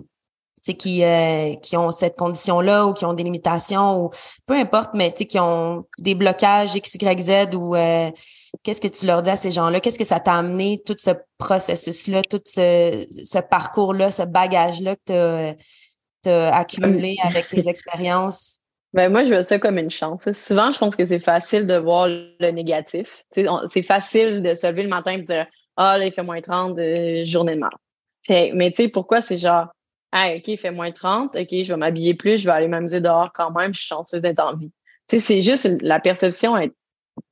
qui, 0.79 1.03
euh, 1.03 1.55
qui 1.63 1.79
ont 1.79 1.91
cette 1.91 2.19
condition-là 2.19 2.87
ou 2.87 2.93
qui 2.93 3.07
ont 3.07 3.15
des 3.15 3.23
limitations 3.23 4.05
ou 4.05 4.11
peu 4.45 4.53
importe, 4.53 4.91
mais 4.93 5.15
qui 5.15 5.39
ont 5.41 5.87
des 5.99 6.15
blocages 6.15 6.75
X, 6.75 6.97
Y, 6.97 7.21
Z 7.21 7.55
ou 7.55 7.73
qu'est-ce 8.63 8.83
que 8.83 8.89
tu 8.89 9.07
leur 9.07 9.23
dis 9.23 9.31
à 9.31 9.37
ces 9.37 9.51
gens-là? 9.51 9.81
Qu'est-ce 9.81 9.99
que 9.99 10.05
ça 10.05 10.21
t'a 10.21 10.35
amené, 10.35 10.83
tout 10.85 10.97
ce 10.99 11.13
processus-là, 11.39 12.21
tout 12.23 12.43
ce, 12.45 13.07
ce 13.25 13.39
parcours-là, 13.39 14.11
ce 14.11 14.25
bagage-là 14.25 14.97
que 14.97 15.01
tu 15.07 15.13
as, 15.15 15.55
accumulé 16.29 17.17
avec 17.25 17.49
tes 17.49 17.69
expériences? 17.69 18.61
Ben 18.95 19.13
moi, 19.13 19.25
je 19.25 19.35
vois 19.35 19.45
ça 19.45 19.59
comme 19.59 19.79
une 19.79 19.91
chance. 19.91 20.31
Souvent, 20.33 20.73
je 20.73 20.79
pense 20.79 20.97
que 20.97 21.05
c'est 21.05 21.19
facile 21.19 21.67
de 21.67 21.77
voir 21.77 22.09
le 22.09 22.51
négatif. 22.51 23.25
C'est 23.31 23.83
facile 23.83 24.43
de 24.43 24.55
se 24.55 24.67
lever 24.67 24.83
le 24.83 24.89
matin 24.89 25.13
et 25.13 25.19
de 25.19 25.25
dire 25.25 25.47
Ah, 25.77 25.99
là, 25.99 26.07
il 26.07 26.13
fait 26.13 26.23
moins 26.23 26.41
30, 26.41 26.79
euh, 26.79 27.25
journée 27.25 27.55
de 27.55 27.61
mal. 27.61 27.71
mais 28.55 28.71
tu 28.71 28.85
sais, 28.85 28.89
pourquoi 28.89 29.21
c'est 29.21 29.37
genre 29.37 29.69
ah, 30.13 30.33
OK, 30.37 30.49
il 30.49 30.57
fait 30.57 30.71
moins 30.71 30.91
30, 30.91 31.37
OK, 31.37 31.49
je 31.51 31.73
vais 31.73 31.77
m'habiller 31.77 32.15
plus, 32.15 32.39
je 32.39 32.47
vais 32.47 32.53
aller 32.53 32.69
m'amuser 32.69 33.01
dehors 33.01 33.31
quand 33.35 33.51
même, 33.51 33.75
je 33.75 33.81
suis 33.81 33.89
chanceuse 33.89 34.23
d'être 34.23 34.41
en 34.41 34.57
vie. 34.57 34.73
Tu 35.07 35.17
sais, 35.17 35.21
c'est 35.21 35.43
juste 35.43 35.83
la 35.83 36.01
perception, 36.01 36.55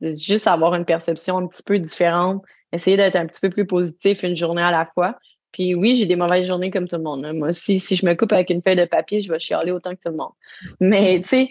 juste 0.01 0.47
avoir 0.47 0.75
une 0.75 0.85
perception 0.85 1.39
un 1.39 1.47
petit 1.47 1.63
peu 1.63 1.79
différente, 1.79 2.43
essayer 2.73 2.97
d'être 2.99 3.17
un 3.17 3.27
petit 3.27 3.41
peu 3.41 3.49
plus 3.49 3.67
positif 3.67 4.23
une 4.23 4.37
journée 4.37 4.63
à 4.63 4.71
la 4.71 4.87
fois. 4.93 5.17
Puis 5.57 5.75
oui, 5.75 5.97
j'ai 5.97 6.05
des 6.05 6.17
mauvaises 6.17 6.47
journées 6.47 6.71
comme 6.71 6.87
tout 6.87 6.97
le 6.97 7.03
monde. 7.03 7.27
Moi 7.33 7.49
aussi, 7.49 7.81
si 7.81 7.97
je 7.97 8.05
me 8.05 8.13
coupe 8.13 8.31
avec 8.33 8.51
une 8.51 8.61
feuille 8.61 8.77
de 8.77 8.85
papier, 8.85 9.23
je 9.23 9.33
vais 9.33 9.39
chialer 9.39 9.73
autant 9.73 9.93
que 9.93 10.03
tout 10.03 10.11
le 10.11 10.17
monde. 10.17 10.33
Mais 10.81 11.23
tu 11.23 11.29
sais, 11.29 11.49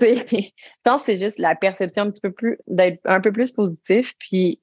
je 0.26 0.50
pense 0.82 1.04
que 1.04 1.12
c'est 1.12 1.24
juste 1.24 1.38
la 1.38 1.54
perception 1.54 2.02
un 2.02 2.10
petit 2.10 2.20
peu 2.20 2.32
plus, 2.32 2.58
d'être 2.66 3.00
un 3.04 3.20
peu 3.20 3.30
plus 3.30 3.52
positif. 3.52 4.12
Puis 4.18 4.60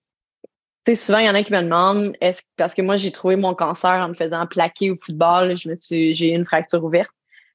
tu 0.84 0.92
sais, 0.92 0.96
souvent, 0.96 1.20
il 1.20 1.26
y 1.26 1.30
en 1.30 1.36
a 1.36 1.42
qui 1.42 1.54
me 1.54 1.62
demandent, 1.62 2.18
est-ce 2.20 2.42
parce 2.58 2.74
que 2.74 2.82
moi, 2.82 2.98
j'ai 2.98 3.14
trouvé 3.14 3.38
mon 3.38 3.56
cancer 3.56 3.92
en 3.92 4.10
me 4.10 4.14
faisant 4.14 4.46
plaquer 4.46 4.92
au 4.92 4.98
football, 4.98 5.56
je 5.56 5.70
me 5.70 5.76
suis, 5.78 6.14
j'ai 6.14 6.34
eu 6.34 6.36
une 6.36 6.46
fracture 6.46 6.84
ouverte. 6.84 7.12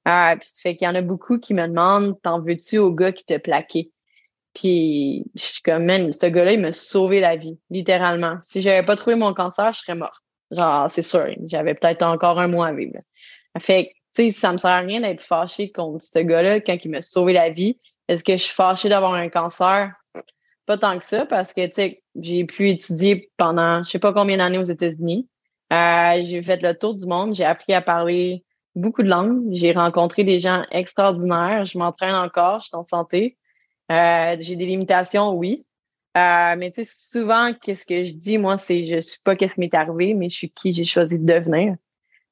Euh, 0.08 0.36
puis 0.36 0.48
ça 0.48 0.60
fait 0.62 0.76
qu'il 0.76 0.86
y 0.86 0.90
en 0.90 0.94
a 0.94 1.02
beaucoup 1.02 1.38
qui 1.38 1.52
me 1.52 1.66
demandent, 1.66 2.18
t'en 2.22 2.40
veux-tu 2.40 2.78
au 2.78 2.92
gars 2.92 3.12
qui 3.12 3.26
t'a 3.26 3.38
plaqué? 3.38 3.90
Puis 4.54 5.26
je 5.34 5.42
suis 5.42 5.60
comme, 5.60 5.84
man, 5.84 6.10
ce 6.14 6.24
gars-là, 6.24 6.52
il 6.52 6.60
m'a 6.60 6.72
sauvé 6.72 7.20
la 7.20 7.36
vie, 7.36 7.58
littéralement. 7.68 8.38
Si 8.40 8.62
j'avais 8.62 8.86
pas 8.86 8.96
trouvé 8.96 9.16
mon 9.16 9.34
cancer, 9.34 9.74
je 9.74 9.80
serais 9.80 9.96
morte. 9.96 10.25
Genre, 10.50 10.90
c'est 10.90 11.02
sûr, 11.02 11.26
j'avais 11.46 11.74
peut-être 11.74 12.02
encore 12.02 12.38
un 12.38 12.48
mois 12.48 12.68
à 12.68 12.72
vivre. 12.72 12.98
Fait 13.58 13.86
que, 13.86 13.90
tu 13.90 14.30
sais, 14.30 14.30
ça 14.30 14.52
me 14.52 14.58
sert 14.58 14.70
à 14.70 14.80
rien 14.80 15.00
d'être 15.00 15.20
fâché 15.22 15.72
contre 15.72 16.04
ce 16.04 16.18
gars-là 16.20 16.60
quand 16.60 16.76
il 16.84 16.90
m'a 16.90 17.02
sauvé 17.02 17.32
la 17.32 17.50
vie. 17.50 17.78
Est-ce 18.08 18.22
que 18.22 18.32
je 18.32 18.42
suis 18.42 18.54
fâchée 18.54 18.88
d'avoir 18.88 19.14
un 19.14 19.28
cancer? 19.28 19.92
Pas 20.66 20.78
tant 20.78 20.98
que 20.98 21.04
ça, 21.04 21.26
parce 21.26 21.52
que, 21.52 21.66
tu 21.66 21.72
sais, 21.72 22.02
j'ai 22.20 22.44
pu 22.44 22.70
étudier 22.70 23.30
pendant 23.36 23.82
je 23.82 23.90
sais 23.90 23.98
pas 23.98 24.12
combien 24.12 24.36
d'années 24.36 24.58
aux 24.58 24.64
États-Unis. 24.64 25.28
Euh, 25.72 26.22
j'ai 26.22 26.42
fait 26.42 26.62
le 26.62 26.74
tour 26.78 26.94
du 26.94 27.06
monde, 27.06 27.34
j'ai 27.34 27.44
appris 27.44 27.72
à 27.72 27.82
parler 27.82 28.44
beaucoup 28.76 29.02
de 29.02 29.08
langues, 29.08 29.42
j'ai 29.50 29.72
rencontré 29.72 30.22
des 30.22 30.38
gens 30.38 30.64
extraordinaires, 30.70 31.64
je 31.64 31.76
m'entraîne 31.78 32.14
encore, 32.14 32.60
je 32.60 32.66
suis 32.66 32.76
en 32.76 32.84
santé. 32.84 33.36
Euh, 33.90 34.36
j'ai 34.38 34.56
des 34.56 34.66
limitations, 34.66 35.32
oui. 35.32 35.65
Euh, 36.16 36.56
mais 36.56 36.70
tu 36.72 36.82
sais, 36.82 36.90
souvent, 36.90 37.52
qu'est-ce 37.52 37.84
que 37.84 38.04
je 38.04 38.12
dis, 38.12 38.38
moi, 38.38 38.56
c'est 38.56 38.86
je 38.86 39.00
suis 39.00 39.20
pas 39.22 39.36
qu'est-ce 39.36 39.54
qui 39.54 39.60
m'est 39.60 39.74
arrivé, 39.74 40.14
mais 40.14 40.30
je 40.30 40.36
suis 40.36 40.50
qui 40.50 40.72
j'ai 40.72 40.84
choisi 40.84 41.18
de 41.18 41.26
devenir. 41.26 41.76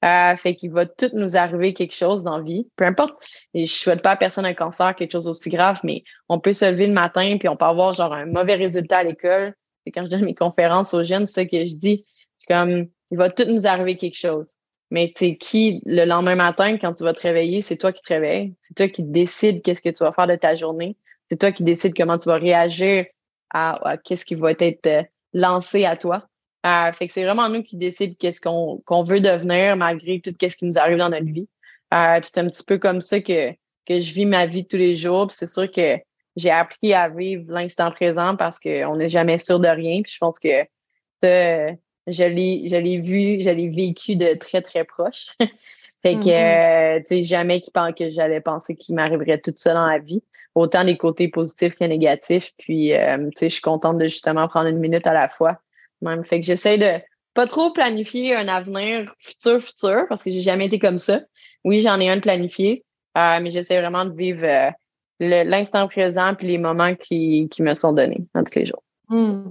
Euh, 0.04 0.36
fait 0.36 0.54
qu'il 0.54 0.70
va 0.70 0.86
tout 0.86 1.10
nous 1.14 1.36
arriver 1.36 1.72
quelque 1.72 1.94
chose 1.94 2.22
dans 2.24 2.38
la 2.38 2.44
vie. 2.44 2.68
Peu 2.76 2.84
importe. 2.84 3.14
Et 3.54 3.66
je 3.66 3.72
souhaite 3.72 4.02
pas 4.02 4.12
à 4.12 4.16
personne 4.16 4.44
un 4.44 4.54
cancer, 4.54 4.94
quelque 4.96 5.12
chose 5.12 5.28
aussi 5.28 5.50
grave, 5.50 5.80
mais 5.82 6.04
on 6.28 6.40
peut 6.40 6.52
se 6.52 6.70
lever 6.70 6.86
le 6.86 6.92
matin 6.92 7.36
puis 7.38 7.48
on 7.48 7.56
peut 7.56 7.64
avoir 7.64 7.94
genre 7.94 8.12
un 8.12 8.26
mauvais 8.26 8.54
résultat 8.54 8.98
à 8.98 9.04
l'école. 9.04 9.54
Et 9.86 9.92
quand 9.92 10.04
je 10.04 10.10
donne 10.10 10.24
mes 10.24 10.34
conférences 10.34 10.92
aux 10.94 11.04
jeunes, 11.04 11.26
c'est 11.26 11.42
ça 11.42 11.46
que 11.46 11.64
je 11.64 11.74
dis. 11.74 12.04
comme, 12.48 12.88
il 13.10 13.18
va 13.18 13.30
tout 13.30 13.44
nous 13.46 13.66
arriver 13.66 13.96
quelque 13.96 14.18
chose. 14.18 14.56
Mais 14.90 15.12
tu 15.16 15.36
qui, 15.36 15.80
le 15.86 16.04
lendemain 16.04 16.36
matin, 16.36 16.76
quand 16.76 16.92
tu 16.92 17.04
vas 17.04 17.14
te 17.14 17.22
réveiller, 17.22 17.62
c'est 17.62 17.76
toi 17.76 17.92
qui 17.92 18.02
te 18.02 18.12
réveilles. 18.12 18.54
C'est 18.60 18.74
toi 18.74 18.88
qui 18.88 19.02
décides 19.02 19.62
qu'est-ce 19.62 19.80
que 19.80 19.88
tu 19.88 20.04
vas 20.04 20.12
faire 20.12 20.26
de 20.26 20.36
ta 20.36 20.54
journée. 20.54 20.96
C'est 21.24 21.40
toi 21.40 21.52
qui 21.52 21.64
décides 21.64 21.94
comment 21.96 22.18
tu 22.18 22.28
vas 22.28 22.36
réagir 22.36 23.06
à, 23.54 23.96
qu'est-ce 24.04 24.26
qui 24.26 24.34
va 24.34 24.50
être 24.50 24.86
euh, 24.86 25.02
lancé 25.32 25.84
à 25.84 25.96
toi. 25.96 26.26
Euh, 26.66 26.92
fait 26.92 27.06
que 27.06 27.12
c'est 27.12 27.24
vraiment 27.24 27.48
nous 27.48 27.62
qui 27.62 27.76
décident 27.76 28.14
qu'est-ce 28.18 28.40
qu'on 28.40 28.82
qu'on 28.84 29.04
veut 29.04 29.20
devenir 29.20 29.76
malgré 29.76 30.20
tout 30.20 30.34
ce 30.40 30.56
qui 30.56 30.64
nous 30.64 30.78
arrive 30.78 30.98
dans 30.98 31.10
notre 31.10 31.30
vie. 31.30 31.48
Euh, 31.92 32.20
c'est 32.22 32.38
un 32.38 32.48
petit 32.48 32.64
peu 32.64 32.78
comme 32.78 33.00
ça 33.00 33.20
que 33.20 33.52
que 33.86 34.00
je 34.00 34.14
vis 34.14 34.26
ma 34.26 34.46
vie 34.46 34.66
tous 34.66 34.78
les 34.78 34.96
jours. 34.96 35.30
C'est 35.30 35.46
sûr 35.46 35.70
que 35.70 35.98
j'ai 36.36 36.50
appris 36.50 36.94
à 36.94 37.08
vivre 37.08 37.44
l'instant 37.48 37.90
présent 37.90 38.34
parce 38.34 38.58
qu'on 38.58 38.96
n'est 38.96 39.10
jamais 39.10 39.38
sûr 39.38 39.60
de 39.60 39.68
rien. 39.68 40.02
Puis 40.02 40.12
je 40.12 40.18
pense 40.18 40.38
que 40.38 40.62
ça, 41.22 41.68
je 42.06 42.24
l'ai 42.24 42.66
je 42.68 42.76
l'ai 42.76 43.00
vu, 43.00 43.42
je 43.42 43.50
l'ai 43.50 43.68
vécu 43.68 44.16
de 44.16 44.34
très 44.34 44.62
très 44.62 44.84
proche. 44.84 45.36
fait 46.02 46.14
que 46.14 46.24
mm-hmm. 46.24 46.96
euh, 46.96 47.00
tu 47.00 47.06
sais 47.06 47.22
jamais 47.22 47.60
qui 47.60 47.70
que 47.70 48.08
j'allais 48.08 48.40
penser 48.40 48.74
qu'il 48.74 48.94
m'arriverait 48.94 49.38
tout 49.38 49.52
ça 49.54 49.74
dans 49.74 49.86
la 49.86 49.98
vie 49.98 50.22
autant 50.54 50.84
des 50.84 50.96
côtés 50.96 51.28
positifs 51.28 51.74
que 51.74 51.84
négatifs. 51.84 52.52
Puis, 52.58 52.94
euh, 52.94 53.26
tu 53.26 53.32
sais, 53.36 53.48
je 53.48 53.54
suis 53.54 53.62
contente 53.62 53.98
de 53.98 54.04
justement 54.04 54.46
prendre 54.48 54.68
une 54.68 54.78
minute 54.78 55.06
à 55.06 55.12
la 55.12 55.28
fois 55.28 55.58
même. 56.04 56.24
Fait 56.24 56.40
que 56.40 56.46
j'essaie 56.46 56.78
de 56.78 57.02
pas 57.34 57.46
trop 57.46 57.72
planifier 57.72 58.36
un 58.36 58.46
avenir 58.46 59.12
futur, 59.18 59.60
futur, 59.60 60.04
parce 60.08 60.22
que 60.22 60.30
j'ai 60.30 60.40
jamais 60.40 60.66
été 60.66 60.78
comme 60.78 60.98
ça. 60.98 61.20
Oui, 61.64 61.80
j'en 61.80 61.98
ai 61.98 62.08
un 62.08 62.16
de 62.16 62.20
planifié, 62.20 62.84
euh, 63.18 63.38
mais 63.40 63.50
j'essaie 63.50 63.80
vraiment 63.80 64.04
de 64.04 64.14
vivre 64.14 64.44
euh, 64.44 64.70
l'instant 65.18 65.88
présent 65.88 66.34
puis 66.34 66.46
les 66.46 66.58
moments 66.58 66.94
qui, 66.94 67.48
qui 67.50 67.62
me 67.62 67.74
sont 67.74 67.92
donnés 67.92 68.24
dans 68.34 68.44
tous 68.44 68.58
les 68.58 68.66
jours. 68.66 68.82
Hmm. 69.08 69.50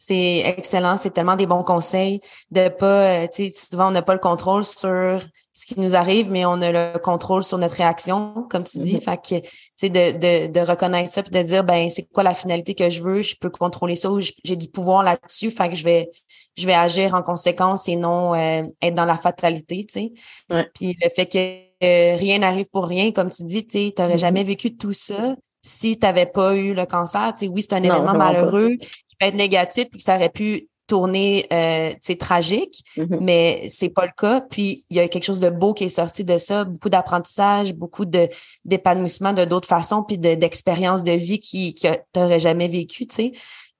C'est 0.00 0.44
excellent, 0.46 0.96
c'est 0.96 1.10
tellement 1.10 1.34
des 1.34 1.46
bons 1.46 1.64
conseils 1.64 2.20
de 2.52 2.68
pas, 2.68 3.24
euh, 3.24 3.26
tu 3.26 3.50
sais, 3.50 3.52
souvent 3.52 3.88
on 3.88 3.90
n'a 3.90 4.00
pas 4.00 4.14
le 4.14 4.20
contrôle 4.20 4.64
sur 4.64 5.20
ce 5.52 5.66
qui 5.66 5.80
nous 5.80 5.96
arrive, 5.96 6.30
mais 6.30 6.46
on 6.46 6.60
a 6.62 6.70
le 6.70 6.98
contrôle 7.00 7.42
sur 7.42 7.58
notre 7.58 7.74
réaction, 7.74 8.46
comme 8.48 8.62
tu 8.62 8.78
dis. 8.78 8.94
Mm-hmm. 8.94 9.02
Fait 9.02 9.16
que, 9.16 9.44
tu 9.44 9.50
sais, 9.76 9.90
de, 9.90 10.46
de, 10.46 10.52
de 10.52 10.60
reconnaître 10.60 11.12
ça 11.12 11.24
puis 11.24 11.32
de 11.32 11.42
dire, 11.42 11.64
ben, 11.64 11.90
c'est 11.90 12.04
quoi 12.04 12.22
la 12.22 12.32
finalité 12.32 12.76
que 12.76 12.88
je 12.88 13.02
veux, 13.02 13.22
je 13.22 13.34
peux 13.40 13.50
contrôler 13.50 13.96
ça 13.96 14.08
ou 14.12 14.20
j'ai 14.20 14.54
du 14.54 14.68
pouvoir 14.68 15.02
là-dessus. 15.02 15.50
Fait 15.50 15.68
que 15.68 15.74
je 15.74 15.82
vais, 15.82 16.08
je 16.56 16.64
vais 16.64 16.74
agir 16.74 17.14
en 17.14 17.22
conséquence 17.22 17.88
et 17.88 17.96
non 17.96 18.34
euh, 18.34 18.62
être 18.80 18.94
dans 18.94 19.04
la 19.04 19.16
fatalité, 19.16 19.84
tu 19.84 19.94
sais. 19.94 20.64
Puis 20.74 20.96
le 21.02 21.08
fait 21.08 21.26
que 21.26 21.38
euh, 21.84 22.16
rien 22.16 22.38
n'arrive 22.38 22.70
pour 22.70 22.86
rien, 22.86 23.10
comme 23.10 23.30
tu 23.30 23.42
dis, 23.42 23.66
tu 23.66 23.78
sais, 23.78 23.92
t'aurais 23.96 24.14
mm-hmm. 24.14 24.18
jamais 24.18 24.44
vécu 24.44 24.76
tout 24.76 24.92
ça 24.92 25.34
si 25.60 25.98
tu 25.98 26.06
n'avais 26.06 26.26
pas 26.26 26.54
eu 26.54 26.72
le 26.72 26.86
cancer. 26.86 27.34
Tu 27.36 27.46
sais, 27.46 27.52
oui, 27.52 27.62
c'est 27.62 27.74
un 27.74 27.82
événement 27.82 28.14
malheureux, 28.14 28.76
être 29.20 29.34
négatif 29.34 29.88
puis 29.90 29.98
que 29.98 30.04
ça 30.04 30.16
aurait 30.16 30.28
pu 30.28 30.68
tourner 30.86 31.46
euh, 31.52 31.92
c'est 32.00 32.18
tragique 32.18 32.82
mm-hmm. 32.96 33.18
mais 33.20 33.66
c'est 33.68 33.90
pas 33.90 34.06
le 34.06 34.12
cas 34.16 34.40
puis 34.40 34.84
il 34.88 34.96
y 34.96 35.00
a 35.00 35.08
quelque 35.08 35.24
chose 35.24 35.40
de 35.40 35.50
beau 35.50 35.74
qui 35.74 35.84
est 35.84 35.88
sorti 35.88 36.24
de 36.24 36.38
ça 36.38 36.64
beaucoup 36.64 36.88
d'apprentissage 36.88 37.74
beaucoup 37.74 38.06
de 38.06 38.28
d'épanouissement 38.64 39.34
de 39.34 39.44
d'autres 39.44 39.68
façons 39.68 40.02
puis 40.02 40.16
d'expériences 40.18 41.04
de, 41.04 41.12
vie 41.12 41.40
qui 41.40 41.74
que 41.74 41.88
t'aurais 42.12 42.40
jamais 42.40 42.68
vécu 42.68 43.06
tu 43.06 43.14
sais 43.14 43.32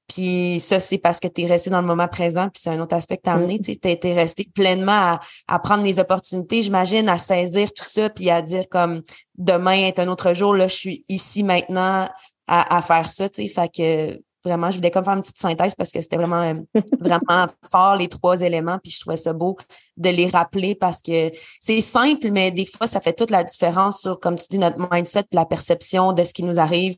puis 0.09 0.59
ça, 0.61 0.81
c'est 0.81 0.97
parce 0.97 1.21
que 1.21 1.29
tu 1.29 1.43
es 1.43 1.47
resté 1.47 1.69
dans 1.69 1.83
le 1.83 1.87
moment 1.87 2.09
présent, 2.09 2.49
puis 2.49 2.63
c'est 2.63 2.71
un 2.71 2.81
autre 2.81 2.97
aspect 2.97 3.19
que 3.19 3.25
tu 3.25 3.31
as 3.31 3.35
amené. 3.35 3.59
Mm-hmm. 3.59 3.81
Tu 3.81 3.89
été 3.91 4.15
resté 4.15 4.49
pleinement 4.55 4.93
à, 4.93 5.21
à, 5.47 5.59
prendre 5.59 5.85
les 5.85 5.99
opportunités, 5.99 6.63
j'imagine, 6.63 7.11
à 7.11 7.19
saisir 7.19 7.71
tout 7.75 7.85
ça, 7.85 8.09
puis 8.09 8.31
à 8.31 8.41
dire 8.41 8.71
comme 8.71 9.03
demain 9.37 9.87
est 9.87 9.99
un 9.99 10.09
autre 10.09 10.33
jour, 10.33 10.55
là, 10.55 10.67
je 10.67 10.75
suis 10.75 11.05
ici 11.11 11.43
maintenant 11.43 12.09
à, 12.47 12.77
à 12.77 12.81
faire 12.81 13.07
ça. 13.07 13.29
tu 13.29 13.43
sais 13.43 13.49
Fait 13.49 13.69
que 13.69 14.19
Vraiment, 14.45 14.71
je 14.71 14.77
voulais 14.77 14.91
comme 14.91 15.05
faire 15.05 15.15
une 15.15 15.21
petite 15.21 15.39
synthèse 15.39 15.75
parce 15.75 15.91
que 15.91 16.01
c'était 16.01 16.17
vraiment, 16.17 16.43
euh, 16.43 16.55
vraiment 17.01 17.47
fort, 17.71 17.97
les 17.97 18.09
trois 18.09 18.41
éléments. 18.41 18.79
Puis 18.83 18.93
je 18.93 19.01
trouvais 19.01 19.17
ça 19.17 19.33
beau 19.33 19.57
de 19.97 20.11
les 20.11 20.27
rappeler 20.27 20.75
parce 20.75 21.03
que 21.03 21.31
c'est 21.61 21.81
simple, 21.81 22.31
mais 22.31 22.51
des 22.51 22.67
fois, 22.67 22.87
ça 22.87 23.01
fait 23.01 23.13
toute 23.13 23.31
la 23.31 23.43
différence 23.43 24.01
sur, 24.01 24.21
comme 24.21 24.39
tu 24.39 24.47
dis, 24.51 24.59
notre 24.59 24.79
mindset, 24.93 25.25
la 25.33 25.45
perception 25.45 26.13
de 26.13 26.25
ce 26.25 26.33
qui 26.33 26.45
nous 26.45 26.61
arrive. 26.61 26.97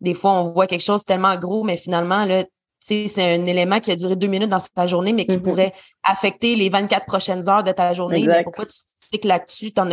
Des 0.00 0.14
fois, 0.14 0.32
on 0.32 0.52
voit 0.52 0.66
quelque 0.66 0.84
chose 0.84 1.04
tellement 1.04 1.36
gros, 1.36 1.64
mais 1.64 1.76
finalement, 1.76 2.24
là, 2.24 2.44
c'est 2.78 3.34
un 3.34 3.44
élément 3.46 3.80
qui 3.80 3.90
a 3.90 3.96
duré 3.96 4.14
deux 4.14 4.28
minutes 4.28 4.50
dans 4.50 4.60
ta 4.60 4.86
journée, 4.86 5.12
mais 5.12 5.26
qui 5.26 5.38
mm-hmm. 5.38 5.42
pourrait 5.42 5.72
affecter 6.04 6.54
les 6.54 6.68
24 6.68 7.04
prochaines 7.04 7.48
heures 7.48 7.64
de 7.64 7.72
ta 7.72 7.92
journée. 7.92 8.24
Mais 8.26 8.44
pourquoi 8.44 8.66
tu 8.66 8.76
sais 9.06 9.18
que 9.18 9.28
là-dessus, 9.28 9.72
tu 9.72 9.80
en, 9.80 9.90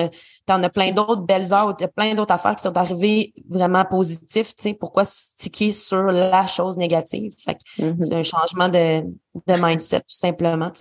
as 0.63 0.69
plein 0.69 0.91
d'autres 0.91 1.21
belles 1.25 1.53
heures, 1.53 1.75
tu 1.75 1.83
as 1.83 1.87
plein 1.87 2.15
d'autres 2.15 2.33
affaires 2.33 2.55
qui 2.55 2.63
sont 2.63 2.77
arrivées 2.77 3.33
vraiment 3.49 3.85
positives. 3.85 4.53
Pourquoi 4.79 5.03
sticker 5.05 5.71
sur 5.71 6.03
la 6.03 6.45
chose 6.45 6.77
négative? 6.77 7.33
Fait 7.37 7.57
mm-hmm. 7.77 7.95
C'est 7.99 8.15
un 8.15 8.23
changement 8.23 8.69
de, 8.69 9.01
de 9.01 9.63
mindset, 9.63 10.01
tout 10.01 10.05
simplement. 10.09 10.71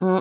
Mm. 0.00 0.18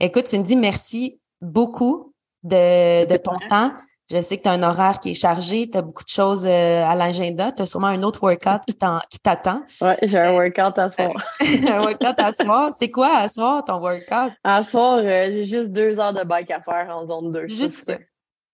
Écoute, 0.00 0.26
Cindy, 0.26 0.56
merci 0.56 1.20
beaucoup 1.40 2.12
de, 2.42 3.06
de 3.06 3.16
ton 3.16 3.38
temps. 3.48 3.72
Je 4.10 4.20
sais 4.20 4.36
que 4.36 4.42
tu 4.42 4.48
as 4.48 4.52
un 4.52 4.62
horaire 4.62 4.98
qui 4.98 5.10
est 5.10 5.14
chargé, 5.14 5.70
tu 5.70 5.78
as 5.78 5.82
beaucoup 5.82 6.04
de 6.04 6.08
choses 6.08 6.44
euh, 6.46 6.84
à 6.84 6.94
l'agenda. 6.94 7.52
Tu 7.52 7.62
as 7.62 7.66
sûrement 7.66 7.86
un 7.86 8.02
autre 8.02 8.22
workout 8.22 8.60
qui 8.66 8.76
t'attend. 9.18 9.62
Oui, 9.80 9.92
j'ai 10.02 10.18
un 10.18 10.32
workout 10.32 10.78
à 10.78 10.90
soir. 10.90 11.14
un 11.40 11.80
workout 11.80 12.18
à 12.18 12.32
soir? 12.32 12.72
C'est 12.76 12.90
quoi 12.90 13.16
à 13.16 13.28
soir 13.28 13.64
ton 13.64 13.80
workout? 13.80 14.32
À 14.44 14.62
soir, 14.62 14.98
euh, 14.98 15.30
j'ai 15.30 15.44
juste 15.44 15.70
deux 15.70 15.98
heures 15.98 16.12
de 16.12 16.24
bike 16.24 16.50
à 16.50 16.60
faire 16.60 16.94
en 16.94 17.06
zone 17.06 17.32
2. 17.32 17.48
Juste 17.48 17.84
ça. 17.84 17.98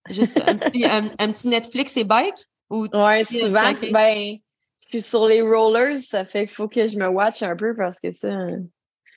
Juste 0.09 0.41
un 0.45 0.55
petit, 0.57 0.85
un, 0.85 1.09
petit 1.09 1.47
Netflix 1.47 1.97
et 1.97 2.03
bike? 2.03 2.37
Oui, 2.69 2.87
souvent, 3.25 3.73
ben, 3.91 4.37
je 4.79 4.87
suis 4.87 5.01
sur 5.01 5.27
les 5.27 5.41
rollers, 5.41 5.99
ça 5.99 6.23
fait 6.23 6.45
qu'il 6.45 6.55
faut 6.55 6.67
que 6.67 6.87
je 6.87 6.97
me 6.97 7.07
watch 7.07 7.41
un 7.41 7.55
peu 7.55 7.75
parce 7.75 7.99
que 7.99 8.11
ça. 8.11 8.29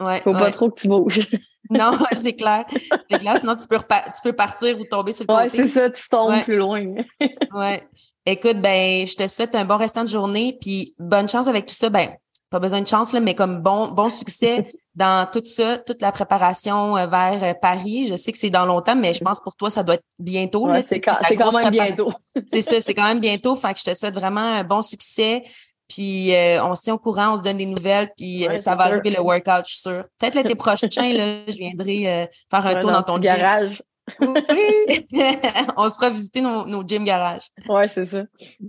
Ouais, 0.05 0.21
faut 0.21 0.33
pas 0.33 0.51
trop 0.51 0.71
que 0.71 0.81
tu 0.81 0.89
bouges. 0.89 1.29
non, 1.71 1.93
c'est 2.13 2.35
clair. 2.35 2.65
C'est 3.11 3.19
clair. 3.19 3.39
Sinon, 3.39 3.57
tu 3.57 3.67
peux, 3.67 3.79
tu 3.79 4.23
peux 4.23 4.33
partir 4.33 4.79
ou 4.79 4.85
tomber 4.85 5.13
sur 5.13 5.25
le 5.29 5.35
côté. 5.35 5.59
Ouais, 5.59 5.65
c'est 5.65 5.71
ça, 5.71 5.91
tu 5.91 6.09
tombes 6.09 6.43
plus 6.43 6.57
loin. 6.57 6.85
ouais. 7.55 7.89
Écoute, 8.27 8.61
ben, 8.61 9.07
je 9.07 9.15
te 9.15 9.27
souhaite 9.27 9.55
un 9.55 9.65
bon 9.65 9.77
restant 9.77 10.05
de 10.05 10.09
journée, 10.09 10.57
puis 10.61 10.95
bonne 10.99 11.29
chance 11.29 11.49
avec 11.49 11.67
tout 11.67 11.75
ça. 11.75 11.89
Ben, 11.89 12.11
pas 12.51 12.61
besoin 12.61 12.83
de 12.83 12.87
chance, 12.87 13.13
là, 13.13 13.21
mais 13.21 13.35
comme 13.35 13.63
bon, 13.63 13.89
bon 13.89 14.11
succès 14.11 14.67
dans 14.95 15.27
tout 15.27 15.43
ça, 15.43 15.79
toute 15.79 16.03
la 16.03 16.13
préparation 16.13 16.99
euh, 16.99 17.07
vers 17.07 17.43
euh, 17.43 17.55
Paris. 17.55 18.07
Je 18.07 18.15
sais 18.15 18.31
que 18.31 18.37
c'est 18.37 18.51
dans 18.51 18.67
longtemps, 18.67 18.95
mais 18.95 19.15
je 19.15 19.25
pense 19.25 19.41
pour 19.41 19.57
toi, 19.57 19.71
ça 19.71 19.83
doit 19.83 19.95
être 19.95 20.05
bientôt. 20.19 20.69
Ouais, 20.69 20.83
c'est 20.83 21.01
quand, 21.01 21.17
quand, 21.37 21.53
même 21.53 21.71
bientôt. 21.71 22.13
c'est 22.47 22.61
ça, 22.61 22.81
c'est 22.81 22.93
quand 22.93 23.07
même 23.07 23.21
bientôt. 23.21 23.57
Fait 23.57 23.73
que 23.73 23.81
je 23.81 23.85
te 23.85 23.95
souhaite 23.95 24.15
vraiment 24.15 24.41
un 24.41 24.65
bon 24.65 24.83
succès. 24.83 25.43
Puis 25.89 26.35
euh, 26.35 26.65
on 26.65 26.75
se 26.75 26.83
tient 26.83 26.95
au 26.95 26.99
courant, 26.99 27.33
on 27.33 27.37
se 27.37 27.43
donne 27.43 27.59
des 27.59 27.67
nouvelles, 27.67 28.11
puis 28.17 28.49
euh, 28.49 28.57
ça 28.59 28.75
va 28.75 28.85
arriver 28.85 29.11
le 29.11 29.21
workout, 29.21 29.65
je 29.67 29.73
suis 29.73 29.81
sûre. 29.81 30.05
Peut-être 30.19 30.35
l'été 30.35 30.55
prochain, 30.55 30.87
là, 30.87 31.45
je 31.47 31.57
viendrai 31.57 32.09
euh, 32.09 32.27
faire 32.51 32.67
un 32.67 32.81
tour 32.81 32.91
dans, 32.91 33.03
ton 33.03 33.19
garage. 33.19 33.83
Oui! 34.21 35.07
on 35.77 35.89
se 35.89 35.95
fera 35.95 36.11
visiter 36.11 36.41
nos, 36.41 36.67
nos 36.67 36.83
gym 36.87 37.05
garages. 37.05 37.49
Ouais, 37.69 37.89
c'est 37.89 38.07
ça. 38.07 38.23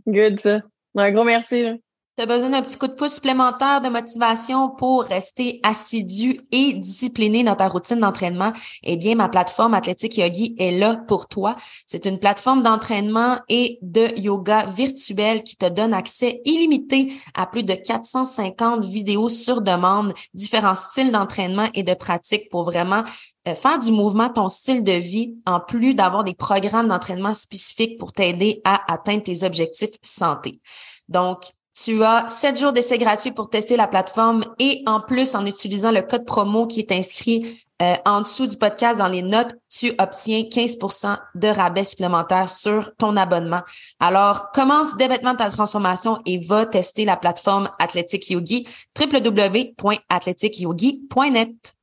Good, 0.08 0.40
ça. 0.40 0.62
Un 0.96 1.12
gros 1.12 1.24
merci. 1.24 1.64
Là 1.64 1.74
tu 2.16 2.22
as 2.22 2.26
besoin 2.28 2.52
d'un 2.52 2.62
petit 2.62 2.78
coup 2.78 2.88
de 2.88 2.94
pouce 2.94 3.16
supplémentaire 3.16 3.82
de 3.82 3.90
motivation 3.90 4.70
pour 4.70 5.04
rester 5.04 5.60
assidu 5.64 6.42
et 6.52 6.74
discipliné 6.74 7.44
dans 7.44 7.56
ta 7.56 7.68
routine 7.68 8.00
d'entraînement, 8.00 8.54
eh 8.84 8.98
bien, 8.98 9.16
ma 9.16 9.30
plateforme 9.30 9.74
Athlétique 9.74 10.18
Yogi 10.18 10.56
est 10.60 10.72
là 10.72 10.96
pour 11.08 11.28
toi. 11.28 11.56
C'est 11.88 12.06
une 12.06 12.20
plateforme 12.20 12.62
d'entraînement 12.62 13.38
et 13.50 13.80
de 13.82 14.20
yoga 14.20 14.66
virtuel 14.66 15.42
qui 15.42 15.58
te 15.58 15.68
donne 15.68 15.94
accès 15.94 16.42
illimité 16.46 17.12
à 17.34 17.48
plus 17.48 17.64
de 17.64 17.74
450 17.74 18.86
vidéos 18.86 19.30
sur 19.30 19.62
demande, 19.62 20.14
différents 20.36 20.76
styles 20.76 21.12
d'entraînement 21.12 21.68
et 21.74 21.82
de 21.82 21.96
pratique 21.96 22.50
pour 22.52 22.64
vraiment 22.64 23.04
euh, 23.48 23.56
faire 23.56 23.80
du 23.80 23.92
mouvement 23.92 24.30
ton 24.30 24.48
style 24.48 24.84
de 24.84 24.92
vie 24.92 25.36
en 25.48 25.60
plus 25.60 25.96
d'avoir 25.96 26.24
des 26.24 26.36
programmes 26.36 26.88
d'entraînement 26.88 27.34
spécifiques 27.34 27.98
pour 27.98 28.14
t'aider 28.14 28.62
à 28.66 28.94
atteindre 28.94 29.24
tes 29.24 29.44
objectifs 29.44 29.98
santé. 30.04 30.62
Donc, 31.10 31.52
tu 31.74 32.04
as 32.04 32.28
sept 32.28 32.60
jours 32.60 32.74
d'essai 32.74 32.98
gratuit 32.98 33.32
pour 33.32 33.50
tester 33.50 33.76
la 33.76 33.88
plateforme 33.88 34.42
et 34.60 34.84
en 34.86 35.02
plus, 35.02 35.36
en 35.36 35.46
utilisant 35.46 35.92
le 35.92 36.02
code 36.02 36.26
promo 36.26 36.68
qui 36.68 36.80
est 36.82 36.92
inscrit 36.92 37.46
euh, 37.82 37.96
en 38.06 38.22
dessous 38.22 38.48
du 38.48 38.58
podcast 38.58 39.00
dans 39.00 39.08
les 39.08 39.24
notes, 39.24 39.56
tu 39.70 39.92
obtiens 40.00 40.42
15% 40.42 41.18
de 41.36 41.48
rabais 41.48 41.84
supplémentaire 41.84 42.48
sur 42.48 42.96
ton 42.98 43.18
abonnement. 43.18 43.62
Alors, 44.00 44.52
commence 44.52 44.96
dès 44.98 45.08
maintenant 45.08 45.36
ta 45.36 45.50
transformation 45.50 46.20
et 46.26 46.40
va 46.40 46.66
tester 46.66 47.06
la 47.06 47.18
plateforme 47.18 47.70
Athletic 47.80 48.30
Yogi, 48.30 48.68
www.athleticyogi.net. 48.98 51.74